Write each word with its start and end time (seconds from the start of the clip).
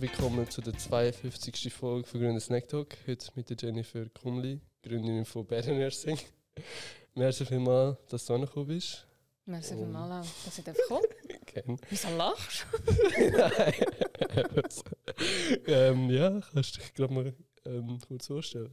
willkommen 0.00 0.48
zu 0.48 0.62
der 0.62 0.78
52. 0.78 1.70
Folge 1.70 2.08
von 2.08 2.20
Grüner 2.20 2.40
Snack 2.40 2.68
Talk. 2.68 2.96
Heute 3.06 3.26
mit 3.34 3.50
der 3.50 3.56
Jennifer 3.60 4.06
Kumli, 4.08 4.58
Gründerin 4.82 5.26
von 5.26 5.46
Better 5.46 5.74
Nursing. 5.74 6.18
Merci 7.14 7.44
vielmals, 7.44 7.98
dass 8.08 8.24
du 8.24 8.32
angekommen 8.32 8.68
bist. 8.68 9.06
Merci 9.44 9.74
vielmals 9.74 10.26
auch, 10.26 10.44
dass 10.46 10.58
ich 10.58 10.64
kommen 10.88 11.04
Gerne. 11.46 11.76
Wieso 11.90 12.08
lachst 12.16 12.66
du? 12.72 13.50
Ähm, 15.66 16.08
ja, 16.08 16.40
kannst 16.52 16.76
du 16.76 16.80
dich 16.80 16.94
gerade 16.94 17.12
mal 17.12 17.34
ähm, 17.66 17.98
kurz 18.08 18.26
vorstellen? 18.28 18.72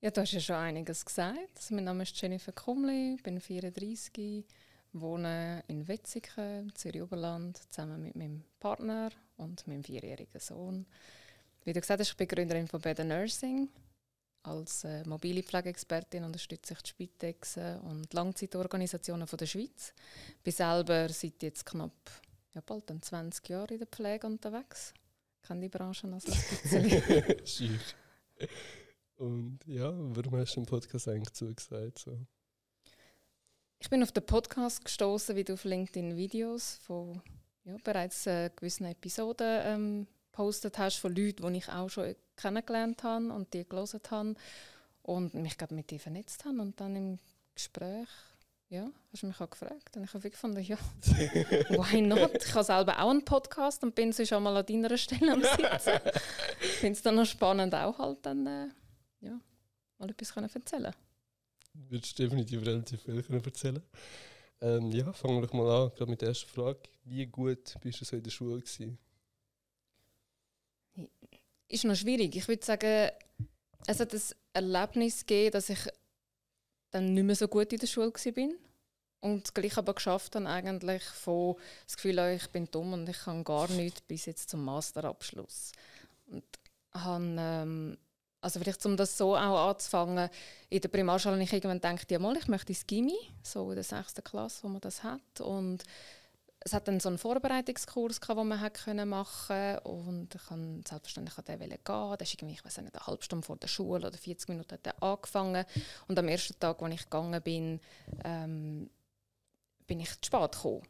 Ja, 0.00 0.10
du 0.10 0.22
hast 0.22 0.32
ja 0.32 0.40
schon 0.40 0.56
einiges 0.56 1.04
gesagt. 1.04 1.70
Mein 1.70 1.84
Name 1.84 2.02
ist 2.02 2.20
Jennifer 2.20 2.50
Kumli, 2.50 3.16
bin 3.22 3.40
34, 3.40 4.44
wohne 4.92 5.62
in 5.68 5.86
Wetzikon, 5.86 6.72
Zürich 6.74 7.02
Oberland, 7.02 7.60
zusammen 7.70 8.02
mit 8.02 8.16
meinem 8.16 8.42
Partner 8.58 9.10
und 9.38 9.66
meinem 9.66 9.82
vierjährigen 9.82 10.40
Sohn. 10.40 10.86
Wie 11.64 11.72
du 11.72 11.80
gesagt 11.80 12.00
hast, 12.00 12.10
ich 12.10 12.16
bin 12.16 12.28
Gründerin 12.28 12.68
von 12.68 12.80
Better 12.80 13.04
Nursing. 13.04 13.68
Als 14.42 14.84
äh, 14.84 15.04
mobile 15.06 15.42
Pflegeexpertin 15.42 16.24
unterstütze 16.24 16.74
ich 16.74 16.82
die 16.82 16.90
Spitex 16.90 17.56
und 17.56 18.12
Langzeitorganisationen 18.12 19.26
von 19.26 19.36
der 19.36 19.46
Schweiz. 19.46 19.92
Ich 20.36 20.42
bin 20.42 20.52
selber 20.52 21.08
seit 21.08 21.42
jetzt 21.42 21.66
knapp 21.66 21.92
ja, 22.54 22.62
bald 22.64 22.84
20 22.88 23.48
Jahren 23.48 23.68
in 23.72 23.78
der 23.78 23.88
Pflege 23.88 24.26
unterwegs. 24.26 24.94
Ich 25.42 25.48
kenne 25.48 25.60
die 25.60 25.68
Branche 25.68 26.06
noch 26.06 26.20
so 26.20 26.32
ein 26.32 26.82
bisschen. 26.82 27.80
und 29.16 29.58
ja, 29.66 29.92
warum 29.92 30.36
hast 30.36 30.56
du 30.56 30.60
den 30.60 30.66
Podcast 30.66 31.08
eigentlich 31.08 31.32
zugesagt? 31.34 31.98
So? 31.98 32.18
Ich 33.80 33.90
bin 33.90 34.02
auf 34.02 34.12
den 34.12 34.26
Podcast 34.26 34.84
gestoßen, 34.84 35.36
wie 35.36 35.44
du 35.44 35.54
auf 35.54 35.64
LinkedIn 35.64 36.16
Videos 36.16 36.78
von 36.82 37.22
ja, 37.68 37.76
bereits 37.84 38.26
äh, 38.26 38.50
gewissen 38.56 38.86
Episoden 38.86 39.60
ähm, 39.64 40.06
postet 40.32 40.78
hast 40.78 40.96
von 40.96 41.14
Leuten, 41.14 41.52
die 41.52 41.58
ich 41.58 41.68
auch 41.68 41.88
schon 41.88 42.14
kennengelernt 42.36 43.02
habe 43.02 43.32
und 43.32 43.52
die 43.52 43.68
gelesen 43.68 44.00
habe 44.10 44.34
und 45.02 45.34
mich 45.34 45.58
glaub, 45.58 45.72
mit 45.72 45.90
dir 45.90 46.00
vernetzt 46.00 46.44
habe 46.44 46.60
und 46.60 46.80
dann 46.80 46.96
im 46.96 47.18
Gespräch 47.54 48.08
ja, 48.70 48.90
hast 49.12 49.22
du 49.22 49.26
mich 49.28 49.40
auch 49.40 49.48
gefragt 49.48 49.96
und 49.96 50.04
ich 50.04 50.12
habe 50.12 50.30
gefunden, 50.30 50.60
ja, 50.60 50.76
why 51.70 52.02
not? 52.02 52.34
Ich 52.34 52.54
habe 52.54 52.64
selber 52.64 53.02
auch 53.02 53.10
einen 53.10 53.24
Podcast 53.24 53.82
und 53.82 53.94
bin 53.94 54.12
schon 54.12 54.42
mal 54.42 54.56
an 54.56 54.66
deiner 54.66 54.96
Stelle 54.98 55.32
am 55.32 55.42
Sitzen. 55.42 56.00
Ich 56.60 56.80
finde 56.80 56.92
es 56.92 57.02
dann 57.02 57.14
noch 57.14 57.24
spannend, 57.24 57.74
auch 57.74 57.98
halt 57.98 58.18
dann 58.22 58.46
äh, 58.46 58.68
ja, 59.20 59.38
mal 59.98 60.10
etwas 60.10 60.34
können 60.34 60.50
erzählen 60.52 60.92
Du 61.72 61.90
würdest 61.90 62.18
definitiv 62.18 62.64
relativ 62.64 63.02
viel 63.02 63.22
können 63.22 63.44
erzählen 63.44 63.82
ähm, 64.60 64.90
Ja, 64.92 65.12
fangen 65.12 65.40
wir 65.40 65.56
mal 65.56 65.84
an, 65.84 65.90
gerade 65.94 66.10
mit 66.10 66.20
der 66.20 66.28
ersten 66.28 66.48
Frage. 66.48 66.80
Wie 67.04 67.26
gut 67.26 67.74
bist 67.80 68.00
du 68.00 68.04
so 68.04 68.16
in 68.16 68.22
der 68.22 68.30
Schule 68.30 68.60
gewesen? 68.60 68.98
ist 71.68 71.84
noch 71.84 71.94
schwierig. 71.94 72.34
Ich 72.34 72.48
würde 72.48 72.64
sagen, 72.64 73.10
es 73.86 74.00
hat 74.00 74.12
ein 74.12 74.20
Erlebnis 74.52 75.20
gegeben, 75.20 75.52
dass 75.52 75.68
ich 75.68 75.78
dann 76.90 77.14
nicht 77.14 77.24
mehr 77.24 77.36
so 77.36 77.48
gut 77.48 77.72
in 77.72 77.78
der 77.78 77.86
Schule 77.86 78.12
war. 78.12 78.48
Und 79.20 79.54
gleich 79.54 79.76
aber 79.76 79.94
geschafft 79.94 80.36
habe, 80.36 80.46
eigentlich 80.46 81.02
von 81.02 81.56
das 81.84 81.96
Gefühl, 81.96 82.18
ich 82.36 82.48
bin 82.50 82.70
dumm 82.70 82.92
und 82.92 83.08
ich 83.08 83.18
kann 83.18 83.42
gar 83.42 83.68
nichts 83.68 84.00
bis 84.02 84.26
jetzt 84.26 84.48
zum 84.48 84.64
Masterabschluss. 84.64 85.72
Und 86.26 86.44
habe, 86.92 87.36
ähm, 87.38 87.98
also 88.40 88.60
vielleicht 88.60 88.84
um 88.86 88.96
das 88.96 89.16
so 89.16 89.36
auch 89.36 89.70
anzufangen, 89.70 90.28
in 90.68 90.80
der 90.80 90.88
Primarschule 90.88 91.34
habe 91.34 91.42
ich 91.42 91.52
irgendwann 91.52 91.80
gedacht, 91.80 92.10
ja 92.10 92.18
mal, 92.18 92.36
ich 92.36 92.48
möchte 92.48 92.72
ins 92.72 92.86
Gimmi, 92.86 93.18
so 93.42 93.70
in 93.70 93.76
der 93.76 93.84
sechsten 93.84 94.22
Klasse, 94.22 94.62
wo 94.62 94.68
man 94.68 94.80
das 94.80 95.02
hat. 95.02 95.40
Und 95.40 95.84
es 96.60 96.72
hat 96.72 96.88
dann 96.88 97.00
so 97.00 97.08
einen 97.08 97.18
Vorbereitungskurs, 97.18 98.20
gehabt, 98.20 98.38
den 98.38 98.48
man 98.48 98.60
hat 98.60 98.74
können 98.74 99.08
machen 99.08 99.78
und 99.78 100.34
ich 100.34 100.46
kann 100.46 100.82
selbstverständlich 100.86 101.38
an 101.38 101.44
den 101.44 101.58
gehen. 101.58 101.78
Der 101.84 102.20
ist 102.20 102.34
irgendwie, 102.34 102.54
ich 102.54 102.64
weiß 102.64 102.78
nicht, 102.78 102.94
eine 102.94 103.06
halbe 103.06 103.22
Stunde 103.22 103.46
vor 103.46 103.56
der 103.56 103.68
Schule 103.68 104.06
oder 104.06 104.16
40 104.16 104.48
Minuten 104.48 104.72
hat 104.72 105.02
angefangen 105.02 105.64
und 106.06 106.18
am 106.18 106.28
ersten 106.28 106.58
Tag, 106.58 106.80
als 106.82 106.94
ich 106.94 107.04
gegangen 107.04 107.42
bin, 107.42 107.80
ähm, 108.24 108.90
bin 109.86 110.00
ich 110.00 110.10
zu 110.20 110.26
spät 110.26 110.52
gekommen 110.52 110.82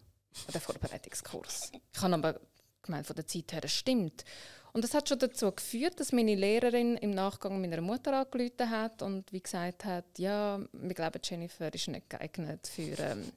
an 0.46 0.52
den 0.52 0.60
Vorbereitungskurs. 0.60 1.72
Ich 1.92 2.02
habe 2.02 2.14
aber 2.14 2.40
gemeint, 2.82 3.06
von 3.06 3.16
der 3.16 3.26
Zeit 3.26 3.52
her, 3.52 3.68
stimmt. 3.68 4.24
Und 4.72 4.84
das 4.84 4.94
hat 4.94 5.08
schon 5.08 5.18
dazu 5.18 5.50
geführt, 5.50 5.98
dass 5.98 6.12
meine 6.12 6.34
Lehrerin 6.34 6.96
im 6.96 7.10
Nachgang 7.10 7.60
meiner 7.60 7.80
Mutter 7.80 8.12
angerufen 8.12 8.70
hat 8.70 9.02
und 9.02 9.32
wie 9.32 9.40
gesagt 9.40 9.84
hat, 9.84 10.04
ja, 10.18 10.60
wir 10.72 10.94
glauben, 10.94 11.20
Jennifer 11.22 11.72
ist 11.72 11.88
nicht 11.88 12.10
geeignet 12.10 12.66
für 12.66 12.98
ähm, 12.98 13.32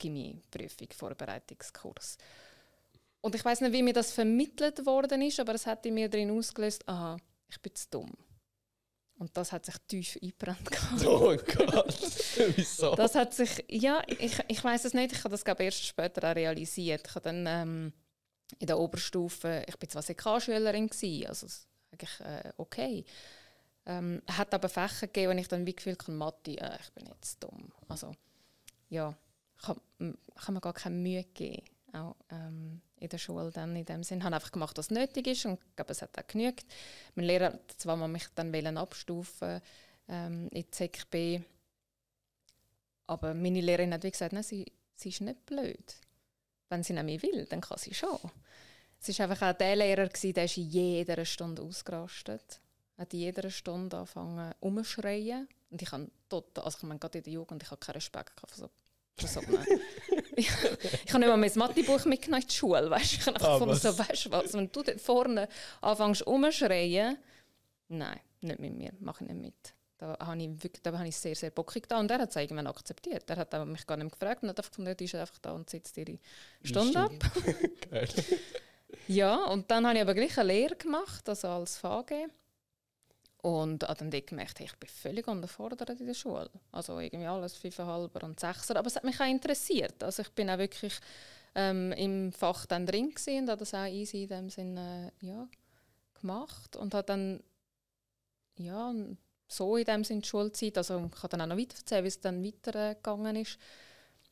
Chemieprüfung, 0.00 0.88
Vorbereitungskurs. 0.94 2.18
Und 3.20 3.34
ich 3.34 3.44
weiß 3.44 3.62
nicht, 3.62 3.72
wie 3.72 3.82
mir 3.82 3.92
das 3.92 4.12
vermittelt 4.12 4.86
worden 4.86 5.22
ist, 5.22 5.40
aber 5.40 5.54
es 5.54 5.66
hat 5.66 5.84
in 5.86 5.94
mir 5.94 6.08
drin 6.08 6.30
ausgelöst, 6.30 6.88
aha, 6.88 7.16
ich 7.50 7.60
bin 7.60 7.74
zu 7.74 7.86
dumm. 7.90 8.12
Und 9.18 9.36
das 9.36 9.50
hat 9.50 9.66
sich 9.66 9.74
tief 9.88 10.16
eingebrannt. 10.22 10.70
Oh 11.04 11.36
Gott, 11.36 11.98
wieso? 12.56 12.94
Das 12.94 13.16
hat 13.16 13.34
sich, 13.34 13.64
ja, 13.68 14.00
ich, 14.06 14.38
ich 14.46 14.62
weiß 14.62 14.84
es 14.84 14.94
nicht, 14.94 15.12
ich 15.12 15.18
habe 15.18 15.30
das 15.30 15.44
glaube 15.44 15.64
erst 15.64 15.84
später 15.84 16.30
auch 16.30 16.36
realisiert. 16.36 17.08
Ich 17.08 17.14
habe 17.16 17.24
dann 17.24 17.46
ähm, 17.46 17.92
in 18.58 18.66
der 18.66 18.78
Oberstufe, 18.78 19.64
ich 19.66 19.76
bin 19.76 19.90
zwar 19.90 20.02
CK-Schülerin 20.02 20.90
also 21.26 21.46
eigentlich 21.92 22.20
äh, 22.20 22.52
okay, 22.56 23.04
ähm, 23.86 24.22
hat 24.30 24.52
aber 24.52 24.68
Fächer 24.68 25.06
gegeben, 25.06 25.32
wo 25.32 25.40
ich 25.40 25.48
dann 25.48 25.66
wie 25.66 25.74
gefühlt 25.74 26.00
habe, 26.02 26.12
Mathe, 26.12 26.58
äh, 26.58 26.78
ich 26.80 26.92
bin 26.92 27.06
jetzt 27.06 27.42
dumm. 27.42 27.72
Also, 27.88 28.14
ja, 28.90 29.14
kann, 29.62 29.80
kann 29.98 30.54
man 30.54 30.60
gar 30.60 30.74
keine 30.74 30.96
Mühe 30.96 31.24
geben. 31.24 31.62
Auch 31.92 32.16
ähm, 32.30 32.82
in 33.00 33.08
der 33.08 33.18
Schule 33.18 33.50
dann 33.50 33.74
in 33.74 33.84
dem 33.84 34.02
Sinn. 34.02 34.18
Ich 34.18 34.24
habe 34.24 34.34
einfach 34.34 34.52
gemacht, 34.52 34.76
was 34.76 34.90
nötig 34.90 35.26
ist 35.26 35.46
und 35.46 35.54
ich 35.54 35.76
glaube, 35.76 35.92
es 35.92 36.02
hat 36.02 36.18
auch 36.18 36.26
genügt. 36.26 36.66
Mein 37.14 37.24
Lehrer 37.24 37.46
hat 37.54 37.72
zwar 37.78 37.96
mal 37.96 38.08
mich 38.08 38.26
dann 38.34 38.76
abstufen 38.76 39.60
ähm, 40.08 40.48
in 40.52 40.70
ZKB, 40.70 41.42
aber 43.06 43.32
meine 43.32 43.62
Lehrerin 43.62 43.94
hat 43.94 44.02
wie 44.02 44.10
gesagt, 44.10 44.34
nein, 44.34 44.42
sie, 44.42 44.66
sie 44.94 45.08
ist 45.08 45.22
nicht 45.22 45.46
blöd. 45.46 45.94
Wenn 46.68 46.82
sie 46.82 46.92
nämlich 46.92 47.22
will, 47.22 47.46
dann 47.46 47.60
kann 47.60 47.78
sie 47.78 47.94
schon. 47.94 48.18
Es 49.00 49.18
war 49.18 49.30
einfach 49.30 49.50
auch 49.50 49.56
der 49.56 49.76
Lehrer, 49.76 50.08
der 50.08 50.44
ist 50.44 50.56
in 50.56 50.68
jeder 50.68 51.24
Stunde 51.24 51.62
ausgerastet. 51.62 52.60
Er 52.96 53.02
hat 53.02 53.14
in 53.14 53.20
jeder 53.20 53.50
Stunde 53.50 53.96
angefangen 53.96 54.54
umzuschreien. 54.60 55.48
Und 55.70 55.82
ich 55.82 55.92
habe 55.92 56.10
total, 56.28 56.64
also 56.64 56.78
ich 56.78 56.82
meine, 56.84 56.98
gerade 56.98 57.18
in 57.18 57.24
der 57.24 57.32
Jugend, 57.32 57.62
ich 57.62 57.70
habe 57.70 57.78
keinen 57.78 57.94
Respekt 57.94 58.40
vor 58.40 58.48
so 58.52 58.68
so, 59.20 59.40
ich, 60.36 60.46
ich 60.46 61.12
habe 61.12 61.18
nicht 61.18 61.28
mal 61.28 61.36
mein 61.36 61.50
Mathebuch 61.56 62.04
mitgenommen 62.04 62.42
in 62.42 62.48
die 62.48 62.54
Schule. 62.54 62.88
Weißt? 62.88 63.14
Ich 63.14 63.26
habe 63.26 63.34
einfach 63.34 63.48
ah, 63.48 63.58
gefunden, 63.58 63.74
so, 63.74 63.98
weißt, 63.98 64.30
was, 64.30 64.54
wenn 64.54 64.70
du 64.70 64.82
dort 64.82 65.00
vorne 65.00 65.48
anfängst 65.80 66.26
umzuschreien, 66.26 67.18
nein, 67.88 68.20
nicht 68.40 68.60
mit 68.60 68.74
mir, 68.76 68.92
mache 69.00 69.24
ich 69.24 69.30
nicht 69.30 69.40
mit. 69.40 69.74
Da 69.98 70.16
habe 70.20 70.40
ich, 70.40 70.62
wirklich, 70.62 70.82
da 70.82 70.96
habe 70.96 71.08
ich 71.08 71.16
sehr, 71.16 71.34
sehr 71.34 71.50
bockig 71.50 71.88
da 71.88 71.98
und 71.98 72.08
er 72.10 72.18
hat 72.18 72.30
es 72.30 72.36
irgendwann 72.36 72.68
akzeptiert. 72.68 73.28
Er 73.28 73.36
hat 73.36 73.66
mich 73.66 73.84
gar 73.84 73.96
nicht 73.96 74.12
gefragt 74.12 74.44
und 74.44 74.48
hat 74.48 74.58
einfach 74.58 74.94
die 74.96 75.04
ist 75.04 75.14
einfach 75.16 75.38
da 75.38 75.52
und 75.52 75.68
sitzt 75.68 75.96
ihre 75.96 76.18
Stunde 76.62 77.00
ab. 77.00 77.12
ja, 79.08 79.44
und 79.46 79.68
dann 79.70 79.86
habe 79.86 79.96
ich 79.96 80.02
aber 80.02 80.14
gleich 80.14 80.38
eine 80.38 80.52
Lehre 80.52 80.76
gemacht, 80.76 81.28
also 81.28 81.48
als 81.48 81.78
VG. 81.78 82.28
Und 83.42 83.84
habe 83.84 83.98
dann 83.98 84.10
gemerkt, 84.10 84.60
hey, 84.60 84.66
ich 84.66 84.76
bin 84.76 84.88
völlig 84.88 85.26
unterfordert 85.26 85.88
in 85.90 86.06
der 86.06 86.14
Schule. 86.14 86.50
Also 86.72 86.98
irgendwie 87.00 87.26
alles 87.26 87.56
fünfeinhalber 87.56 88.24
und 88.24 88.38
sechser. 88.38 88.76
Aber 88.76 88.86
es 88.86 88.96
hat 88.96 89.04
mich 89.04 89.20
auch 89.20 89.26
interessiert. 89.26 90.02
Also 90.02 90.22
ich 90.22 90.30
bin 90.30 90.50
auch 90.50 90.58
wirklich 90.58 90.94
ähm, 91.54 91.92
im 91.92 92.32
Fach 92.32 92.66
dann 92.66 92.86
drin 92.86 93.10
gewesen 93.10 93.44
und 93.44 93.50
habe 93.50 93.60
das 93.60 93.74
auch 93.74 93.86
easy 93.86 94.24
in 94.24 94.28
dem 94.28 94.50
Sinne 94.50 95.12
ja, 95.20 95.48
gemacht. 96.20 96.76
Und 96.76 96.94
habe 96.94 97.06
dann 97.06 97.42
ja, 98.56 98.92
so 99.48 99.76
in 99.76 99.84
dem 99.84 100.04
Sinne 100.04 100.20
die 100.20 100.28
Schulzeit, 100.28 100.76
also 100.76 101.08
ich 101.12 101.20
kann 101.20 101.30
dann 101.30 101.40
auch 101.40 101.46
noch 101.46 101.56
weiter 101.56 101.76
erzählen, 101.76 102.04
wie 102.04 102.08
es 102.08 102.20
dann 102.20 102.44
weitergegangen 102.44 103.36
ist. 103.36 103.58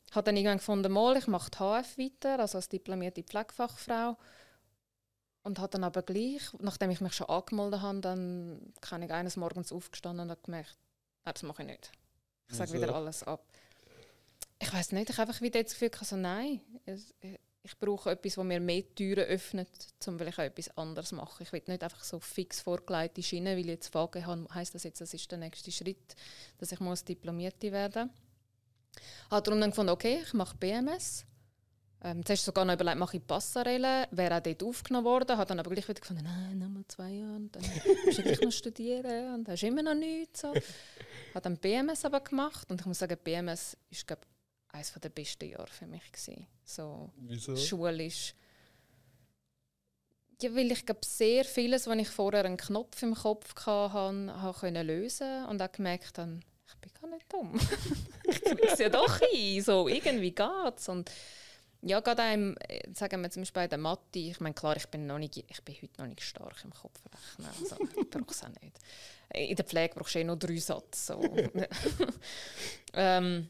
Ich 0.09 0.15
habe 0.15 0.25
dann 0.25 0.37
irgendwann 0.37 0.59
gefunden, 0.59 0.91
mal, 0.91 1.17
ich 1.17 1.27
mache 1.27 1.51
die 1.51 1.57
HF 1.57 1.97
weiter, 1.97 2.39
also 2.39 2.57
als 2.57 2.69
diplomierte 2.69 3.23
Pflegefachfrau. 3.23 4.17
Und 5.43 5.59
hat 5.59 5.73
dann 5.73 5.83
aber 5.83 6.01
gleich, 6.01 6.41
nachdem 6.59 6.91
ich 6.91 7.01
mich 7.01 7.13
schon 7.13 7.27
angemeldet 7.27 7.81
habe, 7.81 8.01
dann 8.01 8.73
kann 8.81 9.01
ich 9.01 9.11
eines 9.11 9.37
Morgens 9.37 9.71
aufgestanden 9.71 10.25
und 10.25 10.31
habe 10.31 10.41
gemerkt, 10.43 10.77
ah, 11.23 11.33
das 11.33 11.43
mache 11.43 11.63
ich 11.63 11.69
nicht. 11.69 11.91
Ich 12.49 12.55
sage 12.55 12.71
also. 12.71 12.83
wieder 12.83 12.95
alles 12.95 13.23
ab. 13.23 13.45
Ich 14.59 14.73
weiß 14.73 14.91
nicht, 14.91 15.09
ich 15.09 15.17
habe 15.17 15.29
einfach 15.29 15.41
wieder 15.41 15.61
das 15.61 15.73
Gefühl, 15.73 15.91
also 15.99 16.15
nein, 16.15 16.61
ich 16.85 17.39
brauche 17.75 18.11
etwas, 18.11 18.35
das 18.35 18.43
mir 18.43 18.59
mehr 18.59 18.83
Türen 18.95 19.25
öffnet, 19.25 19.69
um 20.05 20.17
vielleicht 20.17 20.39
auch 20.39 20.43
etwas 20.43 20.77
anderes 20.77 21.09
zu 21.09 21.15
machen. 21.15 21.43
Ich 21.43 21.51
will 21.51 21.63
nicht 21.67 21.83
einfach 21.83 22.03
so 22.03 22.19
fix 22.19 22.61
vorgelegte 22.61 23.23
Schiene, 23.23 23.51
weil 23.51 23.59
ich 23.59 23.65
jetzt 23.67 23.91
Frage 23.91 24.25
habe, 24.25 24.47
heisst 24.53 24.75
das 24.75 24.83
jetzt, 24.83 25.01
das 25.01 25.13
ist 25.13 25.31
der 25.31 25.39
nächste 25.39 25.71
Schritt, 25.71 26.15
dass 26.57 26.71
ich 26.71 26.79
muss 26.79 27.03
Diplomierte 27.03 27.71
werden 27.71 28.07
muss. 28.07 29.01
Habe 29.31 29.43
darum 29.43 29.61
dann 29.61 29.71
gefunden, 29.71 29.91
okay, 29.91 30.21
ich 30.23 30.33
mache 30.33 30.57
BMS 30.57 31.25
ähm, 32.03 32.23
zuerst 32.23 32.45
sogar 32.45 32.63
noch 32.63 32.75
überlegt, 32.75 32.97
mache 32.97 33.17
ich 33.17 33.25
Passarelle, 33.25 34.07
wäre 34.11 34.37
auch 34.37 34.41
dort 34.41 34.63
aufgenommen 34.63 35.05
worden, 35.05 35.37
habe 35.37 35.47
dann 35.47 35.59
aber 35.59 35.71
gleich 35.71 35.87
wieder 35.87 35.99
gefunden, 35.99 36.23
nein, 36.23 36.59
noch 36.59 36.69
mal 36.69 36.83
zwei 36.87 37.09
Jahre, 37.09 37.35
und 37.35 37.55
dann 37.55 37.63
musst 38.05 38.19
du 38.19 38.23
gleich 38.23 38.41
noch 38.41 38.51
studieren 38.51 39.33
und 39.33 39.49
hast 39.49 39.63
immer 39.63 39.81
noch 39.81 39.95
nichts. 39.95 40.41
So. 40.41 40.49
habe 41.33 41.41
dann 41.41 41.57
BMS 41.57 42.05
aber 42.05 42.19
gemacht 42.19 42.69
und 42.69 42.79
ich 42.79 42.85
muss 42.85 42.99
sagen, 42.99 43.17
BMS 43.23 43.77
ist, 43.89 44.05
glaube 44.05 44.21
eines 44.77 44.93
der 44.93 45.09
besten 45.09 45.49
Jahre 45.49 45.67
für 45.67 45.87
mich 45.87 46.11
gewesen. 46.11 46.47
So 46.63 47.11
Wieso? 47.17 47.55
schulisch. 47.55 48.33
Ja, 50.41 50.53
weil 50.55 50.71
ich 50.71 50.85
glaube, 50.85 51.01
sehr 51.03 51.43
vieles, 51.45 51.87
was 51.87 51.97
ich 51.97 52.09
vorher 52.09 52.45
einen 52.45 52.57
Knopf 52.57 53.01
im 53.01 53.15
Kopf 53.15 53.55
hatte, 53.65 54.33
habe 54.39 54.59
können 54.59 54.85
lösen 54.85 55.45
und 55.45 55.61
auch 55.61 55.71
gemerkt 55.71 56.17
habe, 56.19 56.39
ich 56.67 56.75
bin 56.75 56.91
gar 57.01 57.09
nicht 57.09 57.33
dumm. 57.33 57.59
ich 58.23 58.41
kriege 58.41 58.67
es 58.67 58.77
ja 58.77 58.89
doch 58.89 59.17
hin, 59.17 59.63
so 59.63 59.87
irgendwie 59.87 60.31
geht's. 60.31 60.89
Und 60.89 61.09
ja, 61.81 61.99
gerade 62.01 62.21
einem, 62.21 62.55
sagen 62.93 63.21
wir 63.21 63.31
zum 63.31 63.41
Beispiel 63.41 63.61
bei 63.63 63.67
der 63.67 63.77
Mathe, 63.79 64.19
ich 64.19 64.39
meine, 64.39 64.53
klar, 64.53 64.75
ich 64.77 64.87
bin, 64.87 65.07
noch 65.07 65.17
nicht, 65.17 65.37
ich 65.37 65.63
bin 65.63 65.75
heute 65.75 66.01
noch 66.01 66.07
nicht 66.07 66.21
stark 66.21 66.63
im 66.63 66.71
Kopfrechnen, 66.71 67.47
also 67.47 67.77
ich 68.01 68.09
brauche 68.09 68.31
es 68.31 68.43
auch 68.43 68.49
nicht. 68.61 68.77
In 69.33 69.55
der 69.55 69.65
Pflege 69.65 69.95
brauchst 69.95 70.15
du 70.15 70.19
eh 70.19 70.23
nur 70.23 70.37
drei 70.37 70.57
Sätze. 70.57 71.13
So. 71.13 71.21
ähm, 72.93 73.49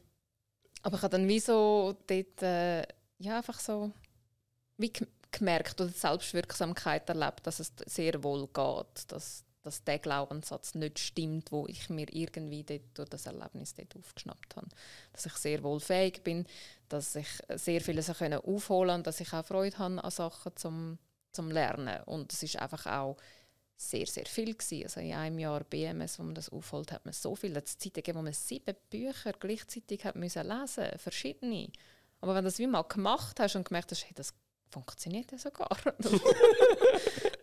aber 0.87 0.95
ich 0.95 1.03
habe 1.03 1.17
dann 1.17 1.27
wie 1.27 1.41
so 1.41 1.97
dort, 2.07 2.41
äh, 2.41 2.81
ja, 3.19 3.35
einfach 3.37 3.59
so 3.59 3.91
wie 4.77 4.93
gemerkt 5.31 5.81
oder 5.81 5.89
Selbstwirksamkeit 5.89 7.09
erlebt, 7.09 7.45
dass 7.45 7.59
es 7.59 7.73
sehr 7.87 8.23
wohl 8.23 8.47
geht, 8.47 9.11
dass, 9.11 9.43
dass 9.63 9.83
der 9.83 9.99
Glaubenssatz 9.99 10.75
nicht 10.75 10.99
stimmt, 10.99 11.51
wo 11.51 11.67
ich 11.67 11.89
mir 11.89 12.07
irgendwie 12.09 12.63
dort, 12.63 12.83
durch 12.93 13.09
das 13.09 13.25
Erlebnis 13.25 13.73
dort 13.73 13.97
aufgeschnappt 13.97 14.55
habe. 14.55 14.69
Dass 15.11 15.25
ich 15.25 15.33
sehr 15.33 15.61
wohl 15.61 15.81
fähig 15.81 16.23
bin, 16.23 16.45
dass 16.87 17.17
ich 17.17 17.27
sehr 17.55 17.81
vieles 17.81 18.09
aufholen 18.09 18.89
kann, 18.89 19.03
dass 19.03 19.19
ich 19.19 19.33
auch 19.33 19.45
Freude 19.45 19.77
habe 19.79 20.01
an 20.01 20.11
Sachen 20.11 20.55
zum, 20.55 20.99
zum 21.33 21.51
Lernen. 21.51 22.01
Und 22.03 22.31
es 22.31 22.43
ist 22.43 22.55
einfach 22.55 22.85
auch 22.85 23.17
sehr, 23.77 24.07
sehr 24.07 24.25
viel 24.25 24.55
gewesen. 24.55 24.83
Also 24.83 24.99
in 24.99 25.13
einem 25.13 25.37
Jahr 25.37 25.63
BMS, 25.63 26.17
wo 26.17 26.23
man 26.23 26.35
das 26.35 26.49
aufholt, 26.49 26.91
hat 26.91 27.05
man 27.05 27.13
so 27.13 27.35
viel. 27.35 27.55
Es 27.55 27.77
Zeiten 27.77 27.93
gegeben, 27.93 28.17
wo 28.17 28.23
man 28.23 28.33
sieben 28.33 28.75
Bücher 28.89 29.33
gleichzeitig 29.33 30.03
hat 30.03 30.15
müssen 30.15 30.47
lesen, 30.47 30.97
verschiedene. 30.97 31.69
Aber 32.19 32.33
wenn 32.33 32.43
du 32.43 32.49
das 32.49 32.57
wie 32.57 32.67
mal 32.67 32.81
gemacht 32.81 33.39
hast 33.39 33.55
und 33.55 33.67
gemerkt 33.67 33.91
hast, 33.91 34.03
hey, 34.05 34.13
das 34.15 34.33
funktioniert 34.71 35.31
ja 35.31 35.37
sogar. 35.37 35.69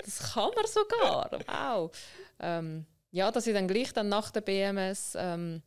das 0.05 0.33
kann 0.33 0.51
man 0.55 0.67
sogar. 0.67 1.31
Wow. 1.47 1.91
Ähm, 2.41 2.85
ja, 3.13 3.31
dass 3.31 3.47
ich 3.47 3.55
dann 3.55 3.69
gleich 3.69 3.93
dann 3.93 4.09
nach 4.09 4.33
der 4.33 4.41
BMS, 4.41 5.15
ähm, 5.17 5.63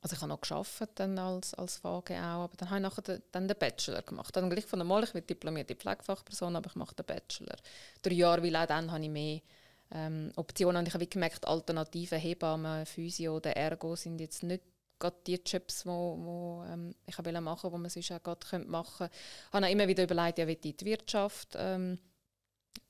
also 0.00 0.14
ich 0.14 0.20
habe 0.20 0.28
noch 0.28 0.40
geschafft 0.40 1.00
als, 1.00 1.54
als 1.54 1.76
VG 1.78 2.12
auch, 2.12 2.44
aber 2.44 2.56
dann 2.56 2.70
habe 2.70 2.78
ich 2.78 2.82
nachher 2.82 3.02
den, 3.02 3.22
dann 3.32 3.48
den 3.48 3.58
Bachelor 3.58 4.02
gemacht. 4.02 4.34
Dann 4.36 4.48
gleich 4.48 4.64
von 4.64 4.78
der 4.78 4.86
Mal, 4.86 5.02
ich 5.02 5.12
bin 5.12 5.26
diplomierte 5.26 5.74
Pflegefachperson, 5.74 6.54
aber 6.54 6.70
ich 6.70 6.76
mache 6.76 6.94
den 6.94 7.04
Bachelor. 7.04 7.56
Drei 8.00 8.14
Jahre, 8.14 8.44
weil 8.44 8.54
auch 8.54 8.66
dann 8.66 8.92
habe 8.92 9.02
ich 9.02 9.10
mehr 9.10 9.40
ähm, 9.90 10.32
Optionen 10.36 10.78
und 10.78 10.88
ich 10.88 10.94
habe 10.94 11.06
gemerkt, 11.06 11.46
alternative 11.46 12.16
Hebammen, 12.16 12.86
Physio 12.86 13.36
oder 13.36 13.56
Ergo 13.56 13.96
sind 13.96 14.20
jetzt 14.20 14.42
nicht 14.42 14.62
gerade 14.98 15.16
die 15.26 15.40
Jobs, 15.44 15.84
die 15.84 15.88
ähm, 15.88 16.94
ich 17.06 17.16
machen 17.18 17.44
wollte, 17.44 17.70
die 17.70 17.78
man 17.78 17.90
sonst 17.90 18.12
auch 18.12 18.22
gerade 18.22 18.58
machen 18.66 18.98
könnte. 18.98 19.16
Ich 19.48 19.54
habe 19.54 19.70
immer 19.70 19.88
wieder 19.88 20.04
überlegt, 20.04 20.38
ja, 20.38 20.46
ich 20.46 20.60
die 20.60 20.84
Wirtschaft. 20.84 21.54
Ähm, 21.56 21.98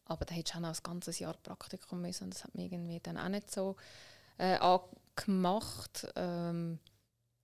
aber 0.07 0.25
da 0.25 0.35
hätte 0.35 0.51
ich 0.51 0.57
auch 0.57 0.61
noch 0.61 0.75
ein 0.75 0.83
ganzes 0.83 1.19
Jahr 1.19 1.35
Praktikum 1.35 2.01
müssen 2.01 2.25
und 2.25 2.35
das 2.35 2.45
hat 2.45 2.55
mich 2.55 2.73
irgendwie 2.73 2.99
dann 3.01 3.19
auch 3.19 3.29
nicht 3.29 3.51
so 3.51 3.77
äh, 4.39 4.57
angemacht. 4.57 6.09
Ähm, 6.17 6.79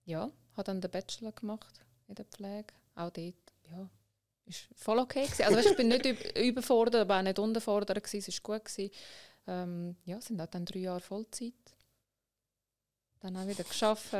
ja, 0.05 0.31
habe 0.53 0.63
dann 0.63 0.81
den 0.81 0.91
Bachelor 0.91 1.31
gemacht 1.31 1.85
in 2.07 2.15
der 2.15 2.25
Pflege. 2.25 2.73
Auch 2.95 3.11
dort, 3.11 3.35
ja, 3.69 3.89
ist 4.45 4.67
voll 4.75 4.99
okay 4.99 5.25
gewesen. 5.25 5.43
Also 5.43 5.57
weißt, 5.57 5.71
ich 5.71 5.77
bin 5.77 5.89
nicht 5.89 6.05
überfordert, 6.37 7.01
aber 7.01 7.19
auch 7.19 7.23
nicht 7.23 7.39
unterfordert 7.39 8.03
gewesen. 8.03 8.29
Es 8.29 8.43
war 8.43 8.57
gut 8.57 8.65
gewesen. 8.65 8.91
Ähm, 9.47 9.95
ja, 10.05 10.19
sind 10.21 10.41
auch 10.41 10.47
dann 10.47 10.65
drei 10.65 10.79
Jahre 10.79 11.01
Vollzeit. 11.01 11.53
Dann 13.19 13.37
auch 13.37 13.47
wieder 13.47 13.63
geschafft 13.63 14.13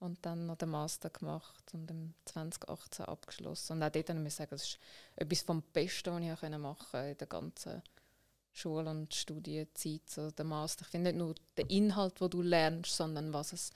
und 0.00 0.18
dann 0.26 0.46
noch 0.46 0.56
den 0.56 0.70
Master 0.70 1.10
gemacht 1.10 1.72
und 1.72 1.90
im 1.90 2.14
2018 2.26 3.06
abgeschlossen. 3.06 3.74
Und 3.74 3.82
auch 3.82 3.90
dort 3.90 4.08
muss 4.14 4.26
ich 4.26 4.34
sagen, 4.34 4.50
das 4.50 4.62
ist 4.64 4.78
etwas 5.16 5.42
vom 5.42 5.62
Besten, 5.62 6.12
was 6.12 6.42
ich 6.42 6.58
machen 6.58 7.04
in 7.04 7.16
der 7.16 7.26
ganzen 7.26 7.82
Schul- 8.52 8.86
und 8.86 9.14
Studienzeit. 9.14 10.08
So 10.08 10.30
der 10.30 10.44
Master. 10.44 10.82
Ich 10.82 10.88
finde 10.88 11.12
nicht 11.12 11.18
nur 11.18 11.34
den 11.56 11.68
Inhalt, 11.68 12.20
den 12.20 12.30
du 12.30 12.42
lernst, 12.42 12.96
sondern 12.96 13.32
was 13.32 13.52
es 13.52 13.70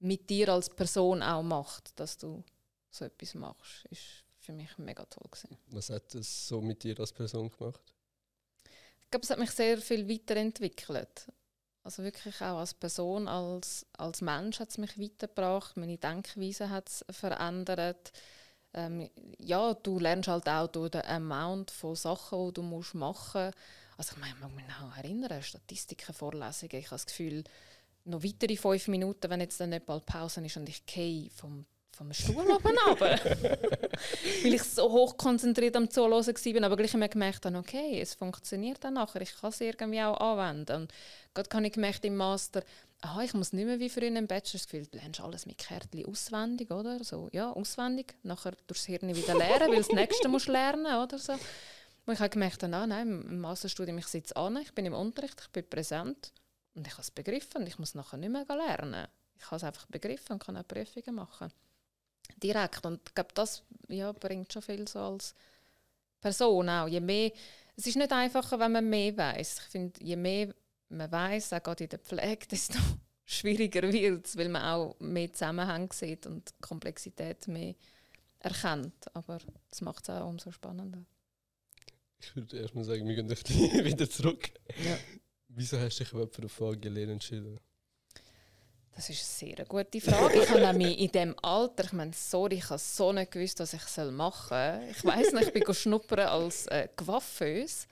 mit 0.00 0.28
dir 0.28 0.48
als 0.48 0.68
Person 0.70 1.22
auch 1.22 1.42
macht, 1.42 1.98
dass 2.00 2.18
du 2.18 2.42
so 2.90 3.04
etwas 3.04 3.34
machst, 3.34 3.84
ist 3.90 4.24
für 4.38 4.52
mich 4.52 4.76
mega 4.78 5.04
toll 5.04 5.28
gewesen. 5.30 5.56
Was 5.68 5.90
hat 5.90 6.14
es 6.14 6.48
so 6.48 6.60
mit 6.60 6.82
dir 6.82 6.98
als 6.98 7.12
Person 7.12 7.50
gemacht? 7.50 7.80
Ich 9.10 9.12
glaube, 9.12 9.24
es 9.24 9.30
hat 9.30 9.40
mich 9.40 9.50
sehr 9.50 9.78
viel 9.78 10.08
weiterentwickelt. 10.08 11.32
Also 11.82 12.04
wirklich 12.04 12.36
auch 12.42 12.58
als 12.58 12.74
Person, 12.74 13.26
als, 13.26 13.84
als 13.98 14.20
Mensch 14.20 14.60
hat 14.60 14.68
es 14.68 14.78
mich 14.78 15.00
weitergebracht, 15.00 15.76
meine 15.76 15.98
Denkweise 15.98 16.70
hat 16.70 16.88
es 16.88 17.04
verändert. 17.10 18.12
Ähm, 18.72 19.10
ja, 19.38 19.74
du 19.74 19.98
lernst 19.98 20.28
halt 20.28 20.48
auch 20.48 20.68
durch 20.68 20.92
den 20.92 21.04
Amount 21.06 21.72
von 21.72 21.96
Sachen, 21.96 22.46
die 22.46 22.52
du 22.52 22.62
musst 22.62 22.94
machen 22.94 23.46
musst. 23.46 23.58
Also 23.96 24.12
ich 24.12 24.18
meine, 24.18 24.34
ich 24.34 24.40
mag 24.40 24.54
mich 24.54 24.68
noch 24.68 24.96
erinnern, 24.96 25.42
Statistiken, 25.42 26.14
Vorlesungen, 26.14 26.76
ich 26.76 26.86
habe 26.86 26.94
das 26.94 27.06
Gefühl, 27.06 27.42
noch 28.04 28.22
weitere 28.22 28.56
fünf 28.56 28.86
Minuten, 28.86 29.28
wenn 29.28 29.40
jetzt 29.40 29.58
dann 29.58 29.70
nicht 29.70 29.86
bald 29.86 30.06
Pause 30.06 30.46
ist 30.46 30.56
und 30.56 30.68
ich 30.68 30.86
gehe 30.86 31.30
vom 31.30 31.66
vom 32.00 32.12
Stuhl 32.14 32.50
oben 32.50 32.78
runter. 32.86 33.20
Weil 34.42 34.54
ich 34.54 34.62
so 34.62 34.90
hoch 34.90 35.18
konzentriert 35.18 35.76
am 35.76 35.90
Zuhören 35.90 36.26
war, 36.26 36.64
aber 36.64 36.76
gleich 36.76 36.94
immer 36.94 37.08
gemerkt 37.08 37.44
habe, 37.44 37.58
okay, 37.58 38.00
es 38.00 38.14
funktioniert 38.14 38.82
dann 38.82 38.94
nachher, 38.94 39.20
ich 39.20 39.38
kann 39.38 39.50
es 39.50 39.60
irgendwie 39.60 40.00
auch 40.00 40.16
anwenden. 40.18 40.82
Und 40.82 40.92
gerade 41.34 41.54
habe 41.54 41.66
ich 41.66 41.74
gemerkt 41.74 42.02
im 42.06 42.16
Master, 42.16 42.64
aha, 43.02 43.22
ich 43.22 43.34
muss 43.34 43.52
nicht 43.52 43.66
mehr 43.66 43.78
wie 43.78 43.90
früher 43.90 44.16
im 44.16 44.26
Bachelor 44.26 44.60
das 44.60 44.64
Gefühl, 44.64 44.86
du 44.86 44.96
lernst 44.96 45.20
alles 45.20 45.44
mit 45.44 45.58
Kärtchen 45.58 46.06
auswendig, 46.06 46.70
oder? 46.70 47.04
So, 47.04 47.28
ja, 47.32 47.52
auswendig, 47.52 48.14
nachher 48.22 48.52
durchs 48.66 48.86
Hirn 48.86 49.14
wieder 49.14 49.36
lernen, 49.36 49.68
weil 49.68 49.76
das 49.76 49.90
nächste 49.90 50.28
musst 50.28 50.48
du 50.48 50.52
lernen, 50.52 50.86
oder 50.86 51.18
so. 51.18 51.34
Und 51.34 52.14
ich 52.14 52.20
habe 52.20 52.30
gemerkt, 52.30 52.64
ah, 52.64 52.68
nein, 52.86 53.08
im 53.08 53.40
Masterstudium, 53.40 53.98
ich 53.98 54.06
sitze 54.06 54.34
an, 54.36 54.56
ich 54.56 54.72
bin 54.72 54.86
im 54.86 54.94
Unterricht, 54.94 55.38
ich 55.38 55.50
bin 55.50 55.68
präsent 55.68 56.32
und 56.74 56.86
ich 56.86 56.94
habe 56.94 57.02
es 57.02 57.10
begriffen 57.10 57.60
und 57.60 57.66
ich 57.66 57.78
muss 57.78 57.94
nachher 57.94 58.16
nicht 58.16 58.32
mehr 58.32 58.46
lernen. 58.48 59.06
Ich 59.36 59.44
habe 59.46 59.56
es 59.56 59.64
einfach 59.64 59.84
begriffen 59.86 60.32
und 60.32 60.42
kann 60.42 60.56
auch 60.56 60.66
Prüfungen 60.66 61.14
machen 61.14 61.52
direkt. 62.42 62.84
Und 62.84 63.00
ich 63.06 63.14
glaube, 63.14 63.30
das 63.34 63.62
ja, 63.88 64.12
bringt 64.12 64.52
schon 64.52 64.62
viel 64.62 64.86
so 64.88 65.00
als 65.00 65.34
Person 66.20 66.68
auch. 66.68 66.88
Je 66.88 67.00
mehr, 67.00 67.32
es 67.76 67.86
ist 67.86 67.96
nicht 67.96 68.12
einfacher, 68.12 68.58
wenn 68.58 68.72
man 68.72 68.88
mehr 68.88 69.16
weiß. 69.16 69.60
Ich 69.60 69.64
finde, 69.64 70.04
je 70.04 70.16
mehr 70.16 70.54
man 70.90 71.10
weiß, 71.10 71.52
auch 71.52 71.62
gerade 71.62 71.84
in 71.84 71.90
der 71.90 71.98
Pflege, 71.98 72.46
desto 72.50 72.78
schwieriger 73.24 73.92
wird 73.92 74.26
es, 74.26 74.36
weil 74.36 74.48
man 74.48 74.62
auch 74.62 74.96
mehr 75.00 75.32
Zusammenhänge 75.32 75.88
sieht 75.92 76.26
und 76.26 76.52
Komplexität 76.60 77.46
mehr 77.48 77.74
erkennt. 78.40 79.14
Aber 79.14 79.38
das 79.68 79.80
macht 79.80 80.08
es 80.08 80.10
auch 80.10 80.28
umso 80.28 80.50
spannender. 80.50 81.04
Ich 82.18 82.36
würde 82.36 82.58
erstmal 82.58 82.84
sagen, 82.84 83.06
wir 83.06 83.14
gehen 83.14 83.30
wieder 83.84 84.10
zurück. 84.10 84.50
Ja. 84.84 84.98
Wieso 85.48 85.78
hast 85.78 85.98
du 85.98 86.04
dich 86.04 86.12
überhaupt 86.12 86.34
für 86.34 86.42
eine 86.42 86.48
Frage 86.48 86.88
entschieden? 86.88 87.58
Das 89.00 89.08
ist 89.08 89.42
eine 89.42 89.54
sehr 89.54 89.64
gute 89.64 89.98
Frage. 89.98 90.42
Ich 90.42 90.50
habe 90.50 90.74
mich 90.74 90.98
in 90.98 91.10
diesem 91.10 91.34
Alter, 91.40 91.84
ich 91.84 91.92
meine, 91.92 92.12
sorry, 92.12 92.56
ich 92.56 92.68
habe 92.68 92.78
so 92.78 93.14
nicht 93.14 93.30
gewusst, 93.30 93.58
was 93.58 93.72
ich 93.72 93.80
machen 94.10 94.48
soll. 94.50 94.90
Ich 94.90 95.02
weiß 95.02 95.32
nicht, 95.32 95.56
ich 95.56 95.64
bin 95.64 95.74
schnuppern 95.74 96.28
als 96.28 96.66
äh, 96.66 96.86
Coiffeuse. 96.94 97.86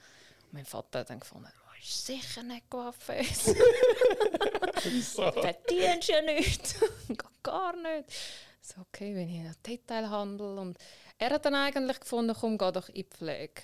Mein 0.52 0.66
Vater 0.66 0.98
hat 0.98 1.08
dann 1.08 1.20
gefunden, 1.20 1.48
oh, 1.48 1.82
ist 1.82 2.04
sicher 2.04 2.42
nicht 2.42 2.68
Coiffeuse. 2.68 3.56
so. 5.02 5.32
Verdienst 5.32 6.08
ja 6.10 6.20
nichts. 6.20 6.74
Gar 7.42 7.74
nicht. 7.76 8.12
So, 8.60 8.82
okay, 8.82 9.14
wenn 9.14 9.30
ich 9.30 9.36
in 9.36 9.54
Detailhandel 9.66 10.58
und 10.58 10.76
er 11.16 11.30
hat 11.30 11.46
dann 11.46 11.54
eigentlich 11.54 12.00
gefunden, 12.00 12.36
komm, 12.38 12.58
geh 12.58 12.70
doch 12.70 12.90
in 12.90 12.94
die 12.96 13.04
Pflege. 13.04 13.62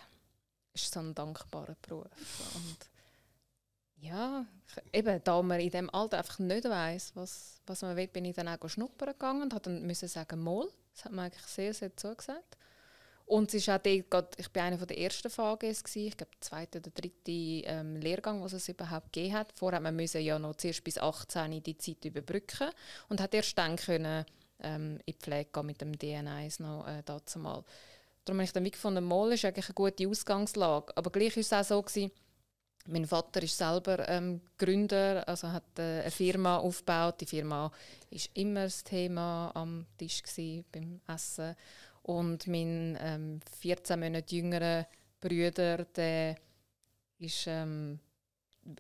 Das 0.72 0.84
ist 0.84 0.94
so 0.94 1.00
ein 1.00 1.14
dankbarer 1.14 1.76
Beruf. 1.82 2.06
Und 2.54 2.88
ja, 3.96 4.46
eben, 4.92 5.20
da 5.24 5.42
man 5.42 5.60
in 5.60 5.70
dem 5.70 5.90
Alter 5.90 6.18
einfach 6.18 6.38
nicht 6.38 6.64
weiß, 6.64 7.12
was, 7.14 7.60
was 7.66 7.82
man 7.82 7.96
will, 7.96 8.08
bin 8.08 8.24
ich 8.24 8.34
dann 8.34 8.48
auch 8.48 8.68
schnuppern 8.68 9.12
gegangen 9.12 9.42
und 9.42 9.54
habe 9.54 9.64
dann 9.64 9.86
müssen 9.86 10.08
sagen, 10.08 10.40
Moll. 10.40 10.68
Das 10.94 11.06
hat 11.06 11.12
mir 11.12 11.22
eigentlich 11.22 11.46
sehr, 11.46 11.74
sehr 11.74 11.96
zugesagt. 11.96 12.56
Und 13.26 13.48
es 13.48 13.54
ist 13.54 13.70
auch 13.70 13.78
dort, 13.78 14.38
ich 14.38 14.50
bin 14.50 14.62
einer 14.62 14.76
der 14.76 14.98
ersten 14.98 15.30
VGs, 15.30 15.82
gewesen, 15.82 16.08
ich 16.08 16.16
glaube, 16.16 16.32
der 16.34 16.40
zweite 16.40 16.78
oder 16.78 16.90
dritte 16.90 17.30
ähm, 17.30 17.96
Lehrgang, 17.96 18.42
was 18.42 18.52
es 18.52 18.68
überhaupt 18.68 19.12
gegeben 19.12 19.34
hat. 19.34 19.52
Vorher 19.54 19.80
musste 19.80 20.18
man 20.18 20.26
ja 20.26 20.38
noch 20.38 20.56
zuerst 20.56 20.84
bis 20.84 20.98
18 20.98 21.62
die 21.62 21.78
Zeit 21.78 22.04
überbrücken 22.04 22.68
und 23.08 23.20
hat 23.20 23.34
erst 23.34 23.56
dann 23.56 23.76
können, 23.76 24.26
ähm, 24.60 24.98
in 25.06 25.14
die 25.14 25.18
Pflege 25.18 25.50
gehen 25.52 25.66
mit 25.66 25.80
dem 25.80 25.92
DN1 25.92 26.62
noch 26.62 26.86
äh, 26.86 27.02
dazu 27.04 27.38
mal. 27.38 27.64
Darum 28.24 28.38
habe 28.38 28.44
ich 28.44 28.52
dann 28.52 28.64
gefunden, 28.64 29.04
Moll 29.04 29.32
ist 29.32 29.44
eigentlich 29.44 29.68
eine 29.68 29.74
gute 29.74 30.08
Ausgangslage. 30.08 30.96
Aber 30.96 31.10
gleich 31.10 31.36
war 31.36 31.40
es 31.40 31.52
auch 31.52 31.64
so, 31.64 31.82
gewesen, 31.82 32.10
mein 32.86 33.06
Vater 33.06 33.42
ist 33.42 33.56
selber 33.56 34.08
ähm, 34.08 34.40
Gründer, 34.58 35.26
also 35.26 35.50
hat 35.50 35.78
äh, 35.78 36.02
eine 36.02 36.10
Firma 36.10 36.58
aufgebaut. 36.58 37.20
Die 37.20 37.26
Firma 37.26 37.70
ist 38.10 38.30
immer 38.34 38.64
das 38.64 38.84
Thema 38.84 39.50
am 39.54 39.86
Tisch 39.96 40.22
gewesen, 40.22 40.64
beim 40.70 41.00
Essen. 41.06 41.56
Und 42.02 42.46
mein 42.46 42.98
ähm, 43.00 43.40
14 43.60 43.98
Monate 43.98 44.34
jüngerer 44.34 44.86
Bruder, 45.20 45.84
der 45.96 46.36
ist, 47.18 47.46
ähm, 47.46 47.98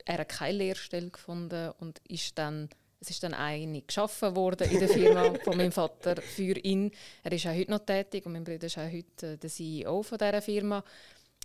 er 0.04 0.18
hat 0.18 0.28
keine 0.28 0.58
Lehrstelle 0.58 1.10
gefunden 1.10 1.72
und 1.78 2.00
ist 2.06 2.36
dann, 2.36 2.68
es 3.00 3.08
ist 3.08 3.22
dann 3.22 3.32
eine 3.32 3.80
geschaffen 3.80 4.36
worden 4.36 4.70
in 4.70 4.80
der 4.80 4.88
Firma 4.90 5.32
von 5.44 5.56
meinem 5.56 5.72
Vater 5.72 6.20
für 6.20 6.58
ihn. 6.58 6.90
Er 7.22 7.32
ist 7.32 7.46
auch 7.46 7.54
heute 7.54 7.70
noch 7.70 7.86
tätig 7.86 8.26
und 8.26 8.32
mein 8.32 8.44
Bruder 8.44 8.66
ist 8.66 8.76
auch 8.76 8.92
heute 8.92 9.32
äh, 9.32 9.36
der 9.38 9.50
CEO 9.50 10.02
von 10.02 10.18
dieser 10.18 10.42
Firma. 10.42 10.84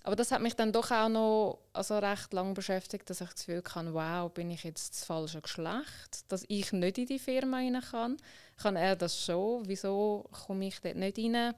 Aber 0.03 0.15
das 0.15 0.31
hat 0.31 0.41
mich 0.41 0.55
dann 0.55 0.71
doch 0.71 0.91
auch 0.91 1.09
noch 1.09 1.59
also 1.73 1.97
recht 1.97 2.31
lang 2.33 2.53
beschäftigt, 2.53 3.09
dass 3.09 3.21
ich 3.21 3.29
das 3.29 3.45
Gefühl 3.45 3.63
hatte, 3.63 3.93
wow, 3.93 4.31
bin 4.31 4.49
ich 4.51 4.63
jetzt 4.63 4.95
das 4.95 5.05
falsche 5.05 5.41
Geschlecht, 5.41 6.23
dass 6.29 6.45
ich 6.47 6.71
nicht 6.71 6.97
in 6.97 7.05
die 7.05 7.19
Firma 7.19 7.57
rein 7.57 7.81
kann. 7.81 8.17
Kann 8.57 8.75
er 8.75 8.95
das 8.95 9.23
schon? 9.23 9.67
Wieso 9.67 10.29
komme 10.45 10.67
ich 10.67 10.79
dort 10.79 10.95
nicht 10.95 11.17
rein 11.17 11.53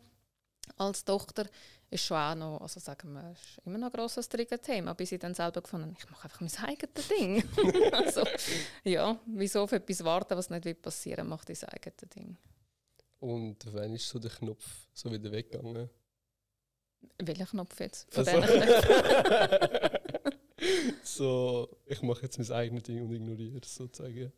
als 0.78 1.06
Tochter? 1.06 1.46
Ist 1.92 2.06
schon 2.06 2.18
auch 2.18 2.36
noch, 2.36 2.62
also 2.62 2.80
sagen 2.80 3.12
wir, 3.14 3.32
ist 3.32 3.66
immer 3.66 3.78
noch 3.78 3.88
ein 3.88 3.94
grosses 3.94 4.30
Trigger-Thema, 4.30 4.94
bis 4.94 5.12
ich 5.12 5.20
dann 5.20 5.34
selber 5.34 5.62
gefunden 5.62 5.94
ich 5.98 6.10
mache 6.10 6.24
einfach 6.24 6.40
mein 6.40 6.70
eigenes 6.70 7.08
Ding. 7.10 7.44
also, 7.92 8.24
ja, 8.86 9.20
wieso 9.26 9.64
auf 9.64 9.74
etwas 9.74 10.04
warten, 10.04 10.38
was 10.38 10.50
nicht 10.50 10.82
passieren 10.82 11.26
will, 11.26 11.30
macht 11.30 11.50
dein 11.50 11.70
eigenes 11.70 12.10
Ding. 12.16 12.38
Und 13.20 13.58
wann 13.74 13.94
ist 13.94 14.08
so 14.08 14.20
der 14.20 14.32
Knopf 14.32 14.66
so 14.94 15.12
wieder 15.12 15.32
weggegangen? 15.32 15.90
Welcher 17.20 17.46
Knopf 17.46 17.80
jetzt? 17.80 18.14
Von 18.14 18.28
Also- 18.28 18.42
so, 21.04 21.70
ich 21.86 22.02
mache 22.02 22.24
jetzt 22.24 22.38
mein 22.40 22.52
eigenes 22.52 22.84
Ding 22.84 23.02
und 23.02 23.12
ignoriere 23.14 23.60
es 23.62 23.76
sozusagen. 23.76 24.32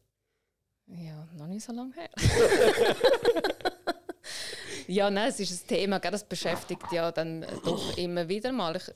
Ja, 0.88 1.28
noch 1.38 1.48
nicht 1.48 1.64
so 1.64 1.72
lange 1.72 1.94
her. 1.96 2.10
ja, 4.88 5.10
nein, 5.10 5.30
es 5.30 5.40
ist 5.40 5.64
ein 5.64 5.68
Thema, 5.68 6.00
gell, 6.00 6.12
das 6.12 6.24
beschäftigt 6.28 6.92
ja 6.92 7.12
dann 7.12 7.46
doch 7.64 7.98
immer 7.98 8.28
wieder 8.28 8.52
mal. 8.52 8.76
Ich, 8.76 8.92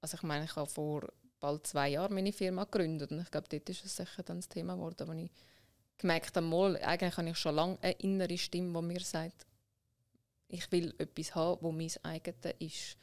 also 0.00 0.16
ich 0.16 0.22
meine, 0.22 0.44
ich 0.44 0.54
habe 0.56 0.70
vor 0.70 1.08
bald 1.40 1.66
zwei 1.66 1.88
Jahren 1.90 2.14
meine 2.14 2.32
Firma 2.32 2.64
gegründet 2.64 3.10
und 3.10 3.20
ich 3.20 3.30
glaube, 3.30 3.48
dort 3.50 3.68
ist 3.68 3.84
es 3.84 3.96
sicher 3.96 4.22
dann 4.22 4.38
das 4.38 4.48
Thema 4.48 4.74
geworden, 4.74 5.08
wo 5.08 5.12
ich 5.12 5.30
gemerkt 5.98 6.36
habe, 6.36 6.46
mal, 6.46 6.76
eigentlich 6.76 7.16
habe 7.16 7.28
ich 7.28 7.36
schon 7.38 7.54
lange 7.54 7.78
eine 7.82 7.92
innere 7.94 8.38
Stimme, 8.38 8.78
die 8.80 8.86
mir 8.86 9.00
sagt, 9.00 9.46
ich 10.50 10.70
will 10.72 10.94
etwas 10.98 11.34
haben, 11.34 11.60
wo 11.62 11.72
mein 11.72 11.90
eigenes 12.02 12.54
ist. 12.58 12.96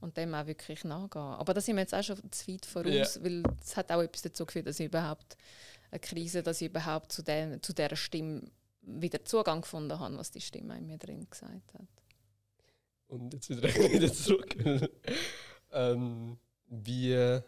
Und 0.00 0.16
dem 0.16 0.34
auch 0.34 0.46
wirklich 0.46 0.82
nachgehen. 0.84 1.20
Aber 1.20 1.52
da 1.52 1.60
sind 1.60 1.76
wir 1.76 1.82
jetzt 1.82 1.94
auch 1.94 2.02
schon 2.02 2.16
zu 2.32 2.48
weit 2.50 2.64
voraus, 2.64 3.16
Ja. 3.16 3.22
weil 3.24 3.42
es 3.62 3.76
hat 3.76 3.92
auch 3.92 4.00
etwas 4.00 4.22
dazu 4.22 4.46
geführt, 4.46 4.66
dass 4.66 4.80
ich 4.80 4.86
überhaupt 4.86 5.36
eine 5.90 6.00
Krise, 6.00 6.42
dass 6.42 6.62
ich 6.62 6.68
überhaupt 6.68 7.12
zu, 7.12 7.22
der, 7.22 7.60
zu 7.60 7.74
dieser 7.74 7.96
Stimme 7.96 8.50
wieder 8.80 9.22
Zugang 9.26 9.60
gefunden 9.60 9.98
habe, 9.98 10.16
was 10.16 10.30
die 10.30 10.40
Stimme 10.40 10.78
in 10.78 10.86
mir 10.86 10.96
drin 10.96 11.26
gesagt 11.28 11.74
hat. 11.74 11.86
Und 13.08 13.34
jetzt 13.34 13.50
wieder, 13.50 13.62
wieder 13.92 14.10
zurück. 14.10 14.56
ähm, 15.72 16.38
wie, 16.68 17.40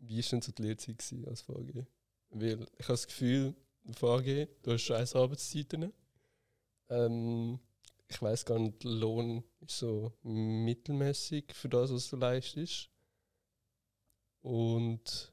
wie 0.00 0.18
ist 0.18 0.32
denn 0.32 0.42
so 0.42 0.50
die 0.50 0.62
Lehrzeit 0.62 1.00
als 1.28 1.42
VG? 1.42 1.84
Weil 2.30 2.60
ich 2.78 2.84
habe 2.88 2.94
das 2.94 3.06
Gefühl, 3.06 3.54
VG, 3.94 4.48
du 4.62 4.72
hast 4.72 4.82
scheiß 4.82 5.14
Arbeitszeiten. 5.14 5.92
Ähm, 6.88 7.60
ich 8.12 8.20
weiß 8.20 8.44
gar 8.44 8.58
nicht, 8.58 8.84
Lohn 8.84 9.42
ist 9.60 9.78
so 9.78 10.12
mittelmäßig 10.22 11.52
für 11.54 11.68
das, 11.68 11.92
was 11.92 12.08
du 12.10 12.16
leistest. 12.16 12.90
Und 14.42 15.32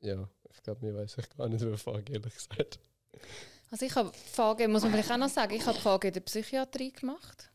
ja, 0.00 0.28
ich 0.50 0.62
glaube, 0.62 0.84
mir 0.84 0.94
weiß 0.94 1.16
ich 1.18 1.28
gar 1.30 1.48
nicht 1.48 1.62
über 1.62 1.78
VG, 1.78 2.10
ehrlich 2.10 2.34
gesagt. 2.34 2.78
Also 3.70 3.86
ich 3.86 3.94
habe 3.94 4.12
VG, 4.12 4.68
muss 4.68 4.82
man 4.82 4.92
vielleicht 4.92 5.10
auch 5.10 5.16
noch 5.16 5.28
sagen, 5.28 5.54
ich 5.54 5.66
habe 5.66 5.78
VG 5.78 6.08
in 6.08 6.12
der 6.14 6.20
Psychiatrie 6.20 6.92
gemacht. 6.92 7.50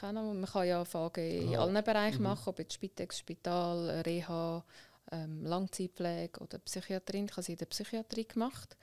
Auch 0.00 0.12
noch, 0.12 0.32
man 0.32 0.46
kann 0.46 0.66
ja 0.66 0.84
VG 0.84 1.18
in 1.18 1.56
Ah, 1.56 1.64
allen 1.64 1.84
Bereichen 1.84 2.18
mhm. 2.18 2.24
machen, 2.24 2.48
ob 2.48 2.58
jetzt 2.58 2.74
Spitex, 2.74 3.18
Spital, 3.18 4.02
Reha, 4.06 4.64
ähm, 5.10 5.44
Langzeitpflege 5.44 6.40
oder 6.40 6.58
Psychiatrie. 6.60 7.24
Ich 7.24 7.32
habe 7.32 7.42
sie 7.42 7.52
in 7.52 7.58
der 7.58 7.66
Psychiatrie 7.66 8.24
gemacht. 8.24 8.76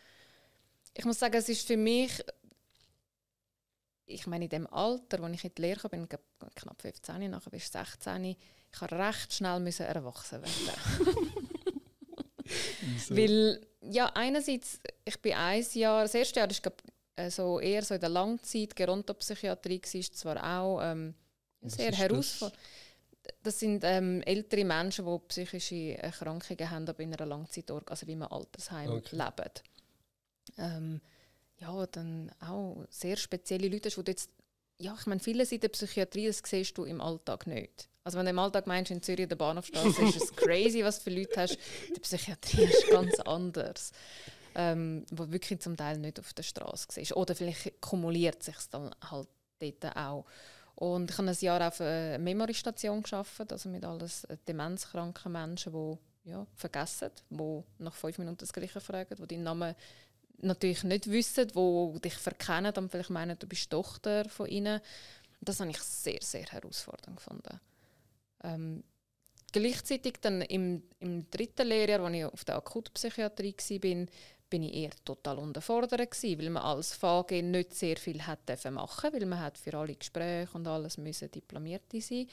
Ich 0.93 1.05
muss 1.05 1.19
sagen, 1.19 1.35
es 1.35 1.47
ist 1.49 1.65
für 1.65 1.77
mich, 1.77 2.23
ich 4.09 4.27
meine 4.27 4.45
in 4.45 4.49
dem 4.49 4.67
Alter, 4.67 5.23
als 5.23 5.35
ich 5.35 5.45
in 5.45 5.51
die 5.55 5.61
Lehre 5.61 5.79
kam, 5.79 5.91
bin 5.91 6.07
knapp 6.55 6.81
15, 6.81 7.29
nachher 7.29 7.49
bis 7.49 7.71
16, 7.71 8.25
ich 8.25 8.81
habe 8.81 8.97
recht 8.97 9.33
schnell 9.33 9.59
müssen 9.59 9.85
erwachsen 9.85 10.41
werden. 10.41 11.15
Wieso? 12.81 13.15
Weil, 13.15 13.61
ja, 13.81 14.11
einerseits, 14.13 14.79
ich 15.05 15.19
bin 15.19 15.33
ein 15.33 15.65
Jahr, 15.73 16.03
das 16.03 16.15
erste 16.15 16.39
Jahr 16.39 16.49
war 16.49 16.73
äh, 17.15 17.29
so 17.29 17.59
eher 17.59 17.83
so 17.83 17.93
in 17.93 17.99
der 18.01 18.09
Langzeit, 18.09 18.75
Gerontopsychiatrie, 18.75 19.81
war 19.81 20.01
zwar 20.13 20.59
auch 20.59 20.81
ähm, 20.81 21.13
sehr 21.61 21.91
herausfordernd. 21.91 22.59
Das 23.43 23.59
sind 23.59 23.83
ähm, 23.83 24.21
ältere 24.23 24.65
Menschen, 24.65 25.05
die 25.05 25.19
psychische 25.27 25.97
Erkrankungen 25.99 26.69
haben, 26.69 26.87
aber 26.87 26.99
in 27.03 27.13
einer 27.13 27.27
Langzeitorg, 27.27 27.89
also 27.91 28.07
wie 28.07 28.15
man 28.15 28.29
Altersheim 28.29 28.89
Okay. 28.89 29.15
leben. 29.15 29.51
Ähm, 30.57 31.01
ja, 31.59 31.85
dann 31.87 32.31
auch 32.39 32.85
sehr 32.89 33.17
spezielle 33.17 33.67
Leute, 33.67 33.89
wo 33.95 34.01
du 34.01 34.11
jetzt, 34.11 34.29
ja, 34.77 34.95
ich 34.97 35.05
meine, 35.05 35.19
vieles 35.19 35.51
in 35.51 35.59
der 35.59 35.69
Psychiatrie, 35.69 36.27
das 36.27 36.41
siehst 36.43 36.77
du 36.77 36.85
im 36.85 37.01
Alltag 37.01 37.47
nicht. 37.47 37.89
Also 38.03 38.17
wenn 38.17 38.25
du 38.25 38.31
im 38.31 38.39
Alltag 38.39 38.65
meinst, 38.65 38.91
in 38.91 39.03
Zürich 39.03 39.23
in 39.23 39.29
der 39.29 39.35
Bahnhofstraße, 39.35 40.01
ist 40.03 40.15
es 40.15 40.35
crazy, 40.35 40.83
was 40.83 40.99
für 40.99 41.09
Leute 41.09 41.41
hast. 41.41 41.57
Die 41.95 41.99
Psychiatrie 41.99 42.63
ist 42.63 42.89
ganz 42.89 43.19
anders. 43.19 43.91
Ähm, 44.55 45.05
wo 45.11 45.31
wirklich 45.31 45.59
zum 45.59 45.77
Teil 45.77 45.99
nicht 45.99 46.19
auf 46.19 46.33
der 46.33 46.41
Straße 46.41 46.87
siehst. 46.89 47.15
Oder 47.15 47.35
vielleicht 47.35 47.79
kumuliert 47.81 48.41
sich 48.41 48.55
dann 48.71 48.89
halt 49.09 49.27
dort 49.59 49.95
auch. 49.95 50.25
Und 50.75 51.11
ich 51.11 51.17
habe 51.17 51.29
ein 51.29 51.37
Jahr 51.39 51.67
auf 51.67 51.81
einer 51.81 52.17
Memory-Station 52.17 53.03
gearbeitet, 53.03 53.51
also 53.51 53.69
mit 53.69 53.85
alles 53.85 54.23
äh, 54.23 54.37
demenzkranken 54.47 55.31
Menschen, 55.31 55.73
die 55.73 56.29
ja, 56.29 56.47
vergessen, 56.55 57.11
die 57.29 57.63
nach 57.77 57.93
fünf 57.93 58.17
Minuten 58.17 58.37
das 58.37 58.53
Gleiche 58.53 58.79
fragen, 58.79 59.15
die 59.15 59.27
deinen 59.27 59.43
Namen 59.43 59.75
natürlich 60.41 60.83
nicht 60.83 61.09
wissen, 61.09 61.47
die 61.47 61.99
dich 62.01 62.15
verkennen 62.15 62.73
und 62.75 62.91
vielleicht 62.91 63.09
meinen, 63.09 63.37
du 63.37 63.47
bist 63.47 63.69
Tochter 63.69 64.27
von 64.29 64.47
ihnen. 64.47 64.81
Das 65.41 65.59
habe 65.59 65.71
ich 65.71 65.79
sehr, 65.79 66.19
sehr 66.21 66.45
herausfordernd 66.45 67.17
gefunden. 67.17 67.59
Ähm, 68.43 68.83
gleichzeitig 69.51 70.15
dann 70.21 70.41
im, 70.41 70.83
im 70.99 71.29
dritten 71.29 71.67
Lehrjahr, 71.67 72.01
als 72.01 72.15
ich 72.15 72.25
auf 72.25 72.45
der 72.45 72.55
Akutpsychiatrie 72.57 73.55
war, 73.55 73.79
bin, 73.79 74.09
bin 74.49 74.63
ich 74.63 74.73
eher 74.73 74.91
total 75.05 75.37
unterfordert 75.37 76.11
gewesen, 76.11 76.39
weil 76.39 76.49
man 76.49 76.63
als 76.63 76.93
VG 76.93 77.41
nicht 77.41 77.73
sehr 77.73 77.97
viel 77.97 78.21
hat 78.25 78.49
machen, 78.71 79.13
weil 79.13 79.25
man 79.25 79.39
hat 79.39 79.57
für 79.57 79.73
alle 79.75 79.95
Gespräche 79.95 80.49
und 80.53 80.67
alles 80.67 80.97
müssen 80.97 81.31
Diplomierte 81.31 82.01
sein. 82.01 82.27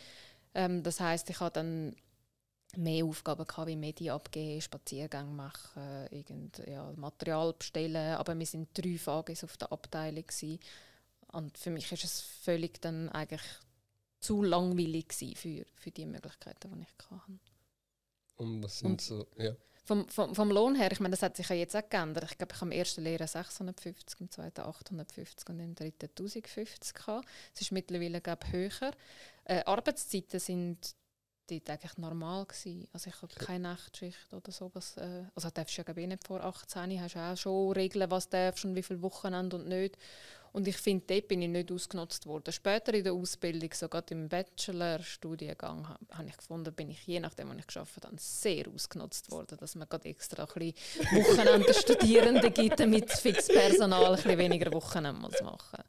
Ähm, 0.54 0.82
das 0.82 1.00
heißt, 1.00 1.28
ich 1.30 1.40
hatte 1.40 1.60
dann 1.60 1.94
mehr 2.76 3.04
Aufgaben 3.04 3.46
gehabt, 3.46 3.68
wie 3.68 3.76
Medien 3.76 4.14
abgeben, 4.14 4.60
Spaziergänge 4.60 5.30
machen, 5.30 6.06
irgend, 6.10 6.58
ja, 6.66 6.92
Material 6.96 7.52
bestellen. 7.52 8.14
Aber 8.16 8.38
wir 8.38 8.46
sind 8.46 8.68
drei 8.76 8.98
VGs 8.98 9.44
auf 9.44 9.56
der 9.56 9.72
Abteilung 9.72 10.26
gewesen. 10.26 10.58
und 11.32 11.56
für 11.58 11.70
mich 11.70 11.90
ist 11.92 12.04
es 12.04 12.20
völlig 12.20 12.80
dann 12.80 13.08
eigentlich 13.10 13.42
zu 14.20 14.42
langweilig 14.42 15.12
für, 15.12 15.64
für 15.74 15.90
die 15.90 16.06
Möglichkeiten, 16.06 16.72
die 16.74 16.82
ich 16.82 17.10
hatte. 17.10 17.38
Und 18.36 18.62
was 18.62 18.78
sind 18.78 18.90
Und- 18.90 19.00
so, 19.00 19.26
ja. 19.36 19.52
Vom, 19.84 20.08
vom, 20.08 20.34
vom 20.34 20.50
Lohn 20.50 20.74
her, 20.74 20.90
ich 20.90 20.98
meine, 20.98 21.12
das 21.12 21.22
hat 21.22 21.36
sich 21.36 21.48
ja 21.48 21.54
jetzt 21.54 21.76
auch 21.76 21.88
geändert. 21.88 22.28
Ich 22.32 22.38
glaube, 22.38 22.52
ich 22.52 22.60
habe 22.60 22.72
im 22.72 22.76
ersten 22.76 23.02
Lehrjahr 23.04 23.28
650, 23.28 24.20
im 24.20 24.30
zweiten 24.32 24.62
850 24.62 25.48
und 25.48 25.60
im 25.60 25.76
dritten 25.76 26.06
1050 26.08 26.92
gehabt. 26.92 27.28
Es 27.54 27.60
ist 27.60 27.70
mittlerweile, 27.70 28.20
glaube 28.20 28.44
ich, 28.48 28.52
höher. 28.52 28.90
Äh, 29.44 29.62
Arbeitszeiten 29.64 30.40
sind 30.40 30.96
dort 31.46 31.70
eigentlich 31.70 31.98
normal 31.98 32.46
gewesen. 32.46 32.86
Also 32.92 33.10
ich 33.10 33.22
habe 33.22 33.34
keine 33.34 33.60
Nachtschicht 33.60 34.32
oder 34.32 34.52
sowas. 34.52 34.96
Äh, 34.96 35.24
also 35.34 35.50
darfst 35.50 35.78
du 35.78 35.82
ja 35.82 35.96
ich 35.96 36.06
nicht 36.06 36.26
vor 36.26 36.42
18, 36.42 37.00
hast 37.00 37.14
du 37.14 37.18
auch 37.18 37.36
schon 37.36 37.72
Regeln, 37.72 38.10
was 38.10 38.28
darfst 38.28 38.64
und 38.64 38.74
wie 38.74 38.82
viele 38.82 39.02
Wochenende 39.02 39.56
und 39.56 39.68
nicht. 39.68 39.96
Und 40.52 40.66
ich 40.66 40.78
finde, 40.78 41.04
dort 41.06 41.28
bin 41.28 41.42
ich 41.42 41.50
nicht 41.50 41.70
ausgenutzt 41.70 42.24
worden. 42.26 42.50
Später 42.50 42.94
in 42.94 43.04
der 43.04 43.12
Ausbildung, 43.12 43.70
sogar 43.74 44.02
im 44.08 44.26
Bachelor-Studiengang, 44.26 45.86
habe 45.86 46.06
hab 46.10 46.26
ich 46.26 46.36
gefunden, 46.36 46.72
bin 46.72 46.88
ich 46.88 47.06
je 47.06 47.20
nachdem, 47.20 47.50
was 47.50 47.58
ich 47.58 47.66
geschafft 47.66 48.02
habe, 48.02 48.16
sehr 48.18 48.66
ausgenutzt 48.74 49.30
worden, 49.30 49.58
dass 49.58 49.74
man 49.74 49.86
gerade 49.86 50.08
extra 50.08 50.44
ein 50.44 50.72
bisschen 50.72 51.24
Wochenende 51.24 51.74
Studierende 51.74 52.50
gibt, 52.50 52.80
damit 52.80 53.10
das 53.10 53.20
Fixpersonal 53.20 54.06
ein 54.06 54.16
bisschen 54.16 54.38
weniger 54.38 54.72
Wochenende 54.72 55.20
muss 55.20 55.42
machen 55.42 55.84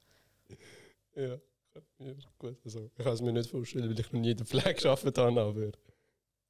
Ja. 1.15 1.39
Ja, 1.99 2.13
gut. 2.37 2.57
Also, 2.63 2.89
ich 2.97 3.03
kann 3.03 3.13
es 3.13 3.21
mir 3.21 3.33
nicht 3.33 3.49
vorstellen, 3.49 3.89
weil 3.89 3.99
ich 3.99 4.11
noch 4.11 4.19
nie 4.19 4.31
in 4.31 4.37
der 4.37 4.45
Pflege 4.45 4.73
gearbeitet 4.75 5.17
habe, 5.17 5.41
aber 5.41 5.71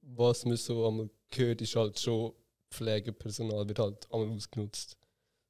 was 0.02 0.46
man 0.46 0.58
so 0.58 0.88
einmal 0.88 1.10
hört, 1.34 1.62
ist 1.62 1.76
halt 1.76 2.00
schon, 2.00 2.34
Pflegepersonal 2.72 3.68
wird 3.68 3.80
halt 3.80 4.12
einmal 4.12 4.30
ausgenutzt. 4.30 4.98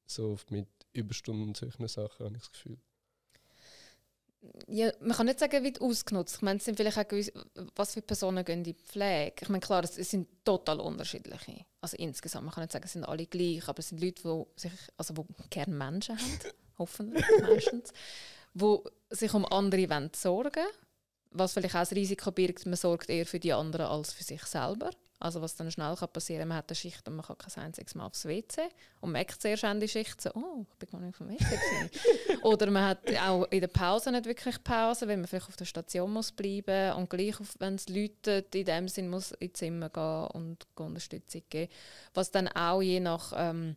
So 0.06 0.30
oft 0.30 0.50
mit 0.50 0.68
Überstunden 0.92 1.48
und 1.48 1.56
solchen 1.56 1.86
Sachen, 1.88 2.26
habe 2.26 2.36
ich 2.36 2.42
das 2.42 2.52
Gefühl. 2.52 2.78
Ja, 4.68 4.92
man 5.00 5.16
kann 5.16 5.26
nicht 5.26 5.40
sagen, 5.40 5.64
wie 5.64 5.80
ausgenutzt. 5.80 6.36
Ich 6.36 6.42
meine, 6.42 6.58
es 6.58 6.64
sind 6.64 6.76
vielleicht 6.76 6.96
auch 6.96 7.08
gewisse, 7.08 7.32
was 7.74 7.94
für 7.94 8.02
Personen 8.02 8.44
gehen 8.44 8.58
in 8.58 8.64
die 8.64 8.74
Pflege. 8.74 9.34
Ich 9.40 9.48
meine, 9.48 9.60
klar, 9.60 9.82
es, 9.82 9.98
es 9.98 10.10
sind 10.10 10.28
total 10.44 10.80
unterschiedliche. 10.80 11.64
Also 11.80 11.96
insgesamt, 11.96 12.44
man 12.44 12.54
kann 12.54 12.62
nicht 12.62 12.72
sagen, 12.72 12.84
es 12.84 12.92
sind 12.92 13.04
alle 13.04 13.26
gleich, 13.26 13.68
aber 13.68 13.80
es 13.80 13.88
sind 13.88 14.00
Leute, 14.00 14.22
die 14.22 14.60
sich, 14.60 14.72
also 14.96 15.14
die 15.14 15.48
gerne 15.50 15.74
Menschen 15.74 16.16
haben, 16.16 16.38
hoffentlich 16.78 17.24
meistens, 17.40 17.92
die 18.54 18.76
sich 19.10 19.32
um 19.34 19.44
andere 19.46 19.88
wollen 19.90 20.10
sorgen 20.14 20.66
was 21.30 21.52
vielleicht 21.52 21.74
auch 21.74 21.80
das 21.80 21.92
Risiko 21.92 22.30
birgt, 22.30 22.66
man 22.66 22.76
sorgt 22.76 23.10
eher 23.10 23.26
für 23.26 23.40
die 23.40 23.52
anderen 23.52 23.86
als 23.86 24.12
für 24.12 24.24
sich 24.24 24.42
selber. 24.44 24.90
Also 25.20 25.42
was 25.42 25.56
dann 25.56 25.70
schnell 25.70 25.96
kann 25.96 26.12
passieren 26.12 26.42
kann, 26.42 26.48
man 26.48 26.58
hat 26.58 26.70
eine 26.70 26.76
Schicht 26.76 27.06
und 27.08 27.16
man 27.16 27.26
kann 27.26 27.36
kein 27.38 27.64
einziges 27.64 27.96
Mal 27.96 28.06
aufs 28.06 28.24
WC 28.24 28.68
und 29.00 29.10
merkt 29.10 29.42
zuerst 29.42 29.64
an 29.64 29.80
die 29.80 29.88
Schicht 29.88 30.20
so, 30.20 30.30
oh, 30.34 30.64
ich 30.70 30.76
bin 30.78 30.88
gar 30.90 31.00
nicht 31.00 31.16
vom 31.16 31.28
WC. 31.28 31.58
Oder 32.42 32.70
man 32.70 32.86
hat 32.86 33.00
auch 33.26 33.44
in 33.50 33.60
der 33.60 33.66
Pause 33.66 34.12
nicht 34.12 34.26
wirklich 34.26 34.62
Pause, 34.62 35.08
weil 35.08 35.16
man 35.16 35.26
vielleicht 35.26 35.48
auf 35.48 35.56
der 35.56 35.64
Station 35.64 36.12
muss 36.12 36.30
bleiben 36.30 36.92
und 36.94 37.10
gleich, 37.10 37.34
wenn 37.58 37.74
es 37.74 37.88
läutet, 37.88 38.54
in 38.54 38.64
dem 38.64 38.86
Sinn 38.86 39.10
muss 39.10 39.32
ins 39.32 39.58
Zimmer 39.58 39.90
gehen 39.90 40.28
und 40.34 40.66
Unterstützung 40.76 41.42
geben. 41.50 41.72
Was 42.14 42.30
dann 42.30 42.46
auch 42.46 42.80
je 42.80 43.00
nach 43.00 43.32
ähm, 43.34 43.76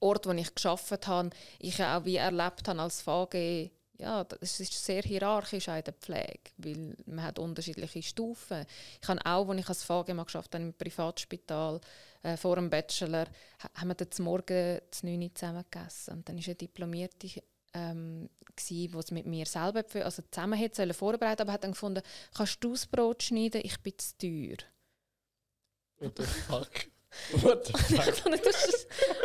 Ort, 0.00 0.26
wo 0.26 0.32
ich 0.32 0.54
geschafft 0.54 1.06
habe, 1.06 1.30
ich 1.58 1.82
auch 1.82 2.04
wie 2.04 2.16
erlebt 2.16 2.68
habe 2.68 2.80
als 2.80 3.02
VG, 3.02 3.70
ja, 3.96 4.26
es 4.40 4.58
ist 4.58 4.84
sehr 4.84 5.02
hierarchisch 5.02 5.68
in 5.68 5.84
der 5.84 5.92
Pflege, 5.92 6.50
weil 6.56 6.96
man 7.06 7.24
hat 7.24 7.38
unterschiedliche 7.38 8.02
Stufen. 8.02 8.66
Ich 9.00 9.08
habe 9.08 9.24
auch, 9.24 9.48
als 9.48 9.60
ich 9.60 9.68
als 9.68 9.84
VG 9.84 10.14
mal 10.14 10.24
geschafft 10.24 10.54
habe, 10.54 10.64
im 10.64 10.74
Privatspital 10.74 11.80
äh, 12.22 12.36
vor 12.36 12.56
dem 12.56 12.70
Bachelor, 12.70 13.26
haben 13.74 13.88
wir 13.88 13.94
dann 13.94 14.10
zum 14.10 14.24
Morgen 14.24 14.80
zu 14.90 15.06
9 15.06 15.22
Uhr 15.22 15.34
zusammen 15.34 15.64
gegessen. 15.70 16.14
Und 16.14 16.28
dann 16.28 16.36
war 16.36 16.44
eine 16.44 16.54
Diplomierte, 16.54 17.42
ähm, 17.72 18.28
es 18.56 19.10
mit 19.10 19.26
mir 19.26 19.46
selber 19.46 19.84
also 20.04 20.22
zusammen 20.30 20.58
hätte 20.58 20.94
vorbereitet 20.94 21.40
aber 21.40 21.52
hat 21.52 21.64
dann 21.64 21.72
gefunden, 21.72 22.02
kannst 22.34 22.62
du 22.62 22.70
das 22.72 22.86
Brot 22.86 23.22
schneiden, 23.22 23.62
ich 23.64 23.80
bin 23.80 23.98
zu 23.98 24.16
teuer. 24.18 24.56
What 25.98 26.18
the 26.18 26.24
fuck? 26.24 26.93
What 27.32 27.66
the 27.66 27.72
fuck? 27.96 28.26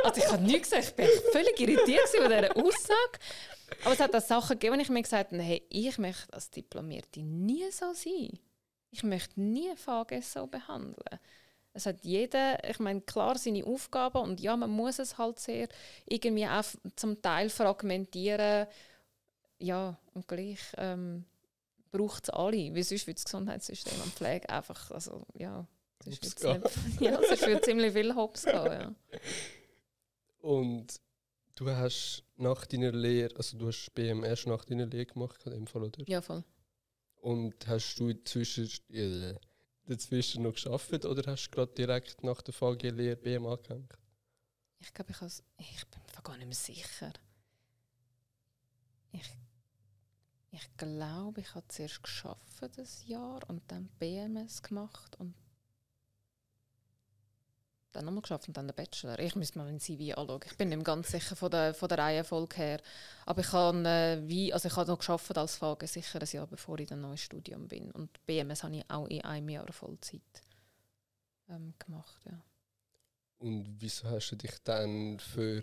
also 0.03 0.21
ich 0.21 0.27
habe 0.27 0.43
nichts 0.43 0.69
gesagt, 0.69 0.93
ich 0.97 1.05
war 1.05 1.31
völlig 1.31 1.59
irritiert 1.59 2.09
von 2.09 2.29
dieser 2.29 2.55
Aussage. 2.57 3.19
Aber 3.83 3.93
es 3.93 3.99
hat 3.99 4.15
auch 4.15 4.21
Sachen 4.21 4.59
gegeben, 4.59 4.77
wo 4.77 4.81
ich 4.81 4.89
mir 4.89 5.01
gesagt 5.01 5.31
habe, 5.31 5.41
hey, 5.41 5.63
ich 5.69 5.97
möchte 5.97 6.33
als 6.33 6.49
Diplomierte 6.49 7.21
nie 7.21 7.69
so 7.71 7.93
sein. 7.93 8.39
Ich 8.91 9.03
möchte 9.03 9.39
nie 9.39 9.75
Fahrgäste 9.75 10.39
so 10.39 10.47
behandeln. 10.47 11.19
Es 11.73 11.85
hat 11.85 12.03
jeder, 12.03 12.67
ich 12.67 12.79
meine, 12.79 13.01
klar 13.01 13.37
seine 13.37 13.65
Aufgaben 13.65 14.17
und 14.17 14.41
ja, 14.41 14.57
man 14.57 14.71
muss 14.71 14.99
es 14.99 15.17
halt 15.17 15.39
sehr 15.39 15.67
irgendwie 16.07 16.47
auch 16.47 16.63
zum 16.95 17.21
Teil 17.21 17.49
fragmentieren. 17.49 18.67
Ja, 19.59 19.97
und 20.13 20.27
gleich 20.27 20.59
ähm, 20.77 21.25
braucht 21.91 22.23
es 22.23 22.29
alle, 22.31 22.73
weil 22.73 22.83
sonst 22.83 23.07
wird 23.07 23.17
das 23.17 23.25
Gesundheitssystem 23.25 24.01
und 24.01 24.13
Pflege 24.13 24.49
einfach, 24.49 24.89
also 24.91 25.25
ja, 25.35 25.65
sonst 26.03 26.23
wird 26.23 26.65
es 26.65 26.99
ja, 26.99 27.19
sonst 27.37 27.65
ziemlich 27.65 27.93
viel 27.93 28.15
Hops 28.15 28.45
gehen, 28.45 28.53
ja. 28.53 28.95
Und 30.41 30.99
Du 31.59 31.69
hast 31.69 32.23
nach 32.37 32.65
deiner 32.65 32.93
Lehre, 32.93 33.35
also 33.35 33.57
du 33.57 33.67
hast 33.67 33.93
BM 33.93 34.23
erst 34.23 34.47
nach 34.47 34.63
deiner 34.63 34.85
Lehre 34.85 35.07
gemacht, 35.07 35.45
in 35.45 35.51
dem 35.51 35.67
Fall, 35.67 35.83
oder? 35.83 36.07
Ja, 36.07 36.21
voll. 36.21 36.41
Und 37.17 37.67
hast 37.67 37.95
du 37.95 38.13
dazwischen, 38.13 38.69
äh, 38.93 39.35
dazwischen 39.85 40.43
noch 40.43 40.53
geschafft 40.53 41.03
oder 41.03 41.29
hast 41.29 41.47
du 41.47 41.51
gerade 41.51 41.73
direkt 41.73 42.23
nach 42.23 42.41
der 42.41 42.53
VG-Lehre 42.53 43.17
BM 43.17 43.45
angehängt? 43.45 43.91
Ich 44.79 44.93
glaube, 44.93 45.11
ich, 45.11 45.21
ich 45.57 45.85
bin 45.89 46.01
mir 46.01 46.23
gar 46.23 46.37
nicht 46.37 46.45
mehr 46.45 46.55
sicher. 46.55 47.11
Ich, 49.11 49.29
ich 50.51 50.77
glaube, 50.77 51.41
ich 51.41 51.55
habe 51.55 51.67
zuerst 51.67 52.01
geschafft 52.01 52.61
das 52.77 53.05
Jahr 53.05 53.41
und 53.49 53.69
dann 53.69 53.89
BMS 53.99 54.61
gemacht 54.61 55.17
und 55.19 55.33
dann 57.99 58.05
nochmal 58.05 58.21
geschafft 58.21 58.47
und 58.47 58.55
dann 58.55 58.67
den 58.67 58.75
Bachelor. 58.75 59.19
Ich 59.19 59.35
müsste 59.35 59.57
mal 59.57 59.67
ein 59.67 59.79
CV 59.79 60.17
anschauen. 60.17 60.39
Ich 60.45 60.57
bin 60.57 60.69
nicht 60.69 60.83
ganz 60.85 61.11
sicher 61.11 61.35
von 61.35 61.51
der, 61.51 61.73
von 61.73 61.89
der 61.89 61.97
Reihenfolge 61.97 62.55
her. 62.55 62.81
Aber 63.25 63.41
ich 63.41 63.51
habe, 63.51 63.87
äh, 63.87 64.27
wie, 64.27 64.53
also 64.53 64.69
ich 64.69 64.75
habe 64.75 64.89
noch 64.89 64.99
geschafft 64.99 65.37
als 65.37 65.57
Frage 65.57 65.85
sicher 65.85 66.21
ein 66.21 66.27
Jahr, 66.31 66.47
bevor 66.47 66.79
ich 66.79 66.87
dann 66.87 67.01
neues 67.01 67.21
Studium 67.21 67.67
bin. 67.67 67.91
Und 67.91 68.25
BMS 68.25 68.63
habe 68.63 68.77
ich 68.77 68.89
auch 68.89 69.07
in 69.07 69.21
einem 69.25 69.49
Jahr 69.49 69.71
Vollzeit 69.71 70.21
ähm, 71.49 71.73
gemacht. 71.77 72.21
Ja. 72.25 72.41
Und 73.39 73.67
wieso 73.79 74.09
hast 74.09 74.31
du 74.31 74.37
dich 74.37 74.55
dann 74.63 75.19
für 75.19 75.61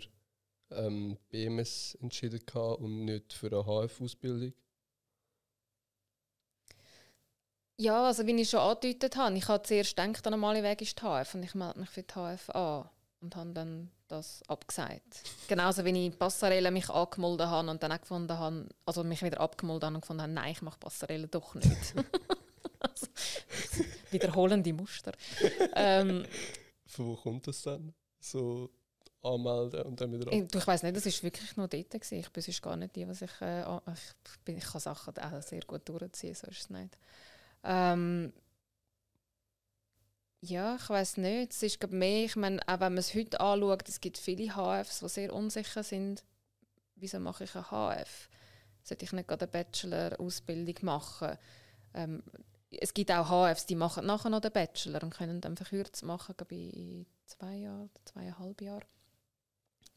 ähm, 0.69 1.17
BMS 1.29 1.95
entschieden 2.01 2.41
und 2.77 3.05
nicht 3.05 3.33
für 3.33 3.47
eine 3.47 3.65
HF-Ausbildung? 3.65 4.53
Ja, 7.79 8.07
also 8.07 8.25
wie 8.25 8.41
ich 8.41 8.49
schon 8.49 8.59
angedeutet 8.59 9.15
habe, 9.17 9.37
ich 9.37 9.47
habe 9.47 9.61
zuerst 9.61 9.95
gedacht, 9.95 10.25
der 10.25 10.31
normale 10.31 10.63
Weg 10.63 10.81
ist 10.81 10.99
die 10.99 11.03
HF 11.03 11.35
und 11.35 11.43
ich 11.43 11.53
melde 11.53 11.79
mich 11.79 11.89
für 11.89 12.01
die 12.01 12.11
HF 12.11 12.49
an 12.49 12.89
und 13.21 13.35
habe 13.35 13.51
dann 13.51 13.91
das 14.07 14.41
abgesagt. 14.47 15.23
Genauso 15.47 15.85
wie 15.85 16.07
ich 16.07 16.17
Passarelle 16.17 16.71
mich 16.71 16.89
angemeldet 16.89 17.47
habe 17.47 17.69
und 17.69 17.83
dann 17.83 17.91
auch 17.91 18.01
gefunden 18.01 18.37
habe, 18.37 18.67
also 18.85 19.03
mich 19.03 19.21
wieder 19.21 19.39
abgemeldet 19.39 19.83
habe 19.83 19.95
und 19.95 20.01
gefunden 20.01 20.23
habe, 20.23 20.31
nein, 20.31 20.51
ich 20.53 20.61
mache 20.63 20.79
Passarelle 20.79 21.27
doch 21.27 21.53
nicht. 21.53 21.67
also, 22.79 23.07
wiederholende 24.11 24.73
Muster. 24.73 25.11
ähm, 25.75 26.25
Von 26.87 27.07
wo 27.07 27.15
kommt 27.15 27.45
das 27.45 27.61
dann? 27.61 27.93
So 28.19 28.71
anmelden 29.21 29.83
und 29.83 30.01
dann 30.01 30.11
wieder 30.13 30.27
ab? 30.27 30.33
Ich, 30.33 30.55
ich 30.55 30.67
weiß 30.67 30.81
nicht, 30.81 30.95
das 30.95 31.05
war 31.05 31.23
wirklich 31.23 31.57
nur 31.57 31.67
dort. 31.67 31.91
Gewesen. 31.91 32.19
Ich 32.19 32.31
bin 32.31 32.41
sonst 32.41 32.61
gar 32.61 32.75
nicht 32.75 32.95
die, 32.95 33.07
was 33.07 33.21
ich, 33.21 33.41
äh, 33.41 33.61
ich, 33.61 34.39
bin, 34.45 34.57
ich 34.57 34.65
kann 34.65 34.81
Sachen 34.81 35.15
auch 35.15 35.41
sehr 35.43 35.61
gut 35.61 35.87
durchziehen, 35.87 36.33
so 36.33 36.47
ist 36.47 36.61
es 36.61 36.69
nicht. 36.71 36.97
Ähm, 37.63 38.33
ja, 40.41 40.75
ich 40.75 40.89
weiß 40.89 41.17
nicht. 41.17 41.51
Es 41.51 41.63
ist 41.63 41.91
mehr, 41.91 42.25
ich 42.25 42.35
meine, 42.35 42.61
auch 42.67 42.79
wenn 42.79 42.93
man 42.93 42.97
es 42.97 43.13
heute 43.15 43.39
anschaut, 43.39 43.87
es 43.89 43.99
gibt 43.99 44.17
viele 44.17 44.55
HFs, 44.55 44.99
die 44.99 45.09
sehr 45.09 45.33
unsicher 45.33 45.83
sind. 45.83 46.23
Wieso 46.95 47.19
mache 47.19 47.43
ich 47.43 47.55
eine 47.55 47.69
HF? 47.69 48.29
Sollte 48.83 49.05
ich 49.05 49.11
nicht 49.11 49.27
gerade 49.27 49.45
eine 49.45 49.51
Bachelor-Ausbildung 49.51 50.75
machen? 50.83 51.37
Ähm, 51.93 52.23
es 52.69 52.93
gibt 52.93 53.11
auch 53.11 53.29
HFs, 53.29 53.65
die 53.65 53.75
machen 53.75 54.05
nachher 54.05 54.29
noch 54.29 54.41
den 54.41 54.51
Bachelor 54.51 55.03
und 55.03 55.13
können 55.13 55.41
dann 55.41 55.57
verkürzt 55.57 56.03
machen, 56.03 56.35
glaube 56.37 56.55
ich, 56.55 56.75
in 56.75 57.05
zwei 57.25 57.55
Jahren, 57.55 57.89
zweieinhalb 58.05 58.61
Jahren. 58.61 58.85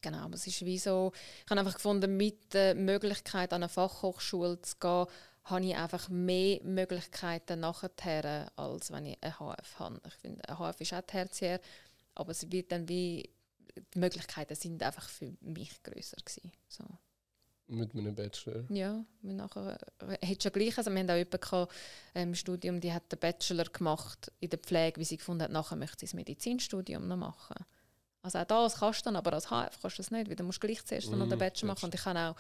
Genau, 0.03 0.19
aber 0.19 0.35
es 0.35 0.47
ist 0.47 0.65
wie 0.65 0.79
so, 0.79 1.13
ich 1.45 1.51
habe 1.51 1.61
einfach 1.61 1.75
gefunden, 1.75 2.17
mit 2.17 2.55
der 2.55 2.75
Möglichkeit 2.75 3.53
an 3.53 3.63
eine 3.63 3.69
Fachhochschule 3.69 4.61
zu 4.63 4.77
gehen, 4.79 5.07
habe 5.51 5.65
ich 5.65 5.77
einfach 5.77 6.09
mehr 6.09 6.61
Möglichkeiten 6.63 7.61
nachher, 7.61 8.53
als 8.57 8.91
wenn 8.91 9.07
ich 9.07 9.19
eine 9.21 9.39
HF 9.39 9.79
habe. 9.79 10.01
Ich 10.07 10.15
finde, 10.15 10.49
eine 10.49 10.59
HF 10.59 10.81
ist 10.81 10.95
auch 10.95 11.03
tertiär, 11.03 11.61
aber 12.15 12.31
es 12.31 12.51
wird 12.51 12.73
dann 12.73 12.89
wie, 12.89 13.31
die 13.95 13.99
Möglichkeiten 13.99 14.55
sind 14.55 14.83
einfach 14.83 15.09
für 15.09 15.33
mich 15.41 15.83
grösser 15.83 16.17
gewesen. 16.17 16.53
So. 16.69 16.85
Mit 17.71 17.95
meinem 17.95 18.15
Bachelor? 18.15 18.65
Ja, 18.69 19.05
wir 19.23 19.33
nachher, 19.33 19.79
hat 20.01 20.43
schon 20.43 20.53
gleich, 20.53 20.77
also 20.77 20.91
wir 20.91 20.99
haben 20.99 21.11
auch 21.11 21.15
jemanden 21.15 21.73
im 22.15 22.35
Studium, 22.35 22.81
die 22.81 22.93
hat 22.93 23.13
den 23.13 23.19
Bachelor 23.21 23.65
gemacht 23.65 24.33
in 24.41 24.51
der 24.51 24.59
Pflege, 24.59 25.01
wie 25.01 25.05
sie 25.05 25.19
gefunden 25.19 25.45
hat, 25.45 25.53
nachher 25.53 25.77
möchte 25.77 26.01
sie 26.01 26.07
das 26.07 26.15
Medizinstudium 26.15 27.07
noch 27.07 27.17
machen. 27.17 27.65
Also 28.23 28.39
auch 28.39 28.45
das 28.45 28.77
kannst 28.79 29.01
du 29.01 29.05
dann, 29.05 29.17
aber 29.17 29.33
als 29.33 29.47
HF 29.47 29.81
kannst 29.81 29.99
du 29.99 30.03
das 30.03 30.11
nicht, 30.11 30.29
weil 30.29 30.37
du 30.37 30.43
musst 30.43 30.61
gleich 30.61 30.85
zuerst 30.85 31.11
mm, 31.11 31.19
noch 31.19 31.29
den 31.29 31.39
Bachelor 31.39 31.69
machen. 31.69 31.85
Und 31.85 31.95
ich 31.95 32.05
habe 32.05 32.19
auch 32.19 32.37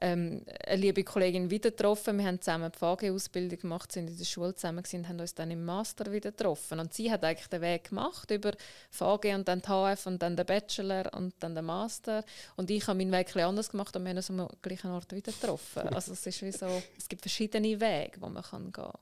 ähm, 0.00 0.44
eine 0.66 0.80
liebe 0.80 1.02
Kollegin 1.02 1.50
wieder 1.50 1.70
getroffen. 1.70 2.18
Wir 2.18 2.26
haben 2.26 2.40
zusammen 2.40 2.70
die 2.72 2.78
VG-Ausbildung 2.78 3.58
gemacht, 3.58 3.90
sind 3.90 4.08
in 4.08 4.16
der 4.16 4.24
Schule 4.24 4.54
zusammen 4.54 4.84
und 4.92 5.08
haben 5.08 5.20
uns 5.20 5.34
dann 5.34 5.50
im 5.50 5.64
Master 5.64 6.12
wieder 6.12 6.30
getroffen. 6.30 6.78
Und 6.78 6.94
sie 6.94 7.10
hat 7.10 7.24
eigentlich 7.24 7.48
den 7.48 7.60
Weg 7.62 7.88
gemacht 7.88 8.30
über 8.30 8.52
VG 8.90 9.34
und 9.34 9.48
dann 9.48 9.60
die 9.60 9.68
HF 9.68 10.06
und 10.06 10.22
dann 10.22 10.36
den 10.36 10.46
Bachelor 10.46 11.12
und 11.14 11.34
dann 11.40 11.54
den 11.54 11.64
Master. 11.64 12.24
Und 12.56 12.70
ich 12.70 12.86
habe 12.86 12.98
meinen 12.98 13.12
Weg 13.12 13.28
etwas 13.28 13.42
anders 13.42 13.70
gemacht 13.70 13.96
und 13.96 14.04
wir 14.04 14.10
haben 14.10 14.16
uns 14.16 14.30
am 14.30 14.48
gleichen 14.62 14.90
Ort 14.90 15.12
wieder 15.12 15.32
getroffen. 15.32 15.88
Also 15.98 16.12
es 16.12 16.24
ist 16.26 16.42
wie 16.42 16.52
so, 16.52 16.66
es 16.96 17.08
gibt 17.08 17.22
verschiedene 17.22 17.80
Wege, 17.80 18.20
wo 18.20 18.28
man 18.28 18.42
kann 18.42 18.64
gehen 18.64 18.72
kann. 18.72 18.92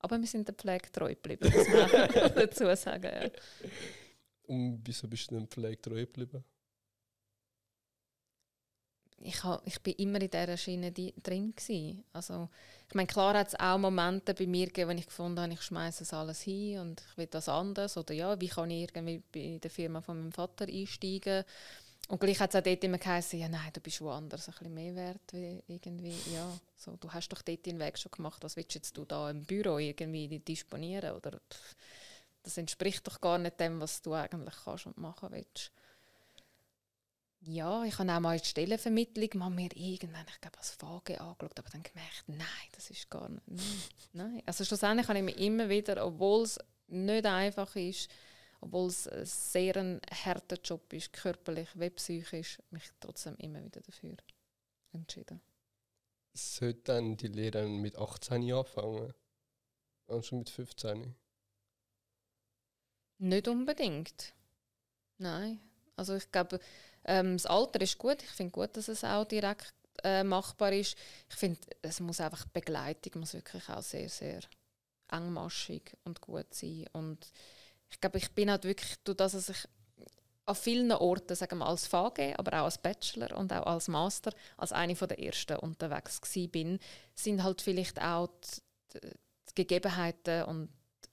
Aber 0.00 0.18
wir 0.18 0.26
sind 0.26 0.48
der 0.48 0.54
Pflege 0.54 0.90
treu 0.90 1.14
geblieben, 1.14 1.50
muss 1.54 1.68
man 1.68 2.34
dazu 2.34 2.74
sagen. 2.76 3.04
Ja. 3.04 3.30
Und 4.46 4.82
wieso 4.84 5.08
bist 5.08 5.30
du 5.30 5.36
dem 5.36 5.48
Pflege 5.48 5.80
treu 5.80 6.00
geblieben? 6.00 6.44
Ich, 9.18 9.42
ha, 9.42 9.60
ich 9.64 9.80
bin 9.80 9.94
immer 9.94 10.20
in 10.20 10.30
dieser 10.30 10.56
Schiene 10.56 10.92
die, 10.92 11.14
drin. 11.22 11.54
Gewesen. 11.56 12.04
Also, 12.12 12.48
ich 12.88 12.94
meine, 12.94 13.06
klar 13.06 13.34
hat 13.34 13.48
es 13.48 13.58
auch 13.58 13.78
Momente 13.78 14.34
bei 14.34 14.46
mir 14.46 14.66
gegeben, 14.66 14.90
wo 14.90 14.94
ich 14.94 15.06
gefunden 15.06 15.40
habe, 15.40 15.52
ich 15.52 15.62
schmeiße 15.62 16.02
es 16.04 16.12
alles 16.12 16.42
hin 16.42 16.80
und 16.80 17.02
ich 17.10 17.16
will 17.16 17.26
das 17.26 17.48
anders. 17.48 17.96
Oder 17.96 18.14
ja, 18.14 18.40
wie 18.40 18.48
kann 18.48 18.70
ich 18.70 18.82
irgendwie 18.82 19.22
bei 19.32 19.58
der 19.62 19.70
Firma 19.70 20.00
von 20.00 20.18
meinem 20.18 20.32
Vater 20.32 20.66
einsteigen? 20.66 21.44
Und 22.08 22.20
gleich 22.20 22.38
hat 22.38 22.50
es 22.50 22.56
auch 22.56 22.62
dort 22.62 22.84
immer 22.84 22.98
geheißen, 22.98 23.38
ja 23.38 23.48
nein, 23.48 23.70
du 23.72 23.80
bist 23.80 24.00
woanders 24.02 24.48
ein 24.48 24.52
bisschen 24.52 24.74
mehr 24.74 24.94
wert. 24.94 25.32
Wie 25.32 25.62
irgendwie, 25.68 26.14
ja, 26.34 26.46
so, 26.76 26.96
du 26.96 27.10
hast 27.10 27.30
doch 27.30 27.40
dort 27.40 27.64
den 27.64 27.78
Weg 27.78 27.98
schon 27.98 28.12
gemacht, 28.12 28.42
was 28.42 28.56
willst 28.56 28.74
jetzt 28.74 28.96
du 28.96 29.06
da 29.06 29.30
im 29.30 29.44
Büro 29.44 29.78
irgendwie 29.78 30.38
disponieren? 30.38 31.16
Oder 31.16 31.40
pff, 31.50 31.76
das 32.42 32.58
entspricht 32.58 33.06
doch 33.06 33.20
gar 33.20 33.38
nicht 33.38 33.58
dem, 33.58 33.80
was 33.80 34.02
du 34.02 34.12
eigentlich 34.12 34.54
kannst 34.64 34.86
und 34.86 34.98
machen 34.98 35.30
willst. 35.32 35.72
Ja, 37.46 37.84
ich 37.84 37.98
habe 37.98 38.10
auch 38.10 38.20
mal 38.20 38.38
die 38.38 38.46
Stellenvermittlung 38.46 39.28
mal 39.34 39.50
mir 39.50 39.68
irgendwann, 39.76 40.24
ich 40.28 40.40
glaube, 40.40 40.56
als 40.58 40.70
Frage 40.70 41.20
angeschaut, 41.20 41.58
aber 41.58 41.68
dann 41.70 41.82
gemerkt, 41.82 42.24
nein, 42.26 42.68
das 42.72 42.90
ist 42.90 43.10
gar 43.10 43.28
nicht, 43.28 43.42
nein. 44.14 44.42
Also 44.46 44.64
schlussendlich 44.64 45.08
habe 45.08 45.18
ich 45.18 45.24
mich 45.24 45.38
immer 45.38 45.68
wieder, 45.68 46.06
obwohl 46.06 46.44
es 46.44 46.58
nicht 46.86 47.26
einfach 47.26 47.76
ist, 47.76 48.10
obwohl 48.60 48.88
es 48.88 49.06
ein 49.08 49.26
sehr 49.26 49.76
ein 49.76 50.00
harter 50.24 50.56
Job 50.56 50.90
ist, 50.94 51.12
körperlich 51.12 51.68
wie 51.74 51.90
psychisch, 51.90 52.62
mich 52.70 52.84
trotzdem 52.98 53.36
immer 53.36 53.62
wieder 53.62 53.82
dafür 53.82 54.16
entschieden. 54.92 55.42
Sollte 56.32 56.80
dann 56.84 57.16
die 57.16 57.28
Lehre 57.28 57.68
mit 57.68 57.96
18 57.96 58.52
anfangen? 58.52 59.12
Und 60.06 60.24
schon 60.24 60.38
mit 60.38 60.50
15? 60.50 61.14
Nicht 63.18 63.48
unbedingt. 63.48 64.34
Nein. 65.18 65.60
Also 65.96 66.16
ich 66.16 66.30
glaube, 66.32 66.58
ähm, 67.04 67.36
das 67.36 67.46
Alter 67.46 67.80
ist 67.80 67.98
gut. 67.98 68.22
Ich 68.22 68.30
finde 68.30 68.52
gut, 68.52 68.76
dass 68.76 68.88
es 68.88 69.04
auch 69.04 69.24
direkt 69.24 69.74
äh, 70.02 70.24
machbar 70.24 70.72
ist. 70.72 70.96
Ich 71.30 71.36
finde, 71.36 71.60
es 71.82 72.00
muss 72.00 72.20
einfach 72.20 72.46
Begleitung 72.46 73.20
muss 73.20 73.34
wirklich 73.34 73.68
auch 73.68 73.82
sehr, 73.82 74.08
sehr 74.08 74.40
engmaschig 75.10 75.92
und 76.04 76.20
gut 76.20 76.52
sein. 76.52 76.86
Und 76.92 77.30
ich 77.90 78.00
glaube, 78.00 78.18
ich 78.18 78.30
bin 78.32 78.50
halt 78.50 78.64
wirklich, 78.64 78.96
durch 79.04 79.16
das, 79.16 79.32
dass 79.32 79.48
ich 79.48 79.68
an 80.46 80.54
vielen 80.54 80.92
Orten, 80.92 81.34
sagen 81.34 81.58
wir 81.58 81.66
als 81.66 81.86
VG, 81.86 82.34
aber 82.36 82.60
auch 82.60 82.64
als 82.64 82.78
Bachelor 82.78 83.36
und 83.36 83.52
auch 83.52 83.66
als 83.66 83.88
Master, 83.88 84.32
als 84.56 84.72
eine 84.72 84.94
der 84.94 85.18
ersten 85.18 85.56
unterwegs 85.56 86.20
bin, 86.50 86.78
sind 87.14 87.42
halt 87.42 87.62
vielleicht 87.62 88.00
auch 88.00 88.28
die, 88.92 89.00
die 89.00 89.54
Gegebenheiten 89.54 90.42
und 90.44 90.68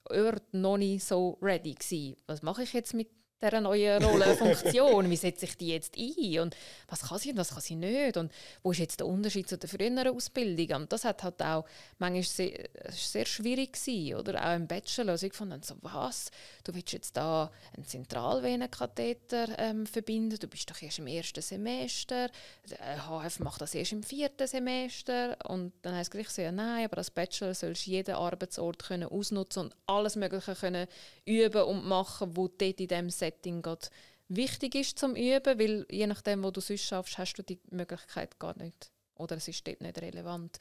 Orte 0.09 0.57
noch 0.57 0.77
nicht 0.77 1.05
so 1.05 1.37
ready 1.41 1.73
gewesen. 1.75 2.17
Was 2.27 2.41
mache 2.41 2.63
ich 2.63 2.73
jetzt 2.73 2.93
mit 2.93 3.09
dieser 3.41 3.61
neuen 3.61 4.03
Rolle, 4.03 4.35
Funktion? 4.37 5.09
Wie 5.09 5.15
setze 5.15 5.45
ich 5.45 5.57
die 5.57 5.69
jetzt 5.69 5.97
ein? 5.97 6.39
Und 6.39 6.55
was 6.87 7.01
kann 7.01 7.19
sie 7.19 7.31
und 7.31 7.37
was 7.37 7.49
kann 7.49 7.61
sie 7.61 7.75
nicht? 7.75 8.17
Und 8.17 8.31
wo 8.63 8.71
ist 8.71 8.79
jetzt 8.79 8.99
der 8.99 9.07
Unterschied 9.07 9.49
zu 9.49 9.57
der 9.57 9.69
früheren 9.69 10.07
Ausbildung? 10.07 10.81
Und 10.81 10.93
das 10.93 11.05
hat 11.05 11.23
halt 11.23 11.41
auch 11.41 11.65
manchmal 11.97 12.23
sehr, 12.23 12.69
sehr 12.89 13.25
schwierig 13.25 13.73
gewesen, 13.73 14.15
oder 14.15 14.45
auch 14.45 14.55
im 14.55 14.67
Bachelor. 14.67 15.11
Also 15.11 15.27
ich 15.27 15.33
fand 15.33 15.65
so, 15.65 15.75
was? 15.81 16.29
Du 16.63 16.73
willst 16.73 16.93
jetzt 16.93 17.17
da 17.17 17.51
einen 17.75 17.85
Zentralvenenkatheter 17.85 19.57
ähm, 19.57 19.85
verbinden? 19.85 20.37
Du 20.39 20.47
bist 20.47 20.69
doch 20.69 20.81
erst 20.81 20.99
im 20.99 21.07
ersten 21.07 21.41
Semester. 21.41 22.29
Der 22.69 23.07
HF 23.07 23.39
macht 23.39 23.61
das 23.61 23.75
erst 23.75 23.91
im 23.91 24.03
vierten 24.03 24.47
Semester. 24.47 25.37
Und 25.47 25.73
dann 25.81 25.95
heißt 25.95 26.13
es 26.13 26.35
so, 26.35 26.41
ja, 26.41 26.51
nein, 26.51 26.85
aber 26.85 26.97
als 26.99 27.09
Bachelor 27.09 27.53
sollst 27.53 27.87
du 27.87 27.91
jeden 27.91 28.15
Arbeitsort 28.15 28.83
können 28.83 29.09
ausnutzen 29.09 29.63
und 29.63 29.75
alles 29.87 30.15
Mögliche 30.15 30.55
können 30.55 30.87
üben 31.25 31.63
und 31.63 31.85
machen, 31.85 32.35
wo 32.35 32.47
dort 32.47 32.79
in 32.79 32.87
diesem 32.87 33.09
Setting 33.09 33.30
Setting 33.31 33.61
gerade 33.61 33.87
wichtig 34.27 34.75
ist 34.75 34.99
zum 34.99 35.15
Üben, 35.15 35.59
weil 35.59 35.85
je 35.89 36.07
nachdem, 36.07 36.43
wo 36.43 36.51
du 36.51 36.61
sonst 36.61 36.83
schaffst, 36.83 37.17
hast 37.17 37.33
du 37.35 37.43
die 37.43 37.59
Möglichkeit 37.69 38.39
gar 38.39 38.57
nicht. 38.57 38.91
Oder 39.15 39.37
es 39.37 39.47
ist 39.47 39.65
dort 39.67 39.81
nicht 39.81 40.01
relevant. 40.01 40.57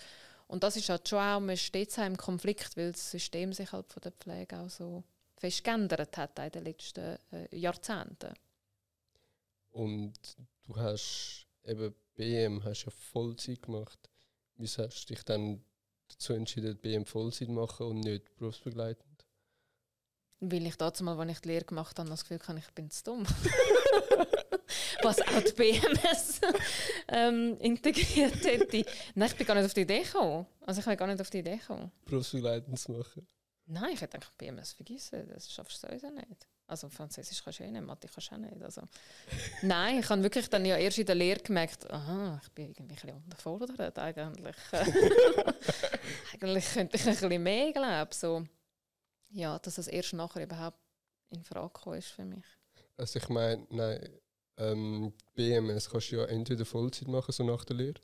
Und 0.46 0.62
das 0.62 0.76
ist 0.76 0.88
halt 0.88 1.08
schon 1.08 1.18
auch, 1.18 1.40
man 1.40 1.56
steht 1.56 1.96
im 1.98 2.16
Konflikt, 2.16 2.76
weil 2.76 2.92
das 2.92 3.10
System 3.10 3.52
sich 3.52 3.72
halt 3.72 3.92
von 3.92 4.02
der 4.02 4.12
Pflege 4.12 4.58
auch 4.58 4.68
so 4.68 5.04
fest 5.36 5.64
geändert 5.64 6.16
hat 6.16 6.38
in 6.38 6.50
den 6.50 6.64
letzten 6.64 7.18
äh, 7.32 7.56
Jahrzehnten. 7.56 8.34
Und 9.70 10.18
du 10.66 10.76
hast 10.76 11.46
eben 11.64 11.94
BM 12.14 12.62
hast 12.64 12.84
ja 12.84 12.90
Vollzeit 12.90 13.62
gemacht. 13.62 14.10
Wieso 14.56 14.82
hast 14.82 15.04
du 15.04 15.14
dich 15.14 15.24
dann 15.24 15.64
dazu 16.08 16.32
entschieden, 16.32 16.76
BM 16.76 17.06
Vollzeit 17.06 17.48
zu 17.48 17.54
machen 17.54 17.86
und 17.86 18.00
nicht 18.00 18.36
berufsbegleitend? 18.36 19.09
Weil 20.40 20.66
ich 20.66 20.76
dazu 20.76 21.04
mal, 21.04 21.18
als 21.18 21.32
ich 21.32 21.40
die 21.40 21.48
Lehre 21.48 21.64
gemacht 21.64 21.98
habe, 21.98 22.08
das 22.08 22.22
Gefühl 22.22 22.40
hatte, 22.46 22.58
ich 22.58 22.74
bin 22.74 22.90
zu 22.90 23.04
dumm. 23.04 23.26
Was 25.02 25.20
auch 25.20 25.42
die 25.42 25.52
BMS 25.52 26.40
ähm, 27.08 27.56
integriert 27.58 28.44
hätte. 28.44 28.84
Nein, 29.14 29.28
ich 29.28 29.36
bin 29.36 29.46
gar 29.46 29.54
nicht 29.54 29.66
auf 29.66 29.74
die 29.74 29.82
Idee 29.82 30.02
gekommen. 30.02 30.46
Also 30.60 30.80
ich 30.80 30.86
bin 30.86 30.96
gar 30.96 31.06
nicht 31.06 31.20
auf 31.20 31.30
die 31.30 31.38
Idee 31.38 31.56
gekommen. 31.56 31.90
Berufsbegleitend 32.06 32.78
zu 32.78 32.92
machen? 32.92 33.26
Nein, 33.66 33.92
ich 33.94 34.00
hätte 34.00 34.16
eigentlich 34.16 34.32
BMS 34.36 34.72
vergessen. 34.72 35.28
Das 35.28 35.52
schaffst 35.52 35.82
du 35.82 35.88
sowieso 35.88 36.10
nicht. 36.10 36.46
Also 36.66 36.88
Französisch 36.88 37.42
kannst 37.42 37.58
du 37.58 37.64
eh 37.64 37.70
nicht, 37.70 37.84
Mathe 37.84 38.08
kannst 38.08 38.30
du 38.30 38.34
auch 38.36 38.38
nicht. 38.38 38.62
Also, 38.62 38.82
nein, 39.62 39.98
ich 39.98 40.08
habe 40.08 40.22
wirklich 40.22 40.48
dann 40.48 40.64
ja 40.64 40.76
erst 40.76 40.98
in 40.98 41.06
der 41.06 41.16
Lehre 41.16 41.40
gemerkt, 41.40 41.90
aha, 41.90 42.40
ich 42.42 42.48
bin 42.52 42.66
irgendwie 42.66 42.82
ein 42.82 42.88
bisschen 42.88 43.16
unterfordert 43.16 43.98
eigentlich. 43.98 44.56
eigentlich 46.32 46.72
könnte 46.72 46.96
ich 46.96 47.06
ein 47.06 47.16
bisschen 47.16 47.42
mehr, 47.42 47.72
glaube 47.72 48.14
so 48.14 48.44
ja, 49.30 49.58
dass 49.58 49.78
es 49.78 49.88
erst 49.88 50.12
nachher 50.12 50.42
überhaupt 50.42 50.78
in 51.30 51.42
Frage 51.42 51.72
gekommen 51.72 51.98
ist 51.98 52.08
für 52.08 52.24
mich. 52.24 52.44
Also 52.96 53.18
ich 53.18 53.28
meine, 53.28 53.66
nein, 53.70 54.08
ähm, 54.56 55.12
BMS 55.34 55.88
kannst 55.88 56.12
du 56.12 56.16
ja 56.16 56.24
entweder 56.26 56.64
Vollzeit 56.64 57.08
machen, 57.08 57.32
so 57.32 57.44
nach 57.44 57.64
der 57.64 57.76
Lehre, 57.76 58.00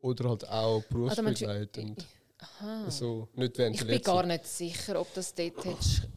oder 0.00 0.30
halt 0.30 0.48
auch 0.48 0.80
ah, 0.80 0.84
berufsbegleitend. 0.88 2.06
Aha. 2.38 2.84
Also 2.84 3.28
nicht 3.34 3.58
während 3.58 3.76
ich 3.76 3.86
bin 3.86 4.02
gar 4.02 4.26
nicht 4.26 4.46
sicher, 4.46 5.00
ob 5.00 5.12
das 5.14 5.34
dort 5.34 5.64
hätte 5.64 6.08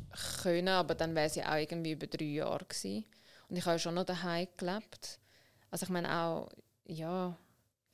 können, 0.42 0.70
aber 0.70 0.96
dann 0.96 1.14
wäre 1.14 1.28
es 1.28 1.36
ja 1.36 1.52
auch 1.52 1.58
irgendwie 1.58 1.92
über 1.92 2.08
drei 2.08 2.26
Jahre 2.26 2.66
gewesen. 2.66 3.06
Und 3.48 3.58
ich 3.58 3.66
habe 3.66 3.76
ja 3.76 3.80
schon 3.80 3.96
noch 3.96 4.06
daheim 4.06 4.48
gelebt. 4.58 5.20
Also 5.70 5.84
ich 5.84 5.90
meine 5.90 6.12
auch, 6.12 6.50
ja, 6.86 7.38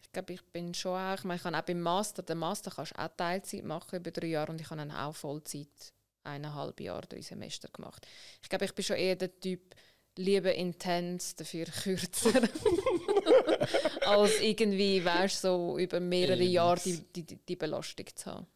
ich 0.01 0.11
glaube, 0.11 0.33
ich 0.33 0.43
bin 0.45 0.73
schon 0.73 0.97
auch, 0.97 1.15
ich 1.15 1.23
meine, 1.23 1.37
ich 1.37 1.43
kann 1.43 1.55
auch 1.55 1.61
beim 1.61 1.81
Master, 1.81 2.21
den 2.21 2.37
Master 2.37 2.71
kannst 2.71 2.93
du 2.95 3.01
auch 3.01 3.09
Teilzeit 3.17 3.63
machen 3.63 3.99
über 3.99 4.11
drei 4.11 4.27
Jahre 4.27 4.51
und 4.51 4.61
ich 4.61 4.67
kann 4.67 4.77
dann 4.77 4.91
auch 4.91 5.15
Vollzeit 5.15 5.93
eineinhalb 6.23 6.79
Jahre, 6.79 7.07
drei 7.07 7.21
Semester 7.21 7.67
gemacht. 7.69 8.07
Ich 8.41 8.49
glaube, 8.49 8.65
ich 8.65 8.73
bin 8.73 8.83
schon 8.83 8.97
eher 8.97 9.15
der 9.15 9.39
Typ, 9.39 9.75
lieber 10.17 10.53
intens, 10.53 11.35
dafür 11.35 11.65
kürzer. 11.83 12.31
als 14.05 14.39
irgendwie, 14.41 15.03
weißt 15.03 15.41
so 15.41 15.77
über 15.77 15.99
mehrere 15.99 16.43
Jahre 16.43 16.79
die, 16.81 17.23
die, 17.23 17.37
die 17.37 17.55
Belastung 17.55 18.05
zu 18.13 18.31
haben. 18.31 18.47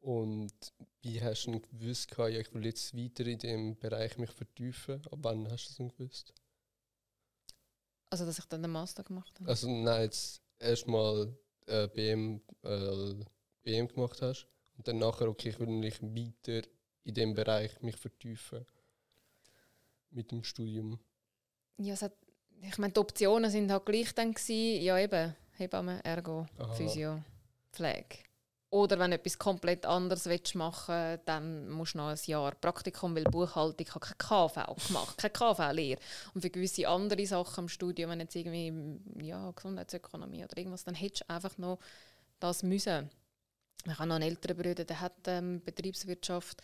Und 0.00 0.52
wie 1.02 1.22
hast 1.22 1.46
du 1.46 1.60
gewusst, 1.60 2.10
ja, 2.16 2.28
ich 2.28 2.52
will 2.54 2.64
jetzt 2.64 2.96
weiter 2.96 3.26
in 3.26 3.38
dem 3.38 3.78
Bereich 3.78 4.16
mich 4.16 4.30
vertiefen? 4.30 5.02
Ab 5.10 5.18
wann 5.22 5.50
hast 5.50 5.64
du 5.64 5.68
das 5.68 5.76
denn 5.76 5.88
gewusst? 5.88 6.32
Also, 8.08 8.24
dass 8.26 8.38
ich 8.38 8.46
dann 8.46 8.62
den 8.62 8.72
Master 8.72 9.04
gemacht 9.04 9.38
habe? 9.38 9.48
Also, 9.48 9.68
nein, 9.68 10.02
jetzt 10.02 10.42
erstmal 10.58 11.36
äh, 11.66 11.86
BM, 11.88 12.40
äh, 12.62 13.14
BM 13.62 13.88
gemacht 13.88 14.20
hast 14.22 14.48
und 14.80 14.88
dann 14.88 14.96
nachher, 14.96 15.28
okay, 15.28 15.50
ich 15.50 15.60
will 15.60 15.66
mich 15.66 16.00
weiter 16.00 16.66
in 17.04 17.12
dem 17.12 17.34
Bereich 17.34 17.82
mich 17.82 17.96
vertiefen 17.96 18.64
mit 20.08 20.30
dem 20.30 20.42
Studium. 20.42 20.98
Ja, 21.76 22.00
hat, 22.00 22.14
ich 22.62 22.78
meine, 22.78 22.94
die 22.94 23.00
Optionen 23.00 23.50
sind 23.50 23.70
halt 23.70 23.84
gleich 23.84 24.14
dann 24.14 24.32
gewesen, 24.32 24.82
ja 24.82 24.98
eben, 24.98 25.36
Hebamme, 25.58 26.02
Ergo, 26.02 26.46
Aha. 26.56 26.72
Physio, 26.72 27.22
Pflege. 27.70 28.20
Oder 28.70 28.98
wenn 28.98 29.10
du 29.10 29.18
etwas 29.18 29.38
komplett 29.38 29.84
anderes 29.84 30.24
willst 30.24 30.54
machen 30.54 31.18
dann 31.26 31.68
musst 31.68 31.92
du 31.92 31.98
noch 31.98 32.08
ein 32.08 32.18
Jahr 32.24 32.54
Praktikum, 32.54 33.14
weil 33.14 33.24
Buchhaltung 33.24 33.86
hat 33.86 34.00
kein 34.00 34.16
KV 34.16 34.86
gemacht, 34.86 35.18
keine 35.18 35.32
KV-Lehre. 35.32 36.00
Und 36.32 36.40
für 36.40 36.48
gewisse 36.48 36.88
andere 36.88 37.26
Sachen 37.26 37.64
im 37.64 37.68
Studium, 37.68 38.12
wenn 38.12 38.20
jetzt 38.20 38.34
irgendwie 38.34 38.98
ja, 39.26 39.50
Gesundheitsökonomie 39.50 40.42
oder 40.44 40.56
irgendwas, 40.56 40.84
dann 40.84 40.94
hättest 40.94 41.24
du 41.28 41.34
einfach 41.34 41.58
noch 41.58 41.80
das 42.38 42.62
müssen. 42.62 43.10
Ich 43.86 43.98
habe 43.98 44.08
noch 44.08 44.16
einen 44.16 44.28
älteren 44.28 44.56
Bruder, 44.56 44.84
der 44.84 45.00
hat 45.00 45.14
ähm, 45.26 45.62
Betriebswirtschaft 45.64 46.62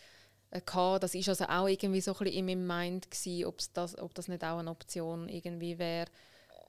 äh, 0.50 0.60
gehabt. 0.60 1.02
Das 1.02 1.14
ist 1.14 1.28
also 1.28 1.44
auch 1.46 1.66
irgendwie 1.68 2.00
so 2.00 2.12
ein 2.12 2.18
bisschen 2.18 2.38
in 2.38 2.46
meinem 2.46 2.66
Mind 2.66 3.10
gewesen, 3.10 3.52
das, 3.74 3.98
ob 3.98 4.14
das 4.14 4.28
nicht 4.28 4.44
auch 4.44 4.58
eine 4.58 4.70
Option 4.70 5.28
irgendwie 5.28 5.78
wäre. 5.78 6.08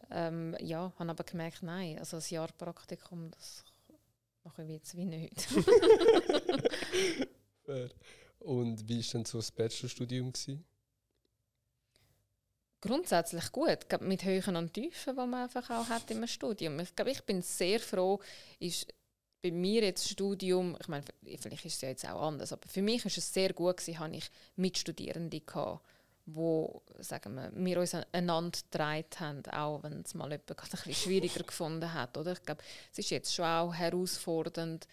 Ähm, 0.10 0.55
ja, 0.62 0.93
habe 0.97 1.10
aber 1.10 1.23
gemerkt, 1.23 1.63
nein, 1.63 1.99
also 1.99 2.17
ein 2.17 2.23
Jahr 2.29 2.49
Praktikum, 2.57 3.29
das 3.31 3.65
mache 4.43 4.63
ich 4.63 4.69
jetzt 4.69 4.95
wie 4.95 5.05
nicht. 5.05 5.47
Und 8.39 8.88
wie 8.88 9.03
war 9.03 9.12
denn 9.12 9.25
so 9.25 9.39
das 9.39 9.51
Bachelorstudium? 9.51 10.31
Gewesen? 10.31 10.63
Grundsätzlich 12.79 13.51
gut, 13.51 13.79
mit 14.01 14.23
Höhen 14.23 14.55
und 14.55 14.73
Tiefen, 14.73 15.15
die 15.15 15.25
man 15.25 15.43
einfach 15.43 15.69
auch 15.71 15.89
hat 15.89 16.10
im 16.12 16.25
Studium. 16.27 16.79
Ich 16.79 16.95
glaube, 16.95 17.12
ich 17.12 17.21
bin 17.23 17.41
sehr 17.41 17.79
froh, 17.79 18.21
ist 18.60 18.88
bei 19.51 19.55
mir 19.55 19.83
jetzt 19.83 20.03
das 20.03 20.12
Studium, 20.12 20.75
ich 20.79 20.88
meine, 20.88 21.03
vielleicht 21.39 21.65
ist 21.65 21.75
es 21.75 21.81
ja 21.81 21.89
jetzt 21.89 22.07
auch 22.07 22.21
anders, 22.21 22.51
aber 22.51 22.67
für 22.67 22.81
mich 22.81 23.05
ist 23.05 23.17
es 23.17 23.33
sehr 23.33 23.53
gut 23.53 23.77
gewesen, 23.77 23.99
habe 23.99 24.15
ich 24.15 24.29
Mitstudierende 24.55 25.39
gehabt, 25.39 25.81
wo, 26.25 26.81
sagen 26.99 27.36
wir, 27.36 27.51
wir 27.53 27.79
uns 27.79 27.95
einander 28.12 28.60
getragen 28.60 29.05
haben, 29.19 29.45
auch 29.45 29.83
wenn 29.83 30.01
es 30.01 30.13
mal 30.13 30.29
jemand 30.29 30.51
ein 30.51 30.55
bisschen 30.69 30.93
schwieriger 30.93 31.43
gefunden 31.47 31.93
hat, 31.93 32.17
oder? 32.17 32.33
Ich 32.33 32.43
glaube, 32.43 32.62
es 32.91 32.99
ist 32.99 33.10
jetzt 33.10 33.33
schon 33.33 33.45
auch 33.45 33.73
herausfordernd, 33.73 34.88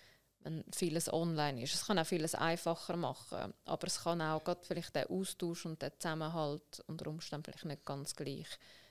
wenn 0.45 0.63
vieles 0.73 1.13
online 1.13 1.63
ist. 1.63 1.75
Es 1.75 1.87
kann 1.87 1.99
auch 1.99 2.07
vieles 2.07 2.37
einfacher 2.37 2.97
machen, 2.97 3.53
aber 3.65 3.87
es 3.87 4.05
kann 4.05 4.23
auch 4.23 4.45
gerade 4.45 4.61
vielleicht 4.63 4.95
den 4.95 5.09
Austausch 5.09 5.67
und 5.67 5.83
den 5.83 5.91
Zusammenhalt 5.99 6.85
unter 6.87 7.09
Umständen 7.09 7.45
vielleicht 7.45 7.65
nicht 7.65 7.85
ganz 7.85 8.15
gleich 8.15 8.47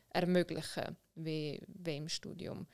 ermöglichen 0.09 0.97
wie, 1.15 1.61
wie 1.67 1.97
im 1.97 2.09
Studium 2.09 2.67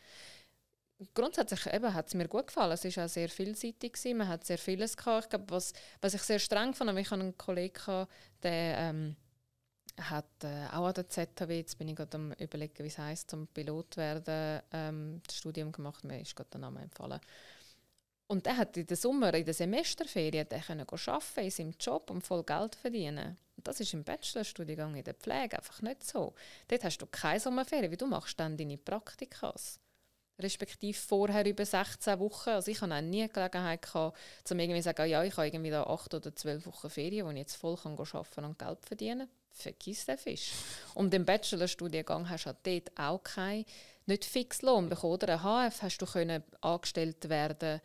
grundsätzlich 1.13 1.65
eben, 1.73 1.93
hat 1.93 2.07
es 2.07 2.13
mir 2.13 2.27
gut 2.27 2.47
gefallen. 2.47 2.71
Es 2.71 2.83
war 2.83 3.05
auch 3.05 3.09
sehr 3.09 3.29
vielseitig. 3.29 3.93
Gewesen. 3.93 4.17
Man 4.17 4.27
hat 4.27 4.45
sehr 4.45 4.57
vieles 4.57 4.97
gehabt. 4.97 5.25
Ich 5.25 5.29
glaube, 5.29 5.45
was, 5.49 5.73
was 6.01 6.13
ich 6.13 6.21
sehr 6.21 6.39
streng 6.39 6.73
fand, 6.73 6.97
ich 6.97 7.09
hatte 7.09 7.21
einen 7.21 7.37
Kollegen, 7.37 8.07
der 8.43 8.77
ähm, 8.77 9.15
hat 9.97 10.43
äh, 10.43 10.67
auch 10.71 10.87
an 10.87 10.93
der 10.93 11.09
ZHW, 11.09 11.57
jetzt 11.57 11.77
bin 11.77 11.87
ich 11.87 11.95
gerade 11.95 12.15
am 12.17 12.31
überlegen, 12.33 12.83
wie 12.83 12.87
es 12.87 12.97
heisst, 12.97 13.29
zum 13.29 13.47
Pilot 13.47 13.97
werden, 13.97 14.61
ähm, 14.71 15.21
das 15.25 15.37
Studium 15.37 15.71
gemacht. 15.71 16.03
Mir 16.03 16.21
ist 16.21 16.35
gerade 16.35 16.49
der 16.51 16.61
Name 16.61 16.81
empfallen. 16.81 17.19
Und 18.27 18.45
er 18.45 18.57
hat 18.57 18.77
in 18.77 18.85
den 18.85 18.95
Sommer, 18.95 19.33
in 19.33 19.45
der 19.45 19.55
Semesterferien, 19.55 20.47
der 20.47 20.59
können 20.59 20.85
arbeiten 20.87 21.39
in 21.39 21.49
seinem 21.49 21.73
Job 21.79 22.11
und 22.11 22.21
voll 22.21 22.43
Geld 22.43 22.75
verdienen. 22.75 23.37
Und 23.57 23.67
das 23.67 23.79
ist 23.79 23.93
im 23.93 24.03
Bachelorstudiengang 24.03 24.95
in 24.95 25.03
der 25.03 25.15
Pflege 25.15 25.57
einfach 25.57 25.81
nicht 25.81 26.03
so. 26.03 26.35
Dort 26.67 26.83
hast 26.83 26.99
du 26.99 27.07
keine 27.07 27.39
Sommerferien, 27.39 27.91
wie 27.91 27.97
du 27.97 28.05
machst 28.05 28.39
dann 28.39 28.55
deine 28.55 28.77
Praktikas. 28.77 29.79
Respektive 30.39 30.97
vorher 30.97 31.45
über 31.45 31.65
16 31.65 32.19
Wochen. 32.19 32.49
Also 32.49 32.71
ich 32.71 32.81
habe 32.81 32.93
auch 32.93 33.01
nie 33.01 33.27
Gelegenheit 33.27 33.81
gehabt, 33.81 34.17
um 34.49 34.59
irgendwie 34.59 34.79
zu 34.79 34.85
sagen, 34.85 35.09
ja, 35.09 35.23
ich 35.23 35.35
habe 35.37 35.47
irgendwie 35.47 35.71
da 35.71 35.83
8 35.83 36.13
oder 36.13 36.35
12 36.35 36.65
Wochen 36.65 36.89
Ferien, 36.89 37.25
wo 37.25 37.31
ich 37.31 37.37
jetzt 37.37 37.55
voll 37.55 37.77
kann 37.77 37.97
arbeiten 37.97 38.45
und 38.45 38.59
Geld 38.59 38.85
verdienen 38.85 39.27
kann. 39.27 39.29
Vergiss 39.51 40.05
den 40.05 40.17
Fisch. 40.17 40.51
Und 40.93 41.13
im 41.13 41.25
Bachelorstudiengang 41.25 42.29
hast 42.29 42.45
du 42.45 42.47
halt 42.47 42.57
dort 42.63 42.91
auch 42.97 43.23
keinen 43.23 43.65
nicht 44.05 44.25
fix 44.25 44.61
Lohn 44.61 44.89
bekommen. 44.89 45.13
Oder 45.13 45.33
ein 45.33 45.43
HF 45.43 45.81
hast 45.81 45.97
du 45.97 46.05
können 46.05 46.43
angestellt 46.61 47.29
werden 47.29 47.81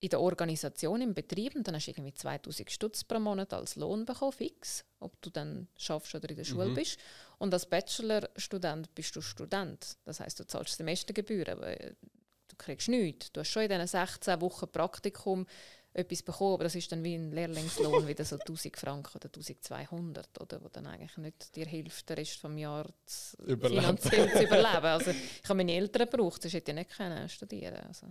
in 0.00 0.10
der 0.10 0.20
Organisation, 0.20 1.00
im 1.00 1.14
Betrieb 1.14 1.56
und 1.56 1.66
dann 1.66 1.74
hast 1.74 1.86
du 1.86 1.90
irgendwie 1.90 2.14
2000 2.14 2.70
Stutz 2.70 3.04
pro 3.04 3.18
Monat 3.18 3.52
als 3.52 3.76
Lohn 3.76 4.04
bekommen, 4.04 4.32
fix, 4.32 4.84
ob 5.00 5.20
du 5.22 5.30
dann 5.30 5.68
schaffst 5.76 6.14
oder 6.14 6.30
in 6.30 6.36
der 6.36 6.44
Schule 6.44 6.68
mhm. 6.68 6.74
bist. 6.74 6.98
Und 7.38 7.52
als 7.52 7.66
Bachelorstudent 7.66 8.94
bist 8.94 9.16
du 9.16 9.20
Student. 9.20 9.96
Das 10.04 10.20
heißt, 10.20 10.38
du 10.38 10.46
zahlst 10.46 10.76
Semestergebühren, 10.76 11.58
aber 11.58 11.74
du 11.76 12.56
kriegst 12.56 12.88
nichts. 12.88 13.32
Du 13.32 13.40
hast 13.40 13.48
schon 13.48 13.62
in 13.62 13.70
diesen 13.70 13.86
16 13.88 14.40
Wochen 14.40 14.68
Praktikum 14.70 15.46
etwas 15.92 16.22
bekommen, 16.22 16.54
aber 16.54 16.64
das 16.64 16.76
ist 16.76 16.92
dann 16.92 17.02
wie 17.02 17.16
ein 17.16 17.32
Lehrlingslohn, 17.32 18.06
wieder 18.06 18.24
so 18.24 18.36
1000 18.36 18.76
Franken 18.76 19.16
oder 19.16 19.26
1200, 19.26 20.40
oder, 20.40 20.62
wo 20.62 20.68
dann 20.68 20.86
eigentlich 20.86 21.16
nicht 21.16 21.56
dir 21.56 21.66
hilft, 21.66 22.08
den 22.08 22.18
Rest 22.18 22.44
des 22.44 22.56
Jahres 22.56 23.36
finanziell 23.44 24.30
zu 24.30 24.44
überleben. 24.44 24.84
Also 24.84 25.10
ich 25.10 25.48
habe 25.48 25.56
meine 25.56 25.72
Eltern 25.72 26.08
gebraucht, 26.08 26.42
sonst 26.42 26.54
hätte 26.54 26.70
ich 26.70 26.76
nicht 26.76 26.90
können 26.90 27.28
studieren 27.28 27.78
also. 27.78 28.06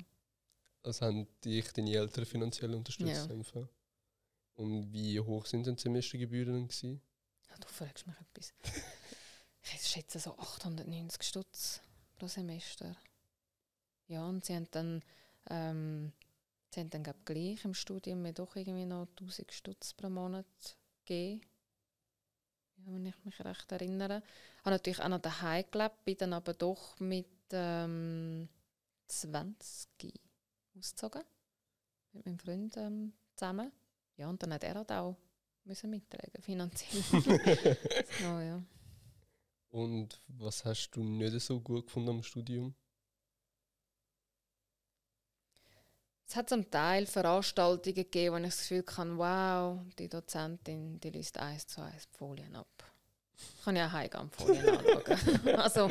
Also 0.87 1.05
haben 1.05 1.27
dich 1.43 1.71
deine 1.73 1.93
Eltern 1.93 2.25
finanziell 2.25 2.73
unterstützt? 2.73 3.29
Ja. 3.29 3.67
Und 4.55 4.91
wie 4.91 5.19
hoch 5.19 5.45
sind 5.45 5.67
denn 5.67 5.75
die 5.75 5.81
Semestergebühren? 5.81 6.67
Gewesen? 6.67 7.01
Ja, 7.49 7.55
du 7.57 7.67
fragst 7.67 8.07
mich 8.07 8.15
etwas. 8.19 8.53
ich 9.63 9.87
schätze 9.87 10.19
so 10.19 10.35
890 10.37 11.21
Stutz 11.21 11.81
pro 12.15 12.27
Semester. 12.27 12.95
Ja, 14.07 14.25
und 14.25 14.45
sie 14.45 14.55
haben 14.55 14.67
dann, 14.71 15.03
ähm, 15.49 16.11
sie 16.73 16.79
haben 16.79 16.89
dann 16.89 17.03
glaub, 17.03 17.23
gleich 17.25 17.63
im 17.65 17.73
Studium 17.73 18.21
mir 18.21 18.33
doch 18.33 18.55
irgendwie 18.55 18.85
noch 18.85 19.07
1000 19.19 19.51
Stutz 19.51 19.93
pro 19.93 20.09
Monat 20.09 20.45
gegeben. 21.05 21.41
Ja, 22.77 22.93
wenn 22.93 23.05
ich 23.05 23.25
mich 23.25 23.39
recht 23.43 23.71
erinnere. 23.71 24.23
Ich 24.59 24.65
habe 24.65 24.71
natürlich 24.71 25.01
auch 25.01 25.09
noch 25.09 25.21
daheim 25.21 25.65
gelebt, 25.69 26.05
bin 26.05 26.17
dann 26.17 26.33
aber 26.33 26.53
doch 26.53 26.99
mit 26.99 27.27
ähm, 27.51 28.49
20 29.07 30.26
ausgezogen. 30.77 31.23
Mit 32.13 32.25
meinem 32.25 32.39
Freund 32.39 32.77
ähm, 32.77 33.13
zusammen. 33.35 33.71
Ja, 34.15 34.29
und 34.29 34.41
dann 34.41 34.53
hat 34.53 34.63
er 34.63 34.75
halt 34.75 34.91
auch 34.91 35.15
müssen 35.63 35.89
mittragen, 35.89 36.41
finanziell. 36.41 37.03
so, 38.19 38.39
ja. 38.39 38.63
Und 39.69 40.21
was 40.27 40.65
hast 40.65 40.91
du 40.91 41.03
nicht 41.03 41.39
so 41.41 41.59
gut 41.59 41.85
gefunden 41.85 42.09
am 42.09 42.23
Studium? 42.23 42.73
Es 46.27 46.35
hat 46.35 46.49
zum 46.49 46.69
Teil 46.69 47.05
Veranstaltungen 47.05 47.95
gegeben, 47.95 48.35
wo 48.35 48.37
ich 48.39 48.45
das 48.45 48.57
Gefühl 48.59 48.83
hatte, 48.85 49.17
wow, 49.17 49.79
die 49.97 50.09
Dozentin 50.09 50.99
die 50.99 51.09
liest 51.09 51.37
eins 51.37 51.67
zu 51.67 51.81
eins 51.81 52.05
Folien 52.11 52.55
ab. 52.55 52.67
Ich 53.37 53.63
kann 53.63 53.75
ja 53.75 53.89
heimgehen 53.91 54.29
Folien 54.31 54.67
anschauen. 54.77 55.55
also, 55.55 55.89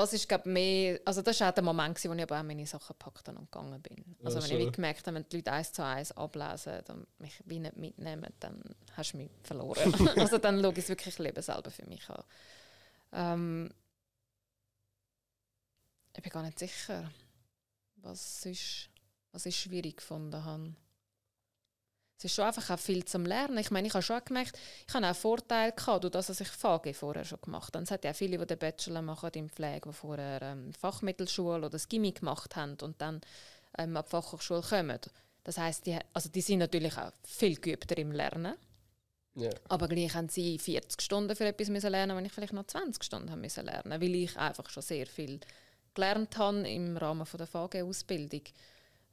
das 0.00 0.12
ist 0.12 0.28
glaube 0.28 0.48
mehr, 0.48 1.00
also 1.04 1.22
das 1.22 1.40
war 1.40 1.50
auch 1.50 1.54
der 1.54 1.62
Moment, 1.64 2.02
wo 2.04 2.12
ich 2.12 2.22
aber 2.22 2.38
auch 2.38 2.42
meine 2.42 2.66
Sachen 2.66 2.88
gepackt 2.88 3.28
und 3.28 3.50
gegangen 3.50 3.80
bin. 3.82 4.16
Also, 4.22 4.38
also. 4.38 4.50
wenn 4.50 4.60
ich 4.60 4.72
gemerkt 4.72 5.06
habe, 5.06 5.16
wenn 5.16 5.28
die 5.28 5.36
Leute 5.36 5.52
eins 5.52 5.72
zu 5.72 5.84
eins 5.84 6.12
ablesen 6.12 6.80
und 6.88 7.06
mich 7.20 7.42
wie 7.44 7.58
nicht 7.58 7.76
mitnehmen, 7.76 8.32
dann 8.40 8.62
hast 8.92 9.12
du 9.12 9.18
mich 9.18 9.30
verloren. 9.42 9.94
also 10.16 10.38
dann 10.38 10.60
schaue 10.62 10.72
ich 10.72 10.78
es 10.78 10.88
wirklich 10.88 11.18
lieber 11.18 11.42
selber 11.42 11.70
für 11.70 11.86
mich 11.86 12.08
an. 12.08 12.24
Ähm, 13.12 13.70
ich 16.16 16.22
bin 16.22 16.32
gar 16.32 16.42
nicht 16.42 16.58
sicher, 16.58 17.10
was 17.96 18.44
ist, 18.46 18.90
was 19.32 19.46
ich 19.46 19.58
schwierig 19.58 19.98
gefunden 19.98 20.44
habe. 20.44 20.74
Es 22.18 22.24
ist 22.24 22.34
schon 22.34 22.46
einfach 22.46 22.68
auch 22.70 22.78
viel 22.80 23.04
zum 23.04 23.24
Lernen. 23.24 23.58
Ich 23.58 23.70
meine, 23.70 23.86
ich 23.86 23.94
habe 23.94 24.02
schon 24.02 24.20
gemerkt, 24.24 24.58
ich 24.86 24.92
habe 24.92 25.08
auch 25.08 25.14
Vorteile 25.14 25.72
gehabt, 25.72 26.02
durch 26.02 26.10
das, 26.10 26.26
dass 26.26 26.40
ich 26.40 26.48
VG 26.48 26.92
vorher 26.92 27.24
schon 27.24 27.40
gemacht 27.40 27.74
habe. 27.74 27.84
Es 27.84 27.92
hat 27.92 28.04
ja 28.04 28.12
viele, 28.12 28.38
die 28.38 28.46
den 28.46 28.58
Bachelor 28.58 29.02
machen 29.02 29.30
in 29.34 29.48
Pflege, 29.48 29.88
die 29.88 29.94
vorher 29.94 30.42
ähm, 30.42 30.72
Fachmittelschule 30.74 31.58
oder 31.58 31.70
das 31.70 31.88
Gimmi 31.88 32.10
gemacht 32.10 32.56
haben 32.56 32.76
und 32.82 33.00
dann 33.00 33.20
ähm, 33.78 33.96
ab 33.96 34.10
Fachhochschule 34.10 34.62
kommen. 34.62 34.98
Das 35.44 35.58
heißt, 35.58 35.86
die, 35.86 35.96
also 36.12 36.28
die 36.28 36.40
sind 36.40 36.58
natürlich 36.58 36.98
auch 36.98 37.12
viel 37.24 37.54
geübter 37.54 37.96
im 37.98 38.10
Lernen. 38.10 38.56
Yeah. 39.36 39.54
Aber 39.68 39.86
gleich 39.86 40.12
haben 40.14 40.28
sie 40.28 40.58
40 40.58 41.00
Stunden 41.00 41.36
für 41.36 41.44
etwas 41.44 41.68
müssen 41.68 41.90
lernen, 41.90 42.16
wenn 42.16 42.24
ich 42.24 42.32
vielleicht 42.32 42.52
noch 42.52 42.66
20 42.66 43.04
Stunden 43.04 43.30
haben 43.30 43.40
müssen 43.40 43.64
lernen, 43.64 44.00
weil 44.00 44.14
ich 44.16 44.36
einfach 44.36 44.68
schon 44.68 44.82
sehr 44.82 45.06
viel 45.06 45.38
gelernt 45.94 46.36
habe 46.36 46.68
im 46.68 46.96
Rahmen 46.96 47.24
von 47.24 47.38
der 47.38 47.46
VG-Ausbildung. 47.46 48.42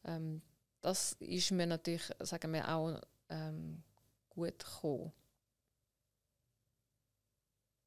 Ähm, 0.06 0.42
das 0.86 1.14
ist 1.14 1.50
mir 1.50 1.66
natürlich, 1.66 2.12
sagen 2.20 2.54
wir 2.54 2.70
auch 2.70 3.02
ähm, 3.30 3.82
gut 4.30 4.60
gekommen. 4.60 5.12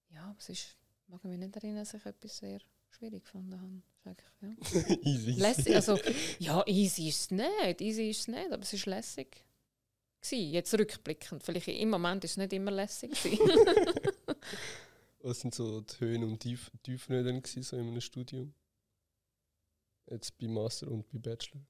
Ja, 0.08 0.34
es 0.36 0.48
ist, 0.48 0.76
mag 1.06 1.20
ich 1.22 1.30
mich 1.30 1.38
nicht 1.38 1.54
erinnern, 1.54 1.78
dass 1.78 1.94
ich 1.94 2.04
etwas 2.04 2.38
sehr 2.38 2.58
schwierig 2.90 3.22
gefunden 3.22 3.60
habe. 3.60 4.16
Ja. 4.40 4.96
easy. 5.02 5.30
Lässig, 5.32 5.76
also, 5.76 5.96
ja, 6.40 6.66
easy 6.66 7.08
ist 7.08 7.20
es 7.20 7.30
nicht, 7.30 7.80
easy 7.80 8.10
ist 8.10 8.20
es 8.20 8.28
nicht, 8.28 8.50
aber 8.50 8.62
es 8.62 8.72
ist 8.72 8.86
lässig 8.86 9.44
gewesen, 10.20 10.50
jetzt 10.50 10.74
rückblickend. 10.74 11.44
Vielleicht 11.44 11.68
im 11.68 11.90
Moment 11.90 12.24
ist 12.24 12.32
es 12.32 12.36
nicht 12.38 12.52
immer 12.52 12.72
lässig. 12.72 13.12
Was 15.20 15.38
sind 15.38 15.54
so 15.54 15.82
die 15.82 16.00
Höhen 16.00 16.24
und 16.24 16.40
Tief 16.40 16.72
Tiefen 16.82 17.24
dann 17.24 17.42
gewesen, 17.42 17.62
so 17.62 17.76
in 17.76 17.86
einem 17.86 18.00
Studium? 18.00 18.54
Jetzt 20.10 20.36
bei 20.36 20.48
Master 20.48 20.88
und 20.88 21.08
bei 21.12 21.18
Bachelor? 21.18 21.64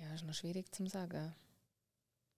Ja, 0.00 0.14
ist 0.14 0.24
noch 0.24 0.34
schwierig 0.34 0.72
zu 0.74 0.86
sagen. 0.86 1.34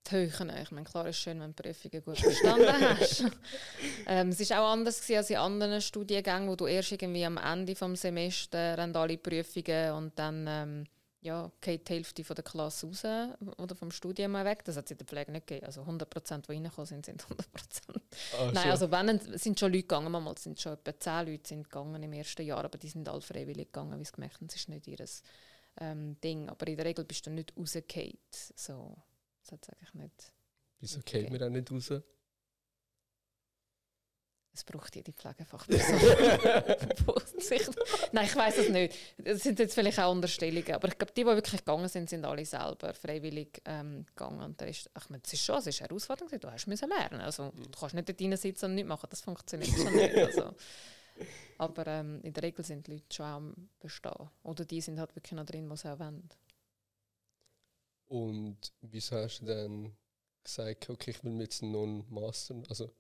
Die 0.07 0.17
Höhen, 0.17 0.51
ich 0.63 0.71
meine, 0.71 0.87
klar 0.87 1.07
ist 1.07 1.19
schön, 1.19 1.41
wenn 1.41 1.55
du 1.55 1.63
Prüfungen 1.63 2.03
gut 2.03 2.19
verstanden 2.19 2.67
hast. 2.99 3.25
ähm, 4.07 4.31
es 4.31 4.51
war 4.51 4.63
auch 4.63 4.73
anders 4.73 5.09
als 5.11 5.31
in 5.31 5.37
anderen 5.37 5.81
Studiengängen, 5.81 6.49
wo 6.49 6.57
du 6.57 6.67
erst 6.67 6.93
irgendwie 6.93 7.25
am 7.25 7.37
Ende 7.37 7.75
des 7.75 8.01
Semesters 8.01 8.79
alle 8.79 9.19
Prüfungen 9.19 9.93
und 9.93 10.19
dann 10.19 10.47
ähm, 10.49 10.87
ja, 11.23 11.51
geht 11.61 11.87
die 11.89 11.93
Hälfte 11.95 12.25
von 12.25 12.35
der 12.35 12.45
Klasse 12.45 12.87
raus 12.87 13.05
oder 13.59 13.75
vom 13.75 13.91
Studium 13.91 14.33
weg. 14.33 14.65
Das 14.65 14.77
hat 14.77 14.87
es 14.87 14.93
in 14.93 14.99
der 14.99 15.07
Pflege 15.07 15.33
nicht 15.33 15.47
gegeben. 15.47 15.67
Also 15.67 15.83
100 15.83 16.09
Prozent, 16.09 16.49
die 16.49 16.53
reingekommen 16.53 16.87
sind, 16.87 17.05
sind 17.05 17.23
100 17.23 17.53
Prozent. 17.53 18.03
Ah, 18.39 18.51
Nein, 18.55 18.71
also 18.71 18.91
wenn, 18.91 19.39
sind 19.39 19.61
schon 19.61 19.71
Leute 19.71 19.83
gegangen. 19.83 20.11
Manchmal 20.11 20.39
sind 20.39 20.59
schon 20.59 20.73
etwa 20.73 20.99
10 20.99 21.27
Leute 21.27 21.49
sind 21.49 21.65
gegangen 21.65 22.03
im 22.03 22.13
ersten 22.15 22.43
Jahr, 22.43 22.65
aber 22.65 22.79
die 22.79 22.89
sind 22.89 23.07
alle 23.07 23.21
freiwillig 23.21 23.67
gegangen, 23.67 23.99
weil 23.99 24.05
sie 24.05 24.13
gemerkt 24.13 24.37
haben, 24.37 24.47
es 24.49 24.57
ist 24.57 24.69
nicht 24.71 24.87
ihr 24.87 24.99
ähm, 25.79 26.21
Ding. 26.21 26.49
Aber 26.49 26.67
in 26.67 26.77
der 26.77 26.87
Regel 26.87 27.05
bist 27.05 27.27
du 27.27 27.31
nicht 27.31 27.57
rausgefallen. 27.57 28.19
So, 28.31 28.97
das 29.43 29.53
hat 29.53 29.71
eigentlich 29.71 29.95
nicht. 29.95 30.33
Wieso 30.81 31.01
geht 31.01 31.31
man 31.31 31.43
auch 31.43 31.51
nicht 31.51 31.71
raus? 31.71 31.93
Es 34.53 34.65
braucht 34.65 34.97
jede 34.97 35.13
Pflegefachperson. 35.13 35.95
Nein, 38.13 38.27
ich 38.27 38.35
weiß 38.35 38.59
es 38.59 38.69
nicht. 38.69 38.97
Das 39.17 39.43
sind 39.43 39.61
jetzt 39.61 39.75
vielleicht 39.75 40.01
auch 40.01 40.11
Unterstellungen. 40.11 40.73
Aber 40.73 40.89
ich 40.89 40.99
glaube, 40.99 41.13
die, 41.13 41.23
die 41.23 41.27
wirklich 41.27 41.65
gegangen 41.65 41.89
sind, 41.89 42.11
sind 42.11 42.25
alle 42.25 42.45
selber 42.45 42.93
freiwillig 42.93 43.63
ähm, 43.65 44.05
gegangen. 44.07 44.41
Und 44.41 44.61
ist, 44.63 44.91
ach, 44.95 45.07
das 45.23 45.33
ist 45.33 45.45
schon 45.45 45.59
es 45.59 45.69
ist 45.69 45.81
eine 45.81 45.91
Herausforderung. 45.91 46.41
Du 46.41 46.51
hast 46.51 46.67
müssen 46.67 46.89
lernen. 46.89 47.21
Also, 47.21 47.53
du 47.55 47.79
kannst 47.79 47.95
nicht 47.95 48.09
dort 48.09 48.39
sitzen 48.39 48.65
und 48.65 48.75
nichts 48.75 48.89
machen. 48.89 49.07
Das 49.09 49.21
funktioniert 49.21 49.71
schon 49.71 49.95
nicht. 49.95 50.17
Also, 50.17 50.53
aber 51.59 51.87
ähm, 51.87 52.21
in 52.23 52.33
der 52.33 52.43
Regel 52.43 52.65
sind 52.65 52.87
die 52.87 52.93
Leute 52.93 53.15
schon 53.15 53.27
am 53.27 53.69
Bestehen. 53.79 54.31
Oder 54.43 54.65
die 54.65 54.81
sind 54.81 54.99
halt 54.99 55.15
wirklich 55.15 55.33
noch 55.33 55.47
drin, 55.47 55.69
was 55.69 55.83
sie 55.83 55.93
auch 55.93 55.99
wollen. 55.99 56.29
Und 58.09 58.73
wieso 58.81 59.17
hast 59.17 59.41
du 59.41 59.47
dann 59.47 59.97
gesagt, 60.43 60.91
okay, 60.91 61.13
ich 61.13 61.23
will 61.23 61.41
jetzt 61.41 61.63
noch 61.63 61.85
einen 61.85 62.05
Master? 62.13 62.61
Also, 62.69 62.93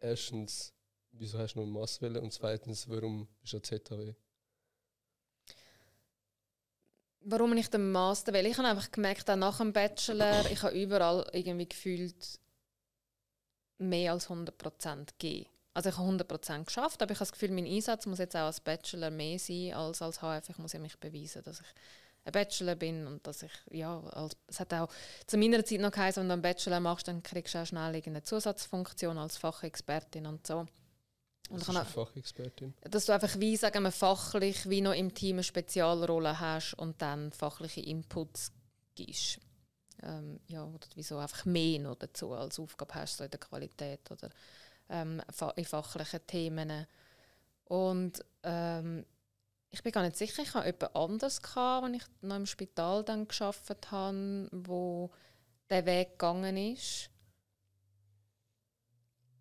erstens, 0.00 0.72
wieso 1.12 1.38
hast 1.38 1.54
du 1.54 1.58
noch 1.58 1.66
einen 1.66 1.74
Master 1.74 2.22
und 2.22 2.32
zweitens, 2.32 2.88
warum 2.88 3.28
bist 3.40 3.52
du 3.52 3.56
an 3.58 3.62
ZHW? 3.64 4.14
Warum 7.20 7.56
ich 7.56 7.68
den 7.68 7.90
Master 7.90 8.32
will? 8.32 8.46
Ich 8.46 8.56
habe 8.56 8.68
einfach 8.68 8.90
gemerkt, 8.90 9.28
auch 9.28 9.36
nach 9.36 9.58
dem 9.58 9.72
Bachelor, 9.72 10.50
ich 10.50 10.62
habe 10.62 10.80
überall 10.80 11.28
irgendwie 11.32 11.68
gefühlt 11.68 12.40
mehr 13.78 14.12
als 14.12 14.28
100% 14.28 15.06
gegeben. 15.18 15.50
Also 15.78 15.90
ich 15.90 15.96
habe 15.96 16.10
100% 16.10 16.64
geschafft, 16.64 17.00
aber 17.02 17.12
ich 17.12 17.20
habe 17.20 17.26
das 17.26 17.30
Gefühl, 17.30 17.52
mein 17.52 17.64
Einsatz 17.64 18.04
muss 18.06 18.18
jetzt 18.18 18.34
auch 18.34 18.46
als 18.46 18.58
Bachelor 18.58 19.10
mehr 19.10 19.38
sein 19.38 19.74
als 19.74 20.02
als 20.02 20.20
HF. 20.20 20.48
Ich 20.48 20.58
muss 20.58 20.72
ja 20.72 20.80
mich 20.80 20.98
beweisen, 20.98 21.40
dass 21.44 21.60
ich 21.60 21.66
ein 22.24 22.32
Bachelor 22.32 22.74
bin 22.74 23.06
und 23.06 23.24
dass 23.24 23.44
ich, 23.44 23.52
ja, 23.70 24.00
als, 24.00 24.36
es 24.48 24.58
hat 24.58 24.74
auch 24.74 24.88
zu 25.28 25.38
meiner 25.38 25.64
Zeit 25.64 25.80
noch 25.80 25.92
geheißen, 25.92 26.20
wenn 26.20 26.30
du 26.30 26.32
einen 26.32 26.42
Bachelor 26.42 26.80
machst, 26.80 27.06
dann 27.06 27.22
kriegst 27.22 27.54
du 27.54 27.60
auch 27.60 27.64
schnell 27.64 28.02
eine 28.04 28.22
Zusatzfunktion 28.24 29.18
als 29.18 29.36
Fachexpertin 29.36 30.26
und 30.26 30.44
so. 30.44 30.66
Und 31.48 31.60
das 31.60 31.68
ist 31.68 31.76
eine 31.76 31.84
Fachexpertin? 31.84 32.74
Dass 32.80 33.06
du 33.06 33.12
einfach 33.12 33.38
wie, 33.38 33.56
sagen 33.56 33.84
wir, 33.84 33.92
fachlich 33.92 34.68
wie 34.68 34.80
noch 34.80 34.94
im 34.94 35.14
Team 35.14 35.36
eine 35.36 35.44
Spezialrolle 35.44 36.40
hast 36.40 36.74
und 36.74 37.00
dann 37.00 37.30
fachliche 37.30 37.82
Inputs 37.82 38.50
gibst. 38.96 39.38
Ähm, 40.02 40.40
ja, 40.48 40.64
oder 40.64 40.88
wieso 40.96 41.18
einfach 41.18 41.44
mehr 41.44 41.78
noch 41.78 41.94
dazu 41.94 42.32
als 42.32 42.58
Aufgabe 42.58 42.94
hast, 42.94 43.18
so 43.18 43.22
in 43.22 43.30
der 43.30 43.38
Qualität 43.38 44.10
oder 44.10 44.28
ähm, 44.88 45.22
in 45.56 45.64
fachlichen 45.64 46.26
Themen. 46.26 46.86
Und 47.64 48.24
ähm, 48.42 49.04
ich 49.70 49.82
bin 49.82 49.92
gar 49.92 50.02
nicht 50.02 50.16
sicher, 50.16 50.42
ich 50.42 50.54
hatte 50.54 50.66
jemand 50.66 50.96
anders, 50.96 51.40
als 51.54 51.92
ich 51.94 52.02
noch 52.22 52.36
im 52.36 52.46
Spital 52.46 53.04
dann 53.04 53.28
gearbeitet 53.28 53.90
habe, 53.90 54.48
wo 54.52 55.10
der 55.68 55.84
Weg 55.84 56.12
gegangen 56.12 56.56
ist. 56.56 57.10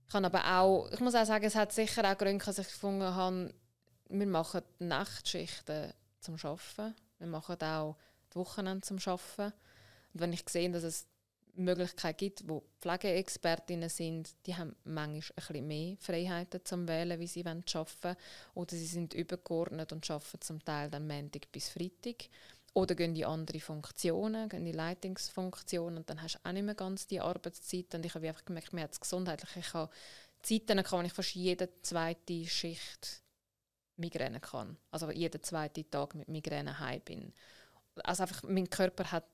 Ich 0.06 0.12
kann 0.12 0.26
aber 0.26 0.60
auch, 0.60 0.90
ich 0.92 1.00
muss 1.00 1.16
auch 1.16 1.26
sagen, 1.26 1.46
es 1.46 1.56
hat 1.56 1.72
sicher 1.72 2.10
auch 2.10 2.18
Gründe, 2.18 2.44
dass 2.44 2.60
ich 2.60 2.68
gefunden 2.68 3.16
habe, 3.16 3.54
wir 4.10 4.28
machen 4.28 4.62
Nachtschichten 4.80 5.94
zum 6.20 6.36
Arbeiten. 6.36 6.96
Wir 7.20 7.28
machen 7.28 7.62
auch 7.62 7.98
die 8.32 8.36
Wochenende 8.36 8.86
zum 8.86 8.98
Arbeiten. 9.06 9.54
Und 10.14 10.22
wenn 10.22 10.34
ich 10.34 10.48
sehe, 10.48 10.72
dass 10.72 10.84
es 10.84 11.08
Möglichkeiten 11.58 12.18
gibt, 12.18 12.48
wo 12.48 12.64
Pflegeexpertinnen 12.80 13.90
sind, 13.90 14.36
die 14.46 14.56
haben 14.56 14.76
manchmal 14.84 15.58
ein 15.58 15.68
mehr 15.68 15.98
Freiheiten 16.00 16.64
zum 16.64 16.88
Wählen, 16.88 17.20
wie 17.20 17.28
sie 17.28 17.46
arbeiten 17.46 17.66
wollen. 18.04 18.16
Oder 18.56 18.76
sie 18.76 18.86
sind 18.86 19.14
übergeordnet 19.14 19.92
und 19.92 20.10
arbeiten 20.10 20.42
zum 20.42 20.64
Teil 20.64 20.90
dann 20.90 21.08
Montag 21.08 21.52
bis 21.52 21.70
Freitag. 21.70 22.30
Oder 22.74 22.94
gehen 22.94 23.16
in 23.16 23.26
andere 23.26 23.60
Funktionen, 23.60 24.50
gehen 24.50 24.68
in 24.68 24.74
Leitungsfunktionen 24.74 25.98
und 25.98 26.10
dann 26.10 26.22
hast 26.22 26.36
du 26.36 26.40
auch 26.44 26.52
nicht 26.52 26.64
mehr 26.64 26.76
ganz 26.76 27.08
die 27.08 27.20
Arbeitszeit. 27.20 27.96
Und 27.96 28.06
ich 28.06 28.14
habe 28.14 28.28
einfach 28.28 28.46
gemerkt, 28.46 28.74
mir 28.74 28.84
hat 28.84 28.94
es 28.94 29.00
gesundheitlich. 29.00 29.50
Ich 29.56 29.74
habe 29.74 29.92
Zeiten, 30.44 30.84
kann 30.84 31.06
ich 31.06 31.14
fast 31.14 31.34
jede 31.34 31.70
zweite 31.82 32.46
Schicht 32.46 33.24
Migräne 33.98 34.40
kann. 34.40 34.78
Also 34.92 35.12
jeden 35.12 35.42
zweiten 35.42 35.90
Tag 35.90 36.16
mit 36.16 36.28
Migräne 36.28 36.80
heim 36.80 37.02
bin. 37.02 37.34
Also 38.04 38.24
einfach, 38.24 38.44
mein 38.44 38.70
Körper 38.70 39.12
hat 39.12 39.26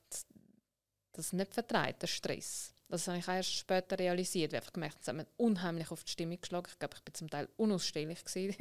das 1.14 1.34
nicht 1.34 1.54
vertreibt, 1.54 2.02
der 2.02 2.08
Stress. 2.08 2.74
Das 2.90 3.08
habe 3.08 3.18
ich 3.18 3.28
erst 3.28 3.54
später 3.54 3.98
realisiert. 3.98 4.54
Ich 4.54 4.62
habe 4.62 4.72
gemerkt, 4.72 4.98
es 5.02 5.08
hat 5.08 5.16
mir 5.16 5.26
unheimlich 5.38 5.90
auf 5.90 6.04
die 6.04 6.12
Stimmung 6.12 6.40
geschlagen. 6.40 6.68
Ich 6.70 6.78
glaube, 6.78 6.96
ich 6.96 7.02
bin 7.02 7.14
zum 7.16 7.28
Teil 7.28 7.50
unausstehlich 7.58 8.20
in 8.36 8.54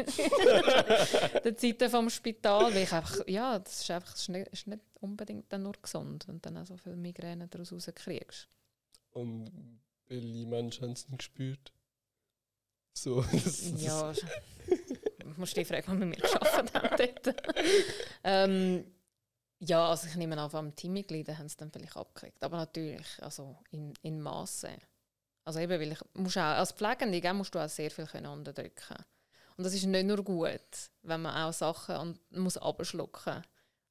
der 1.45 1.57
Zeit 1.57 1.91
vom 1.91 2.09
Spital. 2.09 2.75
Weil 2.75 2.85
ich 2.85 2.93
einfach, 2.93 3.29
ja, 3.29 3.59
das 3.59 3.83
ist 3.83 3.91
einfach 3.91 4.15
ist 4.15 4.31
nicht, 4.31 4.49
ist 4.49 4.67
nicht 4.67 4.81
unbedingt 5.01 5.53
dann 5.53 5.65
nur 5.65 5.75
gesund, 5.75 6.27
wenn 6.29 6.37
du 6.37 6.41
dann 6.41 6.57
auch 6.57 6.67
so 6.67 6.79
viele 6.79 6.97
Migräne 6.97 7.47
daraus 7.49 7.73
rauskriegst. 7.73 8.49
Und 9.11 9.81
welche 10.07 10.47
Menschen 10.47 10.85
haben 10.85 10.93
es 10.93 11.07
denn 11.07 11.19
gespürt? 11.19 11.73
So, 12.95 13.21
das, 13.33 13.43
das 13.71 13.83
ja, 13.83 14.13
ich 14.67 15.37
muss 15.37 15.53
dich 15.53 15.69
fragen, 15.69 16.01
wie 16.01 16.07
wir 16.07 16.17
geschafft 16.17 16.75
haben 16.75 16.97
dort. 16.97 17.37
ähm, 18.25 18.85
ja, 19.65 19.89
also 19.89 20.09
ich 20.09 20.17
nehme 20.17 20.37
an, 20.39 20.51
am 20.53 20.75
Teammitglieder 20.75 21.39
haben 21.39 21.47
es 21.47 21.57
dann 21.57 21.71
vielleicht 21.71 21.97
abgekriegt. 21.97 22.43
Aber 22.43 22.57
natürlich, 22.57 23.07
also 23.23 23.57
in, 23.71 23.95
in 24.03 24.21
Masse. 24.21 24.77
Also 25.45 25.61
eben, 25.61 25.81
weil 25.81 25.93
ich 25.93 25.99
musst 26.15 26.37
auch, 26.37 26.43
als 26.43 26.73
Pflegende 26.73 27.33
musst 27.33 27.55
du 27.55 27.61
auch 27.61 27.69
sehr 27.69 27.91
viel 27.91 28.07
können 28.07 28.27
unterdrücken 28.27 28.97
Und 29.57 29.65
das 29.65 29.75
ist 29.75 29.85
nicht 29.85 30.07
nur 30.07 30.23
gut, 30.25 30.61
wenn 31.03 31.23
man 31.23 31.37
auch 31.37 31.53
Sachen 31.53 31.97
und 31.97 32.33
muss 32.33 32.57
abschlucken, 32.57 33.43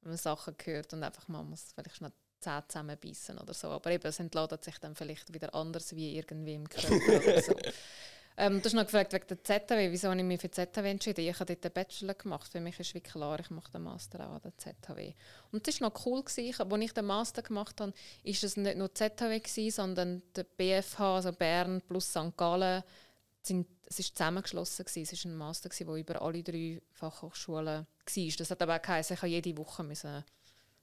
wenn 0.02 0.10
man 0.10 0.18
Sachen 0.18 0.54
hört 0.62 0.92
und 0.92 1.02
einfach 1.02 1.28
mal 1.28 1.42
muss 1.42 1.72
vielleicht 1.74 1.96
schnell 1.96 2.12
Zähne 2.38 2.64
zusammenbeissen 2.68 3.38
oder 3.38 3.54
so. 3.54 3.68
Aber 3.68 3.90
eben, 3.90 4.06
es 4.06 4.18
entladet 4.18 4.62
sich 4.64 4.78
dann 4.78 4.94
vielleicht 4.94 5.32
wieder 5.32 5.54
anders 5.54 5.94
wie 5.96 6.16
irgendwie 6.18 6.54
im 6.54 6.68
Körper 6.68 7.24
oder 7.24 7.42
so. 7.42 7.56
Ähm, 8.36 8.60
du 8.60 8.64
hast 8.64 8.72
noch 8.72 8.84
gefragt 8.84 9.12
wegen 9.12 9.26
der 9.26 9.44
ZHW, 9.44 9.90
wieso 9.90 10.08
habe 10.08 10.18
ich 10.18 10.24
mich 10.24 10.40
für 10.40 10.48
die 10.48 10.54
ZHW 10.54 10.90
entschieden? 10.90 11.20
Ich 11.26 11.38
habe 11.38 11.46
dort 11.46 11.64
den 11.64 11.72
Bachelor 11.72 12.14
gemacht. 12.14 12.50
Für 12.50 12.60
mich 12.60 12.78
ist 12.80 12.94
wie 12.94 13.00
klar, 13.00 13.38
ich 13.40 13.50
mache 13.50 13.70
den 13.72 13.82
Master 13.82 14.20
auch 14.26 14.34
an 14.34 14.40
der 14.42 14.56
ZHW. 14.56 15.12
Und 15.50 15.66
das 15.66 15.80
war 15.80 15.90
noch 15.90 16.06
cool. 16.06 16.22
Gewesen. 16.22 16.60
Als 16.60 16.82
ich 16.82 16.92
den 16.92 17.04
Master 17.04 17.42
gemacht 17.42 17.80
habe, 17.80 17.92
war 17.92 18.32
es 18.32 18.56
nicht 18.56 18.76
nur 18.76 18.88
die 18.88 18.94
ZHW, 18.94 19.38
gewesen, 19.40 19.70
sondern 19.70 20.22
der 20.34 20.44
BFH, 20.44 21.16
also 21.16 21.32
Bern 21.32 21.82
plus 21.86 22.08
St. 22.08 22.36
Gallen, 22.36 22.82
sind, 23.42 23.66
es 23.86 23.98
war 23.98 24.04
zusammengeschlossen. 24.04 24.84
Gewesen. 24.86 25.14
Es 25.14 25.24
war 25.24 25.32
ein 25.32 25.36
Master, 25.36 25.68
der 25.68 25.94
über 25.94 26.22
alle 26.22 26.42
drei 26.42 26.80
Fachhochschulen 26.92 27.86
war. 27.86 28.36
Das 28.38 28.50
hat 28.50 28.62
aber 28.62 28.76
auch 28.76 28.82
geheißen, 28.82 29.16
ich 29.16 29.22
jede 29.22 29.56
Woche 29.56 29.82
müssen 29.82 30.24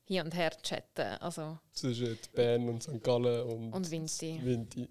hier 0.06 0.24
und 0.24 0.36
her 0.36 0.52
chatten. 0.62 1.18
Also, 1.20 1.60
Zwischen 1.72 2.18
Bern 2.34 2.68
und 2.68 2.84
St. 2.84 3.04
Gallen 3.04 3.44
und, 3.44 3.74
und 3.74 3.92
Vinti. 3.92 4.40
Vinti. 4.44 4.90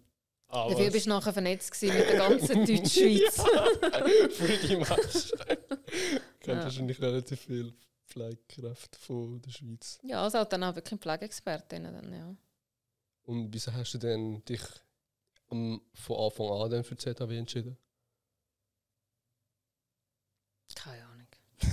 Ah, 0.51 0.69
Dafür 0.71 0.91
bist 0.91 1.05
du 1.05 1.11
nachher 1.11 1.33
vernetzt 1.33 1.83
mit 1.83 1.93
der 1.93 2.17
ganzen 2.17 2.57
Deutschschweiz. 2.67 3.37
Pretty 4.39 4.77
much. 4.77 5.33
Kenne 6.41 6.59
ja. 6.59 6.65
wahrscheinlich 6.65 7.01
relativ 7.03 7.41
viel 7.41 7.75
Pflegekräfte 8.07 8.99
von 8.99 9.43
der 9.43 9.51
Schweiz. 9.51 10.01
Ja, 10.03 10.23
also 10.23 10.43
dann 10.45 10.65
auch 10.65 10.75
wirklich 10.75 10.99
Pflegeexpertinnen. 10.99 11.93
Dann, 11.93 12.13
ja. 12.13 12.37
Und 13.25 13.53
wieso 13.53 13.73
hast 13.75 13.93
du 13.93 13.99
denn 13.99 14.43
dich 14.47 14.63
um, 15.49 15.83
von 15.93 16.17
Anfang 16.19 16.51
an 16.51 16.71
dann 16.71 16.85
für 16.85 16.95
die 16.95 17.15
ZHW 17.15 17.37
entschieden? 17.37 17.77
Keine 20.75 21.05
Ahnung. 21.05 21.29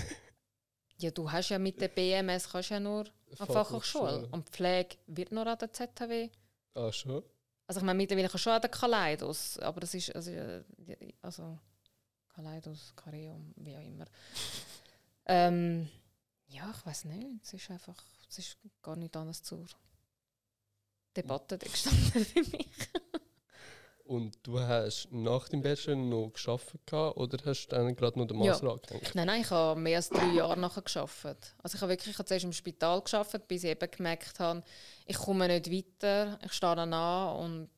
ja, 0.97 1.11
du 1.11 1.31
hast 1.31 1.49
ja 1.49 1.59
mit 1.59 1.79
der 1.79 1.87
BMS 1.87 2.49
kannst 2.49 2.71
ja 2.71 2.79
nur 2.81 3.05
an 3.37 3.47
Fachhochschule. 3.47 4.27
Und 4.31 4.49
Pflege 4.49 4.97
wird 5.07 5.31
nur 5.31 5.47
an 5.47 5.57
der 5.57 5.71
ZHW. 5.71 6.29
Ah, 6.73 6.91
schon? 6.91 7.23
Also 7.67 7.79
ich 7.79 7.85
meine, 7.85 7.97
mittlerweile 7.97 8.29
kann 8.29 8.39
schon 8.39 8.53
an 8.53 8.61
der 8.61 8.69
Kaleidos, 8.69 9.57
aber 9.59 9.79
das 9.79 9.93
ist, 9.93 10.15
also, 10.15 10.31
also 11.21 11.59
Kaleidos, 12.29 12.93
Kareum, 12.95 13.53
wie 13.55 13.75
auch 13.75 13.81
immer. 13.81 14.05
ähm, 15.25 15.89
ja, 16.47 16.71
ich 16.77 16.85
weiß 16.85 17.05
nicht, 17.05 17.43
es 17.43 17.53
ist 17.53 17.71
einfach, 17.71 18.01
es 18.29 18.39
ist 18.39 18.57
gar 18.81 18.95
nicht 18.95 19.15
anders 19.15 19.41
zur 19.41 19.65
Debatte 21.15 21.57
gestanden 21.57 22.25
für 22.25 22.43
mich. 22.43 22.69
Und 24.05 24.37
du 24.43 24.59
hast 24.59 25.07
nach 25.11 25.49
dem 25.49 25.63
Bachelor 25.63 25.95
noch 25.95 26.29
geschafft 26.31 26.93
oder 26.93 27.37
hast 27.43 27.65
du 27.65 27.75
dann 27.75 27.95
gerade 27.95 28.19
noch 28.19 28.27
den 28.27 28.37
Master 28.37 28.67
ja. 28.67 28.73
angefangen? 28.73 29.01
Nein, 29.15 29.27
nein, 29.27 29.41
ich 29.41 29.49
habe 29.49 29.79
mehr 29.79 29.97
als 29.97 30.09
drei 30.09 30.27
Jahre 30.27 30.59
nachher 30.59 30.83
geschafft. 30.83 31.25
Also 31.57 31.75
ich 31.75 31.81
habe 31.81 31.89
wirklich 31.89 32.11
ich 32.11 32.17
habe 32.19 32.27
zuerst 32.27 32.45
im 32.45 32.53
Spital 32.53 33.01
geschafft, 33.01 33.47
bis 33.47 33.63
ich 33.63 33.71
eben 33.71 33.89
gemerkt 33.89 34.39
habe, 34.39 34.61
ich 35.07 35.17
komme 35.17 35.47
nicht 35.47 35.71
weiter, 35.71 36.37
ich 36.45 36.53
stehe 36.53 36.75
dann 36.75 36.93
an 36.93 37.35
und 37.37 37.69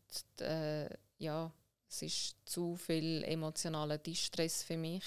äh, 0.46 0.90
ja, 1.18 1.50
es 1.88 2.02
ist 2.02 2.36
zu 2.46 2.76
viel 2.76 3.24
emotionaler 3.24 3.98
Distress 3.98 4.64
für 4.64 4.76
mich, 4.76 5.06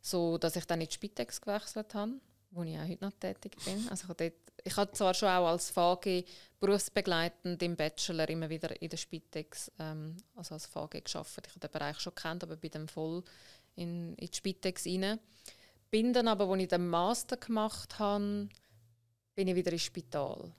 so 0.00 0.38
dass 0.38 0.56
ich 0.56 0.64
dann 0.64 0.80
in 0.80 0.88
die 0.88 0.94
Spitex 0.94 1.38
gewechselt 1.38 1.94
habe, 1.94 2.12
wo 2.50 2.62
ich 2.62 2.78
auch 2.78 2.88
heute 2.88 3.04
noch 3.04 3.12
tätig 3.20 3.56
bin. 3.62 3.86
Also 3.90 4.04
ich 4.04 4.08
habe 4.08 4.30
dort 4.30 4.45
ich 4.66 4.76
habe 4.76 4.92
zwar 4.92 5.14
schon 5.14 5.28
auch 5.28 5.46
als 5.46 5.70
VG 5.70 6.24
berufsbegleitend 6.58 7.62
im 7.62 7.76
Bachelor 7.76 8.28
immer 8.28 8.48
wieder 8.50 8.80
in 8.82 8.88
der 8.88 8.96
Spitex, 8.96 9.70
ähm, 9.78 10.16
also 10.34 10.54
als 10.54 10.66
VG 10.66 11.04
geschafft. 11.04 11.42
Ich 11.46 11.50
habe 11.50 11.60
den 11.60 11.70
Bereich 11.70 12.00
schon 12.00 12.14
kennt, 12.14 12.42
aber 12.42 12.56
bin 12.56 12.70
dann 12.70 12.88
voll 12.88 13.22
in, 13.76 14.14
in 14.14 14.28
die 14.28 14.36
Spitex 14.36 14.86
rein. 14.86 15.20
Bin 15.90 16.12
dann 16.12 16.28
aber, 16.28 16.48
als 16.48 16.62
ich 16.62 16.68
den 16.68 16.88
Master 16.88 17.36
gemacht 17.36 17.98
habe, 17.98 18.48
bin 19.34 19.48
ich 19.48 19.54
wieder 19.54 19.72
ins 19.72 19.82
Spital. 19.82 20.52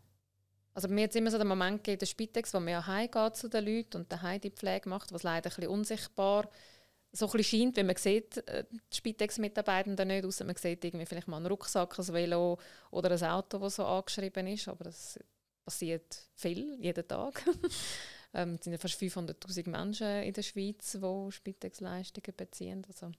Also 0.74 0.88
mir 0.88 1.06
hat 1.06 1.15
immer 1.15 1.32
so 1.32 1.38
den 1.38 1.48
Moment 1.48 1.84
gegeben, 1.84 2.00
der 2.00 2.06
Spitex, 2.06 2.54
wo 2.54 2.60
man 2.60 2.70
ja 2.70 2.86
heimgeht 2.86 3.36
zu 3.36 3.50
den 3.50 3.65
Leuten 3.65 3.98
und 3.98 4.12
daheim 4.12 4.39
die 4.39 4.52
Pflege 4.52 4.88
macht, 4.88 5.12
was 5.12 5.24
leider 5.24 5.50
ein 5.50 5.56
bisschen 5.56 5.72
unsichtbar 5.72 6.43
ist 6.43 6.77
so 7.12 7.32
ein 7.32 7.43
scheint, 7.43 7.78
wenn 7.78 7.88
man 7.88 7.96
sieht, 7.96 8.38
äh, 8.48 8.65
die 8.72 8.96
Spitex-Mitarbeitenden 8.96 10.08
nicht, 10.08 10.26
außer 10.26 10.46
man 10.46 10.56
sieht 10.56 10.84
irgendwie 10.84 11.06
vielleicht 11.06 11.28
mal 11.28 11.38
einen 11.38 11.48
Rucksack, 11.48 11.98
ein 11.98 12.08
Velo 12.08 12.58
oder 12.91 13.12
ein 13.12 13.24
Auto, 13.24 13.60
das 13.60 13.76
so 13.76 13.86
angeschrieben 13.86 14.48
ist, 14.48 14.67
aber 14.67 14.86
das 14.86 15.20
passiert 15.65 16.30
viel, 16.36 16.78
jeden 16.80 17.08
Tag. 17.08 17.43
ähm, 18.34 18.56
es 18.56 18.63
sind 18.63 18.74
ja 18.74 18.80
fast 18.80 19.02
500'000 19.02 19.70
Menschen 19.70 20.24
in 20.24 20.34
der 20.34 20.43
Schweiz, 20.43 20.91
die 20.93 21.32
Spitex-Leistungen 21.32 22.36
beziehen. 22.36 22.86
Also, 22.88 23.12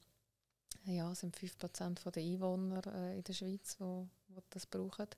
ja, 0.85 1.11
es 1.13 1.21
sind 1.21 1.37
5% 1.37 2.11
der 2.11 2.23
Einwohner 2.23 2.83
äh, 2.87 3.17
in 3.19 3.25
der 3.25 3.33
Schweiz, 3.33 3.77
die 3.79 4.43
das 4.51 4.67
brauchen. 4.67 5.09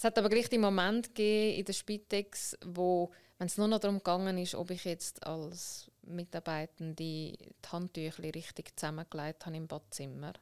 Es 0.00 0.04
hat 0.04 0.16
aber 0.16 0.30
gleich 0.30 0.48
den 0.48 0.62
Moment 0.62 1.08
gegeben 1.08 1.58
in 1.58 1.64
der 1.66 1.74
Spitex, 1.74 2.56
wo, 2.64 3.10
wenn 3.36 3.48
es 3.48 3.58
nur 3.58 3.68
noch 3.68 3.80
darum 3.80 3.98
gegangen 3.98 4.38
ist, 4.38 4.54
ob 4.54 4.70
ich 4.70 4.86
jetzt 4.86 5.26
als 5.26 5.90
Mitarbeitende 6.00 6.94
die 6.94 7.36
Handtücher 7.70 8.22
richtig 8.22 8.74
zusammengelegt 8.78 9.44
habe 9.44 9.58
im 9.58 9.66
Badzimmer. 9.66 10.32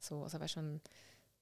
So, 0.00 0.24
also 0.24 0.40
weißt, 0.40 0.56
wenn 0.56 0.80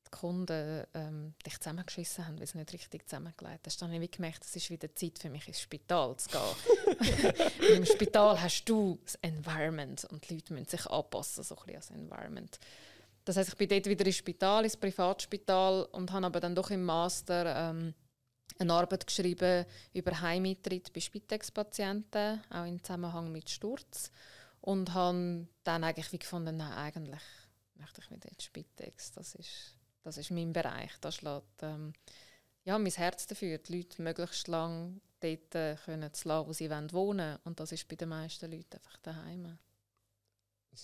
die 0.06 0.10
Kunden 0.10 0.84
ähm, 0.92 1.32
dich 1.46 1.58
zusammengeschissen 1.58 2.26
haben, 2.26 2.38
weil 2.38 2.46
sie 2.46 2.58
nicht 2.58 2.74
richtig 2.74 3.08
zusammengelegt 3.08 3.64
hast, 3.64 3.80
dann 3.80 3.94
habe 3.94 4.04
ich 4.04 4.10
gemerkt, 4.10 4.44
es 4.44 4.54
ist 4.54 4.68
wieder 4.68 4.94
Zeit 4.94 5.18
für 5.18 5.30
mich 5.30 5.48
ins 5.48 5.62
Spital 5.62 6.18
zu 6.18 6.28
gehen. 6.28 6.96
Im 7.76 7.86
Spital 7.86 8.42
hast 8.42 8.66
du 8.66 8.98
das 9.02 9.14
Environment 9.22 10.04
und 10.10 10.28
die 10.28 10.34
Leute 10.34 10.52
müssen 10.52 10.68
sich 10.68 10.86
anpassen 10.86 11.42
so 11.42 11.56
ein 11.56 11.64
bisschen 11.64 11.76
an 11.76 11.80
das 11.80 11.90
Environment. 12.12 12.58
Das 13.28 13.36
heißt, 13.36 13.50
ich 13.50 13.56
bin 13.56 13.68
dort 13.68 13.84
wieder 13.84 14.06
ins 14.06 14.16
Spital, 14.16 14.64
ins 14.64 14.78
Privatspital 14.78 15.84
und 15.92 16.10
habe 16.12 16.24
aber 16.24 16.40
dann 16.40 16.54
doch 16.54 16.70
im 16.70 16.82
Master 16.82 17.70
ähm, 17.70 17.92
eine 18.58 18.72
Arbeit 18.72 19.06
geschrieben 19.06 19.66
über 19.92 20.18
Heimeintritt 20.18 20.90
bei 20.94 21.00
Spitex-Patienten, 21.00 22.40
auch 22.48 22.64
im 22.64 22.82
Zusammenhang 22.82 23.30
mit 23.30 23.50
Sturz. 23.50 24.10
Und 24.62 24.94
habe 24.94 25.46
dann 25.62 25.84
eigentlich 25.84 26.10
wie 26.10 26.18
gefunden, 26.18 26.56
nein, 26.56 26.72
eigentlich 26.72 27.20
möchte 27.74 28.00
ich 28.00 28.10
wieder 28.10 28.30
in 28.30 28.40
Spitex. 28.40 29.12
Das 29.12 29.34
ist, 29.34 29.76
das 30.04 30.16
ist 30.16 30.30
mein 30.30 30.54
Bereich. 30.54 30.92
Da 31.02 31.12
schlägt 31.12 31.62
ähm, 31.62 31.92
ja, 32.64 32.78
mein 32.78 32.90
Herz 32.92 33.26
dafür, 33.26 33.58
die 33.58 33.76
Leute 33.76 34.00
möglichst 34.00 34.48
lange 34.48 35.02
dort 35.20 35.54
äh, 35.54 35.76
können 35.84 36.14
zu 36.14 36.28
lassen, 36.28 36.48
wo 36.48 36.54
sie 36.54 36.70
wohnen 36.70 36.92
wollen. 36.92 37.38
Und 37.44 37.60
das 37.60 37.72
ist 37.72 37.88
bei 37.88 37.96
den 37.96 38.08
meisten 38.08 38.50
Leuten 38.50 38.76
einfach 38.76 38.96
daheim. 39.02 39.58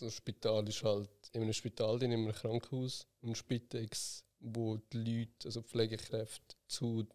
Das 0.00 0.14
Spital 0.14 0.68
ist 0.68 0.82
halt 0.82 1.10
in 1.32 1.42
einem 1.42 1.52
Spital, 1.52 2.02
in 2.02 2.12
einem 2.12 2.32
Krankenhaus 2.32 3.06
und 3.22 3.36
Spitex, 3.36 4.24
wo 4.40 4.76
die 4.92 4.98
Leute, 4.98 5.46
also 5.46 5.62
Pflegekräfte, 5.62 6.56
zu 6.66 7.06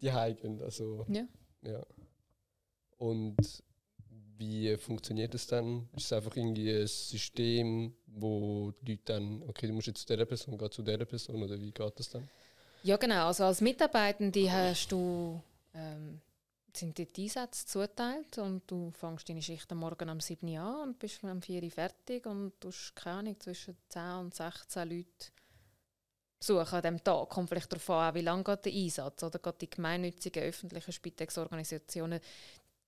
die 0.00 0.10
gehen. 0.34 0.60
Also, 0.62 1.06
Ja. 1.08 1.26
ja. 1.62 1.82
Und 2.98 3.36
wie 4.36 4.76
funktioniert 4.76 5.34
das 5.34 5.46
dann? 5.46 5.88
Ist 5.96 6.06
es 6.06 6.12
einfach 6.12 6.36
irgendwie 6.36 6.70
ein 6.70 6.86
System, 6.86 7.94
wo 8.06 8.72
die 8.82 8.92
Leute 8.92 9.02
dann, 9.06 9.42
okay, 9.48 9.66
du 9.66 9.72
musst 9.72 9.86
jetzt 9.86 10.00
zu 10.00 10.06
dieser 10.06 10.26
Person, 10.26 10.58
geh 10.58 10.70
zu 10.70 10.82
dieser 10.82 11.04
Person 11.04 11.42
oder 11.42 11.60
wie 11.60 11.70
geht 11.70 11.98
das 11.98 12.10
dann? 12.10 12.28
Ja, 12.82 12.96
genau. 12.96 13.26
Also 13.26 13.44
als 13.44 13.60
Mitarbeitende 13.60 14.50
hast 14.50 14.92
du, 14.92 15.42
ähm, 15.74 16.20
sind 16.76 16.98
dir 16.98 17.06
die 17.06 17.24
Einsätze 17.24 17.66
zuteilt 17.66 18.38
und 18.38 18.62
du 18.70 18.90
fängst 18.90 19.28
deine 19.28 19.42
Schicht 19.42 19.70
am 19.72 19.78
Morgen 19.78 20.08
um 20.08 20.20
7 20.20 20.48
Uhr 20.48 20.60
an 20.60 20.88
und 20.88 20.98
bist 20.98 21.22
um 21.22 21.40
4 21.40 21.62
Uhr 21.62 21.70
fertig 21.70 22.26
und 22.26 22.52
du 22.60 22.68
hast, 22.68 22.94
keine 22.94 23.18
Ahnung, 23.18 23.40
zwischen 23.40 23.76
10 23.88 24.02
und 24.20 24.34
16 24.34 24.88
Leute 24.88 25.32
besuchen 26.38 26.74
an 26.74 26.82
diesem 26.82 27.04
Tag. 27.04 27.28
Kommt 27.28 27.48
vielleicht 27.48 27.72
darauf 27.72 27.90
an, 27.90 28.14
wie 28.14 28.20
lange 28.20 28.44
geht 28.44 28.64
der 28.66 28.72
Einsatz. 28.72 29.22
Oder 29.22 29.38
geht 29.38 29.60
die 29.62 29.70
gemeinnützigen 29.70 30.42
öffentlichen 30.42 30.92
Spitex-Organisationen, 30.92 32.20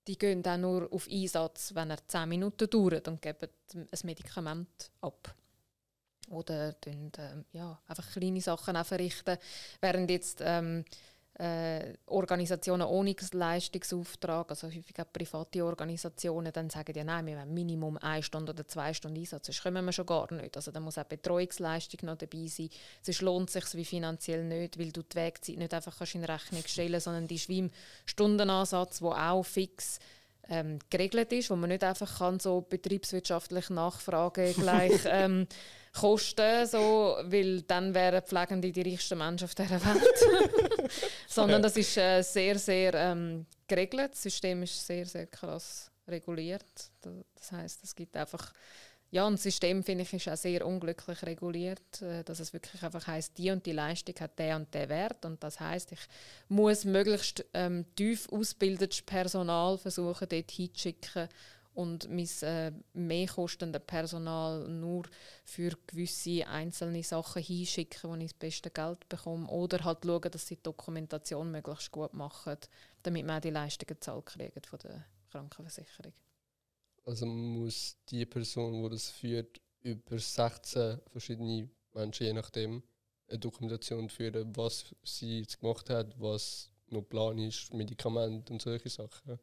die 0.07 0.19
gehen 0.19 0.47
auch 0.47 0.57
nur 0.57 0.93
auf 0.93 1.09
Einsatz, 1.11 1.75
wenn 1.75 1.91
er 1.91 2.07
10 2.07 2.29
Minuten 2.29 2.71
dauert 2.71 3.09
und 3.09 3.21
geben 3.21 3.49
ein 3.75 3.87
Medikament 4.05 4.91
ab 5.01 5.35
oder 6.31 6.79
tun, 6.81 7.13
ähm, 7.19 7.45
ja, 7.53 7.81
einfach 7.87 8.11
kleine 8.13 8.41
Sachen 8.41 8.77
auch 8.77 8.87
verrichten. 8.87 9.39
Während 9.81 10.11
jetzt 10.11 10.41
ähm, 10.43 10.85
äh, 11.39 11.93
Organisationen 12.07 12.87
ohne 12.87 13.15
Leistungsauftrag, 13.33 14.49
also 14.49 14.69
häufig 14.69 14.99
auch 14.99 15.13
private 15.13 15.65
Organisationen, 15.65 16.51
dann 16.51 16.71
sagen 16.71 16.97
ja, 16.97 17.05
nein, 17.05 17.27
wir 17.27 17.39
haben 17.39 17.53
Minimum 17.53 17.99
eine 17.99 18.23
Stunde 18.23 18.53
oder 18.53 18.67
zwei 18.67 18.95
Stunden 18.95 19.19
Einsatz, 19.19 19.47
sonst 19.47 19.63
kommen 19.63 19.85
wir 19.85 19.93
schon 19.93 20.07
gar 20.07 20.33
nicht. 20.33 20.57
Also 20.57 20.71
da 20.71 20.81
muss 20.81 20.97
auch 20.97 21.05
Betreuungsleistung 21.05 22.01
noch 22.05 22.17
dabei 22.17 22.47
sein. 22.47 22.71
Sonst 23.03 23.21
lohnt 23.21 23.55
es 23.55 23.55
sich 23.55 23.75
wie 23.75 23.85
finanziell 23.85 24.45
nicht, 24.45 24.79
weil 24.79 24.93
du 24.93 25.03
die 25.03 25.17
Wegzeit 25.17 25.59
nicht 25.59 25.75
einfach 25.75 25.99
kannst 25.99 26.15
in 26.15 26.25
Rechnung 26.25 26.63
stellen 26.67 26.93
kannst, 26.93 27.05
sondern 27.05 27.29
die 27.29 27.35
ist 27.35 27.49
wie 27.51 27.59
im 27.59 27.71
Stundenansatz, 28.07 29.01
der 29.01 29.31
auch 29.31 29.43
fix 29.43 29.99
ähm, 30.49 30.79
geregelt 30.91 31.33
ist, 31.33 31.51
wo 31.51 31.57
man 31.57 31.69
nicht 31.69 31.85
einfach 31.85 32.19
kann 32.19 32.41
so 32.41 32.63
betriebswirtschaftlich 32.63 33.69
nachfragen 33.69 34.55
gleich 34.55 35.01
ähm, 35.07 35.47
Kosten, 35.97 36.67
so, 36.67 37.17
weil 37.23 37.63
dann 37.63 37.95
wären 37.95 38.23
Pflegende 38.23 38.71
die 38.71 38.83
reichsten 38.83 39.19
Menschen 39.19 39.47
auf 39.47 39.55
dieser 39.55 39.81
Welt. 39.85 40.91
Sondern 41.29 41.63
das 41.63 41.77
ist 41.77 41.97
äh, 41.97 42.23
sehr, 42.23 42.59
sehr 42.59 42.95
ähm, 42.95 43.47
geregelt. 43.67 44.13
Das 44.13 44.23
System 44.23 44.63
ist 44.63 44.87
sehr, 44.87 45.07
sehr 45.07 45.27
krass 45.27 45.91
reguliert. 46.07 46.91
Das 47.35 47.53
heißt, 47.53 47.83
es 47.83 47.95
gibt 47.95 48.17
einfach 48.17 48.53
ja, 49.11 49.27
ein 49.27 49.37
System 49.37 49.85
finde 49.85 50.03
ich 50.03 50.13
ist 50.13 50.29
auch 50.29 50.37
sehr 50.37 50.67
unglücklich 50.67 51.23
reguliert, 51.23 52.03
äh, 52.03 52.25
dass 52.25 52.41
es 52.41 52.53
wirklich 52.53 52.83
einfach 52.83 53.07
heißt, 53.07 53.39
die 53.39 53.51
und 53.51 53.65
die 53.65 53.73
Leistung 53.73 54.15
hat 54.19 54.39
der 54.39 54.57
und 54.57 54.75
der 54.75 54.89
Wert 54.89 55.25
und 55.25 55.43
das 55.43 55.61
heißt, 55.61 55.93
ich 55.93 56.01
muss 56.49 56.85
möglichst 56.85 57.45
ähm, 57.55 57.87
tief 57.95 58.29
ausgebildetes 58.31 59.03
Personal 59.03 59.79
versuchen 59.79 60.29
dort 60.29 60.51
hinzuschicken 60.51 61.29
und 61.77 62.09
mein 62.09 62.29
äh, 62.41 62.73
mehr 62.95 63.27
kostende 63.27 63.79
Personal 63.79 64.67
nur 64.67 65.05
für 65.45 65.77
gewisse 65.87 66.47
einzelne 66.47 67.03
Sachen 67.03 67.43
hinschicken, 67.43 68.11
wo 68.11 68.15
ich 68.17 68.31
das 68.31 68.35
beste 68.35 68.71
Geld 68.71 69.07
bekomme. 69.09 69.47
Oder 69.49 69.85
halt 69.85 69.99
schauen, 70.05 70.31
dass 70.31 70.47
sie 70.47 70.57
die 70.57 70.63
Dokumentation 70.63 71.51
möglichst 71.51 71.93
gut 71.93 72.15
machen, 72.15 72.57
damit 73.03 73.27
man 73.27 73.37
auch 73.37 73.43
die 73.43 73.51
Leistungen 73.51 74.01
kriegt 74.25 74.67
von 74.67 74.79
der 74.79 75.05
Krankenversicherung. 75.31 76.15
Also 77.05 77.27
muss 77.27 77.97
die 78.09 78.25
Person, 78.25 78.83
die 78.83 78.89
das 78.89 79.11
führt, 79.11 79.61
über 79.83 80.19
16 80.19 80.99
verschiedene 81.13 81.69
Menschen, 81.93 82.27
je 82.27 82.33
nachdem, 82.33 82.83
eine 83.29 83.39
Dokumentation 83.39 84.09
führen, 84.09 84.57
was 84.57 84.95
sie 85.05 85.41
jetzt 85.41 85.61
gemacht 85.61 85.91
hat, 85.91 86.19
was 86.19 86.71
noch 86.89 87.03
Plan 87.03 87.39
ist, 87.39 87.73
Medikamente 87.75 88.53
und 88.53 88.63
solche 88.63 88.89
Sachen. 88.89 89.39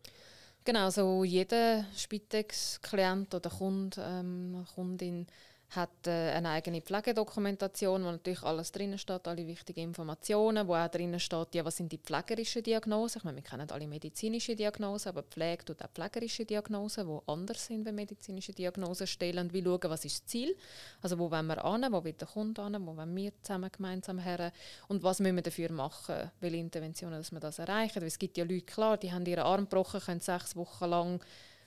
Genau, 0.66 0.90
so 0.90 1.26
jeder 1.26 1.86
Spitex-Klient 1.96 3.34
oder 3.36 3.50
Kund, 3.50 4.00
ähm, 4.00 4.66
Kundin 4.76 5.28
hat 5.76 6.08
äh, 6.08 6.32
eine 6.32 6.50
eigene 6.50 6.82
Pflegedokumentation, 6.82 8.04
wo 8.04 8.12
natürlich 8.12 8.44
alles 8.44 8.72
drinnen 8.72 8.98
steht, 8.98 9.28
alle 9.28 9.46
wichtigen 9.48 9.82
Informationen, 9.82 10.68
wo 10.68 10.76
auch 10.76 10.88
drinnen 10.88 11.20
steht, 11.20 11.56
ja, 11.56 11.66
was 11.66 11.78
sind 11.78 11.92
die 11.92 11.98
pflegerischen 11.98 12.64
Diagnosen. 12.64 13.20
Ich 13.20 13.24
meine, 13.24 13.38
wir 13.38 13.44
kennen 13.44 13.70
alle 13.70 13.88
medizinische 13.88 14.56
Diagnosen, 14.56 15.10
aber 15.10 15.24
Pflege 15.24 15.66
tut 15.66 15.82
auch 15.82 15.90
pflegerische 15.94 16.46
Diagnosen, 16.46 17.08
die 17.08 17.20
anders 17.28 17.66
sind, 17.66 17.86
wenn 17.86 17.96
medizinische 17.96 18.54
Diagnosen 18.54 19.08
stellen. 19.08 19.48
Und 19.48 19.54
wir 19.54 19.64
schauen, 19.64 19.90
was 19.90 20.06
ist 20.06 20.22
das 20.22 20.26
Ziel, 20.26 20.56
also 21.02 21.18
wo 21.20 21.32
wollen 21.32 21.48
wir 21.48 21.64
an, 21.64 21.86
wo 21.92 22.04
will 22.04 22.14
der 22.14 22.28
Kunde 22.28 22.62
an, 22.62 22.86
wo 22.86 22.96
wollen 22.96 23.16
wir 23.16 23.32
zusammen 23.42 23.70
gemeinsam 23.72 24.20
her 24.20 24.52
und 24.88 25.04
was 25.04 25.20
müssen 25.20 25.36
wir 25.36 25.44
dafür 25.44 25.72
machen, 25.72 26.32
welche 26.40 26.58
Interventionen, 26.58 27.20
dass 27.20 27.32
wir 27.32 27.40
das 27.40 27.60
erreichen. 27.60 28.02
Weil 28.02 28.08
es 28.08 28.20
gibt 28.20 28.38
ja 28.38 28.44
Leute, 28.44 28.66
klar, 28.66 28.98
die 28.98 29.12
haben 29.12 29.26
ihren 29.26 29.44
Arm 29.44 29.64
gebrochen, 29.70 30.00
können 30.02 30.20
sechs 30.20 30.56
Wochen 30.56 30.86
lang 30.86 31.20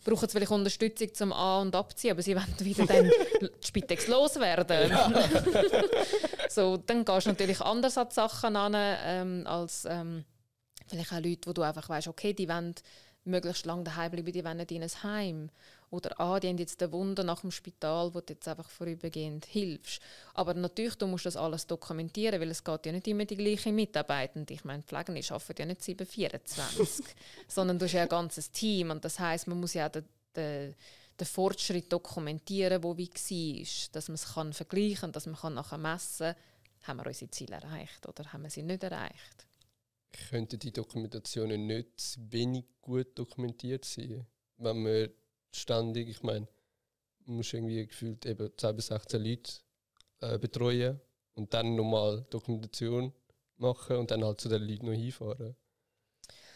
brauchen 0.06 0.28
vielleicht 0.28 0.52
Unterstützung 0.52 1.12
zum 1.12 1.32
An- 1.32 1.66
und 1.66 1.76
Abziehen, 1.76 2.12
aber 2.12 2.22
sie 2.22 2.36
wollen 2.36 2.54
wieder 2.60 2.86
dann 2.86 3.10
die 3.40 3.66
Spitex 3.66 4.06
loswerden. 4.06 4.90
Ja. 4.90 5.12
so, 6.48 6.76
dann 6.76 7.04
gehst 7.04 7.26
du 7.26 7.30
natürlich 7.30 7.60
anders 7.60 7.98
an 7.98 8.08
die 8.08 8.14
Sachen 8.14 8.56
an, 8.56 8.74
ähm, 8.76 9.46
als 9.46 9.84
ähm, 9.88 10.24
vielleicht 10.86 11.12
auch 11.12 11.20
Leute, 11.20 11.48
wo 11.48 11.52
du 11.52 11.62
einfach 11.62 11.88
weißt, 11.88 12.08
okay, 12.08 12.32
die 12.32 12.48
wollen 12.48 12.74
möglichst 13.24 13.66
lange 13.66 13.84
daheim 13.84 14.12
bleiben, 14.12 14.32
die 14.32 14.44
wollen 14.44 14.58
nicht 14.58 14.70
in 14.70 14.82
ein 14.82 15.02
Heim. 15.02 15.50
Oder 15.90 16.18
ah, 16.20 16.40
die 16.40 16.48
haben 16.48 16.58
jetzt 16.58 16.82
eine 16.82 16.92
Wunde 16.92 17.22
nach 17.22 17.42
dem 17.42 17.52
Spital, 17.52 18.12
wo 18.12 18.20
du 18.20 18.32
jetzt 18.32 18.48
einfach 18.48 18.68
vorübergehend 18.68 19.46
hilfst. 19.46 20.02
Aber 20.34 20.52
natürlich, 20.54 20.96
du 20.96 21.06
musst 21.06 21.26
das 21.26 21.36
alles 21.36 21.66
dokumentieren, 21.66 22.40
weil 22.40 22.50
es 22.50 22.64
geht 22.64 22.86
ja 22.86 22.92
nicht 22.92 23.06
immer 23.06 23.24
die 23.24 23.36
gleichen 23.36 23.74
Mitarbeitenden. 23.74 24.54
Ich 24.54 24.64
meine, 24.64 24.82
Pflegende 24.82 25.22
arbeiten 25.30 25.62
ja 25.62 25.66
nicht 25.66 25.84
724, 25.84 27.04
sondern 27.48 27.78
du 27.78 27.84
hast 27.84 27.92
ja 27.92 28.02
ein 28.02 28.08
ganzes 28.08 28.50
Team. 28.50 28.90
Und 28.90 29.04
das 29.04 29.18
heißt, 29.20 29.46
man 29.46 29.60
muss 29.60 29.74
ja 29.74 29.86
auch 29.86 29.92
den, 29.92 30.04
den, 30.34 30.74
den 31.20 31.26
Fortschritt 31.26 31.92
dokumentieren, 31.92 32.82
wo 32.82 32.96
wie 32.96 33.08
war, 33.08 33.90
dass 33.92 34.08
man 34.08 34.14
es 34.16 34.34
kann 34.34 34.52
vergleichen 34.52 34.96
kann, 35.02 35.12
dass 35.12 35.26
man 35.26 35.36
kann 35.36 35.54
nachher 35.54 35.78
messen 35.78 36.34
kann, 36.34 36.36
haben 36.82 36.98
wir 36.98 37.06
unsere 37.06 37.30
Ziele 37.30 37.56
erreicht 37.56 38.06
oder 38.08 38.32
haben 38.32 38.42
wir 38.42 38.50
sie 38.50 38.62
nicht 38.62 38.82
erreicht. 38.82 39.46
Könnten 40.30 40.58
die 40.58 40.72
Dokumentationen 40.72 41.66
nicht 41.66 42.18
wenig 42.30 42.64
gut 42.80 43.18
dokumentiert 43.18 43.84
sein, 43.84 44.26
wenn 44.56 44.82
man 44.82 45.08
ständig, 45.56 46.08
ich 46.08 46.22
meine, 46.22 46.46
man 47.26 47.38
muss 47.38 47.52
irgendwie 47.52 47.86
gefühlt 47.86 48.24
eben 48.26 48.50
10 48.56 48.76
bis 48.76 48.86
16 48.86 49.22
Leute 49.22 49.52
äh, 50.20 50.38
betreuen 50.38 51.00
und 51.34 51.52
dann 51.52 51.74
nochmal 51.74 52.24
Dokumentation 52.30 53.12
machen 53.56 53.96
und 53.96 54.10
dann 54.10 54.24
halt 54.24 54.40
zu 54.40 54.48
den 54.48 54.62
Leuten 54.62 54.86
noch 54.86 54.92
hinfahren. 54.92 55.56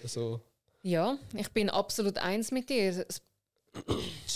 Also, 0.02 0.40
ja, 0.82 1.18
ich 1.34 1.50
bin 1.50 1.68
absolut 1.68 2.18
eins 2.18 2.50
mit 2.50 2.70
dir. 2.70 3.04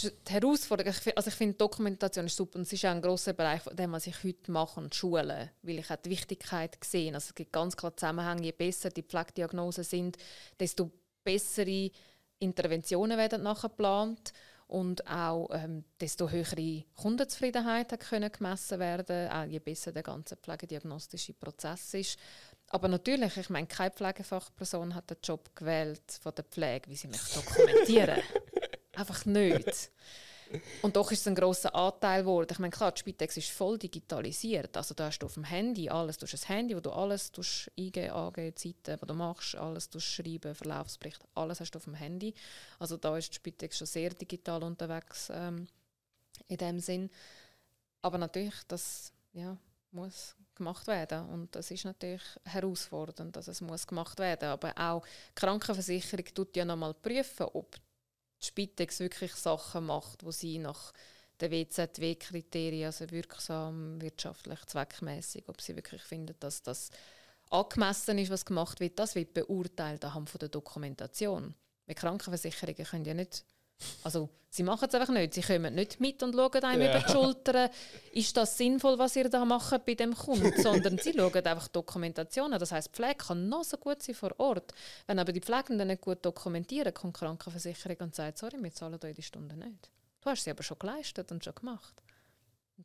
die 0.03 0.11
Herausforderung, 0.29 0.95
also 1.17 1.29
ich 1.29 1.35
finde 1.35 1.57
Dokumentation 1.57 2.27
ist 2.27 2.37
super 2.37 2.57
und 2.57 2.63
es 2.63 2.73
ist 2.73 2.85
auch 2.85 2.91
ein 2.91 3.03
grosser 3.03 3.33
Bereich, 3.33 3.63
den 3.73 3.93
was 3.93 4.07
ich 4.07 4.23
heute 4.23 4.53
mache 4.53 4.81
und 4.81 4.95
Schulen, 4.95 5.51
weil 5.63 5.79
ich 5.79 5.91
auch 5.91 5.97
die 5.97 6.11
Wichtigkeit 6.11 6.81
gesehen 6.81 7.15
Also 7.15 7.29
es 7.29 7.35
gibt 7.35 7.53
ganz 7.53 7.77
klar 7.77 7.97
Zusammenhänge, 7.97 8.43
je 8.43 8.53
besser 8.53 8.91
die 8.91 9.03
Pflegediagnosen 9.03 9.85
sind, 9.85 10.19
desto 10.61 10.91
bessere 11.25 11.91
Interventionen 12.39 13.17
werden 13.17 13.43
nachher 13.43 13.71
geplant 13.71 14.33
und 14.67 15.07
auch 15.07 15.49
ähm, 15.53 15.85
desto 16.01 16.31
höhere 16.31 16.85
Kundenzufriedenheit 16.97 17.93
hat 17.93 18.01
können 18.01 18.33
gemessen 18.33 18.79
werden, 18.79 19.31
auch 19.31 19.45
je 19.45 19.59
besser 19.59 19.93
der 19.93 20.03
ganze 20.03 20.37
pflegediagnostische 20.37 21.35
Prozess 21.35 21.95
ist. 21.95 22.19
Aber 22.69 22.89
natürlich, 22.89 23.37
ich 23.37 23.51
meine, 23.51 23.67
keine 23.67 23.91
Pflegefachperson 23.91 24.95
hat 24.95 25.11
den 25.11 25.19
Job 25.23 25.55
gewählt 25.55 26.03
von 26.21 26.35
der 26.35 26.45
Pflege, 26.45 26.89
wie 26.91 26.97
sie 26.97 27.09
mich 27.09 27.21
dokumentieren. 27.35 28.21
Einfach 28.97 29.25
nicht. 29.27 29.91
Und 30.83 30.97
doch 30.97 31.11
ist 31.11 31.21
es 31.21 31.27
ein 31.27 31.35
grosser 31.35 31.75
Anteil 31.75 32.23
geworden. 32.23 32.49
Ich 32.51 32.59
meine, 32.59 32.71
klar, 32.71 32.93
die 32.93 33.01
Spitex 33.01 33.37
ist 33.37 33.51
voll 33.51 33.79
digitalisiert. 33.79 34.77
Also 34.77 34.95
da 34.95 35.07
hast 35.07 35.19
du 35.19 35.27
auf 35.27 35.35
dem 35.35 35.45
Handy 35.45 35.89
alles. 35.89 36.19
Du 36.19 36.27
hast 36.27 36.35
ein 36.45 36.55
Handy, 36.55 36.77
wo 36.77 36.81
du 36.81 36.91
alles 36.91 37.33
eingeben, 37.77 38.11
angeben, 38.11 38.57
Zeiten, 38.57 38.99
die 39.01 39.07
du 39.07 39.15
machst, 39.15 39.55
alles 39.57 39.89
schreiben, 39.99 40.55
Verlaufsbericht, 40.55 41.21
alles 41.35 41.61
hast 41.61 41.73
du 41.73 41.79
auf 41.79 41.85
dem 41.85 41.95
Handy. 41.95 42.35
Also 42.79 42.97
da 42.97 43.17
ist 43.17 43.31
die 43.31 43.37
Spitex 43.37 43.79
schon 43.79 43.87
sehr 43.87 44.11
digital 44.11 44.63
unterwegs 44.63 45.31
ähm, 45.33 45.67
in 46.49 46.57
dem 46.57 46.81
Sinn. 46.81 47.11
Aber 48.03 48.19
natürlich, 48.19 48.55
das 48.69 49.13
ja, 49.33 49.57
muss 49.91 50.37
gemacht 50.55 50.87
werden 50.87 51.29
und 51.31 51.55
das 51.55 51.71
ist 51.71 51.85
natürlich 51.85 52.23
herausfordernd, 52.45 53.35
dass 53.35 53.49
es 53.49 53.61
muss 53.61 53.87
gemacht 53.87 54.19
werden. 54.19 54.49
Aber 54.49 54.73
auch 54.77 55.05
die 55.05 55.35
Krankenversicherung 55.35 56.27
tut 56.35 56.57
ja 56.57 56.65
nochmal 56.65 56.95
prüfen, 56.95 57.47
ob 57.53 57.77
die 58.45 58.49
Spitex 58.49 59.01
wirklich 59.01 59.35
Sachen 59.35 59.87
macht, 59.87 60.25
wo 60.25 60.31
sie 60.31 60.59
nach 60.59 60.93
den 61.41 61.51
WZW-Kriterien, 61.51 62.87
also 62.87 63.11
wirksam, 63.11 64.01
wirtschaftlich, 64.01 64.65
zweckmäßig, 64.67 65.49
ob 65.49 65.61
sie 65.61 65.75
wirklich 65.75 66.03
finden, 66.03 66.37
dass 66.41 66.63
das 66.63 66.91
angemessen 67.51 68.19
ist, 68.19 68.31
was 68.31 68.45
gemacht 68.45 68.81
wird, 68.81 68.99
das 68.99 69.15
wird 69.15 69.35
beurteilt 69.35 70.05
anhand 70.05 70.31
von 70.31 70.39
der 70.39 70.49
Dokumentation. 70.49 71.55
Weil 71.87 71.95
Krankenversicherungen 71.95 72.85
können 72.85 73.05
ja 73.05 73.15
nicht 73.15 73.45
Also 74.03 74.29
sie 74.51 74.63
machen 74.63 74.89
es 74.89 74.95
einfach 74.95 75.13
nicht. 75.13 75.35
Sie 75.35 75.43
kommen 75.43 75.75
nicht 75.75 76.01
mit 76.01 76.23
und 76.23 76.35
schauen 76.35 76.63
einem 76.63 76.83
ja. 76.83 76.91
über 76.91 77.07
die 77.07 77.13
Schulter, 77.13 77.71
ist 78.13 78.37
das 78.37 78.57
sinnvoll, 78.57 78.99
was 78.99 79.17
ihr 79.17 79.29
da 79.29 79.45
macht 79.45 79.85
bei 79.85 79.95
dem 79.95 80.15
Kunden, 80.15 80.53
sondern 80.63 80.99
sie 80.99 81.13
schauen 81.13 81.47
einfach 81.47 81.69
Dokumentationen. 81.69 82.59
Das 82.59 82.73
heißt, 82.73 82.91
Pflege 82.91 83.17
kann 83.17 83.49
noch 83.49 83.65
so 83.65 83.77
gut 83.77 84.03
sein 84.03 84.15
vor 84.15 84.39
Ort. 84.39 84.73
Wenn 85.07 85.19
aber 85.19 85.33
die 85.33 85.41
Pflegenden 85.41 85.89
nicht 85.89 86.03
gut 86.03 86.25
dokumentieren, 86.25 86.95
kommt 86.95 87.17
die 87.17 87.21
Krankenversicherung 87.21 87.97
und 88.01 88.15
sagt, 88.15 88.39
sorry, 88.39 88.63
wir 88.63 88.73
zahlen 88.73 88.99
euch 89.03 89.15
die 89.15 89.23
Stunde 89.23 89.57
nicht. 89.57 89.91
Du 90.21 90.31
hast 90.31 90.45
sie 90.45 90.51
aber 90.51 90.63
schon 90.63 90.79
geleistet 90.79 91.31
und 91.33 91.45
schon 91.45 91.55
gemacht. 91.55 92.03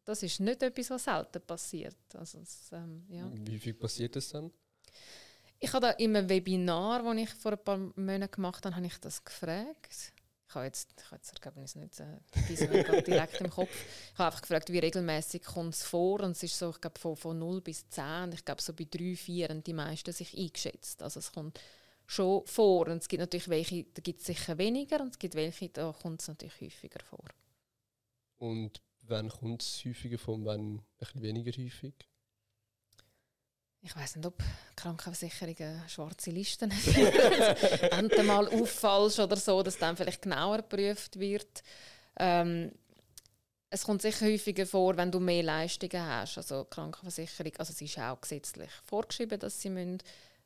Das 0.05 0.21
ist 0.23 0.39
nicht 0.39 0.61
etwas, 0.61 0.89
was 0.89 1.03
selten 1.03 1.41
passiert. 1.41 1.95
Also 2.13 2.39
das, 2.39 2.69
ähm, 2.73 3.05
ja. 3.09 3.29
Wie 3.33 3.57
viel 3.57 3.73
passiert 3.73 4.15
das 4.15 4.29
dann? 4.29 4.51
Ich 5.59 5.73
habe 5.73 5.87
da 5.87 5.91
in 5.91 6.15
einem 6.15 6.29
Webinar, 6.29 7.03
das 7.03 7.17
ich 7.17 7.29
vor 7.31 7.53
ein 7.53 7.63
paar 7.63 7.77
Monaten 7.77 8.31
gemacht 8.31 8.65
habe, 8.65 8.75
habe 8.75 8.85
ich 8.85 8.97
das 8.99 9.23
gefragt. 9.23 10.13
Ich 10.49 10.55
habe 10.55 10.65
jetzt, 10.65 10.89
ich 10.97 11.05
habe 11.05 11.17
jetzt 11.17 11.31
das 11.31 11.39
Ergebnis 11.43 11.75
nicht 11.75 11.99
äh, 11.99 13.03
direkt 13.03 13.39
im 13.39 13.51
Kopf. 13.51 13.69
Ich 13.69 14.17
habe 14.17 14.29
einfach 14.29 14.41
gefragt, 14.41 14.71
wie 14.71 14.79
regelmäßig 14.79 15.43
kommt 15.43 15.75
es 15.75 15.83
vor. 15.83 16.21
Und 16.21 16.31
es 16.31 16.41
ist 16.41 16.57
so, 16.57 16.71
ich 16.71 16.81
glaube, 16.81 16.99
von, 16.99 17.15
von 17.15 17.37
0 17.37 17.61
bis 17.61 17.87
10. 17.87 18.23
Und 18.23 18.33
ich 18.33 18.43
glaube, 18.43 18.59
so 18.59 18.73
bei 18.73 18.87
3, 18.89 19.15
4 19.15 19.49
haben 19.49 19.63
die 19.63 19.73
meisten 19.73 20.11
sich 20.11 20.35
eingeschätzt. 20.35 21.03
Also 21.03 21.19
es 21.19 21.31
kommt 21.31 21.59
schon 22.07 22.47
vor. 22.47 22.87
Und 22.87 22.97
es 22.97 23.07
gibt 23.07 23.19
natürlich 23.19 23.47
welche, 23.47 23.83
da 23.93 24.01
gibt 24.01 24.21
es 24.21 24.25
sicher 24.25 24.57
weniger. 24.57 24.99
Und 25.01 25.09
es 25.11 25.19
gibt 25.19 25.35
welche, 25.35 25.69
da 25.69 25.93
kommt 25.93 26.21
es 26.21 26.27
natürlich 26.27 26.59
häufiger 26.59 27.05
vor. 27.05 27.25
Und 28.39 28.81
wann 29.03 29.29
kommt 29.29 29.61
es 29.61 29.85
häufiger 29.85 30.17
vor 30.17 30.33
und 30.33 30.45
wann 30.45 30.77
ein 30.77 30.83
bisschen 30.97 31.21
weniger 31.21 31.51
häufig? 31.51 31.93
Ich 33.81 33.95
weiß 33.95 34.17
nicht, 34.17 34.25
ob 34.25 34.41
Krankenversicherungen 34.75 35.83
schwarze 35.87 36.31
Listen 36.31 36.71
haben, 36.71 37.91
wenn 37.91 38.09
mal 38.23 38.47
auffallst 38.47 39.19
oder 39.19 39.37
so, 39.37 39.63
dass 39.63 39.77
dann 39.77 39.95
vielleicht 39.95 40.21
genauer 40.21 40.57
geprüft 40.57 41.19
wird. 41.19 41.63
Ähm, 42.17 42.71
es 43.69 43.83
kommt 43.83 44.01
sicher 44.01 44.25
häufiger 44.25 44.65
vor, 44.65 44.97
wenn 44.97 45.11
du 45.11 45.19
mehr 45.19 45.43
Leistungen 45.43 46.03
hast. 46.05 46.37
Also 46.37 46.65
Krankenversicherung, 46.65 47.53
also 47.57 47.71
es 47.71 47.81
ist 47.81 47.99
auch 47.99 48.19
gesetzlich 48.19 48.71
vorgeschrieben, 48.83 49.39
dass 49.39 49.61
sie 49.61 49.69
müssen, 49.69 49.99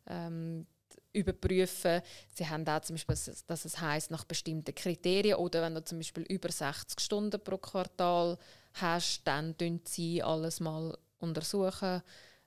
ähm, 0.08 0.68
überprüfen. 1.14 2.02
Sie 2.34 2.48
haben 2.48 2.68
auch 2.68 2.82
zum 2.82 2.96
Beispiel, 2.96 3.16
dass 3.48 3.66
es 3.66 3.80
heißt 3.80 4.12
nach 4.12 4.26
bestimmten 4.26 4.76
Kriterien 4.76 5.38
oder 5.38 5.62
wenn 5.62 5.76
du 5.76 5.84
zum 5.84 6.00
Beispiel 6.00 6.24
über 6.24 6.52
60 6.52 7.00
Stunden 7.00 7.40
pro 7.42 7.58
Quartal 7.58 8.38
hast, 8.74 9.22
dann 9.24 9.56
untersuchen 9.58 9.88
sie 9.88 10.22
alles 10.22 10.60
mal 10.60 10.98
untersuchen 11.20 12.02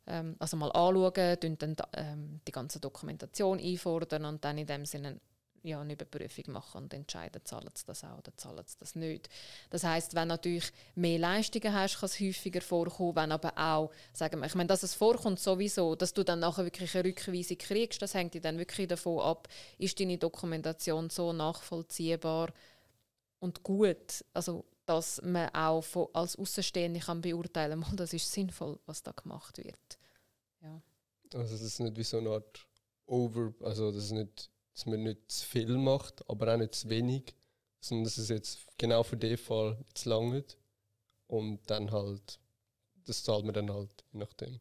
ähm, 0.07 0.37
also 0.39 0.57
mal 0.57 0.71
anschauen, 0.73 1.59
dann 1.59 1.77
ähm, 1.95 2.41
die 2.47 2.53
ganze 2.53 2.81
Dokumentation 2.81 3.59
einfordern 3.59 4.25
und 4.25 4.45
dann 4.45 4.59
in 4.59 4.67
dem 4.67 4.85
Sinne 4.87 5.21
ja, 5.67 5.81
eine 5.81 5.95
Überprüfung 5.95 6.53
machen 6.53 6.85
und 6.85 6.95
entscheiden, 6.95 7.45
zahlen 7.45 7.71
sie 7.75 7.85
das 7.87 8.05
auch 8.05 8.19
oder 8.19 8.37
zahlen 8.37 8.63
sie 8.67 8.77
das 8.79 8.95
nicht. 8.95 9.29
Das 9.71 9.83
heißt, 9.83 10.15
wenn 10.15 10.29
natürlich 10.29 10.73
mehr 10.95 11.19
Leistungen 11.19 11.75
hast, 11.75 11.99
kann 11.99 12.07
es 12.07 12.21
häufiger 12.21 12.61
vorkommen, 12.61 13.17
wenn 13.17 13.33
aber 13.33 13.53
auch, 13.57 13.91
sagen 14.13 14.41
wir, 14.41 14.47
ich 14.47 14.55
meine, 14.55 14.69
dass 14.69 14.85
es 14.85 14.95
vorkommt 14.95 15.41
sowieso, 15.41 15.97
dass 15.97 16.15
du 16.15 16.25
dann 16.25 16.41
nachher 16.41 16.65
wirklich 16.65 16.95
eine 16.95 17.05
Rückweisung 17.05 17.59
kriegst, 17.59 18.01
das 18.01 18.15
hängt 18.15 18.43
dann 18.45 18.59
wirklich 18.59 18.89
davon 18.89 19.21
ab, 19.21 19.49
ist 19.79 19.99
deine 19.99 20.19
Dokumentation 20.19 21.11
so 21.11 21.33
nachvollziehbar 21.33 22.53
und 23.41 23.63
gut, 23.63 24.25
also 24.33 24.65
dass 24.87 25.21
man 25.23 25.49
auch 25.53 25.83
von, 25.83 26.07
als 26.13 26.37
Außenstehende 26.37 27.01
kann 27.01 27.21
beurteilen 27.21 27.83
kann, 27.85 27.97
das 27.97 28.13
ist 28.13 28.33
sinnvoll, 28.33 28.79
was 28.87 29.03
da 29.03 29.11
gemacht 29.11 29.59
wird. 29.59 29.96
Ja. 30.67 30.83
Also 31.39 31.55
das 31.55 31.63
ist 31.63 31.81
nicht 31.81 31.97
wie 31.97 32.05
so 32.05 32.19
eine 32.19 32.31
Art 32.31 32.67
Over, 33.07 33.55
also 33.61 33.93
das 33.93 34.05
ist 34.05 34.11
nicht, 34.13 34.51
dass 34.75 34.87
man 34.87 35.03
nicht 35.03 35.31
zu 35.31 35.47
viel 35.47 35.79
macht, 35.79 36.29
aber 36.29 36.53
auch 36.53 36.59
nicht 36.59 36.75
zu 36.75 36.89
wenig, 36.89 37.35
sondern 37.81 38.05
dass 38.05 38.19
es 38.19 38.29
jetzt 38.29 38.59
genau 38.79 39.03
für 39.03 39.17
den 39.17 39.37
Fall 39.37 39.79
zu 39.95 40.09
lange 40.09 40.45
und 41.29 41.61
dann 41.71 41.91
halt, 41.93 42.41
das 43.05 43.23
zahlt 43.23 43.45
man 43.45 43.55
dann 43.55 43.73
halt, 43.73 44.05
je 44.13 44.19
nachdem. 44.19 44.61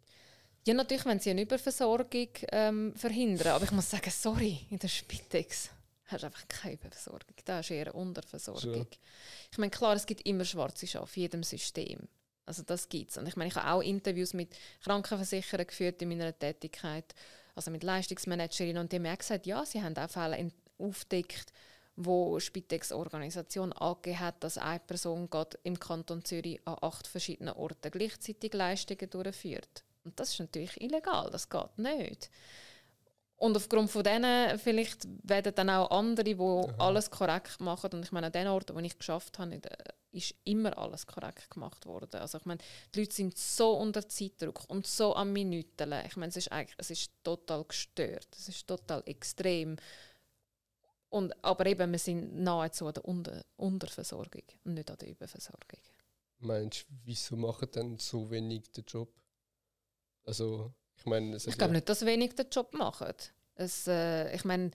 Ja, 0.67 0.73
natürlich, 0.73 1.05
wenn 1.05 1.19
sie 1.19 1.29
eine 1.29 1.43
Überversorgung 1.43 2.29
ähm, 2.51 2.95
verhindern. 2.95 3.49
Aber 3.49 3.65
ich 3.65 3.71
muss 3.71 3.89
sagen, 3.89 4.09
sorry, 4.09 4.65
in 4.71 4.79
der 4.79 4.87
Spitex 4.87 5.69
hast 6.05 6.23
du 6.23 6.25
einfach 6.25 6.47
keine 6.47 6.73
Überversorgung. 6.73 7.35
Da 7.45 7.59
ist 7.59 7.69
eher 7.69 7.85
eine 7.85 7.93
Unterversorgung. 7.93 8.75
Ja. 8.75 8.85
Ich 9.51 9.57
meine, 9.59 9.69
klar, 9.69 9.95
es 9.95 10.07
gibt 10.07 10.25
immer 10.25 10.43
schwarze 10.43 10.87
Schafe 10.87 11.15
in 11.17 11.21
jedem 11.21 11.43
System. 11.43 12.07
Also 12.45 12.63
das 12.63 12.89
gibt 12.89 13.11
es. 13.11 13.17
Und 13.17 13.27
ich 13.27 13.35
meine, 13.35 13.49
ich 13.49 13.55
habe 13.55 13.71
auch 13.71 13.81
Interviews 13.81 14.33
mit 14.33 14.55
Krankenversicherern 14.83 15.67
geführt 15.67 16.01
in 16.01 16.09
meiner 16.09 16.37
Tätigkeit, 16.37 17.15
also 17.55 17.71
mit 17.71 17.83
Leistungsmanagerinnen 17.83 18.77
und 18.77 18.91
die 18.91 18.97
haben 18.97 19.05
auch 19.07 19.17
gesagt, 19.17 19.45
ja, 19.45 19.65
sie 19.65 19.81
haben 19.81 19.97
auch 19.97 20.09
Fälle 20.09 20.51
aufgedeckt, 20.77 21.51
wo 21.95 22.39
Spitex-Organisation 22.39 23.71
angegeben 23.73 24.19
hat, 24.19 24.43
dass 24.43 24.57
eine 24.57 24.79
Person 24.79 25.29
gerade 25.29 25.57
im 25.63 25.79
Kanton 25.79 26.23
Zürich 26.25 26.59
an 26.65 26.77
acht 26.81 27.07
verschiedenen 27.07 27.53
Orten 27.53 27.91
gleichzeitig 27.91 28.53
Leistungen 28.53 29.09
durchführt. 29.09 29.83
Und 30.03 30.19
das 30.19 30.31
ist 30.31 30.39
natürlich 30.39 30.79
illegal, 30.81 31.29
das 31.31 31.49
geht 31.49 31.77
nicht. 31.77 32.29
Und 33.37 33.57
aufgrund 33.57 33.91
von 33.91 34.03
denen 34.03 34.57
vielleicht 34.59 35.07
werden 35.23 35.53
dann 35.55 35.69
auch 35.69 35.91
andere, 35.91 36.23
die 36.23 36.39
Aha. 36.39 36.73
alles 36.77 37.09
korrekt 37.09 37.59
machen. 37.59 37.91
Und 37.93 38.05
ich 38.05 38.11
meine, 38.11 38.27
an 38.27 38.33
den 38.33 38.47
Orten, 38.47 38.75
wo 38.75 38.79
ich 38.79 38.97
geschafft 38.97 39.39
habe, 39.39 39.59
ist 40.15 40.35
immer 40.43 40.77
alles 40.77 41.05
korrekt 41.05 41.49
gemacht 41.49 41.85
worden. 41.85 42.19
Also 42.21 42.37
ich 42.37 42.45
meine, 42.45 42.61
die 42.93 43.01
Leute 43.01 43.13
sind 43.13 43.37
so 43.37 43.77
unter 43.77 44.07
Zeitdruck 44.07 44.69
und 44.69 44.87
so 44.87 45.15
am 45.15 45.33
Minuten. 45.33 45.91
Ich 46.05 46.15
meine, 46.15 46.29
es 46.29 46.37
ist 46.37 46.51
eigentlich, 46.51 46.75
es 46.77 46.89
ist 46.91 47.11
total 47.23 47.63
gestört. 47.65 48.27
Es 48.37 48.47
ist 48.47 48.65
total 48.65 49.03
extrem. 49.05 49.77
Und, 51.09 51.33
aber 51.43 51.65
eben, 51.65 51.91
wir 51.91 51.99
sind 51.99 52.35
nahezu 52.35 52.87
an 52.87 52.93
der 52.93 53.05
Unter 53.05 53.45
Unterversorgung 53.57 54.43
und 54.63 54.73
nicht 54.73 54.89
an 54.89 54.97
der 54.97 55.09
Überversorgung. 55.09 55.79
Meinst 56.39 56.81
du, 56.81 56.93
wieso 57.03 57.35
machen 57.35 57.69
dann 57.71 57.99
so 57.99 58.29
wenig 58.29 58.71
den 58.71 58.83
Job? 58.85 59.09
Also 60.25 60.73
ich, 60.97 61.05
meine, 61.05 61.35
ich 61.37 61.57
glaube 61.57 61.73
nicht, 61.73 61.87
dass 61.87 62.05
wenig 62.05 62.35
den 62.35 62.49
Job 62.49 62.73
machen. 62.73 63.13
Es, 63.55 63.87
äh, 63.87 64.33
ich 64.35 64.43
meine, 64.43 64.71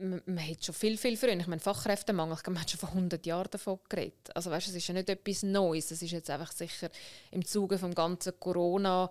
man, 0.00 0.22
man 0.26 0.48
hat 0.48 0.64
schon 0.64 0.74
viel, 0.74 0.96
viel 0.96 1.16
früher, 1.16 1.36
ich 1.36 1.46
meine, 1.46 1.60
Fachkräftemangel, 1.60 2.36
ich 2.36 2.42
glaube, 2.42 2.54
man 2.54 2.62
hat 2.62 2.70
schon 2.70 2.80
vor 2.80 2.90
100 2.90 3.24
Jahren 3.26 3.50
davon 3.50 3.78
geredet. 3.88 4.34
Also 4.34 4.50
weißt, 4.50 4.68
es 4.68 4.74
ist 4.74 4.88
ja 4.88 4.94
nicht 4.94 5.08
etwas 5.08 5.42
Neues, 5.42 5.90
es 5.90 6.02
ist 6.02 6.10
jetzt 6.10 6.30
einfach 6.30 6.52
sicher 6.52 6.90
im 7.30 7.44
Zuge 7.44 7.78
des 7.78 7.94
ganzen 7.94 8.38
Corona 8.38 9.10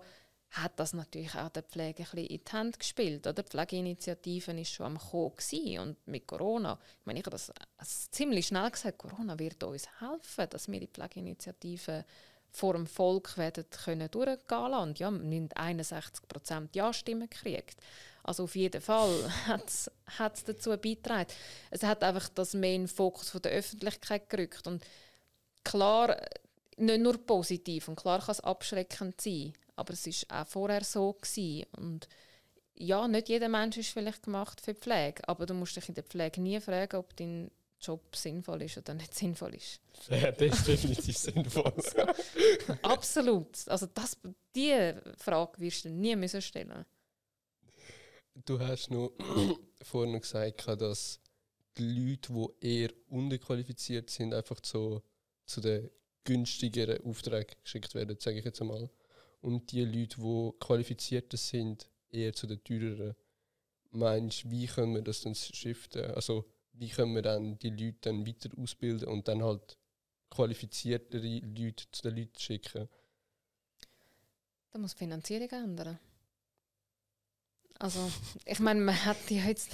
hat 0.52 0.72
das 0.80 0.92
natürlich 0.94 1.34
auch 1.36 1.48
der 1.50 1.62
Pflege 1.62 2.02
ein 2.02 2.10
bisschen 2.10 2.26
in 2.26 2.40
die 2.44 2.52
Hand 2.52 2.78
gespielt. 2.78 3.26
Oder? 3.26 3.42
Die 3.42 3.48
Pflegeinitiative 3.48 4.56
war 4.56 4.64
schon 4.64 4.86
am 4.86 4.98
Kommen 4.98 5.78
und 5.78 6.08
mit 6.08 6.26
Corona, 6.26 6.78
ich 7.00 7.06
meine, 7.06 7.20
ich 7.20 7.26
habe 7.26 7.36
das 7.36 8.10
ziemlich 8.10 8.48
schnell 8.48 8.70
gesagt, 8.70 8.98
Corona 8.98 9.38
wird 9.38 9.62
uns 9.62 9.86
helfen, 10.00 10.50
dass 10.50 10.68
wir 10.68 10.80
die 10.80 10.88
Pflegeinitiative 10.88 12.04
vor 12.50 12.72
dem 12.72 12.88
Volk 12.88 13.38
werden 13.38 13.64
können 13.70 14.10
durchgehen 14.10 14.38
lassen. 14.48 14.88
Und 14.88 14.98
ja, 14.98 15.10
wir 15.12 15.36
haben 15.36 15.48
61 15.54 16.26
Prozent 16.26 16.74
Ja-Stimmen 16.74 17.30
gekriegt. 17.30 17.76
Also 18.22 18.44
auf 18.44 18.56
jeden 18.56 18.80
Fall 18.80 19.10
hat 19.46 20.34
es 20.34 20.44
dazu 20.44 20.70
beigetragen. 20.70 21.30
Es 21.70 21.82
hat 21.82 22.02
einfach 22.02 22.28
das 22.30 22.54
mehr 22.54 22.74
in 22.74 22.82
den 22.82 22.88
Fokus 22.88 23.30
von 23.30 23.42
der 23.42 23.52
Öffentlichkeit 23.52 24.28
gerückt. 24.28 24.66
Und 24.66 24.84
klar, 25.64 26.16
nicht 26.76 27.00
nur 27.00 27.18
positiv 27.18 27.88
und 27.88 27.96
klar 27.96 28.20
kann 28.20 28.32
es 28.32 28.40
abschreckend 28.40 29.20
sein, 29.20 29.52
aber 29.76 29.92
es 29.92 30.06
war 30.06 30.42
auch 30.42 30.46
vorher 30.46 30.84
so 30.84 31.12
gewesen. 31.12 31.66
Und 31.76 32.08
ja, 32.74 33.06
nicht 33.06 33.28
jeder 33.28 33.48
Mensch 33.48 33.76
ist 33.76 33.90
vielleicht 33.90 34.22
gemacht 34.22 34.60
für 34.60 34.74
Pflege, 34.74 35.26
aber 35.28 35.46
du 35.46 35.54
musst 35.54 35.76
dich 35.76 35.88
in 35.88 35.94
der 35.94 36.04
Pflege 36.04 36.40
nie 36.40 36.60
fragen, 36.60 36.96
ob 36.96 37.14
dein 37.16 37.50
Job 37.80 38.14
sinnvoll 38.14 38.62
ist 38.62 38.78
oder 38.78 38.94
nicht 38.94 39.14
sinnvoll 39.14 39.54
ist. 39.54 39.80
Ja, 40.08 40.30
das 40.32 40.58
ist 40.58 40.68
definitiv 40.68 41.16
sinnvoll. 41.16 41.72
Absolut. 42.82 43.68
Also 43.68 43.86
das, 43.86 44.18
diese 44.54 45.02
Frage 45.16 45.58
wirst 45.58 45.84
du 45.84 45.90
nie 45.90 46.16
müssen 46.16 46.42
stellen 46.42 46.84
Du 48.44 48.58
hast 48.58 48.90
noch 48.90 49.12
vorhin 49.82 50.20
gesagt, 50.20 50.66
dass 50.66 51.20
die 51.76 51.82
Leute, 51.82 52.32
die 52.32 52.66
eher 52.66 52.90
unterqualifiziert 53.08 54.10
sind, 54.10 54.32
einfach 54.32 54.60
zu, 54.60 55.02
zu 55.46 55.60
den 55.60 55.90
günstigeren 56.24 57.04
Aufträgen 57.04 57.56
geschickt 57.62 57.94
werden, 57.94 58.16
sage 58.18 58.38
ich 58.38 58.44
jetzt 58.44 58.60
einmal. 58.60 58.90
Und 59.40 59.72
die 59.72 59.84
Leute, 59.84 60.20
die 60.20 60.52
qualifizierter 60.60 61.36
sind, 61.36 61.90
eher 62.10 62.32
zu 62.32 62.46
den 62.46 62.62
teureren. 62.62 63.14
Meinst 63.90 64.44
du, 64.44 64.50
wie 64.50 64.66
können 64.66 64.94
wir 64.94 65.02
das 65.02 65.22
dann 65.22 65.34
shiften? 65.34 66.04
Also, 66.12 66.44
wie 66.72 66.88
können 66.88 67.14
wir 67.14 67.22
dann 67.22 67.58
die 67.58 67.70
Leute 67.70 67.98
dann 68.02 68.26
weiter 68.26 68.50
ausbilden 68.56 69.08
und 69.08 69.26
dann 69.28 69.42
halt 69.42 69.76
qualifiziertere 70.30 71.40
Leute 71.40 71.84
zu 71.90 72.02
den 72.02 72.16
Leuten 72.16 72.38
schicken? 72.38 72.88
Da 74.70 74.78
muss 74.78 74.92
die 74.92 74.98
Finanzierung 74.98 75.48
ändern. 75.50 75.98
Also, 77.82 78.12
ich 78.44 78.58
meine, 78.58 78.78
man 78.78 79.06
hat 79.06 79.30
ja 79.30 79.42
jetzt, 79.44 79.70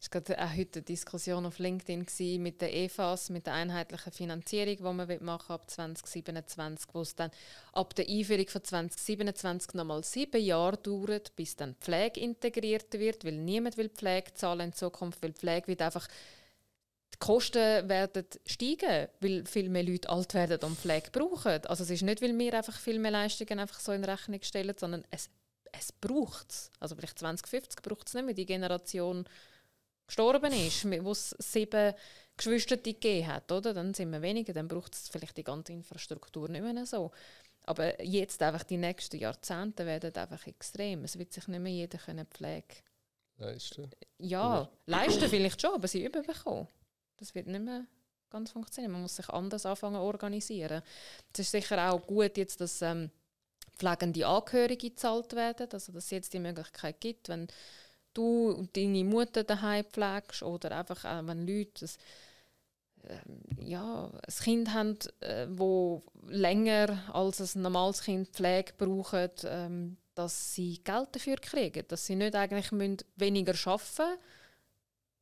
es 0.00 0.10
war 0.10 0.22
gerade 0.22 0.42
auch 0.42 0.56
heute 0.56 0.78
eine 0.78 0.82
Diskussion 0.82 1.44
auf 1.44 1.58
LinkedIn 1.58 2.06
gewesen, 2.06 2.42
mit 2.42 2.62
der 2.62 2.74
EFAS, 2.74 3.28
mit 3.28 3.44
der 3.46 3.52
einheitlichen 3.52 4.12
Finanzierung, 4.12 4.76
die 4.78 4.82
man 4.82 5.24
machen 5.24 5.52
ab 5.52 5.68
2027, 5.70 6.88
wo 6.94 7.02
es 7.02 7.14
dann 7.14 7.30
ab 7.74 7.94
der 7.96 8.08
Einführung 8.08 8.48
von 8.48 8.64
2027 8.64 9.74
nochmal 9.74 10.02
sieben 10.02 10.42
Jahre 10.42 10.78
dauert, 10.78 11.36
bis 11.36 11.54
dann 11.54 11.74
Pflege 11.74 12.20
integriert 12.20 12.94
wird, 12.94 13.26
weil 13.26 13.36
niemand 13.36 13.76
will 13.76 13.90
Pflege 13.90 14.32
zahlen 14.32 14.68
in 14.68 14.72
Zukunft, 14.72 15.22
weil 15.22 15.34
Pflege 15.34 15.66
wird 15.66 15.82
einfach 15.82 16.08
Kosten 17.18 17.86
werden 17.90 18.24
steigen, 18.46 19.08
weil 19.20 19.44
viel 19.44 19.68
mehr 19.68 19.82
Leute 19.82 20.08
alt 20.08 20.32
werden 20.32 20.64
und 20.64 20.78
Pflege 20.78 21.10
brauchen. 21.12 21.66
Also 21.66 21.84
es 21.84 21.90
ist 21.90 22.02
nicht, 22.02 22.22
weil 22.22 22.38
wir 22.38 22.54
einfach 22.54 22.78
viel 22.78 22.98
mehr 22.98 23.10
Leistungen 23.10 23.58
einfach 23.58 23.78
so 23.78 23.92
in 23.92 24.04
Rechnung 24.04 24.40
stellen, 24.42 24.74
sondern 24.78 25.04
es, 25.10 25.28
es 25.72 25.92
braucht 25.92 26.50
es. 26.50 26.70
Also 26.80 26.94
vielleicht 26.94 27.18
2050 27.18 27.82
braucht 27.82 28.08
es 28.08 28.14
nicht 28.14 28.24
mehr 28.24 28.34
die 28.34 28.46
Generation 28.46 29.24
gestorben 30.06 30.52
ist, 30.52 30.84
wo 31.04 31.12
es 31.12 31.34
sieben 31.38 31.94
Geschwister 32.36 32.76
gegeben 32.76 33.26
hat, 33.26 33.50
oder? 33.52 33.74
Dann 33.74 33.94
sind 33.94 34.10
wir 34.10 34.22
weniger, 34.22 34.52
dann 34.52 34.68
braucht 34.68 34.94
es 34.94 35.08
vielleicht 35.08 35.36
die 35.36 35.44
ganze 35.44 35.72
Infrastruktur 35.72 36.48
nicht 36.48 36.62
mehr 36.62 36.86
so. 36.86 37.10
Aber 37.66 38.02
jetzt 38.02 38.42
einfach 38.42 38.64
die 38.64 38.78
nächsten 38.78 39.18
Jahrzehnte 39.18 39.84
werden 39.86 40.14
einfach 40.14 40.46
extrem. 40.46 41.04
Es 41.04 41.18
wird 41.18 41.32
sich 41.32 41.46
nicht 41.46 41.60
mehr 41.60 41.72
jeder 41.72 41.98
können 41.98 42.26
Pflege 42.26 42.76
leisten. 43.36 43.90
Ja, 44.18 44.60
ja, 44.60 44.70
leisten 44.86 45.28
vielleicht 45.28 45.60
schon, 45.60 45.74
aber 45.74 45.88
sie 45.88 46.04
überbekommen. 46.04 46.68
Das 47.16 47.34
wird 47.34 47.46
nicht 47.46 47.62
mehr 47.62 47.86
ganz 48.30 48.50
funktionieren. 48.52 48.92
Man 48.92 49.02
muss 49.02 49.16
sich 49.16 49.28
anders 49.28 49.66
anfangen 49.66 49.96
organisieren. 49.96 50.82
Es 51.32 51.40
ist 51.40 51.50
sicher 51.50 51.92
auch 51.92 52.06
gut, 52.06 52.36
jetzt, 52.36 52.60
dass 52.60 52.80
ähm, 52.82 53.10
pflegende 53.80 54.26
Angehörige 54.26 54.90
gezahlt 54.90 55.34
werden, 55.34 55.68
also 55.72 55.92
dass 55.92 56.04
es 56.04 56.10
jetzt 56.10 56.32
die 56.32 56.38
Möglichkeit 56.38 57.00
gibt, 57.00 57.28
wenn 57.28 57.48
du 58.14 58.50
und 58.50 58.76
deine 58.76 59.04
Mutter 59.04 59.44
daheim 59.44 59.84
pflegst 59.84 60.42
oder 60.42 60.76
einfach 60.78 61.04
auch, 61.04 61.26
wenn 61.26 61.46
Leute 61.46 61.80
das, 61.80 61.96
äh, 63.04 63.64
ja, 63.64 64.10
ein 64.10 64.44
Kind 64.44 64.74
haben, 64.74 64.98
äh, 65.20 65.46
wo 65.50 66.02
länger 66.28 66.98
als 67.12 67.54
ein 67.54 67.62
normales 67.62 68.02
Kind 68.02 68.28
Pflege 68.28 68.72
braucht, 68.76 69.44
ähm, 69.44 69.96
dass 70.14 70.54
sie 70.54 70.80
Geld 70.84 71.08
dafür 71.12 71.36
kriegen, 71.36 71.84
dass 71.88 72.06
sie 72.06 72.16
nicht 72.16 72.34
eigentlich 72.34 72.70
weniger 73.16 73.54
arbeiten 73.54 73.78
müssen 73.78 74.18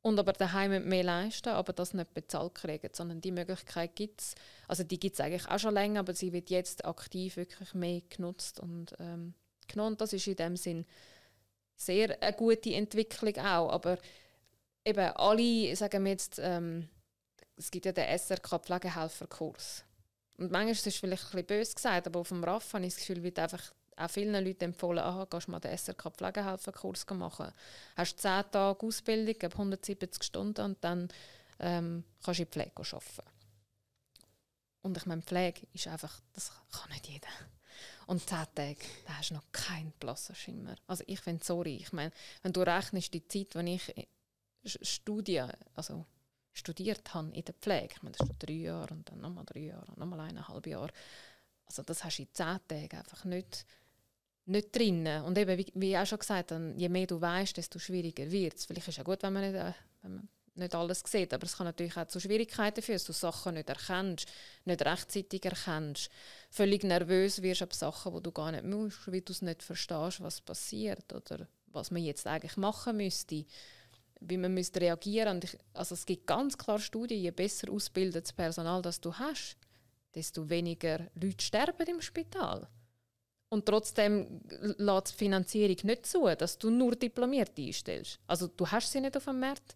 und 0.09 0.18
aber 0.18 0.32
daheim 0.32 0.88
mehr 0.88 1.04
leisten, 1.04 1.50
aber 1.50 1.72
das 1.72 1.94
nicht 1.94 2.14
bezahlt 2.14 2.54
kriegen, 2.54 2.90
sondern 2.92 3.20
die 3.20 3.32
Möglichkeit 3.32 3.94
gibt 3.94 4.20
es. 4.20 4.34
Also 4.66 4.82
die 4.82 4.98
gibt 4.98 5.14
es 5.14 5.20
eigentlich 5.20 5.48
auch 5.48 5.59
schon 5.59 5.74
länger, 5.74 6.00
aber 6.00 6.14
sie 6.14 6.32
wird 6.32 6.50
jetzt 6.50 6.84
aktiv 6.84 7.36
wirklich 7.36 7.74
mehr 7.74 8.02
genutzt 8.09 8.61
und 8.61 8.94
ähm, 8.98 9.34
genommen. 9.68 9.96
Das 9.96 10.12
ist 10.12 10.26
in 10.26 10.36
dem 10.36 10.56
Sinn 10.56 10.86
sehr 11.76 12.20
eine 12.20 12.36
gute 12.36 12.74
Entwicklung 12.74 13.36
auch, 13.38 13.70
aber 13.70 13.98
eben 14.84 15.12
alle, 15.14 15.76
sagen 15.76 16.04
wir 16.04 16.12
jetzt, 16.12 16.38
ähm, 16.42 16.88
es 17.56 17.70
gibt 17.70 17.86
ja 17.86 17.92
den 17.92 18.18
SRK 18.18 18.59
Pflegehelferkurs. 18.59 19.84
Und 20.38 20.52
manchmal 20.52 20.72
ist 20.72 20.86
es 20.86 20.96
vielleicht 20.96 21.24
ein 21.24 21.30
bisschen 21.30 21.46
böse 21.46 21.74
gesagt, 21.74 22.06
aber 22.06 22.20
auf 22.20 22.28
dem 22.28 22.44
RAF 22.44 22.72
habe 22.72 22.86
ich 22.86 22.94
das 22.94 23.00
Gefühl, 23.00 23.22
wird 23.22 23.38
einfach 23.38 23.72
auch 23.99 24.11
vielen 24.11 24.44
Leuten 24.44 24.64
empfohlen, 24.64 25.01
aha, 25.01 25.26
gehst 25.28 25.49
mal 25.49 25.61
den 25.61 25.76
SRK 25.76 26.11
Pflegehelferkurs 26.11 27.07
machen. 27.11 27.53
Hast 27.96 28.20
10 28.20 28.44
Tage 28.51 28.86
Ausbildung, 28.86 29.51
170 29.51 30.22
Stunden 30.22 30.64
und 30.64 30.78
dann 30.82 31.09
ähm, 31.59 32.05
kannst 32.22 32.38
du 32.38 32.44
in 32.44 32.49
Pflege 32.49 32.72
arbeiten. 32.76 33.30
Und 34.82 34.96
ich 34.96 35.07
meine, 35.07 35.22
Pflege 35.22 35.66
ist 35.72 35.88
einfach, 35.88 36.20
das 36.32 36.53
kann 36.72 36.90
nicht 36.90 37.09
jeder. 37.09 37.28
Und 38.07 38.26
10 38.26 38.46
Tage, 38.55 38.76
da 39.07 39.18
hast 39.18 39.30
du 39.30 39.34
noch 39.34 39.53
keinen 39.53 39.92
blassen 39.92 40.34
Schimmer. 40.34 40.76
Also 40.86 41.05
ich 41.07 41.20
finde, 41.20 41.44
sorry, 41.44 41.76
ich 41.76 41.92
meine, 41.92 42.12
wenn 42.42 42.53
du 42.53 42.62
rechnest, 42.62 43.12
die 43.12 43.26
Zeit, 43.26 43.55
die 43.55 43.74
ich 43.74 44.09
Studie, 44.64 45.44
also 45.74 46.07
studiert 46.53 47.14
habe 47.14 47.30
in 47.34 47.44
der 47.44 47.55
Pflege, 47.55 47.94
ich 47.94 48.03
meine, 48.03 48.16
das 48.16 48.28
ist 48.28 48.36
drei 48.38 48.53
Jahre 48.53 48.94
und 48.94 49.09
dann 49.09 49.20
nochmal 49.20 49.44
drei 49.44 49.61
Jahre, 49.61 49.92
nochmal 49.96 50.20
eineinhalb 50.20 50.66
Jahre, 50.66 50.92
also 51.66 51.82
das 51.82 52.03
hast 52.03 52.18
du 52.18 52.22
in 52.22 52.28
10 52.32 52.59
Tagen 52.66 52.99
einfach 52.99 53.24
nicht 53.24 53.66
nicht 54.49 54.74
drin. 54.74 55.07
Und 55.24 55.38
eben, 55.38 55.59
wie, 55.59 55.72
wie 55.74 55.96
auch 55.96 56.07
schon 56.07 56.18
gesagt, 56.18 56.53
je 56.76 56.88
mehr 56.88 57.07
du 57.07 57.20
weißt, 57.20 57.57
desto 57.57 57.78
schwieriger 57.78 58.30
wird 58.30 58.57
es. 58.57 58.66
Vielleicht 58.66 58.88
ist 58.88 58.94
es 58.94 58.96
ja 58.96 59.03
gut, 59.03 59.22
wenn 59.22 59.32
man, 59.32 59.42
nicht, 59.42 59.55
äh, 59.55 59.72
wenn 60.03 60.14
man 60.14 60.28
nicht 60.55 60.74
alles 60.74 61.03
sieht, 61.07 61.32
aber 61.32 61.44
es 61.44 61.57
kann 61.57 61.66
natürlich 61.66 61.96
auch 61.96 62.07
zu 62.07 62.18
Schwierigkeiten 62.18 62.82
führen, 62.82 62.96
dass 62.96 63.05
du 63.05 63.12
Sachen 63.12 63.55
nicht 63.55 63.68
erkennst, 63.68 64.26
nicht 64.64 64.84
rechtzeitig 64.84 65.44
erkennst, 65.44 66.11
völlig 66.51 66.82
nervös 66.82 67.42
wirst 67.42 67.62
ab 67.62 67.74
Sachen, 67.74 68.12
wo 68.12 68.20
du 68.20 68.32
gar 68.32 68.51
nicht 68.51 68.64
musst, 68.64 69.07
weil 69.11 69.20
du 69.20 69.32
es 69.32 69.42
nicht 69.42 69.62
verstehst, 69.62 70.20
was 70.22 70.40
passiert 70.40 71.12
oder 71.12 71.46
was 71.68 71.90
man 71.90 72.03
jetzt 72.03 72.26
eigentlich 72.26 72.57
machen 72.57 72.96
müsste, 72.96 73.44
wie 74.20 74.36
man 74.36 74.55
müsste 74.55 74.80
reagieren. 74.80 75.40
Ich, 75.44 75.57
also 75.74 75.94
es 75.94 76.07
gibt 76.07 76.26
ganz 76.26 76.59
klar 76.59 76.80
Studien, 76.80 77.20
je 77.20 77.30
besser 77.30 77.70
ausgebildetes 77.70 78.32
Personal 78.32 78.82
das 78.82 79.01
du 79.01 79.14
hast, 79.14 79.57
desto 80.14 80.49
weniger 80.49 81.07
Leute 81.14 81.44
sterben 81.44 81.86
im 81.86 82.01
Spital. 82.01 82.68
Und 83.51 83.64
trotzdem 83.64 84.40
lässt 84.76 85.12
die 85.12 85.16
Finanzierung 85.16 85.76
nicht 85.84 86.07
zu, 86.07 86.26
dass 86.36 86.59
du 86.59 86.68
nur 86.68 86.94
Diplomierte 86.94 87.62
einstellst. 87.62 88.18
Also 88.26 88.49
du 88.49 88.66
hast 88.66 88.92
sie 88.92 89.01
nicht 89.01 89.16
auf 89.16 89.24
dem 89.24 89.40
Markt. 89.40 89.74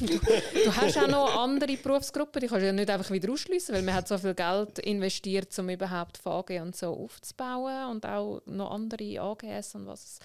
du, 0.00 0.76
hast 0.76 0.98
auch 0.98 1.08
noch 1.08 1.42
andere 1.42 1.76
Berufsgruppen, 1.76 2.40
die 2.40 2.46
kannst 2.46 2.62
du 2.62 2.66
ja 2.66 2.72
nicht 2.72 2.88
einfach 2.88 3.10
wieder 3.10 3.32
ausschließen, 3.32 3.74
weil 3.74 3.82
man 3.82 3.94
hat 3.94 4.08
so 4.08 4.16
viel 4.18 4.34
Geld 4.34 4.78
investiert, 4.80 5.58
um 5.58 5.70
überhaupt 5.70 6.18
VG 6.18 6.60
und 6.60 6.76
so 6.76 6.88
aufzubauen 6.88 7.90
und 7.90 8.06
auch 8.06 8.40
noch 8.46 8.70
andere 8.70 9.20
AGS 9.20 9.74
und 9.74 9.86
was 9.86 10.04
es 10.04 10.18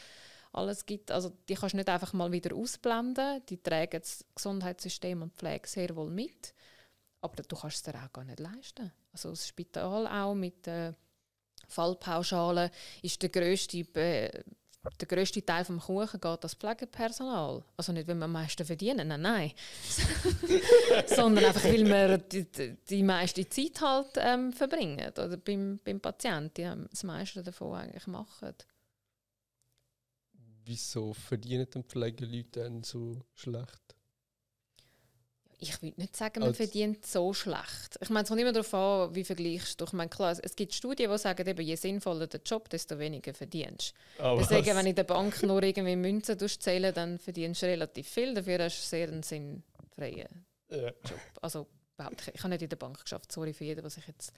alles 0.54 0.86
gibt. 0.86 1.12
Also 1.12 1.32
die 1.48 1.56
kannst 1.56 1.74
du 1.74 1.78
nicht 1.78 1.90
einfach 1.90 2.14
mal 2.14 2.32
wieder 2.32 2.56
ausblenden. 2.56 3.42
Die 3.48 3.62
tragen 3.62 4.00
das 4.00 4.26
Gesundheitssystem 4.36 5.22
und 5.22 5.34
Pflege 5.34 5.68
sehr 5.68 5.96
wohl 5.96 6.10
mit. 6.10 6.54
Aber 7.22 7.44
du 7.44 7.56
kannst 7.56 7.78
es 7.78 7.84
dir 7.84 7.96
auch 7.96 8.12
gar 8.12 8.26
nicht 8.26 8.40
leisten. 8.40 8.92
Also 9.14 9.30
das 9.30 9.48
Spital 9.48 10.08
auch 10.08 10.34
mit 10.34 10.68
äh, 10.68 10.94
Fallpauschale 11.72 12.72
ist 13.02 13.22
der 13.22 13.30
grösste, 13.30 13.84
der 13.84 15.08
grösste 15.08 15.46
Teil 15.46 15.64
des 15.64 15.84
Kuchen 15.84 16.20
geht 16.20 16.44
das 16.44 16.56
Pflegepersonal. 16.56 17.64
Also 17.78 17.92
nicht, 17.92 18.08
weil 18.08 18.16
wir 18.16 18.26
am 18.26 18.32
meisten 18.32 18.66
verdienen, 18.66 19.08
nein, 19.08 19.22
nein. 19.22 19.52
Sondern 21.06 21.46
einfach, 21.46 21.64
weil 21.64 21.86
wir 21.86 22.18
die, 22.18 22.76
die 22.90 23.04
meiste 23.04 23.48
Zeit 23.48 23.80
halt 23.82 24.12
ähm, 24.18 24.52
verbringen 24.52 25.10
oder 25.10 25.38
beim, 25.38 25.80
beim 25.84 26.00
Patienten 26.00 26.52
die 26.56 26.88
das 26.90 27.04
meiste 27.04 27.44
davon 27.44 27.76
eigentlich 27.76 28.08
machen. 28.08 28.56
Wieso 30.66 31.14
verdienen 31.14 31.68
die 31.74 31.84
Pflegeleute 31.84 32.62
dann 32.62 32.84
so 32.84 33.22
schlecht? 33.34 33.96
Ich 35.62 35.80
würde 35.82 36.02
nicht 36.02 36.18
sagen, 36.18 36.40
man 36.40 36.50
Als 36.50 36.58
verdient 36.58 37.06
so 37.06 37.34
schlecht. 37.34 38.00
Ich 38.02 38.10
meine, 38.10 38.24
es 38.24 38.30
kommt 38.30 38.42
immer 38.42 38.52
darauf 38.52 38.74
an, 38.74 39.14
wie 39.14 39.24
vergleichst 39.24 39.80
du. 39.80 39.86
Ich 39.86 39.94
meine, 39.94 40.10
klar, 40.10 40.36
es 40.42 40.56
gibt 40.56 40.74
Studien, 40.74 41.12
die 41.12 41.18
sagen, 41.20 41.48
eben, 41.48 41.62
je 41.64 41.76
sinnvoller 41.76 42.26
der 42.26 42.42
Job, 42.44 42.68
desto 42.68 42.98
weniger 42.98 43.32
verdienst 43.36 43.94
du. 44.18 44.24
Oh, 44.24 44.38
Deswegen, 44.40 44.68
was? 44.68 44.76
wenn 44.78 44.88
in 44.88 44.96
der 44.96 45.04
Bank 45.04 45.44
nur 45.44 45.62
irgendwie 45.62 45.96
Münzen 45.96 46.40
zählen, 46.40 46.92
dann 46.92 47.20
verdienst 47.20 47.62
du 47.62 47.68
relativ 47.68 48.08
viel. 48.08 48.34
Dafür 48.34 48.64
hast 48.64 48.82
du 48.82 48.88
sehr 48.88 49.08
einen 49.08 49.22
sinnfreien 49.22 50.46
ja. 50.70 50.88
Job. 50.88 51.20
Also, 51.44 51.68
überhaupt, 51.94 52.32
ich, 52.34 52.40
habe 52.40 52.50
nicht 52.50 52.64
in 52.64 52.70
der 52.70 52.78
Bank 52.78 53.00
geschafft. 53.00 53.32
Sorry 53.32 53.54
für 53.54 53.66
jeden, 53.66 53.82
der 53.82 53.92
sich 53.92 54.08
jetzt 54.08 54.34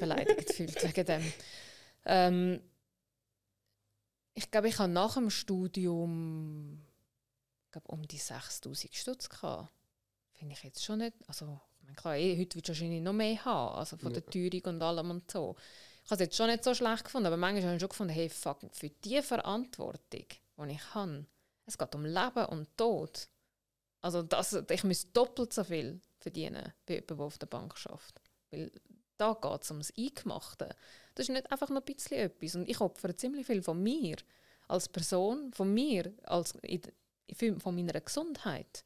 beleidigt 0.00 0.52
fühlt 0.54 0.82
wegen 0.82 1.06
dem. 1.06 1.32
Ähm, 2.04 2.60
ich 4.34 4.50
glaube, 4.50 4.66
ich 4.66 4.78
habe 4.80 4.92
nach 4.92 5.14
dem 5.14 5.30
Studium 5.30 6.84
glaub, 7.70 7.88
um 7.88 8.02
die 8.08 8.18
6000 8.18 8.92
Stutz 8.92 9.28
gehabt 9.28 9.72
finde 10.42 10.56
ich 10.56 10.64
jetzt 10.64 10.84
schon 10.84 10.98
nicht. 10.98 11.14
Also, 11.28 11.60
ich 11.78 11.84
meine, 11.84 11.94
klar, 11.94 12.16
eh, 12.16 12.36
heute 12.36 12.56
wird 12.56 12.66
wahrscheinlich 12.66 13.00
noch 13.00 13.12
mehr 13.12 13.44
haben, 13.44 13.76
also 13.76 13.96
von 13.96 14.12
ja. 14.12 14.18
der 14.20 14.26
Teuerung 14.26 14.74
und 14.74 14.82
allem 14.82 15.10
und 15.10 15.30
so. 15.30 15.54
Ich 16.04 16.10
habe 16.10 16.14
es 16.14 16.26
jetzt 16.26 16.36
schon 16.36 16.48
nicht 16.48 16.64
so 16.64 16.74
schlecht 16.74 17.04
gefunden, 17.04 17.28
aber 17.28 17.36
manchmal 17.36 17.62
habe 17.62 17.74
ich 17.76 17.80
schon 17.80 17.88
gefunden, 17.88 18.12
hey, 18.12 18.28
fuck, 18.28 18.58
für 18.72 18.88
die 18.88 19.22
Verantwortung, 19.22 20.26
die 20.26 20.72
ich 20.72 20.94
habe, 20.94 21.26
es 21.64 21.78
geht 21.78 21.94
um 21.94 22.04
Leben 22.04 22.44
und 22.46 22.76
Tod. 22.76 23.28
Also 24.00 24.24
das, 24.24 24.52
ich 24.68 24.82
muss 24.82 25.12
doppelt 25.12 25.52
so 25.52 25.62
viel 25.62 26.00
verdienen 26.18 26.72
wie 26.86 26.94
jemand, 26.94 27.10
der 27.10 27.20
auf 27.20 27.38
der 27.38 27.46
Bank 27.46 27.74
arbeitet. 27.86 28.20
Weil 28.50 28.72
da 29.18 29.34
geht 29.40 29.62
es 29.62 29.70
ums 29.70 29.92
Eingemachte. 29.96 30.74
Das 31.14 31.28
ist 31.28 31.32
nicht 31.32 31.52
einfach 31.52 31.68
noch 31.68 31.82
ein 31.82 31.94
bisschen 31.94 32.18
etwas. 32.18 32.56
Und 32.56 32.68
ich 32.68 32.80
opfere 32.80 33.14
ziemlich 33.14 33.46
viel 33.46 33.62
von 33.62 33.80
mir 33.80 34.16
als 34.66 34.88
Person, 34.88 35.52
von 35.52 35.72
mir, 35.72 36.12
als, 36.24 36.58
von 37.58 37.76
meiner 37.76 38.00
Gesundheit 38.00 38.84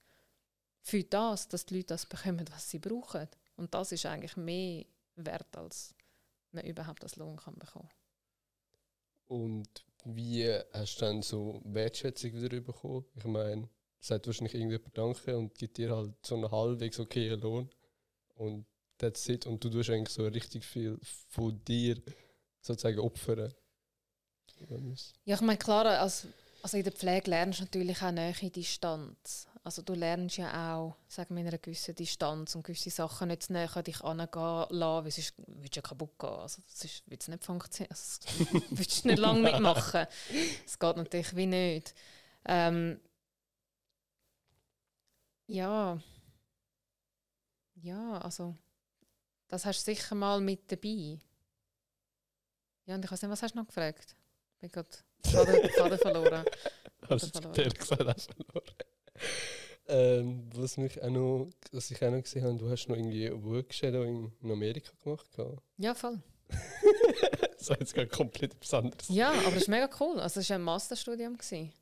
für 0.87 1.03
das, 1.03 1.49
dass 1.49 1.66
die 1.66 1.74
Leute 1.74 1.89
das 1.89 2.07
bekommen, 2.07 2.45
was 2.53 2.70
sie 2.70 2.78
brauchen. 2.78 3.26
Und 3.57 3.74
das 3.74 3.91
ist 3.91 4.07
eigentlich 4.07 4.37
mehr 4.37 4.84
wert, 5.16 5.57
als 5.57 5.97
man 6.53 6.64
überhaupt 6.64 7.03
das 7.03 7.16
Lohn 7.16 7.37
kann 7.37 7.57
bekommen. 7.59 7.91
Und 9.26 9.68
wie 10.05 10.49
hast 10.72 10.97
du 10.97 11.05
dann 11.05 11.22
so 11.22 11.61
Wertschätzung 11.64 12.41
wieder 12.41 12.61
bekommen? 12.61 13.05
Ich 13.16 13.24
meine, 13.24 13.68
sagt 13.99 14.28
wahrscheinlich 14.28 14.55
irgendjemand 14.55 14.97
Danke 14.97 15.37
und 15.37 15.59
gibt 15.59 15.76
dir 15.76 15.91
halt 15.91 16.14
so 16.24 16.37
einen 16.37 16.53
halbwegs 16.53 17.01
okayen 17.01 17.41
Lohn. 17.41 17.68
Und 18.37 18.66
that's 18.99 19.28
it. 19.28 19.45
Und 19.45 19.64
du 19.64 19.70
tust 19.70 19.91
eigentlich 19.91 20.14
so 20.14 20.24
richtig 20.28 20.64
viel 20.64 21.01
von 21.03 21.64
dir 21.64 22.01
sozusagen 22.61 23.01
opfern. 23.01 23.53
Ja, 25.24 25.34
ich 25.34 25.41
meine, 25.41 25.59
klar, 25.59 25.84
als, 25.84 26.28
also 26.67 26.79
in 26.79 26.83
der 26.83 26.93
Pflege 26.93 27.31
lernst 27.31 27.61
du 27.61 27.62
natürlich 27.62 28.03
auch 28.03 28.11
näher 28.11 28.33
Distanz. 28.33 29.47
Also 29.62 29.83
du 29.83 29.95
lernst 29.95 30.37
ja 30.37 30.75
auch, 30.75 30.97
sagen 31.07 31.37
wir, 31.37 31.43
in 31.43 31.47
einer 31.47 31.59
gewissen 31.59 31.95
Distanz 31.95 32.57
und 32.57 32.64
gewisse 32.64 32.91
Sachen 32.91 33.29
nicht 33.29 33.45
zu 33.45 33.53
näher 33.53 33.71
an 33.77 33.85
dich 33.85 34.01
herangehen 34.01 34.35
weil 34.35 35.11
sonst 35.12 35.35
würdest 35.39 35.77
du 35.77 35.79
ja 35.79 35.83
kaputt 35.83 36.19
gehen. 36.19 36.29
Also 36.29 36.62
das 36.69 37.03
wird 37.07 37.29
nicht 37.29 37.45
funktionieren. 37.45 37.93
Also, 37.93 38.64
würdest 38.71 39.05
du 39.05 39.09
nicht 39.09 39.19
lange 39.21 39.43
mitmachen. 39.43 40.07
Das 40.64 40.77
geht 40.77 40.97
natürlich 40.97 41.37
wie 41.37 41.47
nicht. 41.47 41.95
Ähm, 42.47 43.01
ja, 45.47 46.01
Ja, 47.77 48.19
also 48.19 48.57
das 49.47 49.64
hast 49.67 49.87
du 49.87 49.95
sicher 49.95 50.17
mal 50.17 50.41
mit 50.41 50.73
dabei. 50.73 51.21
Ja, 52.87 52.97
und 52.97 53.05
ich 53.05 53.12
weiß 53.12 53.23
nicht, 53.23 53.31
was 53.31 53.43
hast 53.43 53.55
du 53.55 53.59
noch 53.59 53.69
gefragt? 53.69 54.17
Ich 54.55 54.61
bin 54.62 54.71
gerade 54.73 54.89
Faden, 55.31 55.70
Faden 55.70 55.99
verloren. 55.99 56.45
Hast 57.09 57.35
du 57.35 57.41
gesagt 57.41 58.03
auch 58.03 58.35
verloren. 58.35 58.74
ähm, 59.89 60.49
was 60.55 60.77
mich 60.77 61.03
auch 61.03 61.11
noch, 61.11 61.51
was 61.72 61.91
ich 61.91 62.03
auch 62.05 62.11
noch 62.11 62.22
gesehen 62.22 62.45
habe, 62.45 62.57
du 62.57 62.70
hast 62.70 62.89
noch 62.89 62.97
irgendwie 62.97 63.31
Workshadow 63.33 64.03
in, 64.03 64.33
Amerika 64.51 64.93
gemacht. 65.03 65.27
Ja, 65.79 65.95
voll. 65.95 66.20
Das 67.59 67.70
war 67.70 67.81
jetzt 67.81 67.95
gerade 67.95 68.09
komplett 68.09 68.55
etwas 68.55 68.74
anderes. 68.74 69.09
Ja, 69.09 69.33
aber 69.33 69.53
das 69.53 69.62
ist 69.62 69.68
mega 69.68 69.91
cool. 69.99 70.20
Also 70.20 70.39
es 70.39 70.49
war 70.51 70.57
ein 70.57 70.62
Masterstudium. 70.62 71.37
Gewesen. 71.37 71.72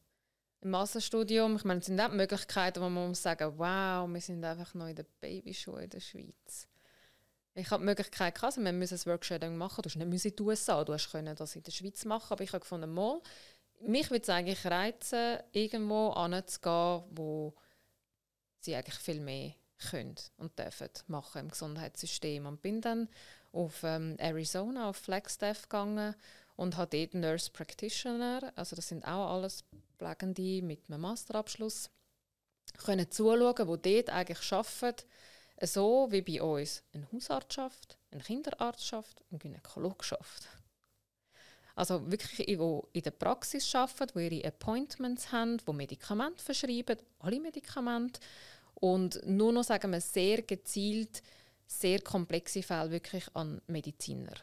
Ein 0.63 0.71
Masterstudium, 0.71 1.57
ich 1.57 1.65
meine, 1.65 1.81
es 1.81 1.87
sind 1.87 2.01
auch 2.01 2.11
Möglichkeiten, 2.11 2.81
wo 2.81 2.89
man 2.89 3.09
muss 3.09 3.23
sagen, 3.23 3.53
wow, 3.59 4.09
wir 4.09 4.21
sind 4.23 4.43
einfach 4.43 4.73
noch 4.73 4.87
in 4.87 4.97
der 4.97 5.05
Babyschuhe 5.21 5.85
in 5.85 5.91
der 5.91 6.01
Schweiz. 6.01 6.69
Ich 7.57 7.71
habe 7.71 7.83
die 7.83 7.87
Möglichkeit 7.87 8.35
gehabt, 8.35 8.57
also 8.57 8.65
wir 8.65 8.73
müssen 8.73 8.99
ein 8.99 9.07
Workshadowing 9.07 9.57
machen. 9.57 9.83
Du 9.83 9.89
hast 9.89 9.97
nicht 9.97 10.25
in 10.25 10.37
den 10.37 10.47
USA, 10.47 10.83
du 10.83 10.97
können 11.11 11.37
das 11.37 11.55
in 11.55 11.63
der 11.63 11.71
Schweiz 11.71 12.05
machen, 12.05 12.33
aber 12.33 12.43
ich 12.43 12.53
habe 12.53 12.61
gefunden, 12.61 12.93
mal, 12.93 13.21
mich 13.81 14.11
würde 14.11 14.23
es 14.23 14.29
eigentlich 14.29 14.65
reizen, 14.67 15.39
irgendwo 15.53 16.15
hinzugehen, 16.21 17.05
wo 17.11 17.55
sie 18.61 18.75
eigentlich 18.75 18.99
viel 18.99 19.21
mehr 19.21 19.55
können 19.91 20.17
und 20.37 20.59
dürfen 20.59 20.91
machen 21.07 21.43
im 21.43 21.49
Gesundheitssystem. 21.49 22.47
Und 22.47 22.63
bin 22.63 22.81
dann 22.81 23.09
auf 23.53 23.83
ähm, 23.85 24.17
Arizona, 24.19 24.89
auf 24.89 24.97
Flagstaff 24.97 25.63
gegangen 25.63 26.15
und 26.57 26.77
habe 26.77 26.97
dort 26.97 27.15
Nurse 27.15 27.51
Practitioner, 27.51 28.53
also 28.57 28.75
das 28.77 28.89
sind 28.89 29.05
auch 29.05 29.33
alles 29.33 29.65
Pflegende 29.99 30.63
mit 30.63 30.89
einem 30.89 31.03
Masterabschluss, 31.03 31.91
können 32.85 33.11
zuschauen, 33.11 33.81
die 33.83 33.95
dort 33.95 34.11
eigentlich 34.11 34.53
arbeiten, 34.53 35.07
so 35.67 36.09
wie 36.11 36.23
bei 36.23 36.43
uns 36.43 36.83
ein 36.93 37.07
Hausarzt 37.13 37.55
schafft, 37.55 37.99
ein 38.11 38.23
Kinderarzt 38.23 38.87
schafft, 38.87 39.23
ein 39.31 39.39
Gynäkologe 39.39 40.05
schafft. 40.05 40.49
Also 41.77 42.09
wirklich, 42.11 42.47
die 42.47 42.53
in 42.53 43.03
der 43.03 43.11
Praxis 43.11 43.75
arbeiten, 43.75 44.19
die 44.19 44.37
ihre 44.37 44.49
Appointments 44.49 45.33
haben, 45.33 45.59
die 45.59 45.73
Medikamente 45.73 46.43
verschreiben, 46.43 46.99
alle 47.19 47.41
Medikamente. 47.41 48.21
Und 48.75 49.21
nur 49.27 49.53
noch, 49.53 49.65
sagen 49.65 49.91
wir, 49.91 50.01
sehr 50.01 50.43
gezielt, 50.43 51.23
sehr 51.67 52.01
komplexe 52.01 52.63
Fälle 52.63 52.91
wirklich 52.91 53.25
an 53.35 53.61
Mediziner 53.67 54.35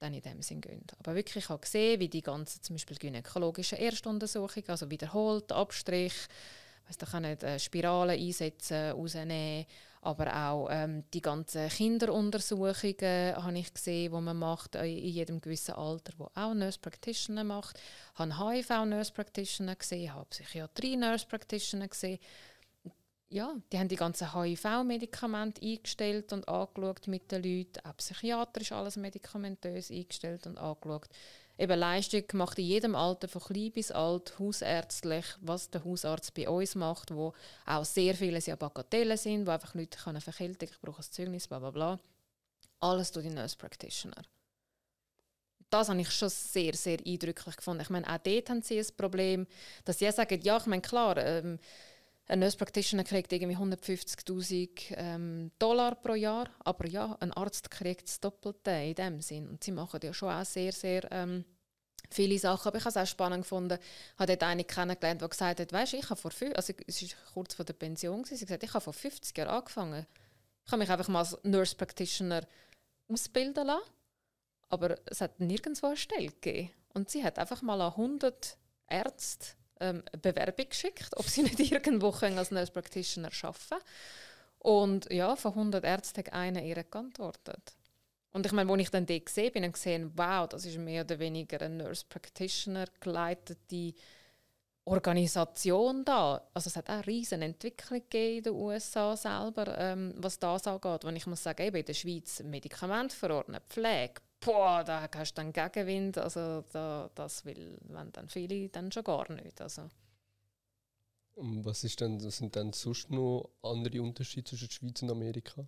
dann 0.00 0.12
in 0.12 0.20
dem 0.20 0.42
Sinn 0.42 0.60
gehen. 0.60 0.84
Aber 0.98 1.14
wirklich 1.14 1.48
auch 1.48 1.60
gesehen, 1.60 2.00
wie 2.00 2.08
die 2.08 2.20
ganzen 2.20 2.62
zum 2.62 2.74
Beispiel 2.74 2.98
gynäkologischen 2.98 3.78
Erstuntersuchungen, 3.78 4.68
also 4.68 4.90
wiederholt, 4.90 5.50
Abstrich, 5.50 6.14
weiss, 6.86 6.98
da 6.98 7.06
kann 7.06 7.22
nicht 7.22 7.42
äh, 7.42 7.58
Spiralen 7.58 8.20
einsetzen, 8.20 8.92
rausnehmen, 8.92 9.66
aber 10.04 10.34
auch 10.34 10.68
ähm, 10.70 11.04
die 11.12 11.22
ganzen 11.22 11.68
Kinderuntersuchungen 11.68 13.34
habe 13.36 13.58
ich 13.58 13.72
gesehen, 13.72 14.12
die 14.12 14.20
man 14.20 14.38
macht 14.38 14.74
äh, 14.74 14.86
in 14.86 15.08
jedem 15.08 15.40
gewissen 15.40 15.74
Alter, 15.74 16.12
wo 16.18 16.30
auch 16.34 16.54
Nurse 16.54 16.78
Practitioner 16.78 17.44
macht. 17.44 17.78
Ich 18.12 18.18
habe 18.18 18.38
HIV 18.38 18.84
Nurse 18.84 19.12
Practitioner 19.12 19.76
gesehen, 19.76 20.12
habe 20.12 20.26
Psychiatrie 20.26 20.96
Nurse 20.96 21.26
Practitioner 21.26 21.88
gesehen. 21.88 22.18
Ja, 23.30 23.54
die 23.72 23.78
haben 23.78 23.88
die 23.88 23.96
ganzen 23.96 24.32
HIV-Medikamente 24.32 25.60
eingestellt 25.60 26.32
und 26.32 26.46
angeschaut 26.46 27.08
mit 27.08 27.32
den 27.32 27.42
Leuten, 27.42 27.84
auch 27.84 27.96
psychiatrisch 27.96 28.70
alles 28.70 28.96
medikamentös 28.96 29.90
eingestellt 29.90 30.46
und 30.46 30.58
angeschaut. 30.58 31.08
Eben 31.56 31.78
Leistung 31.78 32.26
gemacht 32.26 32.58
in 32.58 32.64
jedem 32.64 32.94
Alter, 32.96 33.28
von 33.28 33.42
klein 33.42 33.70
bis 33.70 33.92
alt, 33.92 34.36
hausärztlich, 34.38 35.24
was 35.40 35.70
der 35.70 35.84
Hausarzt 35.84 36.34
bei 36.34 36.48
uns 36.48 36.74
macht, 36.74 37.14
wo 37.14 37.32
auch 37.64 37.84
sehr 37.84 38.14
viele 38.14 38.40
ja 38.40 38.56
Bagatellen 38.56 39.16
sind, 39.16 39.46
wo 39.46 39.52
einfach 39.52 39.74
Leute 39.74 39.96
können 39.98 40.20
verkälten, 40.20 40.68
ich 40.68 40.80
brauche 40.80 41.00
ein 41.00 41.12
Zeugnis, 41.12 41.46
bla 41.46 41.60
bla 41.60 41.70
bla. 41.70 42.00
Alles 42.80 43.12
durch 43.12 43.26
die 43.26 43.32
Nurse 43.32 43.56
Practitioner. 43.56 44.22
Das 45.70 45.88
habe 45.88 46.00
ich 46.00 46.10
schon 46.10 46.28
sehr, 46.28 46.74
sehr 46.74 46.98
eindrücklich 47.06 47.56
gefunden. 47.56 47.82
Ich 47.82 47.90
meine, 47.90 48.08
auch 48.08 48.18
dort 48.18 48.50
haben 48.50 48.62
sie 48.62 48.78
ein 48.78 48.86
Problem, 48.96 49.46
dass 49.84 49.98
sie 49.98 50.10
sagen, 50.10 50.40
ja, 50.42 50.56
ich 50.56 50.66
meine, 50.66 50.82
klar, 50.82 51.16
ähm, 51.16 51.58
ein 52.26 52.38
Nurse 52.38 52.56
Practitioner 52.56 53.04
kriegt 53.04 53.32
irgendwie 53.32 53.56
150.000 53.56 54.94
ähm, 54.96 55.50
Dollar 55.58 55.94
pro 55.94 56.14
Jahr, 56.14 56.48
aber 56.60 56.86
ja, 56.86 57.16
ein 57.20 57.32
Arzt 57.32 57.70
kriegt 57.70 58.08
das 58.08 58.20
Doppelte 58.20 58.70
in 58.70 58.94
dem 58.94 59.20
Sinn. 59.20 59.48
Und 59.48 59.62
sie 59.62 59.72
machen 59.72 60.00
ja 60.02 60.12
schon 60.14 60.30
auch 60.30 60.44
sehr, 60.44 60.72
sehr 60.72 61.06
ähm, 61.12 61.44
viele 62.10 62.38
Sachen. 62.38 62.68
Aber 62.68 62.78
ich 62.78 62.84
habe 62.84 62.90
es 62.90 62.96
auch 62.96 63.10
spannend 63.10 63.42
gefunden. 63.42 63.78
Ich 63.78 64.18
habe 64.18 64.32
dort 64.32 64.42
eine 64.42 64.64
kennengelernt, 64.64 65.20
die 65.20 65.28
gesagt 65.28 65.60
hat, 65.60 65.72
weißt, 65.72 65.94
ich 65.94 66.08
habe 66.08 66.20
vor 66.20 66.30
fünf, 66.30 66.54
also 66.56 66.72
es 66.86 67.02
ist 67.02 67.16
kurz 67.34 67.54
vor 67.54 67.64
der 67.66 67.74
Pension 67.74 68.24
sie 68.24 68.34
hat 68.36 68.40
gesagt, 68.40 68.62
ich 68.62 68.72
habe 68.72 68.84
vor 68.84 68.94
50 68.94 69.36
Jahren 69.36 69.50
angefangen. 69.50 70.06
Ich 70.64 70.72
habe 70.72 70.80
mich 70.80 70.90
einfach 70.90 71.08
mal 71.08 71.18
als 71.18 71.36
Nurse 71.42 71.76
Practitioner 71.76 72.46
ausbilden 73.06 73.66
lassen, 73.66 73.84
aber 74.70 74.96
es 75.04 75.20
hat 75.20 75.40
nirgendwo 75.40 75.88
eine 75.88 75.96
Stelle 75.98 76.28
gegeben. 76.28 76.70
Und 76.94 77.10
sie 77.10 77.22
hat 77.22 77.38
einfach 77.38 77.60
mal 77.60 77.82
an 77.82 77.92
100 77.92 78.56
Ärzte 78.88 79.48
ähm, 79.84 80.02
Bewerbung 80.20 80.68
geschickt, 80.68 81.10
ob 81.16 81.26
sie 81.26 81.42
nicht 81.44 81.60
irgendwo 81.60 82.10
können 82.10 82.38
als 82.38 82.50
Nurse 82.50 82.72
Practitioner 82.72 83.30
arbeiten. 83.42 83.84
Und 84.58 85.12
ja, 85.12 85.36
von 85.36 85.52
100 85.52 85.84
Ärzten 85.84 86.18
hat 86.18 86.32
einer 86.32 86.62
ihr 86.62 86.82
geantwortet. 86.82 87.74
Und 88.32 88.46
ich 88.46 88.52
meine, 88.52 88.72
als 88.72 88.80
ich 88.80 88.90
dann 88.90 89.06
dort 89.06 89.26
gesehen 89.26 89.52
bin, 89.52 89.64
und 89.64 89.72
gesehen, 89.72 90.12
wow, 90.16 90.48
das 90.48 90.64
ist 90.64 90.78
mehr 90.78 91.04
oder 91.04 91.18
weniger 91.18 91.60
eine 91.60 91.84
Nurse 91.84 92.04
Practitioner 92.08 92.86
geleitete 92.98 93.94
Organisation 94.86 96.04
da. 96.04 96.42
Also 96.52 96.68
es 96.68 96.76
hat 96.76 96.88
auch 96.88 96.94
eine 96.94 97.06
riesige 97.06 97.44
Entwicklung 97.44 98.00
gegeben 98.00 98.38
in 98.38 98.42
den 98.44 98.52
USA 98.54 99.16
selber, 99.16 99.78
ähm, 99.78 100.14
was 100.16 100.38
das 100.38 100.66
angeht. 100.66 101.04
Wenn 101.04 101.16
ich 101.16 101.26
muss 101.26 101.42
sagen, 101.42 101.62
eben 101.62 101.76
in 101.76 101.84
der 101.84 101.94
Schweiz 101.94 102.42
Medikamente 102.42 103.14
verordnen, 103.14 103.60
Pflege, 103.68 104.20
boah, 104.44 104.84
da 104.84 105.08
hast 105.14 105.32
du 105.32 105.42
dann 105.42 105.52
Gegenwind. 105.52 106.18
Also 106.18 106.62
da, 106.72 107.10
das 107.14 107.44
will 107.44 107.78
wenn 107.88 108.12
dann 108.12 108.28
viele 108.28 108.68
dann 108.68 108.92
schon 108.92 109.04
gar 109.04 109.30
nicht. 109.32 109.60
Also. 109.60 109.88
Was, 111.36 111.82
ist 111.82 112.00
denn, 112.00 112.20
sind 112.20 112.54
denn 112.54 112.72
sonst 112.72 113.10
noch 113.10 113.50
andere 113.62 114.00
Unterschiede 114.00 114.44
zwischen 114.44 114.68
der 114.68 114.72
Schweiz 114.72 115.02
und 115.02 115.10
Amerika? 115.10 115.66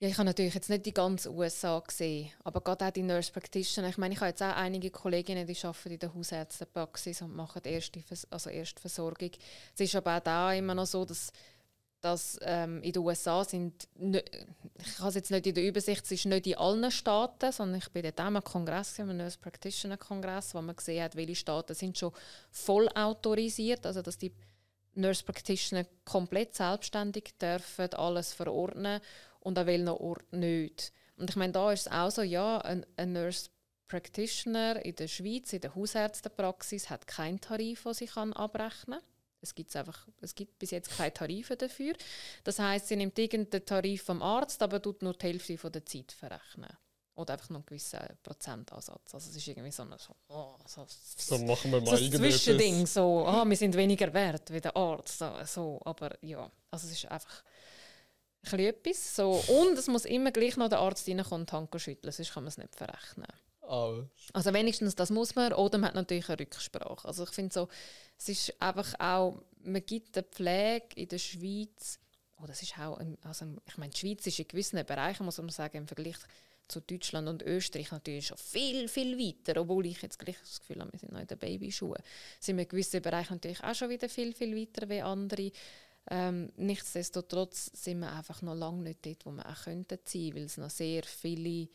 Ja, 0.00 0.08
ich 0.08 0.18
habe 0.18 0.26
natürlich 0.26 0.52
jetzt 0.52 0.68
nicht 0.68 0.84
die 0.84 0.92
ganze 0.92 1.32
USA 1.32 1.78
gesehen, 1.78 2.30
aber 2.42 2.60
gerade 2.60 2.84
auch 2.84 2.90
die 2.90 3.02
Nurse 3.02 3.32
Practitioner. 3.32 3.88
Ich 3.88 3.96
meine, 3.96 4.12
ich 4.12 4.20
habe 4.20 4.30
jetzt 4.30 4.42
auch 4.42 4.54
einige 4.54 4.90
Kolleginnen, 4.90 5.46
die 5.46 5.56
arbeiten 5.64 5.92
in 5.92 5.98
der 5.98 6.12
Hausärztepraxis 6.12 7.22
und 7.22 7.34
machen 7.34 7.62
erste, 7.64 8.02
also 8.28 8.50
Erstversorgung. 8.50 9.30
Es 9.72 9.80
ist 9.80 9.94
aber 9.94 10.18
auch 10.18 10.20
da 10.20 10.52
immer 10.52 10.74
noch 10.74 10.84
so, 10.84 11.06
dass, 11.06 11.32
dass 12.04 12.38
ähm, 12.42 12.82
in 12.82 12.92
den 12.92 13.02
USA 13.02 13.42
sind, 13.44 13.88
ich 13.98 14.98
habe 14.98 15.08
es 15.08 15.14
jetzt 15.14 15.30
nicht 15.30 15.46
in 15.46 15.54
der 15.54 15.66
Übersicht, 15.66 16.04
es 16.04 16.12
ist 16.12 16.26
nicht 16.26 16.46
in 16.46 16.56
allen 16.56 16.90
Staaten, 16.90 17.50
sondern 17.50 17.78
ich 17.78 17.88
bin 17.90 18.02
dort 18.02 18.20
auch 18.20 18.24
am 18.24 18.44
Kongress, 18.44 19.00
am 19.00 19.16
Nurse 19.16 19.38
Practitioner 19.38 19.96
Kongress, 19.96 20.54
wo 20.54 20.60
man 20.60 20.76
gesehen 20.76 21.02
hat, 21.02 21.16
welche 21.16 21.34
Staaten 21.34 21.74
sind 21.74 21.96
schon 21.96 22.12
voll 22.50 22.90
autorisiert, 22.94 23.86
also 23.86 24.02
dass 24.02 24.18
die 24.18 24.32
Nurse 24.94 25.24
Practitioner 25.24 25.86
komplett 26.04 26.54
selbstständig 26.54 27.38
dürfen 27.40 27.94
alles 27.94 28.34
verordnen 28.34 29.00
und 29.40 29.58
an 29.58 29.66
welchen 29.66 29.88
Ort 29.88 30.30
nicht. 30.30 30.92
Und 31.16 31.30
ich 31.30 31.36
meine, 31.36 31.54
da 31.54 31.72
ist 31.72 31.86
es 31.86 31.92
auch 31.92 32.10
so, 32.10 32.20
ja, 32.20 32.58
ein, 32.58 32.84
ein 32.98 33.14
Nurse 33.14 33.48
Practitioner 33.88 34.84
in 34.84 34.96
der 34.96 35.08
Schweiz, 35.08 35.54
in 35.54 35.62
der 35.62 35.74
Hausärztepraxis, 35.74 36.90
hat 36.90 37.06
keinen 37.06 37.40
Tarif, 37.40 37.84
den 37.84 37.94
sie 37.94 38.10
abrechnen 38.10 39.00
kann. 39.00 39.13
Es, 39.44 39.54
gibt's 39.54 39.76
einfach, 39.76 40.06
es 40.20 40.34
gibt 40.34 40.58
bis 40.58 40.70
jetzt 40.70 40.90
keine 40.96 41.12
Tarife 41.12 41.56
dafür. 41.56 41.94
Das 42.42 42.58
heißt, 42.58 42.88
sie 42.88 42.96
nimmt 42.96 43.18
irgendeinen 43.18 43.64
Tarif 43.64 44.02
vom 44.02 44.22
Arzt, 44.22 44.62
aber 44.62 44.82
tut 44.82 45.02
nur 45.02 45.14
die 45.14 45.26
Hälfte 45.26 45.56
von 45.56 45.70
der 45.70 45.86
Zeit 45.86 46.12
verrechnen. 46.12 46.70
Oder 47.16 47.34
einfach 47.34 47.50
noch 47.50 47.58
einen 47.58 47.66
gewissen 47.66 48.00
Prozentansatz. 48.24 49.14
Also 49.14 49.30
es 49.30 49.36
ist 49.36 49.46
irgendwie 49.46 49.70
so 49.70 49.84
ein 49.84 49.94
so, 49.98 50.16
oh, 50.28 50.56
so, 50.66 50.84
So 50.88 51.38
machen 51.38 51.70
wir 51.70 51.80
mal 51.80 51.96
so 51.96 52.04
ein. 52.04 52.10
Zwischending, 52.12 52.86
so, 52.86 53.24
ah, 53.24 53.44
wir 53.44 53.56
sind 53.56 53.76
weniger 53.76 54.12
wert 54.12 54.52
wie 54.52 54.60
der 54.60 54.76
Arzt. 54.76 55.18
So, 55.18 55.30
so. 55.44 55.80
Aber 55.84 56.16
ja, 56.22 56.50
also 56.72 56.88
es 56.88 56.94
ist 56.94 57.06
einfach 57.06 57.44
ein 58.50 58.58
etwas. 58.58 59.14
So. 59.14 59.30
Und 59.30 59.78
es 59.78 59.86
muss 59.86 60.04
immer 60.04 60.32
gleich 60.32 60.56
noch 60.56 60.68
der 60.68 60.80
Arzt 60.80 61.08
reinkommen 61.08 61.42
und 61.42 61.50
die 61.50 61.56
Hand 61.56 61.80
schütteln, 61.80 62.12
sonst 62.12 62.32
kann 62.32 62.42
man 62.42 62.48
es 62.48 62.58
nicht 62.58 62.74
verrechnen. 62.74 63.28
Ah, 63.62 64.02
Also 64.32 64.52
wenigstens 64.52 64.94
das 64.94 65.10
muss 65.10 65.34
man, 65.34 65.52
oder 65.52 65.78
man 65.78 65.88
hat 65.88 65.94
natürlich 65.94 66.28
eine 66.28 66.40
Rücksprache. 66.40 67.06
Also 67.06 67.22
ich 67.24 67.30
finde 67.30 67.54
so, 67.54 67.68
es 68.18 68.28
ist 68.28 68.62
einfach 68.62 68.94
auch, 68.98 69.42
man 69.62 69.84
gibt 69.84 70.16
der 70.16 70.22
Pflege 70.22 70.88
in 70.96 71.08
der 71.08 71.18
Schweiz, 71.18 71.98
oh, 72.40 72.46
das 72.46 72.62
ist 72.62 72.78
auch, 72.78 73.00
also 73.22 73.46
ich 73.66 73.76
meine, 73.76 73.92
die 73.92 73.98
Schweiz 73.98 74.26
ist 74.26 74.38
in 74.38 74.48
gewissen 74.48 74.84
Bereichen, 74.84 75.24
muss 75.24 75.38
man 75.38 75.48
sagen, 75.48 75.78
im 75.78 75.88
Vergleich 75.88 76.16
zu 76.68 76.80
Deutschland 76.80 77.28
und 77.28 77.42
Österreich 77.42 77.90
natürlich 77.90 78.28
schon 78.28 78.38
viel, 78.38 78.88
viel 78.88 79.18
weiter, 79.18 79.60
obwohl 79.60 79.86
ich 79.86 80.00
jetzt 80.00 80.18
gleich 80.18 80.38
das 80.40 80.60
Gefühl 80.60 80.80
habe, 80.80 80.92
wir 80.92 80.98
sind 80.98 81.12
noch 81.12 81.20
in 81.20 81.26
den 81.26 81.38
Babyschuhen. 81.38 82.02
Sind 82.40 82.56
wir 82.56 82.64
in 82.64 82.68
gewissen 82.68 83.02
Bereichen 83.02 83.34
natürlich 83.34 83.62
auch 83.62 83.74
schon 83.74 83.90
wieder 83.90 84.08
viel, 84.08 84.32
viel 84.32 84.56
weiter 84.56 84.88
wie 84.88 85.02
andere. 85.02 85.52
Ähm, 86.10 86.52
nichtsdestotrotz 86.56 87.70
sind 87.74 88.00
wir 88.00 88.12
einfach 88.12 88.42
noch 88.42 88.54
lange 88.54 88.82
nicht 88.82 89.04
dort, 89.04 89.24
wo 89.26 89.30
wir 89.32 89.46
auch 89.46 89.64
könnten 89.64 89.98
sein, 90.04 90.34
weil 90.34 90.44
es 90.44 90.56
noch 90.56 90.70
sehr 90.70 91.02
viele 91.02 91.68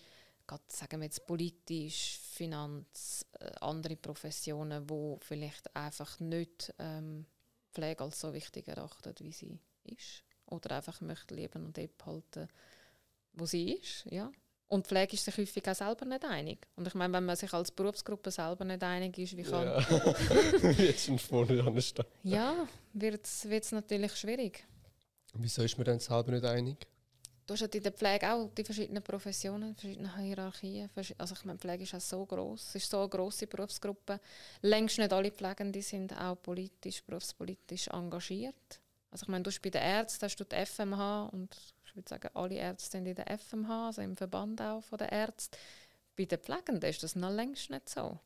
gerade 0.49 0.63
sagen 0.67 0.99
wir 0.99 1.05
jetzt 1.05 1.27
politisch, 1.27 2.19
Finanz, 2.31 3.25
äh, 3.39 3.51
andere 3.61 3.95
Professionen, 3.95 4.89
wo 4.89 5.19
vielleicht 5.21 5.75
einfach 5.75 6.19
nicht 6.19 6.73
ähm, 6.79 7.25
Pflege 7.71 8.03
als 8.03 8.19
so 8.19 8.33
wichtig 8.33 8.67
erachtet, 8.67 9.21
wie 9.21 9.31
sie 9.31 9.59
ist. 9.83 10.23
oder 10.47 10.77
einfach 10.77 10.99
möchte 11.01 11.35
leben 11.35 11.65
und 11.65 11.77
dort 11.77 11.95
behalten, 11.97 12.47
wo 13.33 13.45
sie 13.45 13.73
ist. 13.73 14.05
Ja. 14.09 14.31
Und 14.67 14.87
Pflege 14.87 15.13
ist 15.13 15.25
sich 15.25 15.37
häufig 15.37 15.67
auch 15.67 15.75
selber 15.75 16.05
nicht 16.05 16.25
einig. 16.25 16.67
Und 16.75 16.87
ich 16.87 16.95
meine, 16.95 17.13
wenn 17.13 17.25
man 17.25 17.35
sich 17.35 17.53
als 17.53 17.71
Berufsgruppe 17.71 18.31
selber 18.31 18.65
nicht 18.65 18.83
einig 18.83 19.17
ist, 19.19 19.37
wie 19.37 19.43
kann... 19.43 19.65
Ja, 19.65 20.71
jetzt 20.71 21.05
schon 21.05 21.19
vorne 21.19 21.63
anstehen. 21.63 22.05
Ja, 22.23 22.67
wird 22.93 23.25
es 23.25 23.71
natürlich 23.71 24.15
schwierig. 24.15 24.65
Wieso 25.33 25.63
ist 25.63 25.77
man 25.77 25.85
dann 25.85 25.99
selber 25.99 26.31
nicht 26.31 26.45
einig? 26.45 26.87
Du 27.49 27.55
hast 27.55 27.63
in 27.73 27.81
der 27.81 27.91
Pflege 27.91 28.31
auch 28.31 28.47
die 28.55 28.63
verschiedenen 28.63 29.01
Professionen, 29.01 29.73
verschiedene 29.73 30.15
Hierarchien. 30.15 30.87
Also 31.17 31.33
ich 31.33 31.45
meine, 31.45 31.57
Pflege 31.57 31.81
ist 31.81 31.95
auch 31.95 31.99
so 31.99 32.23
groß. 32.23 32.61
Es 32.61 32.75
ist 32.75 32.91
so 32.91 32.99
eine 32.99 33.09
grosse 33.09 33.47
Berufsgruppe. 33.47 34.19
Längst 34.61 34.99
nicht 34.99 35.11
alle 35.11 35.31
Pflegenden 35.31 35.81
sind 35.81 36.15
auch 36.15 36.35
politisch, 36.35 37.01
berufspolitisch 37.03 37.87
engagiert. 37.87 38.79
Also 39.09 39.23
ich 39.23 39.29
meine, 39.29 39.41
du 39.41 39.49
hast 39.49 39.63
bei 39.63 39.71
den 39.71 39.81
Ärzten 39.81 40.25
hast 40.25 40.35
du 40.35 40.43
die 40.43 40.63
FMH 40.63 41.29
und 41.33 41.57
ich 41.85 41.95
würde 41.95 42.07
sagen, 42.07 42.29
alle 42.35 42.53
Ärzte 42.53 42.91
sind 42.91 43.07
in 43.07 43.15
der 43.15 43.39
FMH, 43.39 43.87
also 43.87 44.03
im 44.03 44.15
Verband 44.15 44.61
auch 44.61 44.83
von 44.83 44.99
den 44.99 45.09
Ärzten. 45.09 45.57
Bei 46.15 46.25
den 46.25 46.37
Pflegenden 46.37 46.87
ist 46.87 47.01
das 47.01 47.15
noch 47.15 47.31
längst 47.31 47.71
nicht 47.71 47.89
so. 47.89 48.19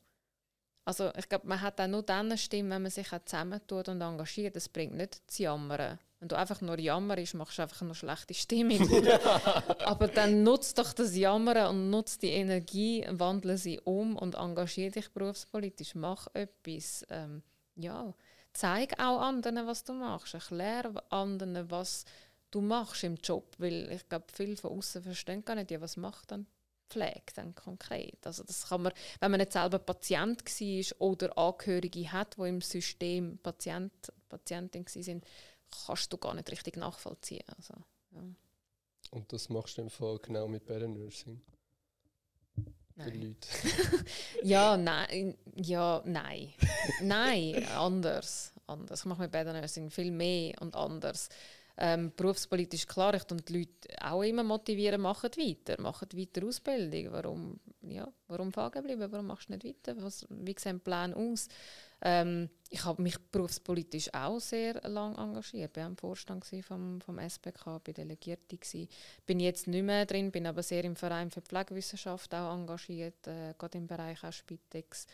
Also 0.84 1.10
ich 1.16 1.30
glaube, 1.30 1.48
man 1.48 1.62
hat 1.62 1.80
auch 1.80 1.86
nur 1.86 2.02
dann 2.02 2.26
eine 2.26 2.36
Stimme, 2.36 2.74
wenn 2.74 2.82
man 2.82 2.90
sich 2.90 3.10
auch 3.10 3.24
zusammentut 3.24 3.88
und 3.88 4.02
engagiert. 4.02 4.54
Das 4.54 4.68
bringt 4.68 4.96
nicht 4.96 5.22
zu 5.30 5.44
jammern. 5.44 5.98
Wenn 6.24 6.28
du 6.28 6.38
einfach 6.38 6.62
nur 6.62 6.78
jammerst, 6.78 7.34
machst 7.34 7.58
du 7.58 7.62
einfach 7.62 7.82
eine 7.82 7.94
schlechte 7.94 8.32
Stimmung. 8.32 8.80
Aber 9.84 10.08
dann 10.08 10.42
nutzt 10.42 10.78
doch 10.78 10.94
das 10.94 11.14
Jammern 11.14 11.66
und 11.66 11.90
nutzt 11.90 12.22
die 12.22 12.30
Energie, 12.30 13.04
wandle 13.10 13.58
sie 13.58 13.78
um 13.80 14.16
und 14.16 14.34
engagiere 14.34 14.92
dich 14.92 15.10
berufspolitisch. 15.10 15.94
Mach 15.94 16.28
etwas. 16.32 17.04
Ähm, 17.10 17.42
ja, 17.76 18.14
zeig 18.54 18.98
auch 18.98 19.20
anderen, 19.20 19.66
was 19.66 19.84
du 19.84 19.92
machst. 19.92 20.32
Erkläre 20.32 20.94
anderen, 21.12 21.70
was 21.70 22.06
du 22.50 22.62
machst 22.62 23.04
im 23.04 23.16
Job. 23.16 23.54
Weil 23.58 23.92
ich 23.92 24.08
glaube, 24.08 24.24
viele 24.32 24.56
von 24.56 24.78
außen 24.78 25.02
verstehen 25.02 25.44
gar 25.44 25.56
nicht, 25.56 25.70
ja, 25.70 25.82
was 25.82 25.98
macht 25.98 26.30
dann 26.30 26.46
Pflege 26.88 27.32
dann 27.34 27.54
konkret. 27.54 28.26
Also 28.26 28.44
das 28.44 28.68
kann 28.68 28.82
man, 28.82 28.92
wenn 29.20 29.30
man 29.30 29.40
nicht 29.40 29.52
selber 29.52 29.78
Patient 29.78 30.42
war 30.42 31.00
oder 31.00 31.36
Angehörige 31.36 32.12
hat, 32.12 32.36
die 32.38 32.48
im 32.48 32.60
System 32.60 33.38
Patient, 33.42 33.92
Patientin 34.28 34.86
waren, 34.86 35.22
kannst 35.86 36.12
du 36.12 36.18
gar 36.18 36.34
nicht 36.34 36.50
richtig 36.50 36.76
nachvollziehen. 36.76 37.44
Also, 37.56 37.74
ja. 38.12 38.22
Und 39.10 39.32
das 39.32 39.48
machst 39.48 39.78
du 39.78 39.82
im 39.82 39.90
Fall 39.90 40.18
genau 40.18 40.48
mit 40.48 40.66
Better 40.66 40.88
Nursing? 40.88 41.40
Nein. 42.96 43.36
ja, 44.42 44.76
nein. 44.76 45.36
Ja, 45.56 46.02
nein. 46.04 46.52
nein, 47.00 47.64
anders. 47.68 48.52
anders. 48.66 49.00
Ich 49.00 49.06
mache 49.06 49.22
mit 49.22 49.32
Better 49.32 49.52
Nursing 49.52 49.90
viel 49.90 50.10
mehr 50.10 50.54
und 50.60 50.74
anders. 50.76 51.28
Ähm, 51.76 52.12
berufspolitisch 52.16 52.86
klar, 52.86 53.14
ich 53.14 53.28
und 53.30 53.48
die 53.48 53.58
Leute 53.58 53.88
auch 54.00 54.22
immer 54.22 54.44
motivieren, 54.44 55.00
machen 55.00 55.30
weiter, 55.36 55.80
machen 55.80 56.08
weiter 56.12 56.46
Ausbildung. 56.46 57.12
Warum, 57.12 57.60
ja, 57.82 58.06
warum 58.28 58.52
fahren 58.52 58.84
bleiben? 58.84 59.10
Warum 59.10 59.26
machst 59.26 59.48
du 59.48 59.54
nicht 59.54 59.64
weiter? 59.64 60.00
Was, 60.00 60.24
wie 60.30 60.54
sehen 60.56 60.76
die 60.76 60.84
Pläne 60.84 61.16
aus? 61.16 61.48
Ähm, 62.00 62.48
ich 62.74 62.84
habe 62.84 63.00
mich 63.00 63.16
berufspolitisch 63.30 64.12
auch 64.12 64.40
sehr 64.40 64.74
lange 64.82 65.16
engagiert. 65.16 65.76
Ich 65.76 65.80
war 65.80 65.86
im 65.88 65.96
Vorstand 65.96 66.44
vom, 66.44 67.00
vom 67.00 67.18
SBK, 67.20 67.78
bin 67.84 67.94
Delegierte. 67.94 68.56
Gewesen. 68.56 68.88
Bin 69.24 69.38
jetzt 69.38 69.68
nicht 69.68 69.84
mehr 69.84 70.04
drin, 70.06 70.32
bin 70.32 70.44
aber 70.44 70.64
sehr 70.64 70.82
im 70.82 70.96
Verein 70.96 71.30
für 71.30 71.40
Pflegewissenschaft 71.40 72.34
auch 72.34 72.52
engagiert, 72.52 73.28
äh, 73.28 73.54
gerade 73.56 73.78
im 73.78 73.86
Bereich 73.86 74.24
auch 74.24 74.32
Spitex. 74.32 75.06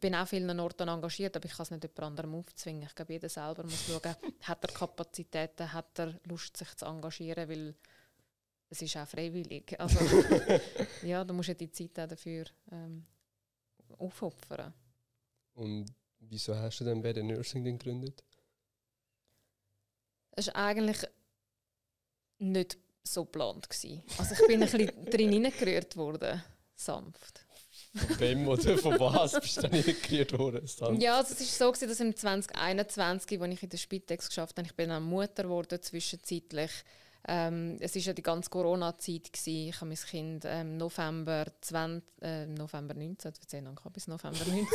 Bin 0.00 0.16
auch 0.16 0.26
vielen 0.26 0.58
Orten 0.58 0.88
engagiert, 0.88 1.36
aber 1.36 1.46
ich 1.46 1.52
kann 1.52 1.62
es 1.62 1.70
nicht 1.70 1.84
jemand 1.84 2.00
anderem 2.00 2.34
aufzwingen. 2.34 2.82
Ich 2.82 2.94
glaube, 2.96 3.12
jeder 3.12 3.28
selber 3.28 3.62
muss 3.62 3.86
schauen, 3.86 4.16
hat 4.42 4.64
er 4.64 4.74
Kapazitäten, 4.74 5.72
hat 5.72 5.96
er 5.96 6.18
Lust, 6.24 6.56
sich 6.56 6.74
zu 6.74 6.86
engagieren, 6.86 7.48
weil 7.48 7.74
es 8.68 8.82
ist 8.82 8.96
auch 8.96 9.06
freiwillig. 9.06 9.76
Also, 9.78 10.00
ja, 11.04 11.22
du 11.22 11.34
musst 11.34 11.50
ja 11.50 11.54
die 11.54 11.70
Zeit 11.70 12.00
auch 12.00 12.08
dafür 12.08 12.46
ähm, 12.72 13.06
aufopfern. 13.96 14.74
Und 15.54 15.86
Wieso 16.20 16.54
hast 16.54 16.80
du 16.80 16.84
dann 16.84 17.02
bei 17.02 17.12
der 17.12 17.24
Nursing 17.24 17.64
den 17.64 17.78
gegründet? 17.78 18.22
Es 20.32 20.46
war 20.48 20.56
eigentlich 20.56 21.06
nicht 22.38 22.78
so 23.02 23.24
geplant. 23.24 23.68
Also 23.70 24.34
ich 24.34 24.46
bin 24.46 24.62
ein 24.62 24.70
bisschen 24.70 25.04
drin 25.10 25.32
hineingerührt 25.32 25.96
worden, 25.96 26.42
sanft. 26.74 27.44
Von 27.94 28.20
wem 28.20 28.46
oder 28.46 28.78
von 28.78 29.00
was 29.00 29.32
bist 29.40 29.56
du 29.56 29.62
dann 29.62 29.72
hineingerührt 29.72 30.38
worden? 30.38 30.66
Sanft? 30.66 31.02
Ja, 31.02 31.18
also 31.18 31.34
es 31.34 31.60
war 31.60 31.74
so, 31.74 31.86
dass 31.86 32.00
im 32.00 32.14
2021, 32.14 33.40
als 33.40 33.54
ich 33.54 33.62
in 33.62 33.68
der 33.68 33.78
Spitex 33.78 34.28
geschafft 34.28 34.56
habe, 34.58 34.66
ich 34.66 34.74
bin 34.74 34.90
dann 34.90 35.02
Mutter 35.02 35.44
geworden 35.44 35.82
zwischenzeitlich 35.82 36.70
ähm, 37.28 37.76
es 37.80 37.94
war 37.94 38.02
ja 38.02 38.12
die 38.12 38.22
ganze 38.22 38.50
Corona-Zeit. 38.50 39.30
Ich 39.44 39.74
habe 39.76 39.86
mein 39.86 39.96
Kind 39.96 40.44
ähm, 40.46 40.76
November, 40.76 41.46
20, 41.60 42.02
äh, 42.22 42.46
November 42.46 42.94
19, 42.94 43.32
ich 43.40 43.92
bis 43.92 44.08
November 44.08 44.44
19 44.46 44.66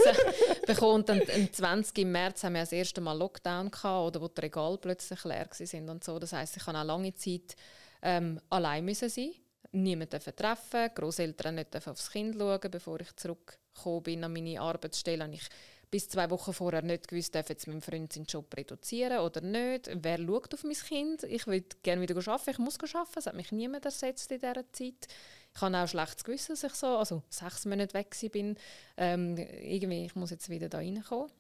bekommen. 0.67 1.03
Und 1.03 1.09
am 1.09 1.21
20. 1.51 1.97
im 1.99 2.11
März 2.11 2.43
haben 2.43 2.53
wir 2.53 2.61
das 2.61 2.71
erste 2.71 3.01
Mal 3.01 3.17
Lockdown 3.17 3.71
gehabt, 3.71 4.07
oder 4.07 4.21
wo 4.21 4.27
die 4.27 4.41
Regale 4.41 4.77
plötzlich 4.77 5.23
leer 5.23 5.49
waren 5.49 5.89
und 5.89 6.03
so. 6.03 6.19
Das 6.19 6.33
heisst, 6.33 6.57
ich 6.57 6.67
habe 6.67 6.77
auch 6.77 6.83
lange 6.83 7.15
Zeit 7.15 7.55
ähm, 8.01 8.39
allein 8.49 8.85
müssen 8.85 9.09
sein 9.09 9.31
niemanden 9.75 10.19
treffen, 10.35 10.89
Großeltern 10.93 11.55
nicht 11.55 11.75
aufs 11.87 12.11
Kind 12.11 12.35
schauen, 12.35 12.71
bevor 12.71 12.99
ich 13.01 13.15
zurückgekommen 13.15 14.03
bin 14.03 14.23
an 14.23 14.33
meine 14.33 14.61
Arbeitsstelle. 14.61 15.29
ich 15.31 15.47
bis 15.95 16.09
zwei 16.09 16.29
Wochen 16.29 16.51
vorher 16.51 16.81
nicht 16.81 17.07
gewusst, 17.07 17.33
darf 17.35 17.47
jetzt 17.47 17.67
mein 17.67 17.81
Freund 17.81 18.11
seinen 18.11 18.25
Job 18.25 18.53
reduzieren 18.57 19.19
oder 19.19 19.39
nicht. 19.39 19.89
Wer 19.93 20.17
schaut 20.17 20.53
auf 20.53 20.65
mein 20.65 20.73
Kind? 20.73 21.23
Ich 21.23 21.47
will 21.47 21.63
gerne 21.83 22.01
wieder 22.01 22.17
arbeiten, 22.17 22.49
ich 22.49 22.57
muss 22.57 22.77
arbeiten. 22.93 23.19
Es 23.19 23.27
hat 23.27 23.33
mich 23.33 23.53
niemand 23.53 23.85
ersetzt 23.85 24.29
in 24.29 24.41
dieser 24.41 24.69
Zeit. 24.73 25.07
Ich 25.55 25.61
habe 25.61 25.77
auch 25.77 25.87
schlechtes 25.87 26.25
Gewissen, 26.25 26.51
dass 26.51 26.65
ich 26.65 26.73
so, 26.73 26.97
also 26.97 27.23
sechs 27.29 27.63
Monate 27.63 27.93
weg 27.93 28.13
bin. 28.33 28.57
Ähm, 28.97 29.37
irgendwie, 29.37 30.07
ich 30.07 30.15
muss 30.15 30.31
jetzt 30.31 30.49
wieder 30.49 30.67
da 30.67 30.79
reinkommen. 30.79 31.31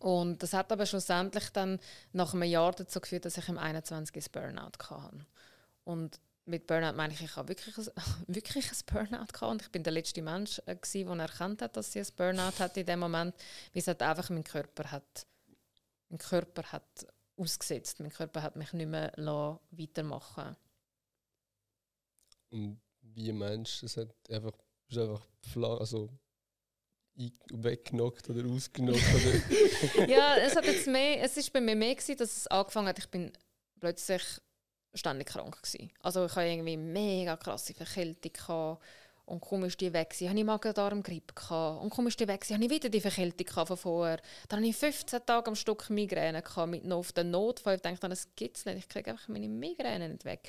Und 0.00 0.42
das 0.42 0.52
hat 0.52 0.72
aber 0.72 0.84
schlussendlich 0.84 1.50
dann 1.50 1.78
nach 2.12 2.34
einem 2.34 2.42
Jahr 2.42 2.72
dazu 2.72 3.00
geführt, 3.00 3.24
dass 3.24 3.38
ich 3.38 3.48
im 3.48 3.58
21. 3.58 4.16
ein 4.16 4.32
Burnout 4.32 4.84
hatte. 4.90 5.26
Und 5.84 6.18
mit 6.46 6.66
Burnout 6.66 6.96
meine 6.96 7.12
ich, 7.12 7.22
ich 7.22 7.36
habe 7.36 7.48
wirklich 7.48 7.76
ein, 7.76 7.86
wirklich 8.26 8.66
ein 8.70 8.78
Burnout 8.86 9.32
gehabt 9.32 9.42
und 9.42 9.62
ich 9.62 9.70
bin 9.70 9.82
der 9.82 9.92
letzte 9.92 10.22
Mensch, 10.22 10.60
äh, 10.66 10.76
der 10.76 11.16
erkannt 11.18 11.62
hat, 11.62 11.76
dass 11.76 11.92
sie 11.92 12.00
ein 12.00 12.06
Burnout 12.16 12.58
hat 12.58 12.76
in 12.76 12.86
dem 12.86 13.00
Moment, 13.00 13.34
weil 13.72 13.80
es 13.80 13.86
halt 13.86 14.02
einfach 14.02 14.30
mein 14.30 14.44
Körper 14.44 14.90
hat, 14.90 15.26
mein 16.08 16.18
Körper 16.18 16.64
hat 16.72 17.06
ausgesetzt, 17.36 18.00
mein 18.00 18.10
Körper 18.10 18.42
hat 18.42 18.56
mich 18.56 18.72
nicht 18.72 18.88
mehr 18.88 19.12
weitermachen 19.70 20.56
Und 22.50 22.80
wie 23.02 23.32
meinst 23.32 23.82
du, 23.82 23.86
es 23.86 23.96
hat 23.96 24.14
einfach, 24.30 24.52
ist 24.88 24.98
einfach 24.98 25.26
also 25.78 26.10
weggenockt 27.50 28.30
oder 28.30 28.48
ausgenockt? 28.48 29.02
oder? 29.14 30.06
ja, 30.08 30.36
es 30.36 30.56
hat 30.56 30.64
jetzt 30.64 30.86
mehr, 30.86 31.22
es 31.22 31.36
ist 31.36 31.52
bei 31.52 31.60
mir 31.60 31.76
mehr 31.76 31.94
gewesen, 31.94 32.16
dass 32.16 32.36
es 32.36 32.46
angefangen 32.46 32.88
hat, 32.88 32.98
ich 32.98 33.08
bin 33.08 33.32
plötzlich 33.78 34.22
ständig 34.94 35.28
krank 35.28 35.62
gewesen. 35.62 35.90
Also 36.00 36.26
ich 36.26 36.34
hatte 36.34 36.48
irgendwie 36.48 36.76
mega 36.76 37.36
krasse 37.36 37.74
Verkältung 37.74 38.32
gehabt. 38.32 38.82
und 39.26 39.64
ist 39.64 39.80
die 39.80 39.92
weg, 39.92 40.12
hatte 40.12 40.38
ich 40.38 40.44
Magen-Darm-Grippe 40.44 41.78
und 41.80 41.90
kaum 41.90 42.06
ist 42.08 42.18
die 42.18 42.26
weg, 42.26 42.44
hatte 42.48 42.64
ich 42.64 42.70
wieder 42.70 42.88
die 42.88 43.00
Verkältung 43.00 43.66
von 43.66 43.76
vorher. 43.76 44.20
Dann 44.48 44.60
hatte 44.60 44.68
ich 44.68 44.76
15 44.76 45.20
Tage 45.24 45.48
am 45.48 45.54
Stück 45.54 45.88
Migräne 45.90 46.42
mit 46.66 46.84
noch 46.84 46.98
auf 46.98 47.12
den 47.12 47.30
Notfall. 47.30 47.76
Ich 47.76 47.82
dachte, 47.82 48.08
das 48.08 48.28
gibt 48.34 48.56
es 48.56 48.64
nicht, 48.64 48.78
ich 48.78 48.88
kriege 48.88 49.10
einfach 49.10 49.28
meine 49.28 49.48
Migräne 49.48 50.08
nicht 50.08 50.24
weg. 50.24 50.48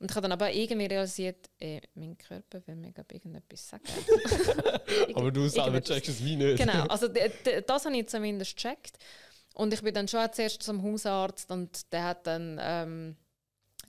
Und 0.00 0.10
ich 0.10 0.16
habe 0.16 0.22
dann 0.22 0.32
aber 0.32 0.52
irgendwie 0.52 0.86
realisiert, 0.86 1.48
äh, 1.60 1.80
mein 1.94 2.18
Körper 2.18 2.66
will 2.66 2.74
mir 2.76 2.92
irgendetwas 3.12 3.68
sagen. 3.68 3.84
aber 5.14 5.30
du 5.30 5.48
selber 5.48 5.80
checkst 5.80 6.10
es 6.10 6.24
wie 6.24 6.36
nicht. 6.36 6.58
Genau, 6.58 6.86
also 6.86 7.08
das 7.08 7.84
habe 7.84 7.96
ich 7.96 8.08
zumindest 8.08 8.56
gecheckt. 8.56 8.98
Und 9.54 9.72
ich 9.72 9.82
bin 9.82 9.94
dann 9.94 10.08
schon 10.08 10.32
zuerst 10.32 10.62
zum 10.62 10.82
Hausarzt 10.82 11.50
und 11.50 11.92
der 11.92 12.04
hat 12.04 12.26
dann... 12.26 12.58
Ähm, 12.60 13.16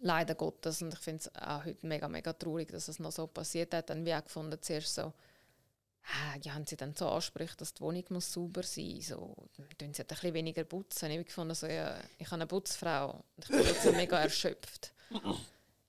leider 0.01 0.35
Gottes, 0.35 0.81
und 0.81 0.93
ich 0.93 0.99
finde 0.99 1.21
es 1.21 1.35
auch 1.35 1.65
heute 1.65 1.85
mega, 1.85 2.07
mega 2.07 2.33
traurig, 2.33 2.71
dass 2.71 2.87
es 2.87 2.99
noch 2.99 3.11
so 3.11 3.27
passiert 3.27 3.73
hat, 3.73 3.89
dann 3.89 4.05
wie 4.05 4.13
auch 4.13 4.23
gefunden, 4.23 4.57
zuerst 4.61 4.95
so, 4.95 5.13
ja, 6.41 6.53
haben 6.53 6.67
sie 6.67 6.77
dann 6.77 6.95
so 6.95 7.09
Ansprüche, 7.09 7.57
dass 7.57 7.73
die 7.73 7.81
Wohnung 7.81 8.03
muss 8.09 8.31
sauber 8.31 8.63
sein 8.63 8.95
muss, 8.95 9.07
so, 9.07 9.35
dann 9.77 9.93
sie 9.93 9.99
halt 9.99 10.11
ein 10.11 10.15
bisschen 10.15 10.33
weniger 10.33 10.63
putzen. 10.63 11.09
Ich 11.09 11.17
habe 11.17 11.25
gefunden, 11.25 11.55
so, 11.55 11.67
ja, 11.67 11.95
ich 12.17 12.27
habe 12.27 12.35
eine 12.35 12.47
Putzfrau 12.47 13.23
und 13.35 13.43
ich 13.43 13.47
bin 13.47 13.63
jetzt 13.63 13.85
mega 13.91 14.19
erschöpft. 14.21 14.93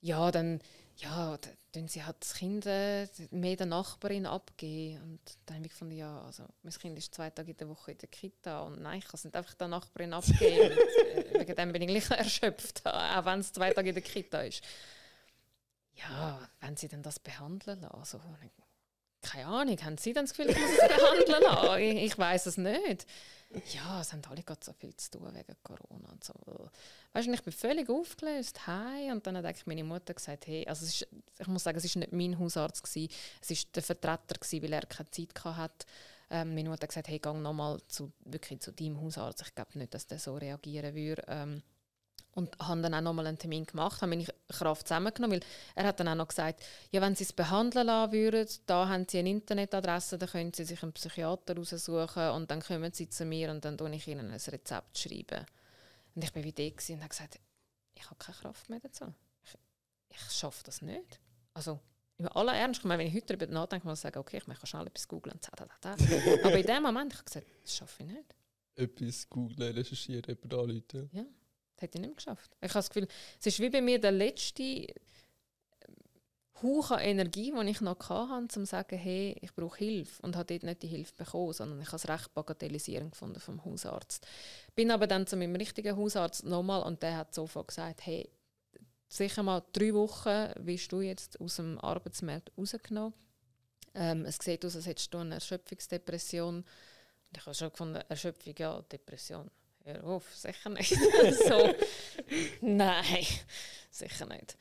Ja, 0.00 0.30
dann 0.30 0.60
ja, 0.96 1.36
dann 1.76 1.88
sie 1.88 2.02
hat 2.02 2.16
das 2.20 2.34
Kind 2.34 2.66
äh, 2.66 3.06
mehr 3.30 3.56
der 3.56 3.66
Nachbarin 3.66 4.26
abgeben 4.26 5.02
und 5.02 5.20
dann 5.44 5.56
habe 5.56 5.66
ich 5.66 5.72
gefunden, 5.72 5.96
ja, 5.96 6.22
also 6.22 6.44
mein 6.62 6.72
Kind 6.72 6.98
ist 6.98 7.14
zwei 7.14 7.30
Tage 7.30 7.50
in 7.50 7.56
der 7.56 7.68
Woche 7.68 7.92
in 7.92 7.98
der 7.98 8.08
Kita 8.08 8.60
und 8.60 8.80
nein, 8.80 8.98
ich 8.98 9.04
kann 9.04 9.14
es 9.14 9.24
nicht 9.24 9.36
einfach 9.36 9.54
der 9.54 9.68
Nachbarin 9.68 10.12
abgeben. 10.14 10.72
und, 10.72 11.34
äh, 11.34 11.40
wegen 11.40 11.54
dem 11.54 11.72
bin 11.72 11.82
ich 11.82 11.88
gleich 11.88 12.10
erschöpft, 12.18 12.86
auch 12.86 13.24
wenn 13.24 13.40
es 13.40 13.52
zwei 13.52 13.72
Tage 13.72 13.90
in 13.90 13.94
der 13.94 14.02
Kita 14.02 14.40
ist. 14.40 14.64
Ja, 15.94 16.48
wenn 16.60 16.76
sie 16.76 16.88
denn 16.88 17.02
das 17.02 17.18
behandeln 17.18 17.80
lassen, 17.80 17.94
also, 17.94 18.20
keine 19.22 19.46
Ahnung, 19.46 19.76
haben 19.82 19.98
Sie 19.98 20.12
dann 20.12 20.24
das 20.24 20.34
Gefühl, 20.34 20.50
ich 20.50 20.58
muss 20.58 20.70
es 20.70 20.96
behandeln 20.96 21.42
lassen? 21.42 21.80
Ich, 21.80 22.04
ich 22.04 22.18
weiß 22.18 22.46
es 22.46 22.56
nicht. 22.56 23.06
Ja, 23.72 24.00
es 24.00 24.12
haben 24.12 24.22
alle 24.28 24.42
gerade 24.42 24.64
so 24.64 24.72
viel 24.72 24.94
zu 24.96 25.12
tun 25.12 25.32
wegen 25.32 25.56
Corona 25.62 26.10
und 26.10 26.22
so. 26.22 26.34
Weißt 27.12 27.28
du, 27.28 27.32
ich 27.32 27.42
bin 27.42 27.52
völlig 27.52 27.88
aufgelöst, 27.88 28.66
hey, 28.66 29.10
und 29.12 29.26
dann 29.26 29.36
hat 29.36 29.44
eigentlich 29.44 29.66
meine 29.66 29.84
Mutter 29.84 30.14
gesagt, 30.14 30.46
hey, 30.46 30.66
also 30.66 30.84
ist, 30.84 31.06
ich 31.38 31.46
muss 31.46 31.62
sagen, 31.62 31.78
es 31.78 31.94
war 31.94 32.00
nicht 32.00 32.12
mein 32.12 32.38
Hausarzt, 32.38 32.82
gewesen, 32.82 33.10
es 33.40 33.50
war 33.50 33.56
der 33.74 33.82
Vertreter, 33.82 34.34
gewesen, 34.38 34.62
weil 34.62 34.72
er 34.72 34.86
keine 34.86 35.10
Zeit 35.10 35.44
hatte. 35.44 35.86
Ähm, 36.28 36.54
meine 36.54 36.68
Mutter 36.68 36.82
hat 36.82 36.90
gesagt, 36.90 37.08
hey, 37.08 37.20
geh 37.20 37.32
nochmal 37.32 37.80
zu, 37.88 38.12
wirklich 38.24 38.60
zu 38.60 38.72
deinem 38.72 39.00
Hausarzt. 39.00 39.42
Ich 39.42 39.54
glaube 39.54 39.78
nicht, 39.78 39.94
dass 39.94 40.06
der 40.06 40.18
so 40.18 40.36
reagieren 40.36 40.94
würde. 40.94 41.22
Ähm, 41.28 41.62
und 42.36 42.58
haben 42.58 42.82
dann 42.82 42.92
auch 42.92 43.00
nochmal 43.00 43.26
einen 43.26 43.38
Termin 43.38 43.64
gemacht, 43.64 44.02
haben 44.02 44.10
meine 44.10 44.26
Kraft 44.48 44.86
zusammengenommen, 44.86 45.40
weil 45.40 45.48
er 45.74 45.86
hat 45.86 45.98
dann 45.98 46.08
auch 46.08 46.14
noch 46.14 46.28
gesagt, 46.28 46.62
ja, 46.90 47.00
wenn 47.00 47.14
sie 47.16 47.24
es 47.24 47.32
behandeln 47.32 47.86
lassen 47.86 48.12
würden, 48.12 48.46
da 48.66 48.88
haben 48.88 49.06
sie 49.08 49.18
eine 49.18 49.30
Internetadresse, 49.30 50.18
da 50.18 50.26
können 50.26 50.52
sie 50.52 50.64
sich 50.64 50.82
einen 50.82 50.92
Psychiater 50.92 51.56
raussuchen 51.56 52.30
und 52.32 52.50
dann 52.50 52.60
kommen 52.60 52.92
sie 52.92 53.08
zu 53.08 53.24
mir 53.24 53.50
und 53.50 53.64
dann 53.64 53.78
schreibe 53.78 53.96
ich 53.96 54.06
ihnen 54.06 54.30
ein 54.30 54.40
Rezept. 54.40 54.98
schreiben. 54.98 55.46
Und 56.14 56.24
ich 56.24 56.34
war 56.34 56.44
wie 56.44 56.52
da 56.52 56.62
und 56.64 57.00
habe 57.00 57.08
gesagt, 57.08 57.40
ich 57.94 58.04
habe 58.04 58.16
keine 58.18 58.36
Kraft 58.36 58.68
mehr 58.68 58.80
dazu. 58.80 59.06
Ich, 59.42 59.54
ich 60.10 60.32
schaffe 60.32 60.62
das 60.64 60.82
nicht. 60.82 61.18
Also, 61.54 61.80
über 62.18 62.36
aller 62.36 62.54
Ernst, 62.54 62.84
wenn 62.84 63.00
ich 63.00 63.14
heute 63.14 63.34
darüber 63.34 63.46
nachdenke, 63.54 63.86
muss 63.86 64.00
ich 64.00 64.02
sagen, 64.02 64.18
okay, 64.18 64.36
ich 64.36 64.46
möchte 64.46 64.66
schnell 64.66 64.86
etwas 64.86 65.08
googeln. 65.08 65.40
Aber 66.44 66.58
in 66.58 66.66
dem 66.66 66.82
Moment 66.82 67.14
habe 67.14 67.20
ich 67.20 67.24
gesagt, 67.24 67.46
das 67.62 67.76
schaffe 67.76 68.02
ich 68.02 68.10
nicht. 68.10 68.34
Etwas 68.74 69.26
googeln, 69.30 69.74
recherchieren, 69.74 70.22
jemanden 70.26 70.52
anrufen. 70.52 71.10
Ja. 71.14 71.24
Das 71.76 71.82
hätte 71.82 71.98
ich 71.98 72.02
nicht 72.02 72.08
mehr 72.08 72.16
geschafft. 72.16 72.50
Ich 72.60 72.70
habe 72.70 72.78
das 72.78 72.88
Gefühl, 72.88 73.08
es 73.38 73.46
ist 73.46 73.60
wie 73.60 73.68
bei 73.68 73.82
mir 73.82 74.00
der 74.00 74.12
letzte 74.12 74.62
ähm, 74.62 74.86
Hauch 76.62 76.90
an 76.90 77.00
Energie, 77.00 77.52
den 77.52 77.68
ich 77.68 77.82
noch 77.82 78.08
hatte, 78.08 78.32
um 78.32 78.48
zu 78.48 78.64
sagen, 78.64 78.96
hey, 78.96 79.36
ich 79.42 79.54
brauche 79.54 79.76
Hilfe. 79.76 80.22
Und 80.22 80.36
habe 80.36 80.46
dort 80.46 80.62
nicht 80.62 80.82
die 80.82 80.88
Hilfe 80.88 81.12
bekommen, 81.16 81.52
sondern 81.52 81.80
ich 81.82 81.88
habe 81.88 81.96
es 81.96 82.08
recht 82.08 82.32
bagatellisierend 82.32 83.12
gefunden 83.12 83.40
vom 83.40 83.62
Hausarzt. 83.64 84.26
Bin 84.74 84.90
aber 84.90 85.06
dann 85.06 85.26
zu 85.26 85.36
meinem 85.36 85.56
richtigen 85.56 85.96
Hausarzt 85.96 86.44
nochmal 86.44 86.82
und 86.82 87.02
der 87.02 87.18
hat 87.18 87.34
sofort 87.34 87.68
gesagt, 87.68 88.06
hey, 88.06 88.30
sicher 89.08 89.42
mal 89.42 89.62
drei 89.72 89.92
Wochen 89.92 90.52
bist 90.64 90.90
du 90.90 91.02
jetzt 91.02 91.38
aus 91.40 91.56
dem 91.56 91.78
Arbeitsmarkt 91.78 92.52
rausgenommen. 92.56 93.12
Ähm, 93.94 94.24
es 94.24 94.38
sieht 94.40 94.64
aus, 94.64 94.76
als 94.76 94.86
hättest 94.86 95.12
du 95.12 95.18
eine 95.18 95.34
Erschöpfungsdepression. 95.34 96.56
Und 96.56 97.36
ich 97.36 97.44
habe 97.44 97.54
schon 97.54 97.70
gefunden, 97.70 98.02
Erschöpfung, 98.08 98.54
ja, 98.56 98.80
Depression 98.80 99.50
Hör 99.86 100.02
auf, 100.02 100.24
sicher 100.34 100.68
nicht. 100.70 100.90
so, 101.48 101.72
nein, 102.60 103.24
sicher 103.88 104.26
nicht. 104.26 104.56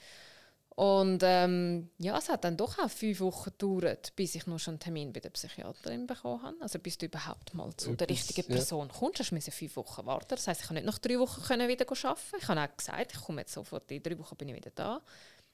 Und 0.75 1.21
ähm, 1.23 1.89
ja, 1.97 2.15
es 2.17 2.29
hat 2.29 2.43
dann 2.43 2.57
doch 2.57 2.77
auch 2.77 2.91
fünf 2.91 3.21
Wochen 3.21 3.49
gedauert, 3.57 4.13
bis 4.15 4.35
ich 4.35 4.45
noch 4.45 4.59
schon 4.59 4.73
einen 4.73 4.79
Termin 4.79 5.13
bei 5.13 5.21
der 5.21 5.31
Psychiaterin 5.31 6.05
bekommen 6.05 6.43
habe. 6.43 6.57
Also 6.61 6.77
bis 6.77 6.99
du 6.99 7.07
überhaupt 7.07 7.55
mal 7.55 7.75
zu 7.75 7.93
Etwas, 7.93 7.97
der 7.97 8.09
richtigen 8.09 8.47
Person 8.47 8.87
ja. 8.87 8.93
kommst, 8.93 9.19
hast 9.19 9.31
du 9.31 9.51
fünf 9.51 9.75
Wochen 9.77 10.05
warten. 10.05 10.27
Das 10.29 10.47
heisst, 10.47 10.61
ich 10.61 10.67
kann 10.67 10.75
nicht 10.75 10.85
nach 10.85 10.99
drei 10.99 11.17
Wochen 11.17 11.41
können 11.41 11.67
wieder 11.69 11.87
arbeiten. 11.89 12.35
Ich 12.39 12.47
habe 12.47 12.61
auch 12.61 12.77
gesagt, 12.77 13.13
ich 13.15 13.21
komme 13.21 13.41
jetzt 13.41 13.53
sofort, 13.53 13.89
in 13.89 14.03
drei 14.03 14.19
Wochen 14.19 14.35
bin 14.35 14.49
ich 14.49 14.55
wieder 14.55 14.71
da. 14.75 15.01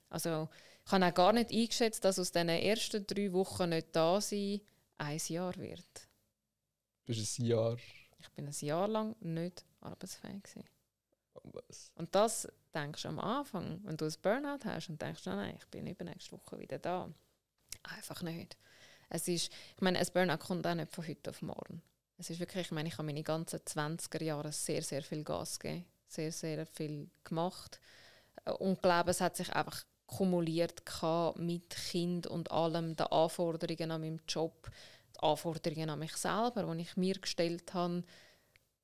Also 0.10 0.50
ich 0.86 0.92
habe 0.92 1.06
auch 1.06 1.14
gar 1.14 1.32
nicht 1.32 1.52
eingeschätzt, 1.52 2.04
dass 2.04 2.20
aus 2.20 2.34
diesen 2.34 2.50
ersten 2.50 3.08
drei 3.08 3.32
Wochen 3.32 3.70
nicht 3.70 3.88
da 3.94 4.20
sein 4.20 4.60
ein 4.98 5.22
Jahr 5.28 5.56
wird. 5.56 6.10
Du 7.06 7.14
bist 7.14 7.40
ein 7.40 7.46
Jahr 7.46 7.78
ich 8.22 8.30
bin 8.32 8.48
ein 8.48 8.56
Jahr 8.60 8.88
lang 8.88 9.16
nicht 9.20 9.66
arbeitsfähig. 9.82 10.44
Gewesen. 10.44 10.66
Was? 11.44 11.92
Und 11.96 12.14
das 12.14 12.48
denkst 12.74 13.04
du 13.04 13.10
am 13.10 13.20
Anfang, 13.20 13.80
wenn 13.84 13.98
du 13.98 14.06
ein 14.06 14.14
Burnout 14.22 14.66
hast 14.66 14.90
und 14.90 15.02
denkst, 15.02 15.26
nein, 15.26 15.56
ich 15.58 15.68
bin 15.68 15.88
übernächste 15.88 16.34
Woche 16.34 16.60
wieder 16.60 16.80
da. 16.80 17.10
Einfach 17.84 18.22
nicht. 18.22 18.58
Es 19.10 19.28
ist, 19.28 19.52
ich 19.76 19.82
meine, 19.82 20.00
ein 20.00 20.08
Burnout 20.14 20.38
kommt 20.38 20.66
auch 20.68 20.76
nicht 20.76 20.94
von 20.94 21.08
heute 21.08 21.30
auf 21.30 21.42
morgen. 21.42 21.82
Es 22.18 22.30
ist 22.30 22.40
wirklich, 22.40 22.68
ich 22.68 22.72
meine, 22.72 22.88
ich 22.88 22.98
habe 22.98 23.06
meine 23.06 23.24
ganzen 23.24 23.60
20er 23.60 24.24
Jahre 24.24 24.52
sehr, 24.52 24.84
sehr 24.84 25.02
viel 25.02 25.24
Gas 25.24 25.60
gegeben, 25.60 25.86
sehr, 26.08 26.32
sehr 26.32 26.66
viel 26.66 27.10
gemacht. 27.24 27.80
Und 28.60 28.74
ich 28.74 28.82
glaube, 28.82 29.12
es 29.12 29.22
hat 29.22 29.36
sich 29.36 29.52
einfach 29.52 29.84
kumuliert 30.06 30.84
mit 31.38 31.70
Kind 31.70 32.28
und 32.28 32.52
allem, 32.52 32.96
den 32.96 33.08
Anforderungen 33.08 33.92
an 33.92 34.02
meinem 34.02 34.20
Job, 34.28 34.70
Anforderungen 35.22 35.90
an 35.90 36.00
mich 36.00 36.16
selber, 36.18 36.74
die 36.74 36.82
ich 36.82 36.98
mir 36.98 37.16
gestellt 37.16 37.74
habe, 37.74 38.04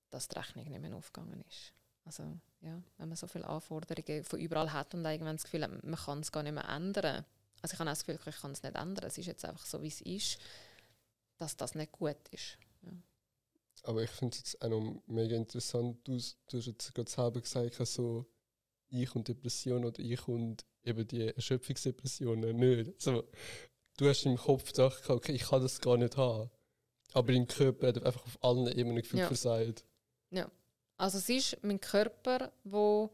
dass 0.10 0.28
die 0.28 0.38
Rechnung 0.38 0.68
nicht 0.70 0.82
mehr 0.82 0.96
aufgegangen 0.96 1.44
ist. 1.50 1.74
Also, 2.06 2.24
ja, 2.62 2.82
wenn 2.98 3.10
man 3.10 3.18
so 3.18 3.28
viele 3.28 3.48
Anforderungen 3.48 4.24
von 4.24 4.40
überall 4.40 4.72
hat 4.72 4.94
und 4.94 5.04
irgendwann 5.04 5.36
das 5.36 5.44
Gefühl 5.44 5.64
hat, 5.64 5.84
man 5.84 6.00
kann 6.00 6.20
es 6.20 6.32
gar 6.32 6.44
nicht 6.44 6.54
mehr 6.54 6.68
ändern. 6.70 7.26
Also 7.62 7.74
ich 7.74 7.80
habe 7.80 7.90
auch 7.90 7.94
das 7.94 8.06
Gefühl, 8.06 8.34
ich 8.34 8.42
kann 8.42 8.52
es 8.52 8.64
nicht 8.64 8.76
ändern. 8.76 9.06
Es 9.06 9.18
ist 9.18 9.26
jetzt 9.26 9.44
einfach 9.44 9.66
so, 9.66 9.82
wie 9.82 9.88
es 9.88 10.02
ist, 10.02 10.38
dass 11.38 11.58
das 11.58 11.76
nicht 11.76 11.92
gut 11.92 12.18
ist. 12.32 12.58
Ja. 12.84 12.92
Aber 13.84 14.04
ich 14.04 14.10
finde 14.10 14.34
es 14.34 14.40
jetzt 14.40 14.62
auch 14.62 14.70
noch 14.70 15.02
mega 15.08 15.36
interessant. 15.36 16.00
Du, 16.08 16.18
du 16.48 16.58
hast 16.58 16.66
jetzt 16.66 16.94
gerade 16.94 17.10
selber 17.10 17.42
gesagt, 17.42 17.76
so 17.88 18.26
ich 18.90 19.14
und 19.16 19.28
Depression 19.28 19.84
oder 19.84 20.00
ich 20.00 20.28
und 20.28 20.66
eben 20.84 21.06
die 21.08 21.28
Erschöpfungsdepressionen 21.28 22.56
nicht. 22.56 22.94
Also, 23.06 23.28
du 23.98 24.08
hast 24.08 24.26
im 24.26 24.38
Kopf 24.38 24.72
gedacht, 24.72 25.10
okay, 25.10 25.34
ich 25.34 25.44
kann 25.44 25.62
das 25.62 25.82
gar 25.82 25.98
nicht 25.98 26.18
haben. 26.18 26.50
Aber 27.14 27.34
dein 27.34 27.48
Körper 27.48 27.88
hat 27.88 28.04
einfach 28.04 28.26
auf 28.26 28.38
allen 28.44 28.68
Ebenen 28.68 28.98
gefühlt 28.98 29.22
ja. 29.22 29.28
versagt. 29.28 29.84
Ja. 30.32 30.50
Also 30.98 31.18
es 31.18 31.30
ist 31.30 31.58
mein 31.64 31.80
Körper, 31.80 32.52
der 32.64 33.10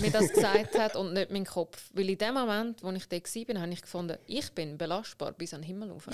mir 0.00 0.10
das 0.10 0.32
gesagt 0.32 0.78
hat 0.78 0.96
und 0.96 1.12
nicht 1.12 1.30
mein 1.30 1.44
Kopf. 1.44 1.90
Weil 1.92 2.10
in 2.10 2.18
dem 2.18 2.34
Moment, 2.34 2.82
wo 2.82 2.90
ich 2.90 3.08
da 3.08 3.16
war, 3.16 3.60
habe 3.60 3.72
ich 3.72 3.82
gefunden, 3.82 4.18
ich 4.26 4.52
bin 4.52 4.78
belastbar 4.78 5.32
bis 5.32 5.54
an 5.54 5.62
den 5.62 5.68
Himmel 5.68 5.90
rauf. 5.90 6.08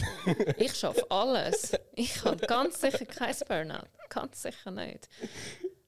ich 0.57 0.75
schaffe 0.75 1.11
alles. 1.11 1.73
Ich 1.95 2.25
habe 2.25 2.47
ganz 2.47 2.81
sicher 2.81 3.07
kein 3.07 3.35
Burnout. 3.47 3.89
Ganz 4.09 4.43
sicher 4.43 4.71
nicht. 4.71 5.09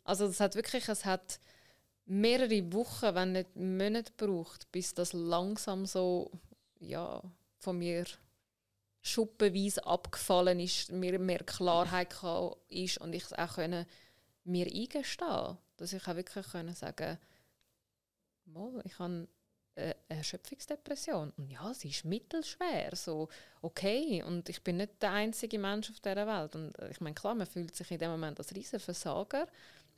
Also 0.05 0.27
es 0.27 0.41
hat 0.41 0.55
wirklich, 0.55 0.89
es 0.89 1.05
hat 1.05 1.41
mehrere 2.07 2.73
Wochen, 2.73 3.15
wenn 3.15 3.33
nicht 3.33 3.57
Monate 3.57 4.13
gebraucht, 4.17 4.71
bis 4.73 4.95
das 4.95 5.13
langsam 5.13 5.87
so, 5.87 6.31
ja, 6.81 7.23
von 7.63 7.79
mir 7.79 8.05
schuppenweise 9.01 9.87
abgefallen 9.87 10.61
ist, 10.61 10.93
mir 10.93 11.19
mehr 11.19 11.45
Klarheit 11.45 12.15
ist 12.69 12.99
und 12.99 13.13
ich 13.15 13.25
es 13.25 13.33
auch 13.33 13.55
können 13.55 13.87
mir 14.45 14.67
eingestehen 14.67 15.59
dass 15.77 15.93
ich 15.93 16.07
auch 16.07 16.15
wirklich 16.15 16.47
können 16.47 16.75
sagen 16.75 17.19
mal, 18.45 18.81
ich 18.85 18.99
habe 18.99 19.27
eine 19.75 19.97
Erschöpfungsdepression. 20.09 21.33
Und 21.37 21.51
ja, 21.51 21.73
sie 21.75 21.89
ist 21.89 22.05
mittelschwer, 22.05 22.95
so 22.95 23.29
okay 23.63 24.23
und 24.23 24.49
ich 24.49 24.63
bin 24.63 24.77
nicht 24.77 25.03
der 25.03 25.13
einzige 25.13 25.59
Mensch 25.59 25.91
auf 25.91 26.01
dieser 26.01 26.27
Welt. 26.27 26.55
Und 26.55 26.75
ich 26.91 27.01
meine 27.01 27.15
klar, 27.15 27.35
man 27.35 27.47
fühlt 27.47 27.75
sich 27.75 27.91
in 27.91 27.99
dem 27.99 28.11
Moment 28.11 28.39
als 28.39 28.55
riesen 28.55 28.81
Versager, 28.81 29.49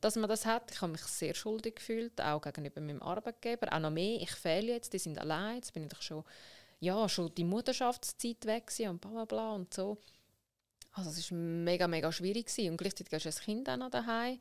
dass 0.01 0.17
man 0.17 0.29
das 0.29 0.47
hat. 0.47 0.71
Ich 0.71 0.81
habe 0.81 0.93
mich 0.93 1.03
sehr 1.03 1.35
schuldig 1.35 1.77
gefühlt, 1.77 2.21
auch 2.21 2.41
gegenüber 2.41 2.81
meinem 2.81 3.03
Arbeitgeber, 3.03 3.73
auch 3.73 3.81
noch 3.81 3.91
mehr, 3.91 4.21
ich 4.21 4.31
fehle 4.31 4.73
jetzt, 4.73 4.93
die 4.93 4.99
sind 4.99 5.19
allein, 5.19 5.57
jetzt 5.57 5.73
bin 5.75 5.83
ich 5.83 5.89
doch 5.91 6.03
schon 6.03 6.25
ja, 6.81 7.09
schon 7.09 7.35
die 7.35 7.45
Mutterschaftszeit 7.45 8.45
weg 8.47 8.73
und 8.89 9.01
bla 9.01 9.11
bla 9.11 9.25
bla 9.25 9.53
und 9.55 9.73
so. 9.73 9.99
Also 10.93 11.11
es 11.11 11.31
war 11.31 11.39
mega, 11.39 11.89
mega 11.89 12.13
schwierig 12.13 12.47
gewesen. 12.47 12.71
und 12.71 12.77
gleichzeitig 12.77 13.13
hast 13.13 13.25
du 13.25 13.29
ein 13.29 13.45
Kind 13.45 13.69
auch 13.69 13.77
noch 13.77 13.91
daheim. 13.91 14.39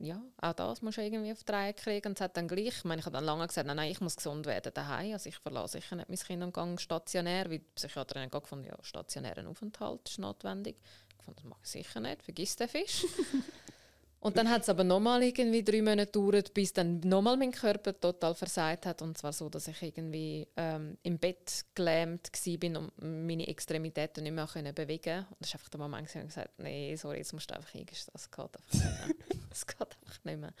Ja, 0.00 0.20
auch 0.40 0.54
das 0.54 0.82
musst 0.82 0.98
du 0.98 1.02
irgendwie 1.02 1.32
auf 1.32 1.44
die 1.44 1.52
Reihe 1.52 1.74
kriegen 1.74 2.08
und 2.08 2.18
es 2.18 2.20
hat 2.22 2.36
dann 2.36 2.48
gleich, 2.48 2.78
ich 2.78 2.84
meine, 2.84 3.00
ich 3.00 3.06
habe 3.06 3.14
dann 3.14 3.24
lange 3.24 3.46
gesagt, 3.46 3.66
nein, 3.66 3.76
nein, 3.76 3.90
ich 3.90 4.00
muss 4.00 4.16
gesund 4.16 4.46
werden 4.46 4.72
daheim, 4.74 5.12
also 5.12 5.28
ich 5.28 5.36
verlasse 5.36 5.78
sicher 5.78 5.96
nicht 5.96 6.08
mein 6.08 6.18
Kind 6.18 6.42
und 6.42 6.54
gehe 6.54 6.78
stationär, 6.78 7.44
weil 7.50 7.58
die 7.58 7.66
Psychiaterin 7.74 8.24
hat 8.24 8.32
gefunden, 8.32 8.66
ja, 8.66 8.76
stationären 8.82 9.46
Aufenthalt 9.46 10.08
ist 10.08 10.18
notwendig. 10.18 10.76
Ich 11.18 11.24
fand, 11.24 11.36
das 11.36 11.44
mache 11.44 11.60
ich 11.62 11.70
sicher 11.70 12.00
nicht, 12.00 12.22
vergiss 12.22 12.56
den 12.56 12.68
Fisch. 12.68 13.06
Und 14.22 14.36
dann 14.36 14.50
hat 14.50 14.62
es 14.62 14.68
aber 14.68 14.84
nochmal 14.84 15.22
irgendwie 15.22 15.64
drei 15.64 15.80
Monate 15.80 16.12
gedauert, 16.12 16.52
bis 16.52 16.74
dann 16.74 17.00
nochmal 17.00 17.38
mein 17.38 17.52
Körper 17.52 17.98
total 17.98 18.34
versagt 18.34 18.84
hat. 18.84 19.00
Und 19.00 19.16
zwar 19.16 19.32
so, 19.32 19.48
dass 19.48 19.66
ich 19.66 19.80
irgendwie 19.82 20.46
ähm, 20.58 20.98
im 21.02 21.18
Bett 21.18 21.64
gelähmt 21.74 22.30
war 22.30 22.80
und 22.82 22.92
meine 22.98 23.48
Extremitäten 23.48 24.22
nicht 24.22 24.34
mehr 24.34 24.46
können 24.46 24.74
bewegen 24.74 25.20
Und 25.20 25.36
das 25.40 25.48
ist 25.48 25.54
einfach 25.54 25.70
der 25.70 25.80
Moment, 25.80 26.14
wo 26.14 26.18
ich 26.18 26.26
gesagt 26.26 26.50
habe, 26.50 26.62
nee, 26.62 26.94
sorry, 26.96 27.18
jetzt 27.18 27.32
musst 27.32 27.50
du 27.50 27.56
einfach 27.56 27.74
eingestehen, 27.74 28.12
das 28.12 28.30
geht 28.30 28.44
einfach 28.44 28.72
nicht 28.74 28.84
mehr. 28.84 29.38
das 29.48 29.66
geht 29.66 29.80
einfach 29.80 30.24
nicht 30.24 30.40
mehr. 30.40 30.52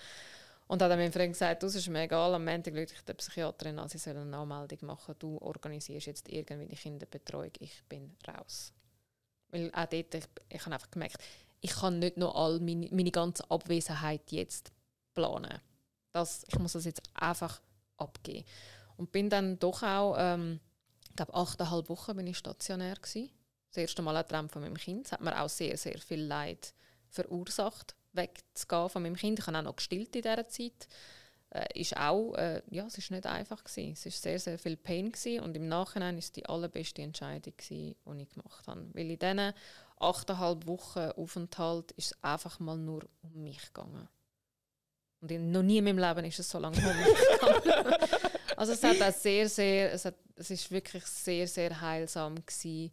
Und 0.66 0.80
dann 0.80 0.92
hat 0.92 0.98
mein 0.98 1.12
Freund 1.12 1.32
gesagt, 1.32 1.62
das 1.62 1.74
ist 1.74 1.88
mir 1.88 2.02
egal, 2.02 2.34
am 2.34 2.44
Montag 2.44 2.72
rufe 2.72 2.94
ich 2.94 3.02
der 3.02 3.14
Psychiaterin 3.14 3.78
an, 3.78 3.88
sie 3.90 3.98
soll 3.98 4.16
eine 4.16 4.36
Anmeldung 4.36 4.78
machen, 4.86 5.16
du 5.18 5.36
organisierst 5.38 6.06
jetzt 6.06 6.28
irgendwie 6.28 6.68
die 6.68 6.76
Kinderbetreuung, 6.76 7.50
ich 7.58 7.82
bin 7.88 8.16
raus. 8.26 8.72
Weil 9.50 9.70
auch 9.74 9.86
dort, 9.86 10.14
ich, 10.14 10.24
ich 10.48 10.64
habe 10.64 10.74
einfach 10.74 10.90
gemerkt, 10.90 11.18
ich 11.60 11.72
kann 11.72 11.98
nicht 11.98 12.16
noch 12.16 12.34
all 12.34 12.60
meine, 12.60 12.88
meine 12.90 13.10
ganze 13.10 13.48
Abwesenheit 13.50 14.32
jetzt 14.32 14.72
planen. 15.14 15.60
Das, 16.12 16.44
ich 16.48 16.58
muss 16.58 16.72
das 16.72 16.84
jetzt 16.84 17.02
einfach 17.14 17.60
abgeben. 17.96 18.44
Und 18.96 19.12
bin 19.12 19.30
dann 19.30 19.58
doch 19.58 19.82
auch, 19.82 20.16
ähm, 20.18 20.60
ich 21.08 21.16
glaube, 21.16 21.34
achteinhalb 21.34 21.88
Wochen 21.88 22.16
bin 22.16 22.26
ich 22.26 22.38
stationär 22.38 22.96
gewesen. 22.96 23.30
Das 23.68 23.76
erste 23.76 24.02
Mal 24.02 24.16
ein 24.16 24.26
Traum 24.26 24.48
von 24.48 24.62
meinem 24.62 24.76
Kind. 24.76 25.06
Das 25.06 25.12
hat 25.12 25.20
mir 25.20 25.40
auch 25.40 25.48
sehr, 25.48 25.76
sehr 25.76 25.98
viel 25.98 26.22
Leid 26.22 26.74
verursacht, 27.08 27.94
wegzugehen 28.12 28.88
von 28.88 29.02
meinem 29.02 29.16
Kind. 29.16 29.38
Ich 29.38 29.46
habe 29.46 29.58
auch 29.58 29.62
noch 29.62 29.76
gestillt 29.76 30.14
in 30.16 30.22
dieser 30.22 30.48
Zeit. 30.48 30.88
äh, 31.50 31.80
ist 31.80 31.96
auch, 31.96 32.34
äh, 32.34 32.62
ja, 32.70 32.86
es 32.86 32.96
ist 32.98 33.10
nicht 33.10 33.26
einfach 33.26 33.62
gewesen. 33.64 33.92
Es 33.92 34.06
ist 34.06 34.22
sehr, 34.22 34.38
sehr 34.38 34.58
viel 34.58 34.76
Pain 34.76 35.10
gewesen 35.12 35.40
und 35.40 35.56
im 35.56 35.68
Nachhinein 35.68 36.16
ist 36.16 36.36
die 36.36 36.46
allerbeste 36.46 37.02
Entscheidung 37.02 37.54
gewesen, 37.56 37.96
die 38.06 38.22
ich 38.22 38.28
gemacht 38.28 38.66
habe. 38.66 38.88
Weil 38.92 39.10
in 39.10 39.18
diesen 39.18 39.52
achteinhalb 40.00 40.66
Wochen 40.66 41.10
Aufenthalt 41.16 41.92
ist 41.92 42.12
es 42.12 42.24
einfach 42.24 42.58
mal 42.58 42.76
nur 42.76 43.08
um 43.22 43.42
mich 43.42 43.60
gegangen. 43.72 44.08
Und 45.20 45.30
in, 45.30 45.52
noch 45.52 45.62
nie 45.62 45.78
in 45.78 45.84
meinem 45.84 45.98
Leben 45.98 46.24
ist 46.24 46.38
es 46.38 46.48
so 46.48 46.58
lange 46.58 46.76
um 46.78 46.96
mich 46.96 47.62
gegangen. 47.64 47.94
also 48.56 48.72
es 48.72 48.82
hat 48.82 49.00
auch 49.02 49.12
sehr, 49.12 49.48
sehr, 49.48 49.92
es, 49.92 50.04
hat, 50.06 50.14
es 50.36 50.50
ist 50.50 50.70
wirklich 50.70 51.04
sehr, 51.04 51.46
sehr 51.46 51.80
heilsam 51.80 52.36
gewesen. 52.36 52.92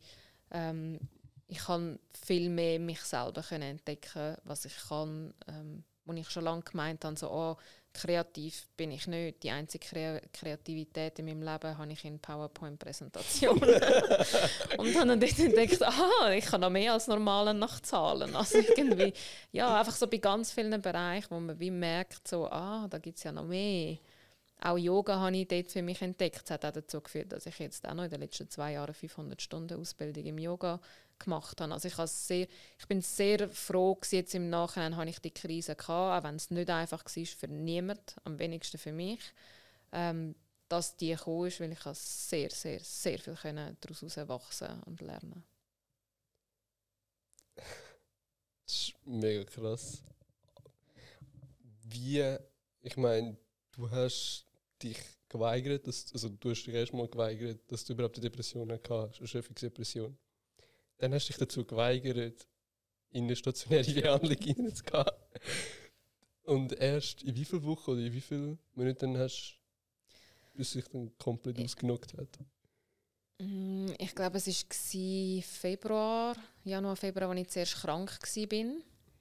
Ähm, 0.51 0.99
ich 1.47 1.59
kann 1.59 1.97
viel 2.25 2.49
mehr 2.49 2.79
mich 2.79 3.01
selber 3.01 3.41
können 3.41 3.63
entdecken, 3.63 4.35
was 4.43 4.65
ich 4.65 4.75
kann, 4.89 5.33
ähm, 5.47 5.83
wo 6.03 6.13
ich 6.13 6.29
schon 6.29 6.43
lange 6.43 6.63
gemeint 6.63 7.05
habe, 7.05 7.17
so, 7.17 7.31
oh, 7.31 7.57
kreativ 7.97 8.67
bin 8.77 8.91
ich 8.91 9.07
nicht. 9.07 9.43
Die 9.43 9.49
einzige 9.49 10.21
Kreativität 10.31 11.19
in 11.19 11.25
meinem 11.25 11.41
Leben 11.41 11.77
habe 11.77 11.91
ich 11.91 12.05
in 12.05 12.19
PowerPoint-Präsentationen. 12.19 13.61
und 14.77 14.95
dann 14.95 15.11
habe 15.11 15.25
ich 15.25 15.39
entdeckt, 15.39 15.81
aha, 15.81 16.31
ich 16.31 16.45
kann 16.45 16.61
noch 16.61 16.69
mehr 16.69 16.93
als 16.93 17.07
normale 17.07 17.53
nach 17.53 17.79
Zahlen. 17.81 18.35
Also 18.35 18.59
irgendwie, 18.59 19.13
ja, 19.51 19.79
einfach 19.79 19.95
so 19.95 20.07
bei 20.07 20.17
ganz 20.17 20.51
vielen 20.51 20.81
Bereichen, 20.81 21.27
wo 21.29 21.39
man 21.39 21.59
wie 21.59 21.71
merkt, 21.71 22.27
so, 22.27 22.47
ah, 22.47 22.87
da 22.87 22.99
gibt 22.99 23.17
es 23.17 23.23
ja 23.23 23.31
noch 23.31 23.45
mehr. 23.45 23.97
Auch 24.61 24.77
Yoga 24.77 25.19
habe 25.19 25.37
ich 25.37 25.47
dort 25.47 25.71
für 25.71 25.81
mich 25.81 26.01
entdeckt. 26.01 26.41
Das 26.43 26.51
hat 26.51 26.65
auch 26.65 26.71
dazu 26.71 27.01
geführt, 27.01 27.31
dass 27.31 27.45
ich 27.45 27.59
jetzt 27.59 27.87
auch 27.87 27.93
noch 27.93 28.05
in 28.05 28.09
den 28.09 28.21
letzten 28.21 28.49
zwei 28.49 28.73
Jahren 28.73 28.93
500 28.93 29.41
Stunden 29.41 29.79
Ausbildung 29.79 30.25
im 30.25 30.37
Yoga 30.37 30.79
gemacht 31.19 31.59
habe. 31.61 31.73
Also 31.73 31.87
ich, 31.87 31.95
sehr, 31.95 32.47
ich 32.79 32.87
bin 32.87 33.01
sehr 33.01 33.49
froh, 33.49 33.95
gewesen, 33.95 34.15
jetzt 34.15 34.35
im 34.35 34.49
Nachhinein 34.49 34.95
habe 34.95 35.09
ich 35.09 35.19
die 35.19 35.31
Krise 35.31 35.75
gehabt, 35.75 35.89
auch 35.89 36.27
wenn 36.27 36.35
es 36.35 36.51
nicht 36.51 36.69
einfach 36.69 37.03
war 37.03 37.25
für 37.25 37.47
niemand, 37.47 38.15
am 38.23 38.39
wenigsten 38.39 38.77
für 38.77 38.91
mich, 38.91 39.19
ähm, 39.91 40.35
dass 40.69 40.95
die 40.97 41.11
gekommen 41.15 41.47
ist, 41.47 41.59
weil 41.59 41.71
ich 41.71 41.79
sehr, 41.93 42.49
sehr, 42.49 42.79
sehr 42.79 43.19
viel 43.19 43.77
daraus 43.81 44.17
wachsen 44.27 44.83
und 44.83 45.01
lernen 45.01 45.43
Das 48.65 48.75
ist 48.75 48.93
mega 49.05 49.43
krass. 49.45 50.03
Wie, 51.83 52.37
ich 52.81 52.97
meine, 52.97 53.37
du 53.71 53.89
hast 53.89 54.45
dich 54.83 54.97
geweigert, 55.29 55.87
dass, 55.87 56.11
also 56.13 56.29
du 56.29 56.51
hast 56.51 56.63
dich 56.63 56.73
erstmal 56.73 57.07
geweigert, 57.07 57.59
dass 57.67 57.85
du 57.85 57.93
überhaupt 57.93 58.17
eine 58.17 58.29
Depression 58.29 58.71
hast, 58.71 58.89
eine 58.91 59.11
Erschöpfungsdepression. 59.21 60.17
Dann 60.97 61.13
hast 61.13 61.27
du 61.27 61.33
dich 61.33 61.37
dazu 61.37 61.65
geweigert, 61.65 62.47
in 63.11 63.25
eine 63.25 63.35
stationäre 63.35 63.93
Behandlung 64.01 64.37
hineinzugehen. 64.37 65.05
Und 66.43 66.73
erst 66.73 67.23
in 67.23 67.35
wie 67.35 67.45
vielen 67.45 67.63
Wochen 67.63 67.91
oder 67.91 68.01
in 68.01 68.13
wie 68.13 68.21
vielen 68.21 68.57
Minuten 68.73 69.17
hast 69.17 69.59
du, 70.53 70.57
bis 70.57 70.71
sich 70.71 70.85
dann 70.87 71.11
komplett 71.17 71.59
ausgenockt 71.59 72.13
hat? 72.13 72.39
Mm, 73.39 73.89
ich 73.97 74.15
glaube, 74.15 74.37
es 74.37 74.47
war 74.47 75.41
Februar, 75.43 76.35
Januar, 76.63 76.95
Februar, 76.95 77.31
als 77.31 77.41
ich 77.41 77.49
zuerst 77.49 77.75
krank 77.75 78.17
war. 78.21 78.75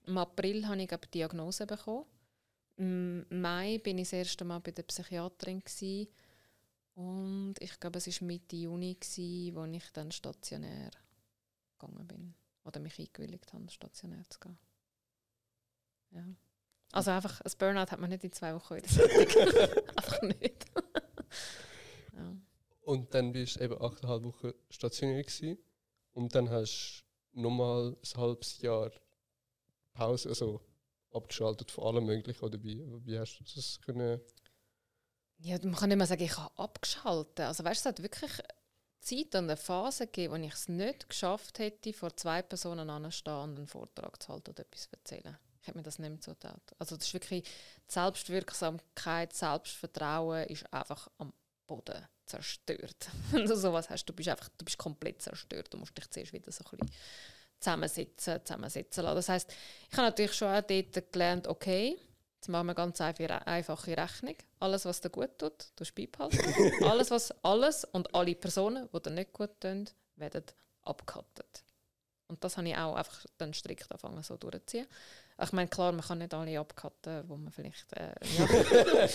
Im 0.06 0.18
April 0.18 0.66
habe 0.66 0.82
ich 0.82 0.88
die 0.88 1.10
Diagnose 1.10 1.66
bekommen. 1.66 2.06
Im 2.76 3.26
Mai 3.30 3.80
war 3.84 3.92
ich 3.92 3.96
das 3.96 4.12
erste 4.12 4.44
Mal 4.44 4.60
bei 4.60 4.70
der 4.70 4.84
Psychiaterin. 4.84 5.60
Gewesen. 5.60 6.08
Und 6.94 7.54
ich 7.60 7.78
glaube, 7.78 7.98
es 7.98 8.20
war 8.20 8.26
Mitte 8.26 8.56
Juni, 8.56 8.96
wo 9.52 9.64
ich 9.64 9.90
dann 9.92 10.12
stationär 10.12 10.90
gegangen 11.78 12.06
bin. 12.06 12.34
Oder 12.64 12.80
mich 12.80 12.98
eingewilligt 12.98 13.52
habe, 13.52 13.70
stationär 13.70 14.24
zu 14.28 14.40
gehen. 14.40 14.58
Ja. 16.10 16.24
Also 16.92 17.10
einfach, 17.10 17.40
ein 17.40 17.52
Burnout 17.58 17.90
hat 17.90 18.00
man 18.00 18.10
nicht 18.10 18.24
in 18.24 18.32
zwei 18.32 18.54
Wochen 18.54 18.76
wieder 18.76 18.88
Einfach 19.96 20.22
nicht. 20.22 20.64
ja. 22.12 22.36
Und 22.82 23.14
dann 23.14 23.32
bist 23.32 23.56
du 23.56 23.64
eben 23.64 23.80
achteinhalb 23.80 24.22
Wochen 24.24 24.52
stationär 24.70 25.22
gewesen. 25.22 25.58
Und 26.12 26.34
dann 26.34 26.48
hast 26.50 27.04
du 27.32 27.40
nochmal 27.40 27.96
ein 28.02 28.20
halbes 28.20 28.60
Jahr 28.62 28.90
Pause, 29.92 30.28
also 30.28 30.60
abgeschaltet 31.12 31.70
von 31.70 31.84
allem 31.84 32.06
Möglichen. 32.06 32.44
Oder 32.44 32.62
wie, 32.62 32.82
wie 33.04 33.18
hast 33.18 33.38
du 33.38 33.44
das 33.44 33.80
können? 33.80 34.20
Ja, 35.38 35.58
man 35.62 35.74
kann 35.74 35.88
nicht 35.88 35.98
mehr 35.98 36.06
sagen, 36.06 36.22
ich 36.22 36.36
habe 36.36 36.58
abgeschaltet. 36.58 37.40
Also 37.40 37.64
weißt 37.64 37.84
du, 37.84 37.88
es 37.88 37.92
hat 37.92 38.02
wirklich 38.02 38.32
Zeit 39.06 39.34
und 39.36 39.44
eine 39.44 39.56
Phase 39.56 40.06
gegeben, 40.06 40.34
wo 40.34 40.46
ich 40.46 40.52
es 40.52 40.68
nicht 40.68 41.08
geschafft 41.08 41.58
hätte, 41.58 41.92
vor 41.92 42.16
zwei 42.16 42.42
Personen 42.42 42.90
anzustehen 42.90 43.36
und 43.36 43.56
einen 43.56 43.66
Vortrag 43.66 44.20
zu 44.22 44.32
halten 44.32 44.50
oder 44.50 44.62
etwas 44.62 44.82
zu 44.82 44.88
erzählen. 44.92 45.36
Ich 45.60 45.68
hätte 45.68 45.78
mir 45.78 45.84
das 45.84 45.98
nicht 45.98 46.10
mehr 46.10 46.20
zugetraut. 46.20 46.62
Also 46.78 46.96
das 46.96 47.06
ist 47.06 47.14
wirklich, 47.14 47.44
die 47.44 47.92
Selbstwirksamkeit, 47.92 49.32
Selbstvertrauen 49.32 50.46
ist 50.48 50.72
einfach 50.72 51.08
am 51.18 51.32
Boden 51.66 52.06
zerstört. 52.26 53.08
Wenn 53.30 53.46
du 53.46 53.56
sowas 53.56 53.88
hast, 53.90 54.04
du 54.06 54.12
bist 54.12 54.28
einfach, 54.28 54.48
du 54.58 54.64
bist 54.64 54.78
komplett 54.78 55.22
zerstört. 55.22 55.72
Du 55.72 55.78
musst 55.78 55.96
dich 55.96 56.10
zuerst 56.10 56.32
wieder 56.32 56.50
so 56.50 56.64
ein 56.64 56.78
bisschen 56.78 56.90
zusammensetzen, 57.60 58.44
zusammensetzen 58.44 59.04
lassen. 59.04 59.16
Das 59.16 59.28
heisst, 59.28 59.52
ich 59.90 59.96
habe 59.96 60.08
natürlich 60.08 60.34
schon 60.34 60.48
auch 60.48 60.62
dort 60.62 61.12
gelernt, 61.12 61.48
okay, 61.48 61.96
Jetzt 62.36 62.48
machen 62.48 62.66
wir 62.66 62.74
ganz 62.74 63.00
einfache 63.00 63.96
Rechnung. 63.96 64.36
Alles, 64.60 64.84
was 64.84 65.00
dir 65.00 65.10
gut 65.10 65.38
tut, 65.38 65.70
du 65.74 65.84
beibehalten. 65.94 66.84
alles, 66.84 67.10
was, 67.10 67.32
alles 67.44 67.84
und 67.84 68.14
alle 68.14 68.34
Personen, 68.34 68.88
die 68.92 69.02
dir 69.02 69.10
nicht 69.10 69.32
gut 69.32 69.60
tun, 69.60 69.88
werden 70.16 70.44
abgekattet. 70.82 71.64
Und 72.28 72.42
das 72.42 72.56
habe 72.56 72.68
ich 72.68 72.76
auch 72.76 72.94
einfach 72.94 73.24
dann 73.38 73.54
strikt 73.54 73.90
angefangen 73.90 74.22
so 74.22 74.36
durchzuziehen. 74.36 74.86
Ich 75.42 75.52
meine, 75.52 75.68
klar, 75.68 75.92
man 75.92 76.00
kann 76.00 76.18
nicht 76.18 76.32
alle 76.32 76.58
abcutten, 76.58 77.28
wo 77.28 77.36
man 77.36 77.52
vielleicht. 77.52 77.92
Äh, 77.92 78.14
ja. 78.38 79.08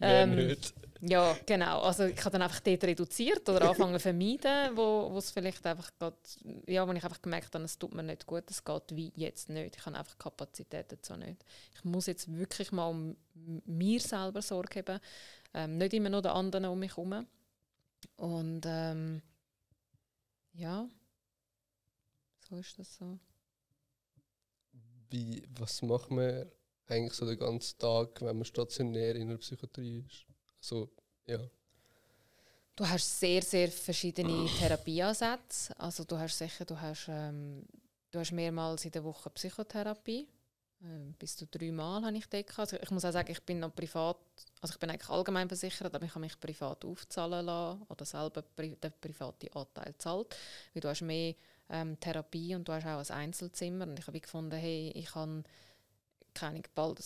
ähm, 0.02 0.56
ja, 1.00 1.36
genau. 1.46 1.80
Also 1.80 2.04
ich 2.04 2.20
habe 2.20 2.30
dann 2.30 2.42
einfach 2.42 2.60
dort 2.60 2.84
reduziert 2.84 3.48
oder 3.48 3.62
angefangen 3.62 3.94
zu 3.94 4.00
vermeiden, 4.00 4.76
wo 4.76 5.12
es 5.16 5.30
vielleicht 5.30 5.66
einfach 5.66 5.90
geht, 5.98 6.68
ja, 6.68 6.86
wo 6.86 6.92
ich 6.92 7.02
einfach 7.02 7.22
gemerkt 7.22 7.54
habe, 7.54 7.64
es 7.64 7.78
tut 7.78 7.94
mir 7.94 8.02
nicht 8.02 8.26
gut, 8.26 8.44
es 8.50 8.62
geht 8.62 8.82
wie 8.94 9.12
jetzt 9.16 9.48
nicht. 9.48 9.76
Ich 9.76 9.86
habe 9.86 9.98
einfach 9.98 10.18
Kapazität 10.18 10.92
dazu 10.92 11.16
nicht. 11.16 11.42
Ich 11.74 11.84
muss 11.84 12.06
jetzt 12.06 12.30
wirklich 12.32 12.70
mal 12.70 12.88
um 12.88 13.16
mir 13.34 14.00
selber 14.00 14.42
Sorge 14.42 14.80
haben, 14.80 15.00
ähm, 15.54 15.78
nicht 15.78 15.94
immer 15.94 16.10
nur 16.10 16.22
den 16.22 16.32
anderen 16.32 16.66
um 16.66 16.78
mich 16.78 16.96
herum. 16.96 17.26
Und 18.16 18.62
ähm, 18.66 19.22
ja, 20.52 20.86
so 22.48 22.58
ist 22.58 22.78
das 22.78 22.94
so 22.94 23.18
wie, 25.12 25.42
was 25.58 25.82
macht 25.82 26.10
man 26.10 26.50
eigentlich 26.86 27.14
so 27.14 27.26
den 27.26 27.38
ganzen 27.38 27.78
Tag, 27.78 28.20
wenn 28.20 28.36
man 28.36 28.44
stationär 28.44 29.14
in 29.16 29.28
der 29.28 29.36
Psychiatrie 29.38 30.04
ist? 30.06 30.26
Also, 30.58 30.90
ja. 31.26 31.38
Du 32.74 32.88
hast 32.88 33.20
sehr, 33.20 33.42
sehr 33.42 33.70
verschiedene 33.70 34.46
Therapieansätze. 34.58 35.78
Also 35.78 36.04
du 36.04 36.18
hast 36.18 36.38
sicher, 36.38 36.64
du 36.64 36.80
hast, 36.80 37.06
ähm, 37.08 37.64
du 38.10 38.18
hast 38.18 38.32
mehrmals 38.32 38.84
in 38.84 38.90
der 38.92 39.04
Woche 39.04 39.30
Psychotherapie. 39.30 40.26
Ähm, 40.84 41.14
bis 41.18 41.36
zu 41.36 41.46
dreimal 41.46 42.04
habe 42.04 42.16
ich 42.16 42.26
dort 42.26 42.58
also 42.58 42.76
Ich 42.82 42.90
muss 42.90 43.04
auch 43.04 43.12
sagen, 43.12 43.30
ich 43.30 43.42
bin 43.42 43.60
noch 43.60 43.74
privat, 43.74 44.16
also 44.60 44.74
ich 44.74 44.80
bin 44.80 44.90
eigentlich 44.90 45.10
allgemein 45.10 45.48
versichert, 45.48 45.94
aber 45.94 46.04
ich 46.04 46.10
habe 46.10 46.20
mich 46.20 46.40
privat 46.40 46.84
aufzahlen 46.84 47.46
lassen 47.46 47.82
oder 47.88 48.04
selber 48.04 48.42
pri 48.42 48.74
den 48.76 48.92
privaten 49.00 49.52
Anteil 49.52 49.94
zahlt. 49.98 50.34
Weil 50.72 50.80
du 50.80 50.88
hast 50.88 51.02
mehr 51.02 51.34
ähm, 51.72 51.98
Therapie 51.98 52.54
und 52.54 52.68
du 52.68 52.72
hast 52.72 52.86
auch 52.86 52.98
ein 52.98 53.22
Einzelzimmer. 53.24 53.86
Und 53.86 53.98
ich 53.98 54.06
habe 54.06 54.20
gefunden, 54.20 54.56
hey, 54.56 54.92
ich 54.94 55.14
habe 55.14 55.42
keine 56.34 56.62
bald 56.74 57.00
ein 57.00 57.04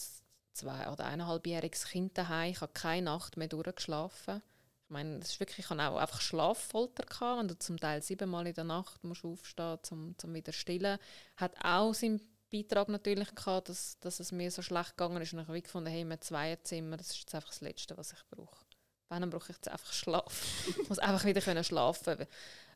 zwei- 0.52 0.90
oder 0.90 1.04
eineinhalbjähriges 1.04 1.86
Kind 1.86 2.16
daheim. 2.18 2.50
Ich 2.50 2.60
habe 2.60 2.72
keine 2.72 3.02
Nacht 3.02 3.36
mehr 3.36 3.48
durchgeschlafen. 3.48 4.42
Ich 4.84 4.90
meine, 4.90 5.18
das 5.18 5.30
ist 5.30 5.40
wirklich, 5.40 5.58
ich 5.58 5.70
hatte 5.70 5.82
auch 5.82 5.96
einfach 5.96 6.20
Schlaffolter 6.20 7.04
gehabt, 7.04 7.40
wenn 7.40 7.48
du 7.48 7.58
zum 7.58 7.78
Teil 7.78 8.02
siebenmal 8.02 8.46
in 8.46 8.54
der 8.54 8.64
Nacht 8.64 9.02
musst 9.04 9.24
aufstehen 9.24 9.78
zum, 9.82 10.16
zum 10.18 10.32
wieder 10.32 10.52
stillen. 10.52 10.98
Hat 11.36 11.52
auch 11.62 11.92
seinen 11.92 12.20
Beitrag 12.50 12.88
natürlich 12.88 13.34
gehabt, 13.34 13.68
dass, 13.68 13.98
dass 14.00 14.20
es 14.20 14.32
mir 14.32 14.50
so 14.50 14.62
schlecht 14.62 14.96
gegangen 14.96 15.20
ist. 15.20 15.32
Und 15.32 15.40
ich 15.40 15.48
habe 15.48 15.60
gefunden, 15.60 15.90
hey, 15.90 16.04
mein 16.04 16.20
Zweierzimmer, 16.20 16.96
das 16.96 17.10
ist 17.10 17.18
jetzt 17.20 17.34
einfach 17.34 17.50
das 17.50 17.60
Letzte, 17.60 17.96
was 17.96 18.12
ich 18.12 18.22
brauche. 18.30 18.64
Wenn, 19.08 19.20
dann 19.20 19.30
brauche 19.30 19.50
ich 19.50 19.56
jetzt 19.56 19.68
einfach 19.68 19.92
Schlaf. 19.92 20.66
ich 20.80 20.88
muss 20.88 20.98
einfach 20.98 21.24
wieder 21.24 21.40
können 21.40 21.64
schlafen. 21.64 22.26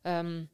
Ähm, 0.03 0.49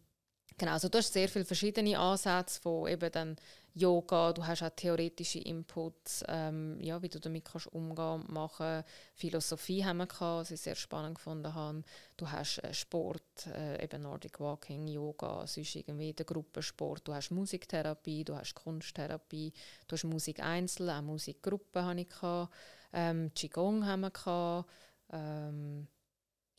Genau, 0.59 0.71
also 0.71 0.89
du 0.89 0.97
hast 0.97 1.13
sehr 1.13 1.29
viele 1.29 1.45
verschiedene 1.45 1.99
Ansätze 1.99 2.59
von 2.59 2.87
eben 2.87 3.11
dann 3.11 3.35
Yoga, 3.75 4.33
du 4.33 4.43
hast 4.47 4.63
auch 4.63 4.71
theoretische 4.75 5.37
Inputs, 5.37 6.23
ähm, 6.27 6.79
ja, 6.81 6.99
wie 7.03 7.09
du 7.09 7.19
damit 7.19 7.45
kannst 7.45 7.67
umgehen 7.67 8.21
und 8.21 8.29
machen. 8.31 8.83
Philosophie 9.13 9.85
haben 9.85 9.97
wir 9.97 10.07
gehabt, 10.07 10.41
was 10.41 10.49
ich 10.51 10.59
sehr 10.59 10.73
spannend 10.73 11.15
gefunden 11.15 11.53
habe. 11.53 11.83
Du 12.17 12.31
hast 12.31 12.57
äh, 12.63 12.73
Sport, 12.73 13.45
äh, 13.53 13.83
eben 13.83 14.01
Nordic 14.01 14.39
Walking, 14.39 14.87
Yoga, 14.87 15.45
sonst 15.45 15.75
irgendwie 15.75 16.13
der 16.13 16.25
Gruppensport. 16.25 17.07
Du 17.07 17.13
hast 17.13 17.29
Musiktherapie, 17.29 18.23
du 18.23 18.35
hast 18.35 18.55
Kunsttherapie, 18.55 19.53
du 19.87 19.93
hast 19.93 20.05
Musik 20.05 20.39
einzeln, 20.39 20.89
auch 20.89 21.03
Musikgruppen 21.03 21.85
habe 21.85 22.01
ich 22.01 22.09
gehabt. 22.09 22.51
Ähm, 22.93 23.31
Qigong 23.35 23.85
haben 23.85 24.01
wir 24.01 24.09
gehabt. 24.09 24.67
Ähm, 25.11 25.87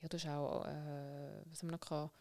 ja, 0.01 0.09
du 0.09 0.17
hast 0.17 0.29
auch, 0.29 0.65
äh, 0.67 1.43
was 1.47 1.63
haben 1.63 1.71
wir 1.71 1.73
noch 1.73 1.81
gehabt? 1.81 2.13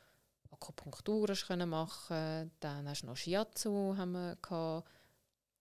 Akupunktur 0.52 1.28
machen 1.65 2.52
Dann 2.60 2.88
hast 2.88 3.02
du 3.02 3.07
noch 3.07 3.18
Shiatsu 3.18 3.95
haben 3.98 4.11
wir 4.14 4.38
gehabt. 4.41 4.90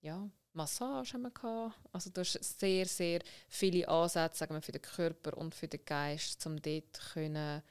Ja, 0.01 0.29
Massage 0.53 1.15
haben 1.15 1.23
wir 1.23 1.31
gehabt. 1.31 1.75
Also 1.93 2.11
du 2.11 2.21
hast 2.21 2.33
sehr, 2.59 2.87
sehr 2.87 3.21
viele 3.49 3.89
Ansätze 3.89 4.39
sagen 4.39 4.55
wir, 4.55 4.63
für 4.63 4.73
den 4.73 4.83
Körper 4.83 5.37
und 5.37 5.55
für 5.55 5.69
den 5.69 5.85
Geist, 5.85 6.45
um 6.47 6.61
dort 6.61 7.01
können, 7.13 7.63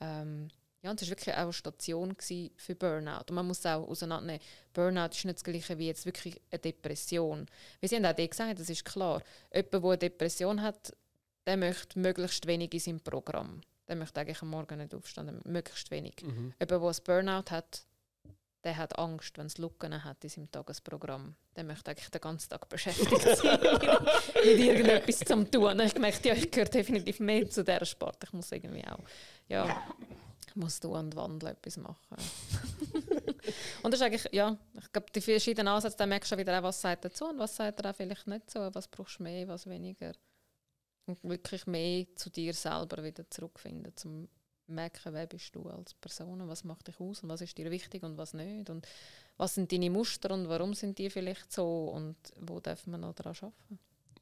ähm, 0.00 0.48
ja, 0.84 0.90
und 0.90 1.00
es 1.00 1.08
war 1.08 1.16
wirklich 1.16 1.34
auch 1.34 1.40
eine 1.40 1.52
Station 1.54 2.14
für 2.18 2.74
Burnout. 2.74 3.24
Und 3.30 3.36
man 3.36 3.46
muss 3.46 3.64
auch 3.64 3.88
auseinandernehmen, 3.88 4.42
Burnout 4.74 5.12
ist 5.12 5.24
nicht 5.24 5.36
das 5.36 5.44
Gleiche 5.44 5.78
wie 5.78 5.86
jetzt 5.86 6.04
wirklich 6.04 6.38
eine 6.50 6.58
Depression. 6.58 7.46
Wir 7.80 7.88
haben 7.88 8.04
auch 8.04 8.14
gesagt, 8.14 8.60
das 8.60 8.68
ist 8.68 8.84
klar, 8.84 9.22
jemand, 9.50 9.72
der 9.72 9.82
eine 9.82 9.98
Depression 9.98 10.60
hat, 10.60 10.94
der 11.46 11.56
möchte 11.56 11.98
möglichst 11.98 12.46
wenig 12.46 12.74
in 12.74 12.80
seinem 12.80 13.00
Programm. 13.00 13.62
Der 13.88 13.96
möchte 13.96 14.20
eigentlich 14.20 14.40
am 14.42 14.50
Morgen 14.50 14.78
nicht 14.78 14.94
aufstehen, 14.94 15.40
möglichst 15.44 15.90
wenig. 15.90 16.16
Mhm. 16.22 16.54
Jemand, 16.58 16.70
der 16.70 16.80
ein 16.80 16.96
Burnout 17.04 17.50
hat, 17.50 17.86
der 18.64 18.76
hat 18.78 18.98
Angst, 18.98 19.36
wenn 19.36 19.46
es 19.46 19.58
Lücken 19.58 20.02
hat 20.02 20.24
in 20.24 20.30
seinem 20.30 20.50
Tagesprogramm. 20.50 21.36
Der 21.54 21.64
möchte 21.64 21.90
eigentlich 21.90 22.10
den 22.10 22.20
ganzen 22.20 22.48
Tag 22.48 22.68
beschäftigt 22.68 23.20
sein 23.20 23.60
mit 24.44 24.58
irgendetwas 24.58 25.18
zu 25.18 25.44
tun. 25.50 25.80
Ich 25.80 25.98
merke, 25.98 26.28
ja, 26.28 26.34
ich 26.34 26.50
gehöre 26.50 26.68
definitiv 26.68 27.20
mehr 27.20 27.48
zu 27.48 27.62
dieser 27.62 27.84
Sport. 27.84 28.24
Ich 28.24 28.32
muss 28.32 28.50
irgendwie 28.50 28.84
auch, 28.86 28.98
ja, 29.48 29.82
ich 30.48 30.56
muss 30.56 30.80
tun 30.80 30.96
und 30.96 31.14
wandeln 31.16 31.52
etwas 31.52 31.76
machen. 31.76 31.98
und 33.82 33.92
das 33.92 34.00
ist 34.00 34.02
eigentlich, 34.02 34.32
ja, 34.32 34.56
ich 34.78 34.92
glaube, 34.92 35.08
die 35.14 35.20
verschiedenen 35.20 35.68
Ansätze, 35.68 35.98
da 35.98 36.06
merkst 36.06 36.32
du 36.32 36.38
wieder 36.38 36.58
auch, 36.58 36.62
was 36.62 36.80
sagt 36.80 37.04
er 37.04 37.12
zu 37.12 37.26
und 37.26 37.38
was 37.38 37.54
sagt 37.54 37.80
er 37.80 37.90
auch 37.90 37.94
vielleicht 37.94 38.26
nicht 38.26 38.50
so, 38.50 38.60
was 38.72 38.88
brauchst 38.88 39.18
du 39.18 39.24
mehr, 39.24 39.46
was 39.46 39.66
weniger. 39.66 40.12
Und 41.06 41.22
wirklich 41.22 41.66
mehr 41.66 42.06
zu 42.14 42.30
dir 42.30 42.54
selber 42.54 43.04
wieder 43.04 43.28
zurückfinden, 43.30 43.94
zum 43.96 44.28
merken, 44.66 45.12
wer 45.12 45.26
bist 45.26 45.54
du 45.54 45.68
als 45.68 45.94
Person, 45.94 46.46
was 46.48 46.64
macht 46.64 46.88
dich 46.88 46.98
aus 47.00 47.22
und 47.22 47.28
was 47.28 47.40
ist 47.40 47.56
dir 47.58 47.70
wichtig 47.70 48.02
und 48.02 48.16
was 48.16 48.34
nicht 48.34 48.70
und 48.70 48.86
was 49.36 49.54
sind 49.54 49.70
deine 49.72 49.90
Muster 49.90 50.30
und 50.30 50.48
warum 50.48 50.74
sind 50.74 50.98
die 50.98 51.10
vielleicht 51.10 51.52
so 51.52 51.86
und 51.86 52.16
wo 52.40 52.60
darf 52.60 52.86
man 52.86 53.02
noch 53.02 53.14
daran 53.14 53.34
arbeiten. 53.36 53.78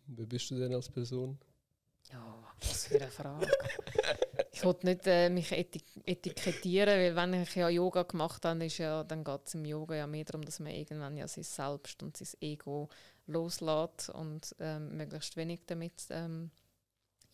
Wer 0.07 0.27
bist 0.27 0.51
du 0.51 0.59
denn 0.59 0.75
als 0.75 0.89
Person? 0.89 1.39
Ja, 2.11 2.53
was 2.59 2.87
für 2.87 3.01
eine 3.01 3.11
Frage. 3.11 3.49
ich 4.53 4.65
wollte 4.65 4.87
nicht 4.87 5.07
äh, 5.07 5.31
mich 5.31 5.53
etik 5.53 5.85
etikettieren, 6.05 6.99
weil 6.99 7.15
wenn 7.17 7.43
ich 7.43 7.55
ja 7.55 7.69
Yoga 7.69 8.03
gemacht 8.03 8.45
habe, 8.45 8.67
ist 8.67 8.79
ja, 8.79 9.05
dann 9.05 9.23
geht 9.23 9.47
es 9.47 9.55
im 9.55 9.65
Yoga 9.65 9.95
ja 9.95 10.07
mehr 10.07 10.25
darum, 10.25 10.45
dass 10.45 10.59
man 10.59 10.73
irgendwann 10.73 11.17
ja 11.17 11.29
sein 11.29 11.45
Selbst 11.45 12.03
und 12.03 12.17
sein 12.17 12.29
Ego 12.41 12.89
loslässt 13.27 14.11
und 14.11 14.55
ähm, 14.59 14.97
möglichst 14.97 15.37
wenig 15.37 15.61
damit 15.67 16.07
ähm, 16.11 16.51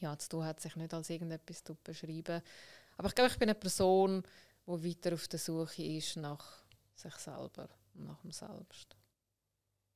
ja, 0.01 0.16
zu 0.19 0.29
tun 0.29 0.45
hat, 0.45 0.61
sich 0.61 0.77
nicht 0.77 0.95
als 0.95 1.11
irgendetwas 1.11 1.65
zu 1.65 1.77
beschreiben. 1.83 2.43
Aber 2.97 3.09
ich 3.09 3.15
glaube, 3.15 3.31
ich 3.31 3.39
bin 3.39 3.49
eine 3.49 3.59
Person, 3.59 4.23
die 4.66 4.85
weiter 4.85 5.15
auf 5.15 5.29
der 5.29 5.39
Suche 5.39 5.83
ist 5.83 6.16
nach 6.16 6.45
sich 6.95 7.15
selber 7.15 7.69
und 7.95 8.07
nach 8.07 8.20
dem 8.20 8.33
Selbst. 8.33 8.97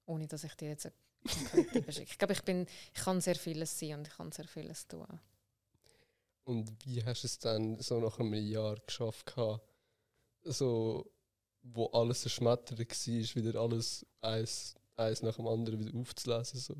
Ohne 0.06 0.26
dass 0.26 0.44
ich 0.44 0.54
dir 0.54 0.70
jetzt 0.70 0.86
eine 0.86 0.94
konkrete 1.50 1.82
beschicke. 1.86 2.10
Ich 2.10 2.18
glaube, 2.18 2.32
ich, 2.32 2.42
bin, 2.42 2.66
ich 2.94 3.00
kann 3.00 3.20
sehr 3.20 3.36
vieles 3.36 3.78
sein 3.78 3.98
und 3.98 4.08
ich 4.08 4.16
kann 4.16 4.32
sehr 4.32 4.46
vieles 4.46 4.86
tun. 4.86 5.06
Und 6.44 6.72
wie 6.84 7.04
hast 7.04 7.22
du 7.22 7.26
es 7.26 7.38
dann 7.38 7.80
so 7.80 8.00
nach 8.00 8.18
einem 8.18 8.34
Jahr 8.34 8.76
geschafft, 8.86 9.32
so, 10.44 11.12
wo 11.62 11.86
alles 11.86 12.24
erschmettert 12.24 12.78
war, 12.78 13.42
wieder 13.42 13.60
alles 13.60 14.04
eins, 14.20 14.74
eins 14.96 15.22
nach 15.22 15.36
dem 15.36 15.46
anderen 15.46 15.78
wieder 15.78 15.96
aufzulesen? 15.96 16.58
So? 16.58 16.76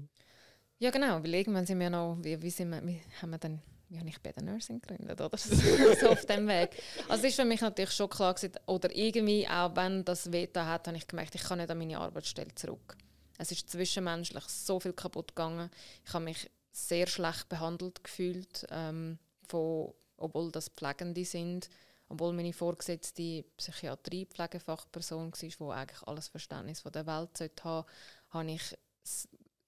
Ja, 0.83 0.91
genau, 0.91 1.23
weil 1.23 1.33
irgendwann 1.33 1.65
sind 1.65 1.79
wir 1.79 1.91
noch, 1.91 2.19
wie, 2.23 2.43
wie, 2.43 2.51
sind 2.51 2.71
wir, 2.71 2.85
wie 2.85 3.01
haben 3.21 3.31
wir 3.31 3.39
dann 3.39 3.63
wie 3.89 4.01
habe 4.01 4.09
ich 4.09 4.21
bei 4.21 4.33
der 4.33 4.43
Nursing 4.43 4.81
gegründet, 4.81 5.21
oder? 5.21 5.39
so 6.01 6.09
auf 6.09 6.27
dem 6.27 6.49
Weg. 6.49 6.71
Also 7.09 7.25
ist 7.25 7.37
für 7.37 7.45
mich 7.45 7.61
natürlich 7.61 7.93
schon 7.93 8.11
klar 8.11 8.35
gewesen, 8.35 8.55
oder 8.67 8.93
irgendwie, 8.93 9.47
auch 9.47 9.77
wenn 9.77 10.05
das 10.05 10.33
Veto 10.33 10.63
hat, 10.63 10.89
habe 10.89 10.97
ich 10.97 11.07
gemerkt, 11.07 11.37
ich 11.37 11.45
kann 11.45 11.59
nicht 11.59 11.71
an 11.71 11.79
meine 11.79 12.01
Arbeitsstelle 12.01 12.53
zurück. 12.57 12.97
Es 13.39 13.53
ist 13.53 13.71
zwischenmenschlich 13.71 14.43
so 14.49 14.81
viel 14.81 14.93
kaputt 14.93 15.37
gegangen. 15.37 15.71
Ich 16.05 16.15
habe 16.15 16.25
mich 16.25 16.51
sehr 16.73 17.07
schlecht 17.07 17.49
behandelt 17.49 18.03
gefühlt, 18.03 18.67
ähm, 18.71 19.21
von, 19.47 19.95
obwohl 20.17 20.51
das 20.51 20.69
Pflegende 20.71 21.25
sind, 21.25 21.71
obwohl 22.09 22.33
meine 22.33 22.53
Vorgesetzte 22.53 23.45
Psychiatrie-Pflegefachperson 23.57 25.33
war, 25.33 25.49
die 25.49 25.81
eigentlich 25.81 26.03
alles 26.09 26.27
Verständnis 26.27 26.81
von 26.81 26.91
der 26.91 27.07
Welt 27.07 27.37
sollte 27.37 27.63
haben, 27.63 27.87
habe 28.31 28.51
ich 28.51 28.77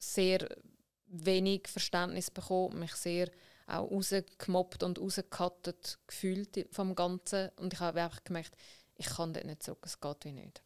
sehr 0.01 0.49
wenig 1.15 1.69
Verständnis 1.69 2.31
bekommen, 2.31 2.81
mich 2.81 2.95
sehr 2.95 3.31
auch 3.67 3.91
rausgemobbt 3.91 4.83
und 4.83 4.99
rausgekattet 4.99 5.99
gefühlt 6.07 6.67
vom 6.71 6.95
Ganzen. 6.95 7.51
Und 7.57 7.73
ich 7.73 7.81
habe 7.81 8.03
einfach 8.03 8.23
gemerkt, 8.25 8.57
ich 8.97 9.07
kann 9.07 9.33
das 9.33 9.45
nicht 9.45 9.63
zurück, 9.63 9.83
es 9.85 10.01
geht 10.01 10.25
wie 10.25 10.33
nicht. 10.33 10.63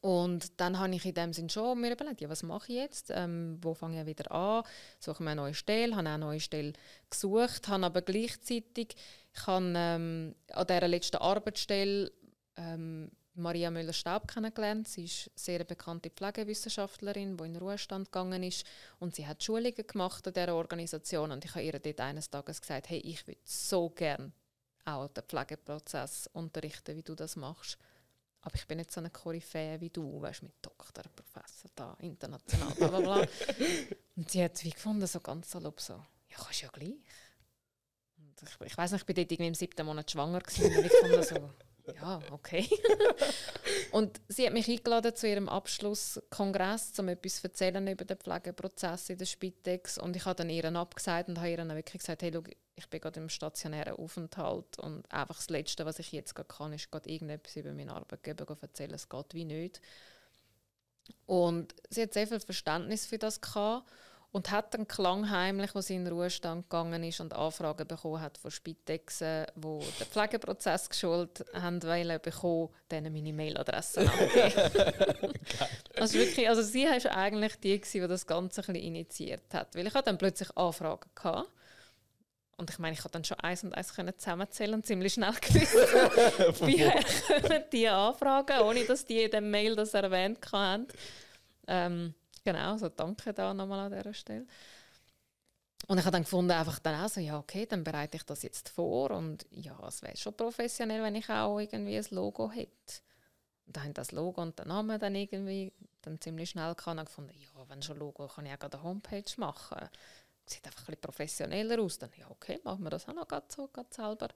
Und 0.00 0.60
dann 0.60 0.78
habe 0.78 0.94
ich 0.94 1.04
in 1.04 1.14
dem 1.14 1.32
Sinn 1.32 1.48
schon 1.48 1.80
mir 1.80 1.92
überlegt, 1.92 2.20
ja, 2.20 2.28
was 2.28 2.44
mache 2.44 2.72
ich 2.72 2.78
jetzt? 2.78 3.10
Ähm, 3.10 3.58
wo 3.60 3.74
fange 3.74 4.00
ich 4.00 4.06
wieder 4.06 4.30
an? 4.30 4.62
Suche 5.00 5.22
mir 5.22 5.30
eine 5.30 5.40
neue 5.40 5.54
Stelle, 5.54 5.96
habe 5.96 6.08
auch 6.08 6.14
eine 6.14 6.24
neue 6.24 6.40
Stelle 6.40 6.72
gesucht, 7.10 7.66
habe 7.66 7.86
aber 7.86 8.02
gleichzeitig, 8.02 8.94
ich 9.34 9.46
habe 9.46 9.72
ähm, 9.76 10.34
an 10.52 10.66
dieser 10.66 10.88
letzten 10.88 11.16
Arbeitsstelle 11.16 12.12
ähm, 12.56 13.10
Maria 13.38 13.70
Müller-Staub 13.70 14.28
kennengelernt. 14.28 14.88
Sie 14.88 15.04
ist 15.04 15.28
eine 15.28 15.32
sehr 15.36 15.64
bekannte 15.64 16.10
Pflegewissenschaftlerin, 16.10 17.36
die 17.36 17.44
in 17.44 17.54
den 17.54 17.62
Ruhestand 17.62 18.12
gegangen 18.12 18.42
ist. 18.42 18.66
Und 18.98 19.14
sie 19.14 19.26
hat 19.26 19.42
Schulungen 19.42 19.86
gemacht 19.86 20.26
an 20.26 20.34
dieser 20.34 20.54
Organisation. 20.54 21.30
Und 21.30 21.44
ich 21.44 21.54
habe 21.54 21.64
ihr 21.64 21.78
dort 21.78 22.00
eines 22.00 22.30
Tages 22.30 22.60
gesagt, 22.60 22.90
hey, 22.90 22.98
ich 22.98 23.26
würde 23.26 23.40
so 23.44 23.90
gerne 23.90 24.32
auch 24.84 25.08
den 25.08 25.24
Pflegeprozess 25.24 26.28
unterrichten, 26.32 26.96
wie 26.96 27.02
du 27.02 27.14
das 27.14 27.36
machst. 27.36 27.78
Aber 28.40 28.54
ich 28.54 28.66
bin 28.66 28.78
nicht 28.78 28.90
so 28.90 29.00
eine 29.00 29.10
Koryphäe 29.10 29.80
wie 29.80 29.90
du, 29.90 30.20
weißt 30.22 30.42
mit 30.42 30.52
Doktor, 30.62 31.04
Professor 31.14 31.70
da, 31.74 31.96
international, 32.00 32.72
bla 32.74 32.88
bla 32.88 33.00
bla. 33.00 33.26
und 34.16 34.30
sie 34.30 34.42
hat 34.42 34.62
wie 34.64 34.70
gefunden, 34.70 35.06
so 35.06 35.20
ganz 35.20 35.50
salopp 35.50 35.80
so, 35.80 35.94
ja, 36.28 36.36
kannst 36.36 36.62
ja 36.62 36.68
gleich. 36.68 36.94
Und 38.16 38.42
ich, 38.42 38.66
ich 38.66 38.78
weiß 38.78 38.92
nicht, 38.92 39.02
ich 39.02 39.06
bin 39.06 39.16
dort 39.16 39.32
irgendwie 39.32 39.48
im 39.48 39.54
siebten 39.54 39.84
Monat 39.84 40.10
schwanger 40.10 40.40
gewesen, 40.40 40.76
und 40.76 40.86
ich 40.86 40.92
fand 40.92 41.24
so, 41.24 41.50
ja, 41.94 42.20
okay. 42.30 42.68
und 43.92 44.20
sie 44.28 44.46
hat 44.46 44.52
mich 44.52 44.68
eingeladen 44.68 45.14
zu 45.14 45.28
ihrem 45.28 45.48
Abschlusskongress, 45.48 46.98
um 46.98 47.08
etwas 47.08 47.36
zu 47.36 47.48
erzählen 47.48 47.86
über 47.86 48.04
den 48.04 48.16
Pflegeprozess 48.16 49.10
in 49.10 49.18
der 49.18 49.26
Spitex. 49.26 49.98
Und 49.98 50.16
ich 50.16 50.24
habe 50.24 50.36
dann 50.36 50.50
ihr 50.50 50.64
abgesagt 50.74 51.28
und 51.28 51.38
habe 51.38 51.50
ihr 51.50 51.56
dann 51.56 51.74
wirklich 51.74 52.00
gesagt, 52.00 52.22
hey, 52.22 52.30
schau, 52.32 52.42
ich 52.74 52.88
bin 52.88 53.00
gerade 53.00 53.20
im 53.20 53.28
stationären 53.28 53.96
Aufenthalt 53.96 54.78
und 54.78 55.10
einfach 55.12 55.36
das 55.36 55.50
Letzte, 55.50 55.84
was 55.84 55.98
ich 55.98 56.12
jetzt 56.12 56.34
gerade 56.34 56.48
kann, 56.48 56.72
ist 56.72 56.90
gerade 56.90 57.10
irgendetwas 57.10 57.56
über 57.56 57.72
meinen 57.72 57.90
Arbeitgeber 57.90 58.56
erzählen. 58.60 58.94
Es 58.94 59.08
geht 59.08 59.34
wie 59.34 59.44
nicht. 59.44 59.80
Und 61.26 61.74
sie 61.90 62.02
hat 62.02 62.12
sehr 62.12 62.26
viel 62.26 62.40
Verständnis 62.40 63.06
für 63.06 63.18
das 63.18 63.40
gehabt 63.40 63.90
und 64.30 64.50
hat 64.50 64.74
dann 64.74 64.86
klangheimlich, 64.86 65.74
als 65.74 65.86
sie 65.86 65.94
in 65.94 66.04
den 66.04 66.12
Ruhestand 66.12 66.68
gegangen 66.68 67.02
ist 67.02 67.20
und 67.20 67.32
Anfragen 67.32 67.86
bekommen 67.86 68.20
hat 68.20 68.36
von 68.36 68.50
Spitexen, 68.50 69.46
die 69.54 69.78
den 69.78 70.06
Pflegeprozess 70.06 70.90
geschult 70.90 71.44
haben 71.54 71.82
wollen, 71.82 72.20
bekommen, 72.20 72.68
denen 72.90 73.12
meine 73.12 73.32
Mailadresse 73.32 74.00
also 75.96 76.18
wirklich, 76.18 76.48
also 76.48 76.62
sie 76.62 76.84
war 76.84 77.16
eigentlich 77.16 77.56
die, 77.56 77.80
die 77.80 78.00
das 78.00 78.26
Ganze 78.26 78.62
ein 78.68 78.74
initiiert 78.74 79.54
hat, 79.54 79.74
weil 79.74 79.86
ich 79.86 79.94
hatte 79.94 80.06
dann 80.06 80.18
plötzlich 80.18 80.54
Anfragen 80.56 81.08
gehabt. 81.14 81.50
Und 82.58 82.70
ich 82.70 82.78
meine, 82.80 82.94
ich 82.94 83.00
konnte 83.00 83.12
dann 83.12 83.24
schon 83.24 83.38
eins 83.38 83.62
und 83.62 83.72
eins 83.72 83.94
zusammenzählen 83.94 84.74
und 84.74 84.84
ziemlich 84.84 85.12
schnell 85.12 85.32
gewusst, 85.40 86.66
wie 86.66 86.82
kommen 87.40 87.64
die 87.72 87.88
Anfragen, 87.88 88.60
ohne 88.62 88.84
dass 88.84 89.04
die 89.04 89.22
in 89.22 89.30
dem 89.30 89.50
Mail 89.50 89.76
das 89.76 89.94
erwähnt 89.94 90.44
haben. 90.52 90.88
Ähm, 91.68 92.14
Genau, 92.48 92.72
also 92.72 92.88
danke 92.88 93.34
da 93.34 93.52
nochmal 93.52 93.80
an 93.80 93.92
dieser 93.92 94.14
Stelle. 94.14 94.46
Und 95.86 95.98
ich 95.98 96.04
habe 96.06 96.12
dann 96.12 96.22
gefunden, 96.22 96.50
einfach 96.50 96.78
dann 96.78 97.04
auch 97.04 97.10
so, 97.10 97.20
ja 97.20 97.38
okay, 97.38 97.66
dann 97.66 97.84
bereite 97.84 98.16
ich 98.16 98.22
das 98.22 98.42
jetzt 98.42 98.70
vor 98.70 99.10
und 99.10 99.46
ja, 99.50 99.78
es 99.86 100.00
wäre 100.00 100.16
schon 100.16 100.34
professionell, 100.34 101.02
wenn 101.02 101.14
ich 101.14 101.28
auch 101.28 101.58
irgendwie 101.58 101.98
ein 101.98 102.06
Logo 102.10 102.50
hätte. 102.50 103.02
Und 103.66 103.76
dann 103.76 103.92
das 103.92 104.12
Logo 104.12 104.40
und 104.40 104.58
den 104.58 104.68
Namen 104.68 104.98
dann 104.98 105.14
irgendwie 105.14 105.74
dann 106.00 106.18
ziemlich 106.22 106.48
schnell 106.48 106.74
kann. 106.74 106.98
Und 106.98 107.04
gefunden, 107.04 107.34
ja, 107.38 107.68
wenn 107.68 107.82
schon 107.82 107.98
Logo, 107.98 108.26
kann 108.26 108.46
ich 108.46 108.54
auch 108.54 108.70
eine 108.70 108.82
Homepage 108.82 109.30
machen. 109.36 109.90
Sieht 110.46 110.64
einfach 110.64 110.80
ein 110.80 110.86
bisschen 110.86 111.00
professioneller 111.02 111.82
aus. 111.82 111.98
Dann, 111.98 112.10
ja 112.16 112.30
okay, 112.30 112.60
machen 112.64 112.82
wir 112.82 112.90
das 112.90 113.06
auch 113.08 113.12
noch 113.12 113.28
so, 113.50 113.68
grad 113.68 113.92
selber. 113.92 114.28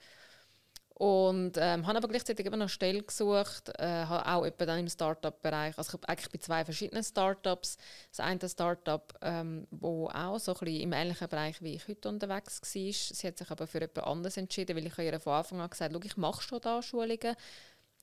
Und 0.95 1.53
ähm, 1.57 1.87
habe 1.87 1.99
aber 1.99 2.09
gleichzeitig 2.09 2.45
immer 2.45 2.59
noch 2.59 2.69
Stelle 2.69 3.03
gesucht, 3.03 3.71
äh, 3.79 3.87
habe 3.87 4.27
auch 4.27 4.45
etwa 4.45 4.67
dann 4.67 4.79
im 4.79 4.89
Startup-Bereich, 4.89 5.77
also 5.79 5.99
ich 5.99 6.09
eigentlich 6.09 6.31
bei 6.31 6.39
zwei 6.39 6.65
verschiedenen 6.65 7.03
Startups, 7.03 7.79
das 8.11 8.21
eine 8.21 8.49
Startup, 8.49 9.13
ähm, 9.23 9.67
wo 9.71 10.09
auch 10.09 10.39
so 10.39 10.53
ein 10.53 10.59
bisschen 10.61 10.81
im 10.83 10.93
ähnlichen 10.93 11.29
Bereich 11.29 11.63
wie 11.63 11.75
ich 11.75 11.89
heute 11.89 12.09
unterwegs 12.09 12.61
war, 12.61 12.71
sie 12.73 13.27
hat 13.27 13.39
sich 13.39 13.51
aber 13.51 13.67
für 13.67 13.81
etwas 13.81 14.05
anderes 14.05 14.37
entschieden, 14.37 14.77
weil 14.77 14.87
ich 14.87 14.99
ihr 14.99 15.19
von 15.19 15.33
Anfang 15.33 15.61
an 15.61 15.71
gesagt 15.71 15.95
habe, 15.95 16.07
ich 16.07 16.17
mache 16.17 16.43
schon 16.43 16.61
da 16.61 16.83
Schulungen, 16.83 17.37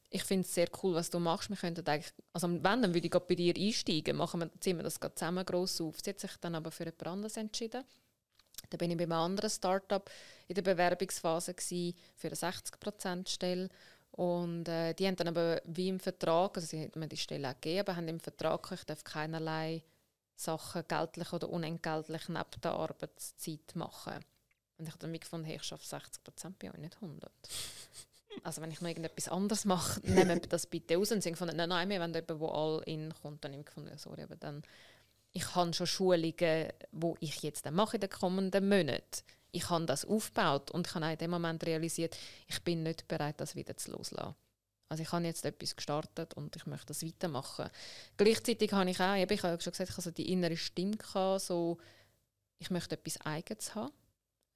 ich 0.10 0.24
finde 0.24 0.46
es 0.46 0.54
sehr 0.54 0.68
cool, 0.82 0.96
was 0.96 1.10
du 1.10 1.20
machst. 1.20 1.50
Wir 1.50 1.58
könnten 1.58 1.88
eigentlich, 1.88 2.12
also 2.34 2.50
wenn, 2.50 2.64
dann 2.64 2.94
würde 2.94 3.08
ich 3.08 3.12
bei 3.12 3.36
dir 3.36 3.54
einsteigen, 3.56 4.18
machen 4.18 4.42
wir, 4.42 4.50
ziehen 4.60 4.78
wir 4.78 4.84
das 4.84 5.00
zusammen 5.16 5.46
gross 5.46 5.80
auf. 5.82 5.98
Sie 6.04 6.10
hat 6.10 6.20
sich 6.20 6.32
dann 6.42 6.56
aber 6.56 6.72
für 6.72 6.88
etwas 6.88 7.08
anderes 7.08 7.38
entschieden. 7.38 7.84
Da 8.70 8.78
bin 8.78 8.92
ich 8.92 8.98
bei 8.98 9.04
einem 9.04 9.14
anderen 9.14 9.50
Startup 9.50 10.10
in 10.48 10.56
der 10.56 10.62
Bewerbungsphase 10.62 11.54
für 11.58 12.28
eine 12.28 12.36
60%-Stelle. 12.36 13.70
Und 14.12 14.68
äh, 14.68 14.94
die 14.94 15.08
haben 15.08 15.16
dann 15.16 15.30
aber 15.30 15.62
wie 15.66 15.88
im 15.88 16.00
Vertrag, 16.00 16.58
also 16.58 16.68
sie 16.68 16.84
haben 16.84 17.00
mir 17.00 17.08
die 17.08 17.18
Stelle 17.18 17.50
auch 17.50 17.54
gegeben, 17.54 17.82
aber 17.82 17.96
haben 17.96 18.08
im 18.08 18.20
Vertrag, 18.20 18.70
ich 18.74 18.84
darf 18.84 19.04
keinerlei 19.04 19.84
Sachen 20.36 20.84
geltlich 20.88 21.32
oder 21.34 21.50
unentgeltlich 21.50 22.28
neben 22.30 22.62
der 22.64 22.72
Arbeitszeit 22.72 23.76
machen. 23.76 24.20
Und 24.78 24.86
ich 24.88 24.92
habe 24.94 25.00
dann 25.00 25.14
gefunden, 25.14 25.46
hey, 25.46 25.58
ich 25.58 25.64
schaffe 25.64 25.86
60 25.86 26.24
Prozent 26.24 26.60
bei 26.60 26.72
euch, 26.72 26.78
nicht 26.78 26.96
100. 26.96 27.32
also 28.44 28.62
wenn 28.62 28.72
ich 28.72 28.80
noch 28.82 28.88
irgendetwas 28.88 29.28
anderes 29.28 29.66
mache, 29.66 30.00
nehme 30.04 30.40
das 30.40 30.66
bitte 30.66 30.98
aus. 30.98 31.12
Und 31.12 31.22
sie 31.22 31.32
gefunden, 31.32 31.58
nein, 31.58 31.70
nein, 31.70 31.90
wir 31.90 32.00
wollen 32.00 32.14
jemanden, 32.14 32.40
der 32.40 32.50
all 32.50 32.82
in 32.86 33.14
kommt. 33.22 33.44
Dann 33.44 33.52
habe 33.52 33.62
ich 33.62 33.66
gefunden, 33.66 33.98
sorry, 33.98 34.24
aber 34.24 34.38
dann, 34.38 34.64
ich 35.32 35.56
habe 35.56 35.74
schon 35.74 35.88
Schulungen, 35.88 36.70
wo 36.92 37.16
ich 37.20 37.42
jetzt 37.42 37.66
dann 37.66 37.76
mache 37.76 37.98
in 37.98 38.02
den 38.02 38.10
kommenden 38.10 38.68
Monaten. 38.68 39.24
Ich 39.52 39.70
habe 39.70 39.86
das 39.86 40.06
aufgebaut 40.06 40.72
und 40.72 40.94
habe 40.94 41.06
auch 41.06 41.12
in 41.12 41.18
dem 41.18 41.32
Moment 41.32 41.66
realisiert, 41.66 42.16
ich 42.48 42.62
bin 42.64 42.84
nicht 42.84 43.08
bereit, 43.08 43.40
das 43.40 43.56
wieder 43.56 43.76
zu 43.78 43.92
loslassen. 43.92 44.36
Also 44.90 45.04
ich 45.04 45.12
habe 45.12 45.26
jetzt 45.26 45.46
etwas 45.46 45.76
gestartet 45.76 46.34
und 46.34 46.56
ich 46.56 46.66
möchte 46.66 46.88
das 46.88 47.06
weitermachen. 47.06 47.70
Gleichzeitig 48.18 48.74
habe 48.74 48.90
ich 48.90 49.00
auch, 49.00 49.14
ich 49.14 49.44
habe 49.44 49.62
schon 49.62 49.72
gesagt, 49.72 49.90
ich 49.90 49.96
habe 49.96 50.02
so 50.02 50.12
die 50.12 50.32
innere 50.32 50.58
Stimme 50.58 50.98
gehabt, 50.98 51.42
so, 51.42 51.78
ich 52.58 52.72
möchte 52.72 52.96
etwas 52.96 53.22
Eigenes 53.22 53.76
haben. 53.76 53.94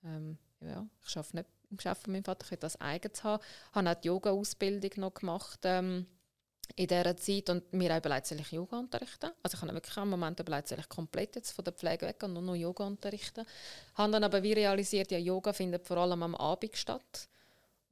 Ähm, 0.04 0.38
ja, 0.60 0.88
ich 1.06 1.18
arbeite 1.18 1.36
nicht 1.38 1.50
im 1.70 1.78
Geschäft 1.78 2.04
von 2.04 2.14
meinem 2.14 2.24
Vater, 2.24 2.45
ich 2.45 2.52
möchte 2.52 2.66
das 2.66 2.82
Eigenes 2.82 3.24
haben. 3.24 3.44
Ich 3.70 3.76
habe 3.76 3.90
auch 3.90 4.02
die 4.02 4.08
Yoga-Ausbildung 4.08 4.91
noch 4.98 5.14
gemacht 5.14 5.60
ähm, 5.64 6.08
in 6.76 6.88
dieser 6.88 7.16
Zeit 7.18 7.50
und 7.50 7.72
mir 7.74 7.94
auch 7.94 7.98
überlegt, 7.98 8.26
soll 8.26 8.40
ich 8.40 8.52
Yoga 8.52 8.80
unterrichten? 8.80 9.30
Also 9.44 9.58
ich 9.58 9.62
habe 9.62 9.74
wirklich 9.74 9.98
einen 9.98 10.10
Moment 10.10 10.40
überlegt, 10.40 10.68
soll 10.68 10.80
ich 10.80 10.90
komplett 10.90 11.36
jetzt 11.36 11.52
von 11.52 11.64
der 11.64 11.74
Pflege 11.74 12.08
weg 12.08 12.22
und 12.24 12.34
nur 12.34 12.41
noch 12.41 12.56
Yoga 12.56 12.86
unterrichten? 12.86 13.45
Ich 13.91 13.98
Habe 13.98 14.12
dann 14.12 14.24
aber 14.24 14.41
wie 14.41 14.54
realisiert, 14.54 15.12
ja, 15.12 15.20
Yoga 15.20 15.54
findet 15.54 15.86
vor 15.86 15.98
allem 15.98 16.24
am 16.24 16.36
Abend 16.36 16.76
statt. 16.76 17.28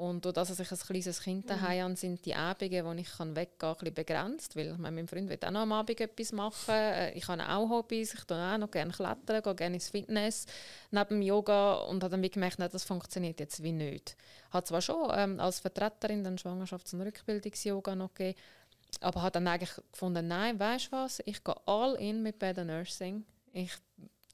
Und 0.02 0.26
dadurch, 0.26 0.48
dass 0.48 0.60
ich 0.60 0.72
ein 0.72 0.80
kleines 0.80 1.22
Kind 1.22 1.46
mhm. 1.46 1.50
daheim 1.50 1.84
habe, 1.84 1.96
sind 1.96 2.26
die 2.26 2.34
Abende, 2.34 2.84
wo 2.84 2.92
ich 2.94 3.20
weggehen 3.20 3.58
kann, 3.60 3.78
ein 3.86 3.94
begrenzt. 3.94 4.56
Weil 4.56 4.72
ich 4.72 4.78
meine, 4.80 4.96
mein 4.96 5.08
Freund 5.08 5.30
will 5.30 5.38
auch 5.46 5.52
noch 5.52 5.60
am 5.60 5.74
Abend 5.74 6.02
etwas 6.02 6.32
machen. 6.32 6.74
Äh, 6.74 7.12
ich 7.12 7.28
habe 7.28 7.48
auch 7.48 7.70
Hobbys. 7.70 8.16
Ich 8.16 8.24
tue 8.24 8.36
auch 8.36 8.58
noch 8.58 8.72
gerne 8.72 8.92
klettern, 8.92 9.44
gehe 9.44 9.56
gerne 9.56 9.76
ins 9.76 9.90
Fitness 9.90 10.48
neben 10.90 11.08
dem 11.08 11.22
Yoga. 11.22 11.74
Und 11.84 12.04
habe 12.04 12.18
dann 12.18 12.28
gemerkt, 12.28 12.58
nein, 12.58 12.70
das 12.72 12.84
funktioniert 12.84 13.40
jetzt 13.40 13.62
wie 13.62 13.74
nicht. 13.74 14.18
Ich 14.48 14.54
habe 14.54 14.64
zwar 14.64 14.82
schon 14.82 15.12
ähm, 15.14 15.40
als 15.40 15.60
Vertreterin 15.60 16.24
den 16.24 16.40
Schwangerschafts- 16.40 16.96
und 16.96 17.02
Rückbildungs-Yoga 17.02 17.94
noch 17.94 18.16
gegeben, 18.16 18.40
aber 19.00 19.22
habe 19.22 19.32
dann 19.32 19.48
eigentlich 19.48 19.74
gefunden, 19.92 20.28
nein, 20.28 20.60
weißt 20.60 20.88
du 20.88 20.92
was, 20.92 21.22
ich 21.26 21.44
gehe 21.44 21.56
all 21.68 21.96
in 21.96 22.22
mit 22.22 22.40
Better 22.40 22.66
Nursing. 22.66 23.26
Ich 23.54 23.74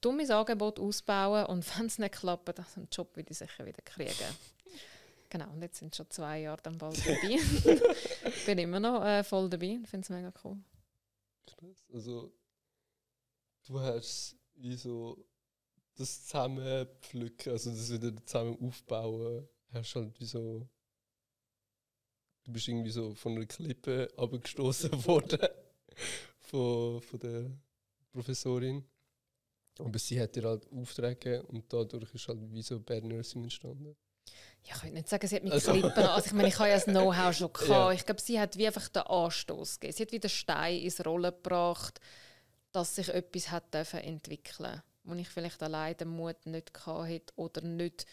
tue 0.02 0.14
mein 0.14 0.30
Angebot 0.30 0.80
ausbauen 0.80 1.46
und 1.46 1.66
wenn 1.78 1.86
es 1.86 2.00
nicht 2.00 2.16
klappt, 2.16 2.58
dann 2.58 2.66
einen 2.76 2.88
Job 2.92 3.16
würde 3.16 3.32
ich 3.32 3.38
sicher 3.38 3.66
wieder 3.66 3.82
kriegen. 3.84 4.12
Genau, 5.30 5.52
und 5.52 5.62
jetzt 5.62 5.80
sind 5.80 5.94
schon 5.94 6.10
zwei 6.10 6.40
Jahre 6.40 6.62
dann 6.64 6.78
bald 6.78 7.06
dabei. 7.06 7.38
ich 7.38 8.46
bin 8.46 8.58
immer 8.60 8.80
noch 8.80 9.04
äh, 9.04 9.26
voll 9.26 9.50
dabei 9.50 9.72
und 9.74 9.86
finde 9.86 10.06
es 10.06 10.10
mega 10.10 10.32
cool. 10.42 10.58
Krass. 11.46 11.86
Also, 11.94 12.34
du 13.66 13.78
hast 13.78 14.38
wie 14.56 14.76
so 14.76 15.22
das 15.96 16.26
Zusammenpflücken, 16.28 17.52
also 17.52 17.72
das 17.72 17.92
wieder 17.92 18.16
zusammen 18.26 18.58
aufbauen, 18.62 19.48
hast 19.74 19.96
halt 19.96 20.18
wie 20.18 20.26
so. 20.26 20.70
Du 22.48 22.54
bist 22.54 22.68
irgendwie 22.68 22.90
so 22.90 23.14
von 23.14 23.36
einer 23.36 23.46
Klippe 23.46 24.08
abgestoßen 24.18 24.92
worden 25.06 25.48
von, 26.40 27.02
von 27.02 27.20
der 27.20 27.52
Professorin. 28.12 28.84
Aber 29.80 30.00
sie 30.00 30.20
hat 30.20 30.36
dir 30.36 30.44
halt 30.44 30.66
Aufträge 30.72 31.44
und 31.44 31.72
dadurch 31.72 32.16
ist 32.16 32.28
halt 32.28 32.40
wie 32.52 32.64
so 32.64 32.80
Bad 32.80 33.04
Nursing 33.04 33.44
entstanden 33.44 33.96
ja, 34.64 34.76
ich 34.76 34.82
könnte 34.82 34.96
nicht 34.96 35.08
sagen, 35.08 35.28
sie 35.28 35.36
hat 35.38 35.44
mich 35.44 35.54
also. 35.54 35.72
Klippen 35.72 36.04
Also 36.04 36.26
ich 36.26 36.34
meine, 36.34 36.50
ich 36.50 36.60
habe 36.60 36.68
ja 36.68 36.76
das 36.76 36.86
Know-how 36.86 37.34
schon 37.34 37.54
gehabt. 37.54 37.70
Ja. 37.70 37.92
Ich 37.92 38.06
glaube, 38.06 38.20
sie 38.20 38.38
hat 38.38 38.58
wie 38.58 38.68
einfach 38.68 38.90
den 38.90 39.04
Anstoß 39.04 39.80
gegeben. 39.80 39.96
Sie 39.96 40.04
hat 40.04 40.12
wie 40.12 40.20
den 40.20 40.30
Stein 40.30 40.80
ins 40.80 41.06
Rollen 41.06 41.32
gebracht, 41.32 42.02
dass 42.74 42.96
sich 42.96 43.08
etwas 43.08 43.52
hat 43.52 43.74
dürfen 43.74 44.00
entwickeln 44.00 44.82
wo 45.08 45.14
ich 45.14 45.30
vielleicht 45.30 45.64
allein 45.64 45.96
den 45.96 46.10
Mut 46.10 46.46
nicht 46.46 46.74
gehabt 46.74 47.08
hätte 47.08 47.34
oder 47.38 47.62
nicht 47.62 48.06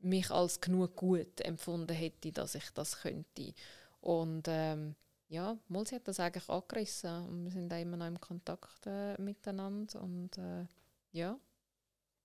mich 0.00 0.30
als 0.30 0.60
genug 0.60 0.96
gut 0.96 1.40
empfunden 1.40 1.94
hätte, 1.94 2.32
dass 2.32 2.54
ich 2.54 2.70
das 2.74 3.00
könnte. 3.00 3.54
Und 4.00 4.44
ähm, 4.48 4.94
ja, 5.28 5.56
mal 5.68 5.86
sie 5.86 5.96
hat 5.96 6.08
das 6.08 6.20
eigentlich 6.20 6.48
angerissen 6.48 7.26
und 7.26 7.44
wir 7.44 7.50
sind 7.52 7.72
auch 7.72 7.80
immer 7.80 7.96
noch 7.96 8.06
im 8.06 8.20
Kontakt 8.20 8.86
äh, 8.86 9.20
miteinander 9.20 10.02
und 10.02 10.36
äh, 10.38 10.66
ja, 11.12 11.38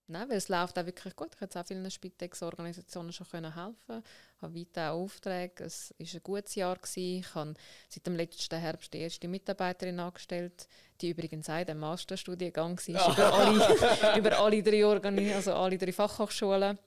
Nein, 0.07 0.29
weil 0.29 0.37
es 0.37 0.49
läuft 0.49 0.77
auch 0.77 0.85
wirklich 0.85 1.15
gut. 1.15 1.29
Ich 1.33 1.39
konnte 1.39 1.59
auch 1.59 1.65
vielen 1.65 1.89
Spitex-Organisationen 1.89 3.11
schon 3.11 3.25
helfen. 3.31 4.03
Ich 4.35 4.41
habe 4.41 4.59
weiter 4.59 4.91
Aufträge. 4.91 5.63
Es 5.63 5.95
war 5.97 6.05
ein 6.05 6.23
gutes 6.23 6.55
Jahr. 6.55 6.75
Gewesen. 6.75 7.19
Ich 7.21 7.33
habe 7.33 7.53
seit 7.89 8.05
dem 8.05 8.15
letzten 8.15 8.59
Herbst 8.59 8.93
die 8.93 8.99
erste 8.99 9.27
Mitarbeiterin 9.27 9.99
angestellt, 9.99 10.67
die 11.01 11.09
übrigens 11.09 11.49
auch 11.49 11.67
im 11.67 11.79
Masterstudiengang 11.79 12.77
war, 12.77 13.13
über, 13.13 13.33
alle, 13.33 14.17
über 14.19 14.39
alle 14.39 14.61
drei 14.61 14.85
Organi 14.85 15.33
also 15.33 15.55
alle 15.55 15.77
drei 15.77 15.91
Fachhochschulen, 15.91 16.77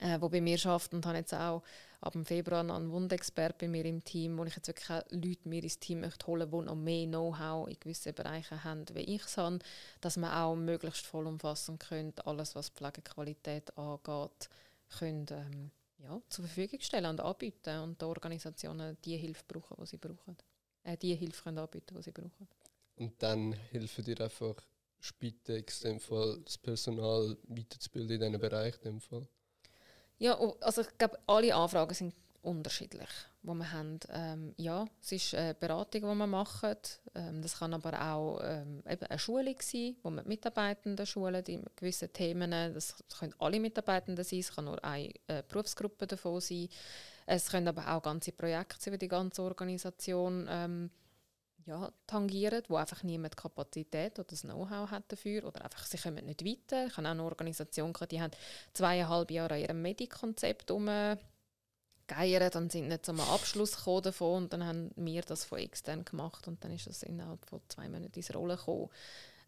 äh, 0.00 0.18
die 0.18 0.28
bei 0.28 0.40
mir 0.40 0.58
arbeiten 0.66 0.96
und 0.96 1.06
habe 1.06 1.18
jetzt 1.18 1.34
auch 1.34 1.62
ab 2.00 2.12
dem 2.12 2.24
Februar 2.24 2.60
einen 2.60 2.90
Wundexpert 2.90 3.58
bei 3.58 3.68
mir 3.68 3.84
im 3.84 4.02
Team, 4.02 4.36
wo 4.36 4.44
ich 4.44 4.56
jetzt 4.56 4.68
wirklich 4.68 4.88
Leute 4.88 5.48
mir 5.48 5.62
ins 5.62 5.78
Team 5.78 6.00
möchte 6.00 6.26
holen 6.26 6.50
möchte, 6.50 6.64
die 6.64 6.66
noch 6.66 6.74
mehr 6.74 7.06
Know-how 7.06 7.68
in 7.68 7.78
gewissen 7.78 8.14
Bereichen 8.14 8.64
haben, 8.64 8.84
wie 8.94 9.00
ich 9.00 9.24
es 9.24 9.36
habe, 9.36 9.60
dass 10.00 10.16
man 10.16 10.32
auch 10.32 10.56
möglichst 10.56 11.06
vollumfassend 11.06 11.80
könnte, 11.80 12.26
alles, 12.26 12.54
was 12.54 12.70
Pflegequalität 12.70 13.76
angeht, 13.78 14.48
können, 14.98 15.26
ähm, 15.30 15.70
ja, 15.98 16.20
zur 16.28 16.46
Verfügung 16.46 16.80
stellen 16.80 17.06
und 17.06 17.20
anbieten 17.20 17.78
und 17.80 18.00
die 18.00 18.04
Organisationen 18.04 18.96
die 19.04 19.16
Hilfe 19.16 19.44
brauchen, 19.46 19.76
die 19.80 19.86
sie 19.86 19.98
brauchen. 19.98 20.36
Äh, 20.82 20.96
die 20.96 21.14
Hilfe 21.14 21.44
können 21.44 21.58
anbieten, 21.58 21.94
die 21.96 22.02
sie 22.02 22.10
brauchen. 22.10 22.48
Und 22.96 23.22
dann 23.22 23.52
helfen 23.70 24.04
dir 24.04 24.20
einfach 24.20 24.56
Spitex, 24.98 25.82
in 25.84 25.92
dem 25.92 26.00
Fall 26.00 26.40
das 26.44 26.58
Personal 26.58 27.36
weiterzubilden 27.44 28.22
in 28.22 28.32
diesem 28.32 28.40
Bereich. 28.40 28.74
In 28.78 28.92
dem 28.92 29.00
Fall. 29.00 29.26
Ja, 30.22 30.38
also 30.60 30.82
ich 30.82 30.98
glaube, 30.98 31.18
alle 31.26 31.52
Anfragen 31.52 31.92
sind 31.94 32.14
unterschiedlich, 32.42 33.08
die 33.42 33.48
wir 33.48 33.72
haben. 33.72 33.98
Ähm, 34.10 34.54
ja, 34.56 34.84
es 35.00 35.10
ist 35.10 35.34
eine 35.34 35.52
Beratung, 35.54 36.02
die 36.02 36.06
wir 36.06 36.26
machen. 36.28 36.76
Ähm, 37.16 37.42
das 37.42 37.58
kann 37.58 37.74
aber 37.74 38.00
auch 38.00 38.40
ähm, 38.40 38.84
eben 38.88 39.02
eine 39.02 39.18
Schulung 39.18 39.56
sein, 39.58 39.96
wo 40.04 40.10
wir 40.10 40.22
Mitarbeitende 40.22 41.06
schulen 41.06 41.44
in 41.46 41.64
gewissen 41.74 42.12
Themen. 42.12 42.52
Das 42.72 42.94
können 43.18 43.34
alle 43.40 43.58
Mitarbeitenden 43.58 44.24
sein, 44.24 44.38
es 44.38 44.54
kann 44.54 44.66
nur 44.66 44.84
eine 44.84 45.12
äh, 45.26 45.42
Berufsgruppe 45.48 46.06
davon 46.06 46.40
sein. 46.40 46.68
Es 47.26 47.50
können 47.50 47.66
aber 47.66 47.92
auch 47.92 48.02
ganze 48.02 48.30
Projekte 48.30 48.90
über 48.90 48.98
die 48.98 49.08
ganze 49.08 49.42
Organisation 49.42 50.46
ähm, 50.48 50.90
ja, 51.66 51.92
tangieren, 52.06 52.62
wo 52.68 52.76
einfach 52.76 53.02
niemand 53.02 53.36
Kapazität 53.36 54.18
oder 54.18 54.28
das 54.28 54.42
Know-how 54.42 54.90
hat 54.90 55.04
dafür 55.08 55.44
oder 55.44 55.64
einfach 55.64 55.84
sie 55.86 55.98
kommen 55.98 56.24
nicht 56.26 56.44
weiter. 56.44 56.86
Ich 56.86 56.96
habe 56.96 57.06
auch 57.06 57.12
eine 57.12 57.24
Organisation 57.24 57.92
die 58.10 58.20
haben 58.20 58.32
zweieinhalb 58.72 59.30
Jahre 59.30 59.54
an 59.54 59.60
ihrem 59.60 59.82
Medikonzept 59.82 60.70
umgeiert 60.70 62.56
und 62.56 62.72
sind 62.72 62.88
nicht 62.88 63.06
zum 63.06 63.20
Abschluss 63.20 63.76
gekommen 63.76 64.02
davon 64.02 64.44
und 64.44 64.52
dann 64.52 64.66
haben 64.66 64.90
wir 64.96 65.22
das 65.22 65.44
von 65.44 65.58
extern 65.58 66.04
gemacht 66.04 66.48
und 66.48 66.62
dann 66.64 66.72
ist 66.72 66.86
das 66.86 67.02
innerhalb 67.02 67.44
von 67.46 67.60
zwei 67.68 67.88
Monaten 67.88 68.16
ins 68.16 68.34
Rollen 68.34 68.56
gekommen. 68.56 68.90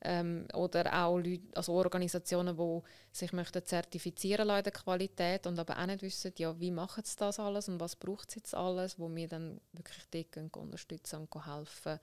Ähm, 0.06 0.46
oder 0.52 0.92
auch 0.92 1.16
Leute, 1.16 1.42
also 1.54 1.72
Organisationen, 1.72 2.56
die 2.56 2.80
sich 3.10 3.32
möchten 3.32 3.64
zertifizieren 3.64 4.46
lassen 4.46 4.58
in 4.58 4.64
der 4.64 4.72
Qualität 4.72 5.46
und 5.46 5.58
aber 5.58 5.78
auch 5.78 5.86
nicht 5.86 6.02
wissen, 6.02 6.32
ja, 6.36 6.58
wie 6.60 6.70
machen 6.70 7.04
sie 7.04 7.16
das 7.16 7.40
alles 7.40 7.68
und 7.68 7.80
was 7.80 7.96
braucht 7.96 8.28
es 8.28 8.34
jetzt 8.34 8.54
alles, 8.54 8.98
wo 8.98 9.08
wir 9.14 9.28
dann 9.28 9.60
wirklich 9.72 10.04
dort 10.32 10.56
unterstützen 10.56 11.26
und 11.32 11.46
helfen 11.46 11.98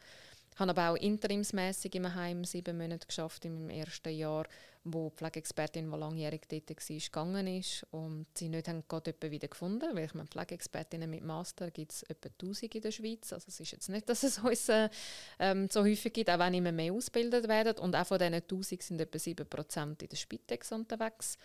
ich 0.53 0.59
habe 0.59 0.71
aber 0.71 0.89
auch 0.89 0.95
interimsmäßig 0.95 1.95
im 1.95 2.13
Heim 2.13 2.43
sieben 2.43 2.77
Monate 2.77 3.07
geschafft 3.07 3.45
meinem 3.45 3.69
ersten 3.69 4.09
Jahr, 4.09 4.45
wo 4.83 5.09
die 5.09 5.15
Pflegeexpertin, 5.15 5.89
die 5.89 5.97
langjährig 5.97 6.41
dort 6.49 6.69
war, 6.69 6.97
gegangen 6.97 7.47
ist 7.47 7.85
und 7.91 8.25
sie 8.35 8.49
nicht 8.49 8.67
gerade 8.87 9.15
wieder 9.31 9.47
gefunden, 9.47 9.95
weil 9.95 10.05
ich 10.05 10.13
meine, 10.13 10.27
Pflegeexpertinnen 10.27 11.09
mit 11.09 11.23
Master 11.23 11.71
gibt 11.71 11.91
es 11.91 12.03
etwa 12.03 12.29
1000 12.29 12.75
in 12.75 12.81
der 12.81 12.91
Schweiz, 12.91 13.31
also 13.31 13.45
es 13.47 13.59
ist 13.59 13.71
jetzt 13.71 13.89
nicht, 13.89 14.09
dass 14.09 14.23
es 14.23 14.39
uns 14.39 14.69
äh, 14.69 14.89
ähm, 15.39 15.69
so 15.69 15.81
häufig 15.81 16.13
gibt, 16.13 16.29
auch 16.29 16.39
wenn 16.39 16.53
immer 16.53 16.71
mehr 16.71 16.93
ausgebildet 16.93 17.47
werden 17.47 17.77
und 17.77 17.95
auch 17.95 18.07
von 18.07 18.19
diesen 18.19 18.33
1000 18.33 18.83
sind 18.83 19.01
etwa 19.01 19.17
7% 19.17 20.01
in 20.01 20.09
der 20.09 20.17
Spitex 20.17 20.71
unterwegs. 20.71 21.37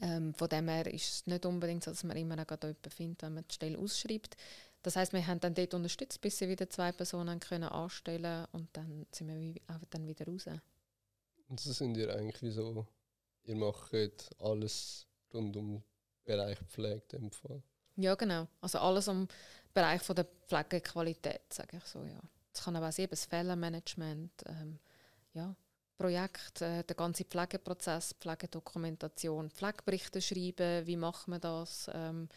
Ähm, 0.00 0.32
von 0.34 0.48
dem 0.48 0.68
her 0.68 0.86
ist 0.92 1.10
es 1.10 1.26
nicht 1.26 1.44
unbedingt 1.44 1.82
so, 1.82 1.90
dass 1.90 2.04
man 2.04 2.16
immer 2.16 2.36
noch 2.36 2.48
jemanden 2.48 2.90
findet, 2.90 3.22
wenn 3.22 3.34
man 3.34 3.44
die 3.48 3.54
Stelle 3.54 3.78
ausschreibt. 3.78 4.36
Das 4.88 4.96
heißt, 4.96 5.12
wir 5.12 5.26
haben 5.26 5.38
dann 5.38 5.52
dort 5.52 5.74
unterstützt, 5.74 6.18
bis 6.22 6.38
sie 6.38 6.48
wieder 6.48 6.70
zwei 6.70 6.92
Personen 6.92 7.40
können 7.40 7.68
anstellen 7.68 8.46
und 8.52 8.74
dann 8.74 9.06
sind 9.12 9.28
wir 9.28 9.60
auch 9.66 9.84
dann 9.90 10.06
wieder 10.06 10.24
raus. 10.26 10.46
Und 11.46 11.60
so 11.60 11.74
sind 11.74 11.94
ihr 11.98 12.10
eigentlich 12.16 12.40
wie 12.40 12.50
so, 12.50 12.86
ihr 13.44 13.54
macht 13.54 13.92
alles 14.38 15.06
rund 15.34 15.54
um 15.58 15.74
den 15.74 15.84
Bereich 16.24 16.56
Pflege 16.70 17.02
dem 17.12 17.30
Fall? 17.30 17.62
Ja, 17.96 18.14
genau. 18.14 18.48
Also 18.62 18.78
alles 18.78 19.08
um 19.08 19.26
den 19.26 19.34
Bereich 19.74 20.00
von 20.00 20.16
der 20.16 20.24
Pflegequalität, 20.24 21.52
sage 21.52 21.76
ich 21.76 21.84
so, 21.84 22.02
ja. 22.04 22.20
Das 22.54 22.64
kann 22.64 22.74
aber 22.74 22.88
auch 22.88 22.92
sein, 22.92 23.08
das 23.10 23.26
Fehlermanagement, 23.26 24.32
ähm, 24.46 24.78
ja, 25.34 25.54
Projekt, 25.98 26.62
äh, 26.62 26.82
der 26.82 26.96
ganze 26.96 27.24
Pflegeprozess, 27.24 28.14
Pflegedokumentation, 28.18 29.50
Pflegeberichte 29.50 30.22
schreiben, 30.22 30.86
wie 30.86 30.96
macht 30.96 31.28
man 31.28 31.42
das, 31.42 31.90
ähm, 31.92 32.30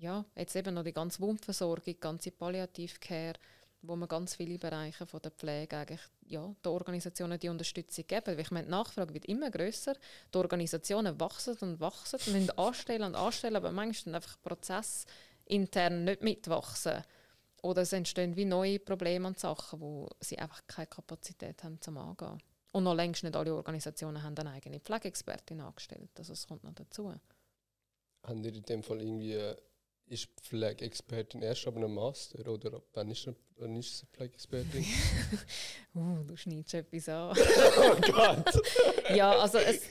ja, 0.00 0.24
jetzt 0.34 0.56
eben 0.56 0.74
noch 0.74 0.82
die 0.82 0.92
ganze 0.92 1.20
Wundversorgung, 1.20 1.84
die 1.84 2.00
ganze 2.00 2.30
Palliativcare, 2.30 3.34
wo 3.82 3.96
man 3.96 4.08
ganz 4.08 4.34
viele 4.34 4.58
Bereiche 4.58 5.06
von 5.06 5.20
der 5.22 5.30
Pflege 5.30 5.76
eigentlich, 5.76 6.00
ja, 6.26 6.54
die 6.64 6.68
Organisationen 6.68 7.38
die 7.38 7.48
Unterstützung 7.48 8.06
geben. 8.06 8.26
Weil 8.26 8.40
ich 8.40 8.50
meine, 8.50 8.66
die 8.66 8.70
Nachfrage 8.70 9.14
wird 9.14 9.26
immer 9.26 9.50
größer, 9.50 9.94
die 10.34 10.38
Organisationen 10.38 11.18
wachsen 11.20 11.56
und 11.60 11.80
wachsen 11.80 12.18
müssen 12.32 12.50
anstellen 12.58 13.04
und 13.04 13.14
anstellen, 13.14 13.56
aber 13.56 13.72
manchmal 13.72 14.16
einfach 14.16 14.40
Prozess 14.42 15.06
intern 15.46 16.04
nicht 16.04 16.22
mitwachsen. 16.22 17.02
Oder 17.62 17.82
es 17.82 17.92
entstehen 17.92 18.36
wie 18.36 18.46
neue 18.46 18.78
Probleme 18.78 19.28
und 19.28 19.38
Sachen, 19.38 19.80
wo 19.80 20.08
sie 20.20 20.38
einfach 20.38 20.62
keine 20.66 20.86
Kapazität 20.86 21.62
haben 21.62 21.80
zum 21.80 21.98
Angehen. 21.98 22.42
Und 22.72 22.84
noch 22.84 22.94
längst 22.94 23.22
nicht 23.22 23.36
alle 23.36 23.54
Organisationen 23.54 24.22
haben 24.22 24.36
eine 24.38 24.52
eigene 24.52 24.80
Pflegeexpertin 24.80 25.60
angestellt. 25.60 26.10
Also 26.16 26.32
es 26.32 26.46
kommt 26.46 26.64
noch 26.64 26.74
dazu. 26.74 27.12
Haben 28.22 28.44
ihr 28.44 28.54
in 28.54 28.62
dem 28.62 28.82
Fall 28.82 29.02
irgendwie, 29.02 29.54
ist 30.10 30.28
Pflegeexpertin 30.42 31.42
erst 31.42 31.66
ab 31.66 31.76
einem 31.76 31.94
Master 31.94 32.46
oder 32.48 32.74
ab 32.74 32.82
wann 32.94 33.10
ist, 33.10 33.28
wann 33.56 33.76
ist 33.76 33.98
sie 33.98 34.06
Pflegeexpertin? 34.06 34.84
uh, 35.94 36.22
du 36.26 36.36
schneidest 36.36 36.74
etwas 36.74 37.08
an. 37.08 37.30
oh 37.78 38.12
Gott! 38.12 38.62
ja, 39.14 39.30
also 39.38 39.58
es, 39.58 39.82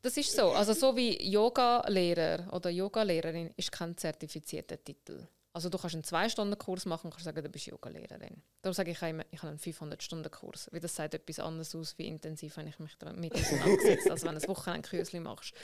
das 0.00 0.16
ist 0.16 0.32
so. 0.32 0.50
Also 0.50 0.72
so 0.72 0.96
wie 0.96 1.20
Yoga-Lehrer 1.30 2.52
oder 2.52 2.70
Yoga-Lehrerin 2.70 3.50
ist 3.56 3.72
kein 3.72 3.96
zertifizierter 3.96 4.82
Titel. 4.82 5.26
Also 5.52 5.68
du 5.68 5.78
kannst 5.78 5.94
einen 5.94 6.04
Zwei-Stunden-Kurs 6.04 6.84
machen 6.86 7.06
und 7.06 7.10
kannst 7.12 7.24
sagen, 7.24 7.42
du 7.42 7.48
bist 7.48 7.66
Yoga-Lehrerin. 7.66 8.42
Darum 8.60 8.74
sage 8.74 8.90
ich 8.90 9.02
immer, 9.02 9.24
ich 9.30 9.40
habe 9.40 9.50
einen 9.50 9.58
500-Stunden-Kurs. 9.58 10.68
Weil 10.72 10.80
das 10.80 10.94
sagt 10.94 11.14
etwas 11.14 11.38
anderes 11.38 11.74
aus, 11.74 11.96
wie 11.96 12.06
intensiv 12.06 12.56
wenn 12.56 12.66
ich 12.66 12.78
mich 12.78 12.96
damit 12.98 13.32
auseinandersetze, 13.32 14.10
als 14.10 14.24
wenn 14.24 14.34
du 14.34 14.42
ein 14.42 14.48
Wochenende 14.48 15.20
machst. 15.20 15.54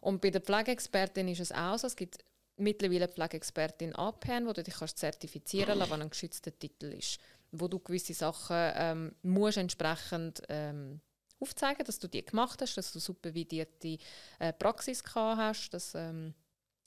Und 0.00 0.20
bei 0.20 0.30
der 0.30 0.40
Pflegeexpertin 0.40 1.28
ist 1.28 1.40
es 1.40 1.52
auch 1.52 1.76
so, 1.78 1.88
es 1.88 1.96
gibt 1.96 2.24
mittlerweile 2.56 3.08
Pflegeexpertin 3.08 3.94
APN, 3.94 4.46
wo 4.46 4.52
du 4.52 4.62
dich 4.62 4.74
kannst 4.74 4.98
zertifizieren 4.98 5.78
lassen, 5.78 5.90
was 5.90 6.00
ein 6.00 6.10
geschützter 6.10 6.58
Titel 6.58 6.86
ist. 6.86 7.18
Wo 7.52 7.68
du 7.68 7.78
gewisse 7.78 8.14
Sachen 8.14 8.72
ähm, 8.76 9.14
musst 9.22 9.58
entsprechend 9.58 10.42
ähm, 10.48 11.00
aufzeigen, 11.40 11.84
dass 11.84 11.98
du 11.98 12.08
die 12.08 12.24
gemacht 12.24 12.60
hast, 12.62 12.76
dass 12.76 12.92
du 12.92 12.98
supervidierte 12.98 13.98
äh, 14.38 14.52
Praxis 14.52 15.02
gehabt 15.02 15.38
hast, 15.38 15.70
dass 15.70 15.94
ähm, 15.94 16.34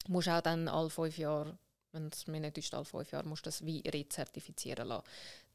musst 0.08 0.30
auch 0.30 0.42
dann 0.42 0.68
alle 0.68 0.90
fünf 0.90 1.18
Jahre 1.18 1.58
wenn 1.98 2.10
es 2.14 2.28
mir 2.28 2.40
nicht 2.40 2.58
ist, 2.58 2.74
alle 2.74 2.86
fünf 2.86 3.12
Jahre 3.12 3.28
musst 3.28 3.46
du 3.46 3.50
das 3.50 3.66
wie 3.66 3.82
rezertifizieren 3.88 4.88
lassen. 4.88 5.04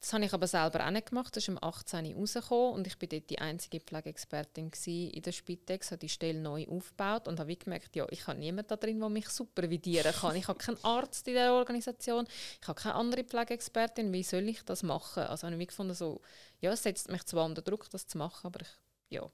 Das 0.00 0.12
habe 0.12 0.24
ich 0.24 0.32
aber 0.32 0.48
selber 0.48 0.84
auch 0.84 0.90
nicht 0.90 1.10
gemacht. 1.10 1.36
Das 1.36 1.44
ist 1.44 1.48
im 1.48 1.62
18. 1.62 2.14
rausgekommen 2.14 2.74
und 2.74 2.86
ich 2.88 3.00
war 3.00 3.08
dort 3.08 3.30
die 3.30 3.38
einzige 3.38 3.78
Pflegeexpertin 3.78 4.72
in 4.84 5.22
der 5.22 5.30
Spitex, 5.30 5.92
habe 5.92 5.98
die 5.98 6.08
Stelle 6.08 6.40
neu 6.40 6.66
aufgebaut 6.66 7.28
und 7.28 7.38
habe 7.38 7.54
gemerkt, 7.54 7.94
ja, 7.94 8.06
ich 8.10 8.26
habe 8.26 8.38
niemanden 8.38 8.68
da 8.68 8.76
drin, 8.76 8.98
der 8.98 9.08
mich 9.08 9.28
supervidieren 9.28 10.12
kann. 10.12 10.34
Ich 10.34 10.48
habe 10.48 10.58
keinen 10.58 10.82
Arzt 10.82 11.28
in 11.28 11.34
dieser 11.34 11.54
Organisation, 11.54 12.26
ich 12.60 12.66
habe 12.66 12.80
keine 12.80 12.96
andere 12.96 13.22
Pflegeexpertin, 13.22 14.12
wie 14.12 14.24
soll 14.24 14.48
ich 14.48 14.64
das 14.64 14.82
machen? 14.82 15.22
Also 15.22 15.46
habe 15.46 15.62
ich 15.62 15.68
gefunden, 15.68 15.94
so, 15.94 16.20
ja, 16.60 16.72
es 16.72 16.82
setzt 16.82 17.08
mich 17.08 17.24
zwar 17.24 17.44
unter 17.44 17.62
Druck, 17.62 17.88
das 17.90 18.08
zu 18.08 18.18
machen, 18.18 18.48
aber 18.48 18.62
ich, 18.62 18.70
ja, 19.10 19.30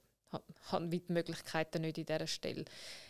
habe 0.70 0.88
die 0.88 1.02
Möglichkeiten 1.08 1.82
nicht 1.82 1.98
in 1.98 2.06
dieser 2.06 2.26
Stelle. 2.26 2.64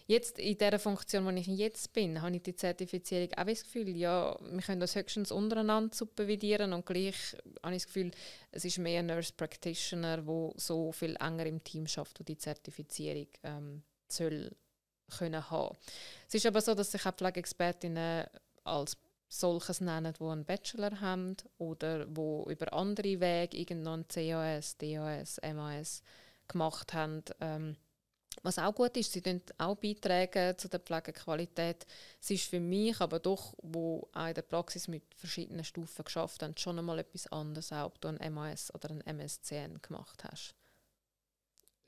Jetzt, 0.07 0.39
in 0.39 0.57
der 0.57 0.79
Funktion, 0.79 1.27
wo 1.27 1.31
ich 1.31 1.47
jetzt 1.47 1.93
bin, 1.93 2.23
habe 2.23 2.37
ich 2.37 2.43
die 2.43 2.55
Zertifizierung 2.55 3.33
auch 3.35 3.45
das 3.45 3.65
Gefühl, 3.65 3.97
ja, 3.97 4.39
wir 4.41 4.63
können 4.63 4.81
das 4.81 4.95
höchstens 4.95 5.33
untereinander 5.33 5.95
supervidieren 5.95 6.73
und 6.73 6.87
gleich 6.87 7.37
habe 7.63 7.75
ich 7.75 7.83
das 7.83 7.87
Gefühl, 7.87 8.11
es 8.53 8.65
ist 8.65 8.79
mehr 8.79 9.01
ein 9.01 9.07
Nurse 9.07 9.33
Practitioner, 9.37 10.19
der 10.19 10.53
so 10.57 10.93
viel 10.93 11.17
enger 11.17 11.47
im 11.47 11.63
Team 11.63 11.87
schafft, 11.87 12.21
und 12.21 12.29
die 12.29 12.39
Zertifizierung 12.39 13.29
ähm, 13.43 13.83
soll 14.09 14.51
können 15.19 15.51
haben. 15.51 15.77
Es 16.27 16.35
ist 16.35 16.47
aber 16.47 16.61
so, 16.61 16.75
dass 16.75 16.93
sich 16.93 17.05
auch 17.07 17.15
Pflegeexpertinnen 17.15 18.27
als 18.65 18.97
solches 19.29 19.81
nennen, 19.81 20.15
die 20.19 20.25
einen 20.25 20.45
Bachelor 20.45 21.01
haben 21.01 21.37
oder 21.59 22.07
wo 22.15 22.47
über 22.49 22.73
andere 22.73 23.21
Wege 23.21 23.57
irgendeinen 23.57 24.07
CAS, 24.09 24.77
DAS, 24.79 25.41
MAS 25.43 26.03
gemacht 26.49 26.95
haben. 26.95 27.23
Ähm, 27.41 27.77
was 28.43 28.59
auch 28.59 28.75
gut 28.75 28.97
ist, 28.97 29.13
sie 29.13 29.23
tragen 29.23 29.43
auch 29.59 29.77
beitragen 29.77 30.57
zu 30.57 30.69
der 30.69 30.81
Pflegequalität. 30.81 31.87
Es 32.21 32.31
ist 32.31 32.49
für 32.49 32.61
mich 32.61 33.01
aber 33.01 33.19
doch, 33.19 33.55
wo 33.63 34.09
auch 34.13 34.27
in 34.29 34.35
der 34.35 34.43
Praxis 34.43 34.87
mit 34.87 35.03
verschiedenen 35.15 35.65
Stufen 35.65 36.05
geschafft 36.05 36.43
haben, 36.43 36.57
schon 36.57 36.79
einmal 36.79 37.01
etwas 37.01 37.27
anderes, 37.29 37.73
auch 37.73 37.87
ob 37.87 38.01
du 38.01 38.09
ein 38.09 38.33
MAS 38.33 38.73
oder 38.75 38.91
ein 38.91 39.01
MSCN 39.01 39.81
gemacht 39.83 40.23
hast. 40.25 40.55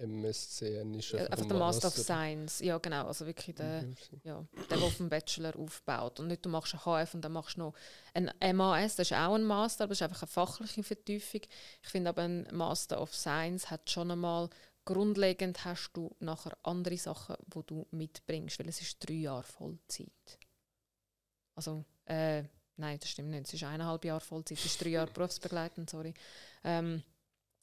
MSCN 0.01 0.95
ist 0.95 1.15
einfach, 1.15 1.31
einfach 1.33 1.47
der 1.47 1.57
Master 1.57 1.89
of 1.89 1.97
Science, 1.97 2.61
ja 2.61 2.79
genau, 2.79 3.07
also 3.07 3.27
wirklich 3.27 3.55
der, 3.55 3.83
mhm. 3.83 3.97
ja, 4.25 4.45
der, 4.71 4.79
der 4.79 4.87
auf 4.87 4.97
dem 4.97 5.09
Bachelor 5.09 5.57
aufbaut 5.57 6.21
und 6.21 6.29
nicht 6.29 6.45
du 6.45 6.49
machst 6.49 6.75
einen 6.75 6.85
HF 7.05 7.15
und 7.15 7.23
dann 7.23 7.33
machst 7.33 7.57
du 7.57 7.61
noch 7.61 7.75
ein 8.15 8.31
MAS, 8.57 8.97
das 8.97 9.11
ist 9.11 9.17
auch 9.17 9.35
ein 9.35 9.45
Master, 9.45 9.85
aber 9.85 9.91
das 9.91 9.99
ist 9.99 10.03
einfach 10.03 10.23
eine 10.23 10.31
fachliche 10.31 10.83
Vertiefung. 10.83 11.43
Ich 11.83 11.89
finde 11.89 12.11
aber 12.11 12.23
ein 12.23 12.49
Master 12.53 13.01
of 13.01 13.15
Science 13.15 13.71
hat 13.71 13.91
schon 13.91 14.11
einmal 14.11 14.49
grundlegend 14.85 15.65
hast 15.65 15.93
du 15.93 16.15
nachher 16.21 16.57
andere 16.63 16.97
Sachen, 16.97 17.37
die 17.47 17.63
du 17.67 17.87
mitbringst, 17.91 18.59
weil 18.59 18.69
es 18.69 18.81
ist 18.81 18.99
drei 19.07 19.15
Jahre 19.15 19.43
Vollzeit. 19.43 20.39
Also, 21.55 21.85
äh, 22.07 22.43
nein, 22.77 22.99
das 22.99 23.11
stimmt 23.11 23.31
nicht, 23.31 23.47
es 23.47 23.55
ist 23.55 23.65
eineinhalb 23.65 24.05
Jahre 24.05 24.21
Vollzeit, 24.21 24.59
es 24.59 24.65
ist 24.65 24.83
drei 24.83 24.91
Jahre 24.91 25.11
berufsbegleitend, 25.13 25.91
sorry. 25.91 26.15
Ähm, 26.65 27.03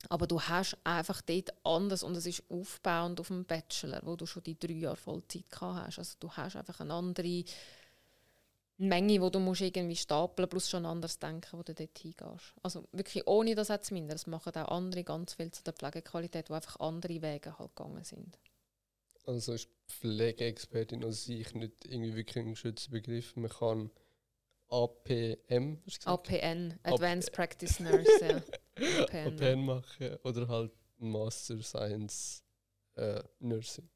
aber 0.09 0.27
du 0.27 0.41
hast 0.41 0.77
einfach 0.83 1.21
dort 1.21 1.53
anders 1.63 2.03
und 2.03 2.15
es 2.15 2.25
ist 2.25 2.43
aufbauend 2.49 3.19
auf 3.19 3.27
dem 3.27 3.45
Bachelor, 3.45 4.01
wo 4.03 4.15
du 4.15 4.25
schon 4.25 4.43
die 4.43 4.57
drei 4.57 4.73
Jahre 4.73 4.95
Vollzeit 4.95 5.49
gehabt 5.49 5.87
hast. 5.87 5.99
Also 5.99 6.15
du 6.19 6.31
hast 6.31 6.55
einfach 6.55 6.79
eine 6.79 6.93
andere 6.93 7.43
Menge, 8.77 9.21
wo 9.21 9.29
du 9.29 9.39
musst 9.39 9.61
irgendwie 9.61 9.95
stapeln 9.95 10.47
plus 10.47 10.69
schon 10.69 10.85
anders 10.85 11.17
denken, 11.17 11.57
wo 11.57 11.63
du 11.63 11.73
dort 11.73 11.97
hingehst. 11.97 12.53
Also 12.61 12.87
wirklich 12.91 13.25
ohne 13.25 13.55
das 13.55 13.69
jetzt 13.69 13.91
minder. 13.91 14.13
Das 14.13 14.27
machen 14.27 14.55
auch 14.55 14.69
andere 14.69 15.03
ganz 15.03 15.33
viel 15.33 15.51
zu 15.51 15.63
der 15.63 15.73
Pflegequalität, 15.73 16.49
wo 16.49 16.53
einfach 16.53 16.79
andere 16.79 17.21
Wege 17.21 17.57
halt 17.57 17.75
gegangen 17.75 18.03
sind. 18.03 18.37
Also 19.25 19.53
ist 19.53 19.69
Pflegeexpertin 19.87 21.03
an 21.03 21.11
sich 21.11 21.53
nicht 21.55 21.85
irgendwie 21.85 22.15
wirklich 22.15 22.45
ein 22.45 22.51
geschützter 22.51 22.91
Begriff. 22.91 23.35
Man 23.35 23.49
kann 23.49 23.89
APM, 24.69 25.77
APN, 26.05 26.79
Advanced 26.83 27.31
Practice 27.33 27.79
Nurse, 27.79 28.07
ja. 28.21 29.03
APN, 29.03 29.33
APN 29.33 29.65
machen 29.65 30.17
oder 30.23 30.47
halt 30.47 30.71
Master 30.97 31.61
Science 31.61 32.43
äh, 32.95 33.21
Nursing. 33.39 33.89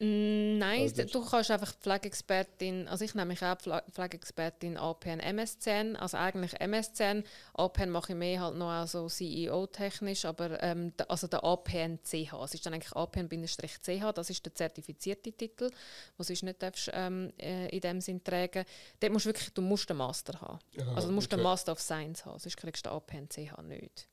Mm, 0.00 0.58
nein, 0.58 0.82
also 0.82 1.04
du 1.04 1.24
kannst 1.24 1.52
einfach 1.52 1.72
Pflegeexpertin, 1.72 2.88
also 2.88 3.04
ich 3.04 3.14
nehme 3.14 3.26
mich 3.26 3.44
auch 3.44 3.56
Pflegeexpertin 3.56 4.76
APN 4.76 5.20
MSCN, 5.20 5.94
also 5.94 6.16
eigentlich 6.16 6.60
MSCN, 6.60 7.22
APN 7.54 7.90
mache 7.90 8.12
ich 8.12 8.18
mehr 8.18 8.40
halt 8.40 8.56
noch 8.56 8.72
auch 8.72 8.88
so 8.88 9.06
CEO-technisch, 9.08 10.24
aber 10.24 10.60
ähm, 10.64 10.92
also 11.06 11.28
der 11.28 11.44
APN 11.44 12.00
CH, 12.02 12.32
es 12.42 12.54
ist 12.54 12.66
dann 12.66 12.74
eigentlich 12.74 12.92
APN-CH, 12.92 14.12
das 14.12 14.30
ist 14.30 14.44
der 14.44 14.54
zertifizierte 14.56 15.32
Titel, 15.32 15.70
was 16.16 16.26
du 16.26 16.32
nicht 16.32 16.60
darfst, 16.60 16.90
ähm, 16.92 17.32
äh, 17.38 17.68
in 17.68 17.80
dem 17.80 18.00
Sinn 18.00 18.22
tragen. 18.24 18.64
Dort 18.98 19.12
musst 19.12 19.26
du 19.26 19.28
wirklich, 19.28 19.52
du 19.54 19.62
musst 19.62 19.88
den 19.88 19.98
Master 19.98 20.40
haben, 20.40 20.58
Aha, 20.76 20.94
also 20.96 21.06
du 21.06 21.14
musst 21.14 21.28
okay. 21.28 21.36
den 21.36 21.44
Master 21.44 21.70
of 21.70 21.80
Science 21.80 22.26
haben, 22.26 22.40
sonst 22.40 22.56
kriegst 22.56 22.84
du 22.84 22.90
den 22.90 22.96
APN 22.96 23.28
CH 23.30 23.62
nicht. 23.62 24.08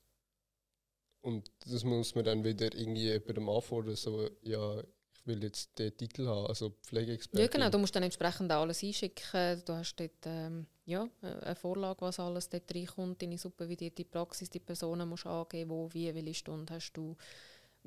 Und 1.22 1.52
das 1.66 1.84
muss 1.84 2.14
man 2.14 2.26
dann 2.26 2.44
wieder 2.44 2.72
irgendwie 2.72 3.10
jemandem 3.10 3.50
anfordern, 3.50 3.96
so, 3.96 4.30
ja, 4.44 4.84
will 5.26 5.44
jetzt 5.44 5.78
den 5.78 5.96
Titel 5.96 6.28
haben, 6.28 6.48
also 6.48 6.72
Pflegeexpertin. 6.84 7.42
Ja, 7.42 7.48
genau, 7.48 7.70
du 7.70 7.78
musst 7.78 7.96
dann 7.96 8.04
entsprechend 8.04 8.52
alles 8.52 8.84
einschicken. 8.84 9.62
Du 9.66 9.74
hast 9.74 9.96
dort 9.96 10.12
ähm, 10.26 10.66
ja, 10.86 11.08
eine 11.22 11.56
Vorlage, 11.56 12.02
was 12.02 12.20
alles 12.20 12.50
dort 12.50 12.74
reinkommt, 12.74 13.22
deine 13.22 13.38
supervidierte 13.38 14.06
Praxis, 14.06 14.50
die 14.50 14.60
Personen 14.60 15.08
musst 15.08 15.26
angeben, 15.26 15.70
wo, 15.70 15.90
wie, 15.94 16.14
welche 16.14 16.34
Stunde 16.34 16.74
hast 16.74 16.94
du, 16.94 17.16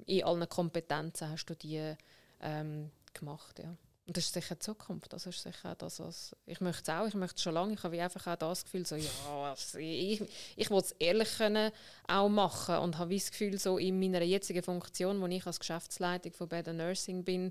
in 0.06 0.24
allen 0.24 0.48
Kompetenzen 0.48 1.31
hast 1.31 1.47
du 1.47 1.55
die 1.55 1.94
ähm, 2.40 2.90
gemacht, 3.12 3.59
ja. 3.59 3.77
Und 4.06 4.16
das 4.16 4.26
ist 4.26 4.35
sicher 4.35 4.55
die 4.55 4.60
Zukunft. 4.60 5.12
Das 5.12 5.24
ist 5.24 5.43
sicher 5.43 5.74
das, 5.76 5.98
was 5.98 6.36
ich 6.44 6.60
möchte 6.60 6.82
es 6.82 6.98
auch. 6.98 7.06
Ich 7.06 7.14
möchte 7.14 7.36
es 7.36 7.43
schon 7.43 7.55
lange. 7.55 7.72
Ich 7.72 7.82
habe 7.82 8.02
einfach 8.02 8.26
auch 8.26 8.36
das 8.36 8.64
Gefühl, 8.64 8.85
so, 8.85 8.97
ja, 8.97 9.10
also 9.51 9.78
ich, 9.78 10.22
ich 10.56 10.70
will 10.70 10.78
es 10.78 10.93
ehrlich 10.98 11.39
können 11.39 11.72
auch 12.06 12.28
machen 12.28 12.76
und 12.76 12.98
habe 12.98 13.14
das 13.14 13.31
Gefühl, 13.31 13.59
so 13.59 13.78
in 13.78 13.98
meiner 13.98 14.22
jetzigen 14.22 14.62
Funktion, 14.62 15.20
wo 15.22 15.26
ich 15.26 15.47
als 15.47 15.59
Geschäftsleitung 15.59 16.35
von 16.35 16.48
Better 16.48 16.74
Nursing 16.74 17.24
bin, 17.24 17.51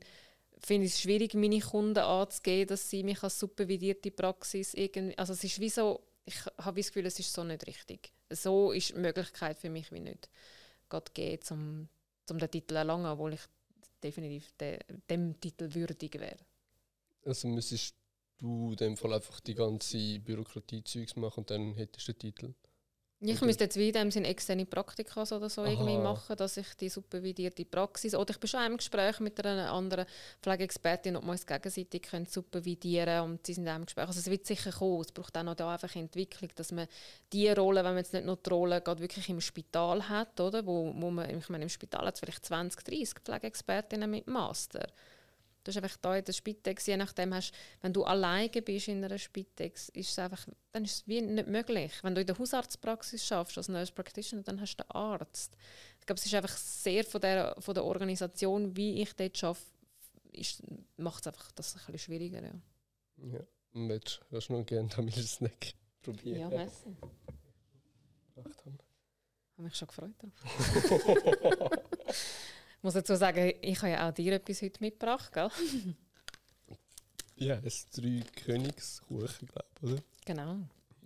finde 0.59 0.85
ich 0.85 0.93
es 0.93 1.01
schwierig, 1.01 1.33
meine 1.33 1.59
Kunden 1.59 1.97
anzugeben, 1.97 2.67
dass 2.67 2.89
sie 2.89 3.03
mich 3.03 3.23
als 3.23 3.39
supervidierte 3.39 4.11
Praxis 4.11 4.75
irgendwie, 4.75 5.17
also 5.17 5.33
es 5.33 5.43
ist 5.43 5.59
wie 5.59 5.69
so, 5.69 6.01
ich 6.25 6.45
habe 6.59 6.79
das 6.79 6.87
Gefühl, 6.87 7.07
es 7.07 7.19
ist 7.19 7.33
so 7.33 7.43
nicht 7.43 7.65
richtig. 7.65 8.13
So 8.29 8.71
ist 8.71 8.89
die 8.89 8.99
Möglichkeit 8.99 9.57
für 9.57 9.69
mich 9.69 9.91
wie 9.91 9.99
nicht 9.99 10.29
gerade 10.89 11.11
gehen, 11.13 11.39
um, 11.49 11.89
um 12.29 12.37
den 12.37 12.51
Titel 12.51 12.73
zu 12.73 12.75
erlangen, 12.75 13.07
obwohl 13.07 13.33
ich 13.33 13.41
definitiv 14.03 14.51
de, 14.59 14.79
dem 15.09 15.39
Titel 15.39 15.73
würdig 15.73 16.19
wäre. 16.19 16.39
Also 17.25 17.47
müsstest 17.47 17.95
du 18.37 18.71
in 18.71 18.77
dem 18.77 18.97
Fall 18.97 19.13
einfach 19.13 19.39
die 19.39 19.55
ganze 19.55 20.19
Bürokratie-Zeugs 20.19 21.15
machen 21.15 21.39
und 21.41 21.49
dann 21.49 21.73
hättest 21.75 22.07
du 22.07 22.13
den 22.13 22.19
Titel? 22.19 22.53
Ich 23.25 23.39
müsste 23.39 23.63
jetzt 23.63 23.77
wie 23.77 23.87
in 23.87 23.93
dem 23.93 24.11
Sinne 24.11 24.27
externe 24.27 24.65
Praktika 24.65 25.21
oder 25.21 25.49
so 25.49 25.63
irgendwie 25.63 25.97
machen, 25.97 26.35
dass 26.35 26.57
ich 26.57 26.73
die 26.75 26.89
supervidierte 26.89 27.63
Praxis 27.63 28.15
oder 28.15 28.31
ich 28.31 28.39
bin 28.39 28.49
schon 28.49 28.65
im 28.65 28.75
Gespräch 28.75 29.21
mit 29.21 29.43
einer 29.45 29.71
anderen 29.71 30.05
Pflegeexpertin, 30.41 31.15
ob 31.15 31.23
wir 31.23 31.31
uns 31.31 31.45
gegenseitig 31.45 32.01
können 32.01 32.25
supervidieren 32.25 33.21
und 33.23 33.45
sie 33.45 33.53
sind 33.53 33.65
im 33.67 33.85
Gespräch. 33.85 34.07
Also 34.07 34.19
es 34.19 34.29
wird 34.29 34.45
sicher 34.45 34.73
kommen. 34.73 34.99
Es 35.01 35.13
braucht 35.13 35.37
auch 35.37 35.43
noch 35.43 35.55
da 35.55 35.71
einfach 35.71 35.95
Entwicklung, 35.95 36.49
dass 36.55 36.73
man 36.73 36.87
die 37.31 37.47
Rolle, 37.47 37.85
wenn 37.85 37.91
man 37.91 38.03
jetzt 38.03 38.11
nicht 38.11 38.25
nur 38.25 38.35
die 38.35 38.49
Rolle 38.49 38.81
gerade 38.81 39.01
wirklich 39.01 39.29
im 39.29 39.39
Spital 39.39 40.09
hat, 40.09 40.41
oder, 40.41 40.65
wo, 40.65 40.93
wo 40.93 41.09
man, 41.09 41.29
ich 41.29 41.47
meine, 41.47 41.63
im 41.63 41.69
Spital 41.69 42.05
hat 42.05 42.15
es 42.15 42.19
vielleicht 42.19 42.45
20, 42.45 42.83
30 42.83 43.19
Pflegeexpertinnen 43.23 44.11
mit 44.11 44.27
Master. 44.27 44.85
Du 45.63 45.69
hast 45.69 45.77
einfach 45.77 45.97
da 45.97 46.17
in 46.17 46.25
der 46.25 46.33
Spitex, 46.33 46.85
je 46.87 46.97
nachdem 46.97 47.33
hast, 47.33 47.53
wenn 47.81 47.93
du 47.93 48.03
alleine 48.03 48.49
bist 48.49 48.89
in 48.89 49.03
einer 49.03 49.17
Spitex, 49.17 49.89
ist 49.89 50.11
es 50.11 50.19
einfach, 50.19 50.45
dann 50.71 50.83
ist 50.83 50.91
es 50.91 51.07
wie 51.07 51.21
nicht 51.21 51.47
möglich. 51.47 51.91
Wenn 52.01 52.15
du 52.15 52.21
in 52.21 52.27
der 52.27 52.37
Hausarztpraxis 52.37 53.25
schaffst 53.25 53.57
als 53.57 53.69
Nurse 53.69 53.93
Practitioner, 53.93 54.43
dann 54.43 54.59
hast 54.59 54.75
du 54.75 54.83
den 54.83 54.91
Arzt. 54.91 55.55
Ich 55.99 56.05
glaube, 56.05 56.19
es 56.19 56.25
ist 56.25 56.33
einfach 56.33 56.57
sehr 56.57 57.05
von 57.05 57.21
der, 57.21 57.55
von 57.59 57.73
der 57.73 57.85
Organisation, 57.85 58.75
wie 58.75 59.01
ich 59.01 59.13
dort 59.13 59.41
arbeite, 59.43 59.61
macht 60.97 61.21
es 61.21 61.27
einfach 61.27 61.51
das 61.53 61.75
ein 61.75 61.77
bisschen 61.77 61.99
schwieriger. 61.99 62.41
Ja, 62.41 62.51
Ja. 63.17 63.39
Und 63.73 64.21
hast 64.31 64.49
du 64.49 64.53
noch 64.53 64.65
gerne 64.65 64.89
Tamil 64.89 65.23
Snack 65.23 65.73
probieren. 66.01 66.39
ja 66.41 66.49
merci. 66.49 66.95
gebracht 68.35 68.65
haben. 68.65 68.77
habe 69.55 69.63
mich 69.63 69.75
schon 69.75 69.87
gefreut 69.87 70.13
darauf. 70.19 71.71
Ich 72.83 72.85
muss 72.85 72.95
dazu 72.95 73.15
sagen, 73.15 73.53
ich 73.61 73.77
habe 73.77 73.91
ja 73.91 74.09
auch 74.09 74.13
dir 74.13 74.33
etwas 74.33 74.61
heute 74.61 74.81
mitgebracht, 74.81 75.31
gell? 75.31 75.49
Ja, 77.37 77.55
es 77.63 77.75
ist 77.85 77.97
drei 77.97 78.21
Königskuchen, 78.43 79.47
glaube 79.47 79.67
ich, 79.77 79.83
oder? 79.83 80.03
Genau. 80.25 80.57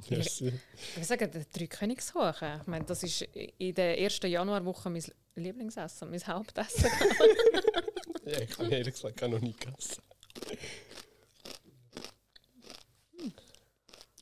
Ich 0.10 0.42
würde 0.42 0.60
sagen, 1.04 1.32
der 1.32 1.46
drei 1.46 1.68
Königskuchen. 1.68 2.62
Ich 2.62 2.66
meine, 2.68 2.84
das 2.84 3.04
ist 3.04 3.22
in 3.22 3.76
der 3.76 4.00
ersten 4.02 4.26
Januarwoche 4.26 4.90
mein 4.90 5.04
Lieblingsessen, 5.36 6.10
mein 6.10 6.26
Hauptessen. 6.26 6.90
Ja, 8.26 8.42
ich 8.42 8.58
habe 8.58 8.70
ehrlich 8.70 8.96
gesagt 8.96 9.22
auch 9.24 9.28
noch 9.30 9.40
nie 9.40 9.54
gegessen. 9.54 10.02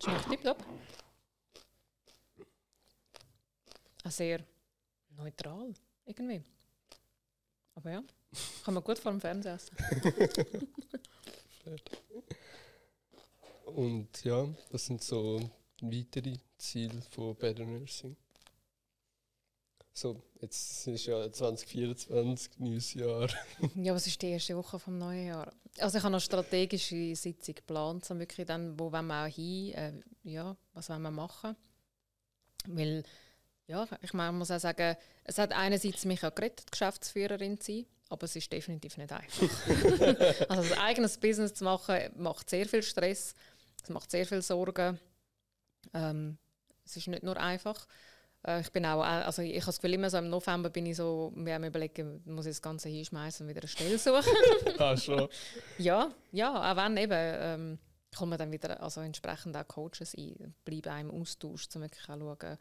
Schmeckt 0.04 0.30
tipptopp. 0.30 0.64
Auch 4.04 4.12
sehr 4.12 4.46
neutral, 5.16 5.74
irgendwie. 6.06 6.44
Aber 7.76 7.92
ja, 7.92 8.04
kann 8.64 8.74
man 8.74 8.84
gut 8.84 9.00
vor 9.00 9.12
dem 9.12 9.22
Fernsehen 9.22 9.56
essen. 9.56 9.78
Und 13.66 14.24
ja, 14.24 14.48
das 14.72 14.86
sind 14.86 15.04
so 15.04 15.52
weitere 15.82 16.38
Ziele 16.58 17.02
von 17.12 17.36
Better 17.36 17.66
Nursing. 17.66 18.16
So, 19.98 20.22
jetzt 20.42 20.88
ist 20.88 21.06
ja 21.06 21.32
2024, 21.32 22.60
neues 22.60 22.94
Jahr. 22.94 23.30
Ja, 23.76 23.94
was 23.94 24.08
ist 24.08 24.22
die 24.22 24.28
erste 24.28 24.58
Woche 24.58 24.78
vom 24.78 24.98
neuen 24.98 25.28
Jahr? 25.28 25.54
Also 25.80 25.98
ich 25.98 26.04
habe 26.04 26.12
noch 26.12 26.20
strategische 26.20 27.16
Sitzung 27.16 27.56
geplant, 27.56 28.04
so 28.04 28.20
wirklich 28.20 28.46
dann, 28.46 28.78
wo 28.78 28.92
wollen 28.92 29.08
wir 29.08 29.26
auch 29.26 29.34
hin, 29.34 29.74
äh, 29.74 29.94
ja, 30.24 30.58
was 30.74 30.90
wollen 30.90 31.02
wir 31.02 31.12
machen? 31.12 31.56
Weil, 32.68 33.04
ja, 33.68 33.88
ich 34.02 34.14
meine, 34.14 34.32
man 34.32 34.40
muss 34.40 34.52
auch 34.52 34.60
sagen, 34.60 34.96
es 35.24 35.38
hat 35.38 35.54
einerseits 35.54 36.06
mich 36.06 36.24
auch 36.24 36.34
gerettet, 36.36 36.72
Geschäftsführerin 36.72 37.60
zu 37.60 37.72
sein, 37.72 37.86
aber 38.10 38.26
es 38.26 38.36
ist 38.36 38.52
definitiv 38.52 38.98
nicht 38.98 39.12
einfach. 39.12 40.50
also 40.50 40.74
ein 40.74 40.80
eigenes 40.80 41.18
Business 41.18 41.54
zu 41.54 41.64
machen, 41.64 41.98
macht 42.16 42.50
sehr 42.50 42.68
viel 42.68 42.84
Stress, 42.84 43.34
es 43.82 43.90
macht 43.90 44.12
sehr 44.12 44.26
viel 44.26 44.42
Sorgen. 44.42 45.00
Ähm, 45.94 46.38
es 46.86 46.98
ist 46.98 47.08
nicht 47.08 47.24
nur 47.24 47.38
einfach. 47.38 47.88
Äh, 48.46 48.62
Ich 48.62 48.72
bin 48.72 48.86
auch, 48.86 49.02
also 49.02 49.42
ich 49.42 49.56
habe 49.56 49.66
das 49.66 49.78
Gefühl, 49.78 49.96
immer 49.96 50.10
so 50.10 50.18
im 50.18 50.30
November 50.30 50.70
bin 50.70 50.86
ich 50.86 50.98
so, 50.98 51.32
wir 51.36 51.56
haben 51.56 51.64
überlegen, 51.64 52.22
muss 52.26 52.46
ich 52.46 52.52
das 52.52 52.62
Ganze 52.62 52.90
hinschmeißen 52.90 53.46
und 53.46 53.50
wieder 53.50 53.62
eine 53.62 53.68
Stelle 53.68 53.98
suchen. 53.98 54.34
ah, 54.80 54.96
schon. 54.96 55.28
ja, 55.80 56.12
ja, 56.32 56.72
auch 56.72 56.78
wenn 56.78 56.98
eben, 56.98 57.14
ähm, 57.14 57.80
kommen 58.16 58.32
wir 58.32 58.38
dann 58.38 58.52
wieder 58.52 58.82
also 58.82 59.02
entsprechend 59.02 59.58
auch 59.58 59.68
Coaches 59.68 60.16
ein, 60.16 60.56
bleiben 60.64 61.10
im 61.10 61.22
Austausch, 61.22 61.68
um 61.76 61.82
wirklich 61.82 62.08
auch 62.08 62.18
schauen, 62.18 62.58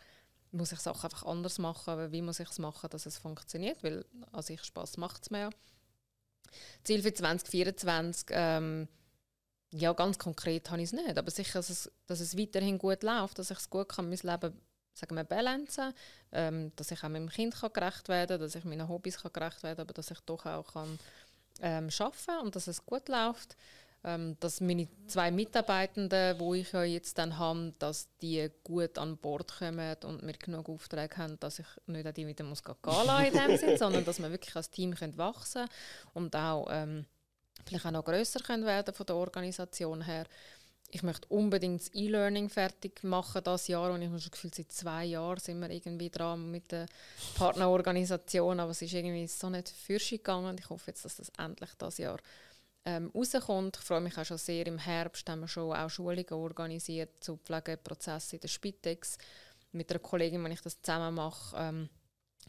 muss 0.55 0.73
ich 0.73 0.81
Sachen 0.81 1.05
einfach 1.05 1.25
anders 1.25 1.59
machen, 1.59 1.91
aber 1.91 2.13
wie 2.13 2.23
muss 2.23 2.41
ich 2.41 2.49
es 2.49 2.59
machen, 2.59 2.89
dass 2.91 3.07
es 3.07 3.19
funktioniert, 3.19 3.83
weil 3.83 4.05
an 4.33 4.43
sich 4.43 4.63
Spass 4.63 4.97
macht 4.97 5.23
es 5.23 5.31
mir. 5.31 5.51
Ziel 6.85 7.03
für 7.03 7.13
2024, 7.13 8.29
ähm, 8.31 8.89
ja, 9.73 9.93
ganz 9.93 10.19
konkret 10.19 10.71
habe 10.71 10.83
ich 10.83 10.87
es 10.87 10.93
nicht, 10.93 11.19
aber 11.19 11.31
sicher, 11.31 11.59
dass 11.59 11.71
es, 11.71 11.91
dass 12.07 12.21
es 12.21 12.39
weiterhin 12.39 12.79
gut 12.79 13.03
läuft, 13.03 13.39
dass 13.39 13.51
ich 13.51 13.59
es 13.59 13.71
gut 13.71 13.89
kann, 13.89 14.09
mein 14.09 14.19
Leben 14.23 14.61
sagen 14.95 15.17
wir, 15.17 15.25
balancen, 15.25 15.93
ähm, 16.31 16.73
dass 16.77 16.93
ich 16.93 17.03
auch 17.03 17.09
meinem 17.09 17.29
Kind 17.29 17.55
kann 17.57 17.73
gerecht 17.73 18.09
werden 18.09 18.39
kann, 18.39 18.41
dass 18.41 18.55
ich 18.55 18.65
meinen 18.65 18.89
Hobbys 18.89 19.19
kann 19.19 19.33
gerecht 19.33 19.63
werden 19.65 19.77
kann, 19.77 19.87
aber 19.87 19.93
dass 19.93 20.13
ich 20.13 20.21
doch 20.21 20.47
auch 20.47 20.73
kann, 20.73 20.99
ähm, 21.61 21.89
arbeiten 21.99 22.45
und 22.45 22.57
dass 22.57 22.69
es 22.69 22.85
gut 22.87 23.09
läuft. 23.09 23.57
Ähm, 24.07 24.37
dass 24.41 24.61
meine 24.61 24.87
zwei 25.07 25.31
Mitarbeitenden, 25.31 26.39
wo 26.39 26.53
ich 26.53 26.73
ja 26.73 26.85
jetzt 26.85 27.17
dann 27.17 27.39
habe, 27.39 27.73
dass 27.79 28.09
die 28.21 28.51
gut 28.63 28.99
an 28.99 29.17
Bord 29.17 29.57
kommen 29.59 29.97
und 30.05 30.23
mir 30.23 30.35
genug 30.35 30.69
Aufträge 30.69 31.17
haben, 31.17 31.41
dass 31.41 31.59
ich 31.59 31.67
nicht 31.87 32.07
an 32.07 32.13
die 32.13 32.27
wieder 32.27 32.45
muss 32.45 32.63
gehen 32.63 32.77
lassen 32.85 33.25
in 33.25 33.33
dem 33.33 33.57
Sinn, 33.57 33.79
sondern 33.79 34.05
dass 34.05 34.21
wir 34.21 34.31
wirklich 34.31 34.55
als 34.55 34.69
Team 34.69 34.95
können 34.95 35.17
wachsen 35.17 35.67
und 36.13 36.37
auch 36.37 36.67
ähm, 36.71 37.07
vielleicht 37.65 37.87
auch 37.87 37.93
noch 37.93 38.05
grösser 38.05 38.41
können 38.41 38.67
werden 38.67 38.95
von 38.95 39.07
der 39.07 39.17
Organisation 39.17 40.03
her. 40.03 40.27
Ich 40.91 41.03
möchte 41.03 41.27
unbedingt 41.29 41.81
das 41.81 41.95
E-Learning 41.95 42.51
fertig 42.51 43.03
machen 43.05 43.43
das 43.43 43.69
Jahr 43.69 43.91
und 43.91 44.03
ich 44.03 44.09
habe 44.09 44.21
schon 44.21 44.31
das 44.31 44.33
Gefühl, 44.33 44.55
seit 44.55 44.71
zwei 44.71 45.07
Jahren 45.07 45.41
sind 45.41 45.61
wir 45.61 45.71
irgendwie 45.71 46.11
dran 46.11 46.51
mit 46.51 46.71
der 46.71 46.87
Partnerorganisation, 47.37 48.61
aber 48.61 48.73
es 48.73 48.83
ist 48.83 48.93
irgendwie 48.93 49.27
so 49.27 49.49
nicht 49.49 49.71
fürschig 49.71 50.23
gegangen 50.23 50.51
und 50.51 50.61
ich 50.61 50.69
hoffe 50.69 50.91
jetzt, 50.91 51.07
dass 51.07 51.17
das 51.17 51.33
endlich 51.39 51.71
das 51.79 51.97
Jahr 51.97 52.19
ähm, 52.85 53.11
rauskommt. 53.15 53.77
Ich 53.79 53.85
freue 53.85 54.01
mich 54.01 54.17
auch 54.19 54.25
schon 54.25 54.39
sehr. 54.39 54.67
Im 54.67 54.79
Herbst 54.79 55.29
haben 55.29 55.41
wir 55.41 55.49
schon 55.49 55.75
auch 55.75 55.89
Schulungen 55.89 56.33
organisiert 56.33 57.23
zu 57.23 57.37
Pflegeprozessen 57.39 58.37
in 58.37 58.41
der 58.41 58.49
Spitex 58.49 59.19
mit 59.73 59.91
einer 59.91 60.01
Kollegin, 60.01 60.43
wenn 60.45 60.53
ich 60.53 60.61
das 60.61 60.81
zusammen 60.81 61.15
mache. 61.15 61.57
Ähm, 61.59 61.89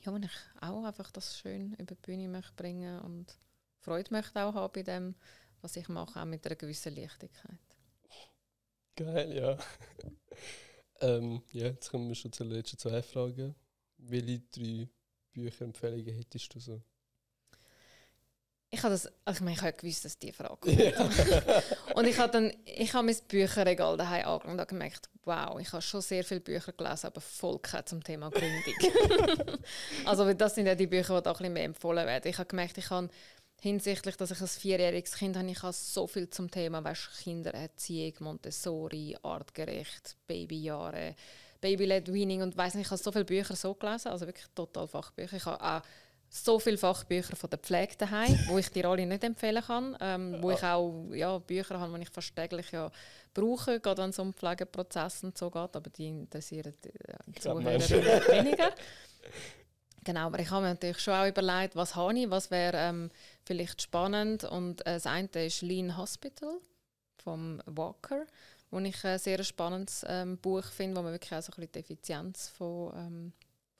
ja, 0.03 0.13
wenn 0.13 0.23
ich 0.23 0.31
auch 0.61 0.83
einfach 0.83 1.11
das 1.11 1.37
schön 1.37 1.73
über 1.73 1.95
die 1.95 2.01
Bühne 2.01 2.27
möchte 2.27 2.53
bringen 2.55 2.99
und 3.01 3.37
Freude 3.79 4.11
möchte 4.11 4.43
auch 4.43 4.53
haben 4.53 4.73
bei 4.73 4.83
dem, 4.83 5.15
was 5.61 5.75
ich 5.75 5.87
mache, 5.89 6.19
auch 6.19 6.25
mit 6.25 6.45
einer 6.45 6.55
gewissen 6.55 6.95
Leichtigkeit. 6.95 7.59
Geil, 8.95 9.35
ja. 9.35 9.57
ähm, 11.01 11.43
ja, 11.51 11.67
jetzt 11.67 11.89
kommen 11.89 12.07
wir 12.07 12.15
schon 12.15 12.31
zur 12.31 12.45
letzten 12.45 12.77
zwei 12.77 13.01
Fragen. 13.01 13.55
Welche 13.97 14.39
drei 14.39 14.89
Bücherempfehlungen 15.33 16.15
hättest 16.15 16.53
du 16.53 16.59
so? 16.59 16.81
Ich 18.75 18.83
habe 18.83 18.93
das, 18.93 19.09
also 19.23 19.37
ich, 19.37 19.41
meine, 19.41 19.55
ich 19.55 19.61
habe 19.61 19.71
gewusst, 19.71 20.03
dass 20.03 20.19
die 20.19 20.33
Frage 20.33 20.57
kommt. 20.59 20.77
Ja. 20.77 21.63
Und 21.95 22.05
ich 22.07 22.19
habe 22.19 22.33
dann, 22.33 22.51
ich 22.65 22.93
habe 22.93 23.05
mein 23.05 23.15
Bücherregal 23.25 23.95
daheim 23.95 24.25
angeschaut 24.25 24.51
und 24.51 24.59
habe 24.59 24.67
gemerkt, 24.67 25.09
wow, 25.23 25.57
ich 25.61 25.71
habe 25.71 25.81
schon 25.81 26.01
sehr 26.01 26.25
viele 26.25 26.41
Bücher 26.41 26.73
gelesen, 26.73 27.07
aber 27.07 27.21
voll 27.21 27.57
keine 27.59 27.85
zum 27.85 28.03
Thema 28.03 28.29
Gründung. 28.29 28.73
also 30.05 30.33
das 30.33 30.55
sind 30.55 30.67
ja 30.67 30.75
die 30.75 30.87
Bücher, 30.87 31.15
die 31.15 31.23
da 31.23 31.31
ein 31.31 31.37
bisschen 31.37 31.53
mehr 31.53 31.63
empfohlen 31.63 32.05
werden. 32.05 32.27
Ich 32.27 32.37
habe 32.37 32.49
gemerkt, 32.49 32.77
ich 32.77 32.89
habe 32.89 33.07
hinsichtlich, 33.61 34.17
dass 34.17 34.31
ich 34.31 34.41
ein 34.41 34.47
vierjähriges 34.47 35.15
Kind 35.15 35.37
habe, 35.37 35.49
ich 35.49 35.63
habe 35.63 35.71
so 35.71 36.05
viel 36.05 36.29
zum 36.29 36.51
Thema, 36.51 36.83
weißt, 36.83 37.23
Kindererziehung, 37.23 38.13
Montessori, 38.19 39.15
artgerecht, 39.23 40.17
Babyjahre, 40.27 41.15
Baby-led 41.61 42.11
Weaning 42.11 42.41
und 42.41 42.57
weiss 42.57 42.75
nicht, 42.75 42.87
ich 42.87 42.91
habe 42.91 43.01
so 43.01 43.13
viele 43.13 43.23
Bücher 43.23 43.55
so 43.55 43.73
gelesen, 43.73 44.09
also 44.09 44.27
wirklich 44.27 44.47
total 44.53 44.85
Fachbücher. 44.89 45.37
Ich 45.37 45.45
habe 45.45 45.63
auch 45.63 45.81
so 46.29 46.59
viele 46.59 46.77
Fachbücher 46.77 47.35
von 47.35 47.49
der 47.49 47.59
Pflege 47.59 47.95
daheim, 47.97 48.37
wo 48.47 48.57
ich 48.57 48.69
dir 48.69 48.85
alle 48.85 49.05
nicht 49.05 49.23
empfehlen 49.23 49.63
kann, 49.63 49.97
ähm, 50.01 50.37
wo 50.41 50.51
ich 50.51 50.63
auch 50.63 51.09
ja, 51.13 51.37
Bücher 51.37 51.79
habe, 51.79 51.97
die 51.97 52.03
ich 52.03 52.09
fast 52.09 52.35
täglich 52.35 52.71
ja 52.71 52.91
brauche, 53.33 53.79
gerade 53.79 54.01
wenn 54.01 54.09
es 54.09 54.19
um 54.19 54.33
Pflegeprozesse 54.33 55.27
und 55.27 55.37
so 55.37 55.49
geht, 55.49 55.75
aber 55.75 55.89
die 55.89 56.07
interessieren 56.07 56.73
die 56.83 56.89
äh, 56.89 57.17
glaub, 57.33 57.61
Zuhörer 57.61 58.27
weniger. 58.27 58.71
Genau, 60.03 60.27
aber 60.27 60.39
ich 60.39 60.51
habe 60.51 60.61
mir 60.61 60.69
natürlich 60.69 60.99
schon 60.99 61.15
auch 61.15 61.27
überlegt, 61.27 61.75
was 61.75 61.95
habe 61.95 62.17
ich, 62.17 62.29
was 62.29 62.51
wäre 62.51 62.77
ähm, 62.77 63.09
vielleicht 63.43 63.81
spannend 63.81 64.43
und 64.43 64.81
äh, 64.81 64.93
das 64.93 65.07
eine 65.07 65.27
ist 65.45 65.61
Lean 65.61 65.97
Hospital 65.97 66.59
vom 67.17 67.61
Walker, 67.65 68.25
wo 68.69 68.79
ich 68.79 69.03
ein 69.03 69.17
sehr 69.17 69.43
spannendes 69.43 70.05
ähm, 70.07 70.37
Buch 70.37 70.65
finde, 70.65 70.97
wo 70.97 71.01
man 71.01 71.11
wirklich 71.11 71.33
auch 71.33 71.41
so 71.41 71.51
ein 71.53 71.55
bisschen 71.55 71.71
die 71.73 71.79
Effizienz 71.79 72.49
von, 72.49 72.93
ähm, 72.95 73.33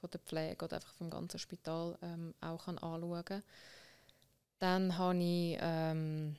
von 0.06 0.10
der 0.12 0.20
Pflege 0.20 0.64
oder 0.64 0.76
einfach 0.76 0.92
vom 0.94 1.10
ganzen 1.10 1.38
Spital 1.38 1.98
ähm, 2.02 2.34
auch 2.40 2.64
kann 2.64 2.78
anschauen 2.78 3.24
kann. 3.24 3.42
Dann 4.58 4.96
habe 4.96 5.18
ich 5.18 5.58
ähm, 5.60 6.36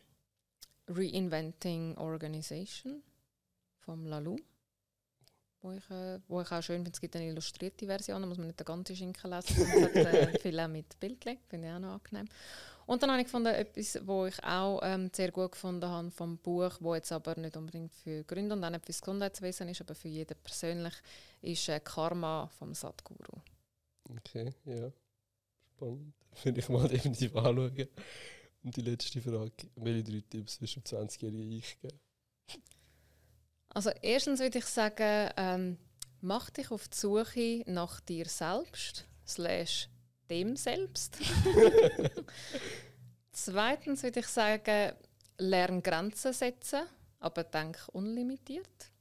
Reinventing 0.88 1.98
Organization 1.98 3.04
vom 3.80 4.06
Lalou, 4.06 4.38
wo 5.62 5.72
ich, 5.72 5.90
äh, 5.92 6.20
wo 6.28 6.42
ich 6.42 6.52
auch 6.52 6.62
schön 6.62 6.78
finde, 6.78 6.92
es 6.94 7.02
gibt 7.02 7.16
eine 7.16 7.28
illustrierte 7.28 7.86
Version, 7.86 8.22
da 8.22 8.28
muss 8.28 8.38
man 8.38 8.48
nicht 8.48 8.60
den 8.60 8.66
ganzen 8.66 8.96
Schinken 8.96 9.32
lesen, 9.32 9.56
sondern 9.56 9.84
es 9.84 10.08
hat 10.08 10.36
äh, 10.36 10.40
viel 10.40 10.60
auch 10.60 10.68
mit 10.68 11.00
Bildchen, 11.00 11.38
finde 11.48 11.68
ich 11.68 11.74
auch 11.74 11.80
noch 11.80 11.94
angenehm. 11.94 12.28
Und 12.86 13.04
dann 13.04 13.12
habe 13.12 13.20
ich 13.20 13.26
gefunden, 13.26 13.54
etwas, 13.54 14.00
was 14.08 14.34
ich 14.34 14.44
auch 14.46 14.80
ähm, 14.82 15.12
sehr 15.14 15.32
gut 15.32 15.52
gefunden 15.52 15.90
habe 15.90 16.10
vom 16.10 16.38
Buch, 16.38 16.72
wo 16.80 16.96
jetzt 16.96 17.12
aber 17.12 17.38
nicht 17.38 17.58
unbedingt 17.58 17.94
für 17.94 18.24
Gründer 18.24 18.56
und 18.56 18.64
auch 18.64 18.70
nicht 18.70 18.86
für 18.86 18.94
das 18.94 19.02
Gesundheitswesen 19.02 19.68
ist, 19.68 19.82
aber 19.82 19.94
für 19.94 20.08
jeden 20.08 20.38
persönlich, 20.42 20.94
ist 21.42 21.68
äh, 21.68 21.82
Karma 21.82 22.50
vom 22.58 22.74
Sadhguru. 22.74 23.42
Okay, 24.10 24.54
ja. 24.66 24.92
Spannend. 25.76 26.14
Würde 26.44 26.60
ich 26.60 26.70
mal 26.70 26.88
definitiv 26.88 27.36
anschauen. 27.36 27.88
Und 28.64 28.76
die 28.76 28.82
letzte 28.82 29.22
Frage, 29.22 29.52
welche 29.76 30.04
drei 30.04 30.24
Tipps 30.30 30.62
wirst 30.62 30.78
du 30.78 30.80
20-jährigen 30.82 31.52
Ich 31.52 31.80
geben? 31.80 32.00
Also 33.70 33.92
erstens 34.02 34.40
würde 34.40 34.58
ich 34.58 34.66
sagen, 34.66 35.32
ähm, 35.38 35.78
mach 36.22 36.50
dich 36.50 36.72
auf 36.72 36.88
die 36.88 36.98
Suche 36.98 37.64
nach 37.68 38.00
dir 38.00 38.26
selbst, 38.26 39.06
slash 39.26 39.90
dem 40.30 40.56
selbst. 40.56 41.18
Zweitens 43.32 44.04
würde 44.04 44.22
ich 44.22 44.28
sagen, 44.28 44.94
lern 45.38 45.84
Grenzen 45.84 46.34
setzen, 46.34 46.84
aber 47.20 47.44
denk 47.44 47.78
unlimitiert. 47.94 48.92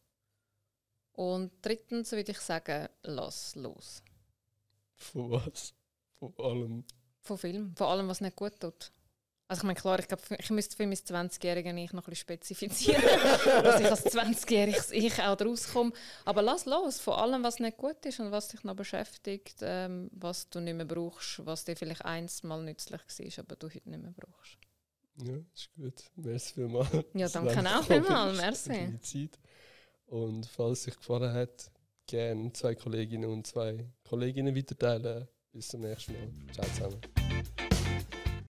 Und 1.13 1.53
drittens 1.63 2.13
würde 2.13 2.33
ich 2.33 2.39
sagen, 2.39 2.89
lass 3.03 3.55
los. 3.55 4.03
Von 4.97 5.31
was? 5.31 5.75
Von 6.19 6.35
allem. 6.39 6.85
Von 7.21 7.39
Film, 7.39 7.75
von 7.77 7.87
allem, 7.89 8.09
was 8.09 8.21
nicht 8.21 8.37
gut 8.37 8.59
tut. 8.61 8.91
Also 9.49 9.61
ich 9.61 9.65
meine, 9.65 9.79
klar, 9.79 9.99
ich 10.01 10.09
glaube, 10.09 10.23
ich 10.37 10.51
müsste 10.51 10.77
für 10.77 10.87
mein 10.87 10.97
20-Jähriges 10.97 11.77
Ich 11.77 11.93
noch 11.93 12.03
ein 12.03 12.11
bisschen 12.11 12.17
spezifizieren, 12.17 13.03
dass 13.63 13.81
ich 13.81 13.87
als 13.87 14.07
20-Jähriges 14.07 14.91
Ich 14.91 15.23
auch 15.23 15.41
rauskomme. 15.41 15.93
Aber 16.25 16.43
lass 16.43 16.67
los 16.67 16.99
von 16.99 17.15
allem, 17.15 17.45
was 17.45 17.61
nicht 17.61 17.77
gut 17.77 18.05
ist 18.07 18.19
und 18.19 18.33
was 18.33 18.49
dich 18.49 18.65
noch 18.65 18.75
beschäftigt, 18.75 19.59
ähm, 19.61 20.11
was 20.13 20.51
du 20.51 20.59
nicht 20.59 20.75
mehr 20.75 20.85
brauchst, 20.85 21.47
was 21.47 21.65
dir 21.65 21.77
vielleicht 21.77 22.05
einst 22.05 22.43
mal 22.43 22.61
nützlich 22.63 23.01
war, 23.01 23.45
aber 23.45 23.55
du 23.55 23.69
heute 23.69 23.89
nicht 23.89 24.03
mehr 24.03 24.13
brauchst. 24.17 24.59
Ja, 25.23 25.37
ist 25.55 25.71
gut. 25.77 26.11
Merci 26.17 26.55
vielmals. 26.55 26.91
Ja, 27.15 27.29
danke 27.29 27.61
auch 27.61 27.85
vielmals. 27.85 28.37
Merci. 28.39 28.99
Zeit. 29.01 29.39
Und 30.09 30.47
falls 30.47 30.81
es 30.81 30.89
euch 30.89 30.97
gefallen 30.97 31.33
hat, 31.33 31.71
gerne 32.07 32.53
zwei 32.53 32.75
Kolleginnen 32.75 33.31
und 33.31 33.47
zwei 33.47 33.91
Kolleginnen 34.09 34.55
weiterteilen. 34.55 35.29
Bis 35.53 35.69
zum 35.69 35.81
nächsten 35.81 36.13
Mal. 36.13 36.29
Ciao 36.53 36.67
zusammen. 36.67 37.01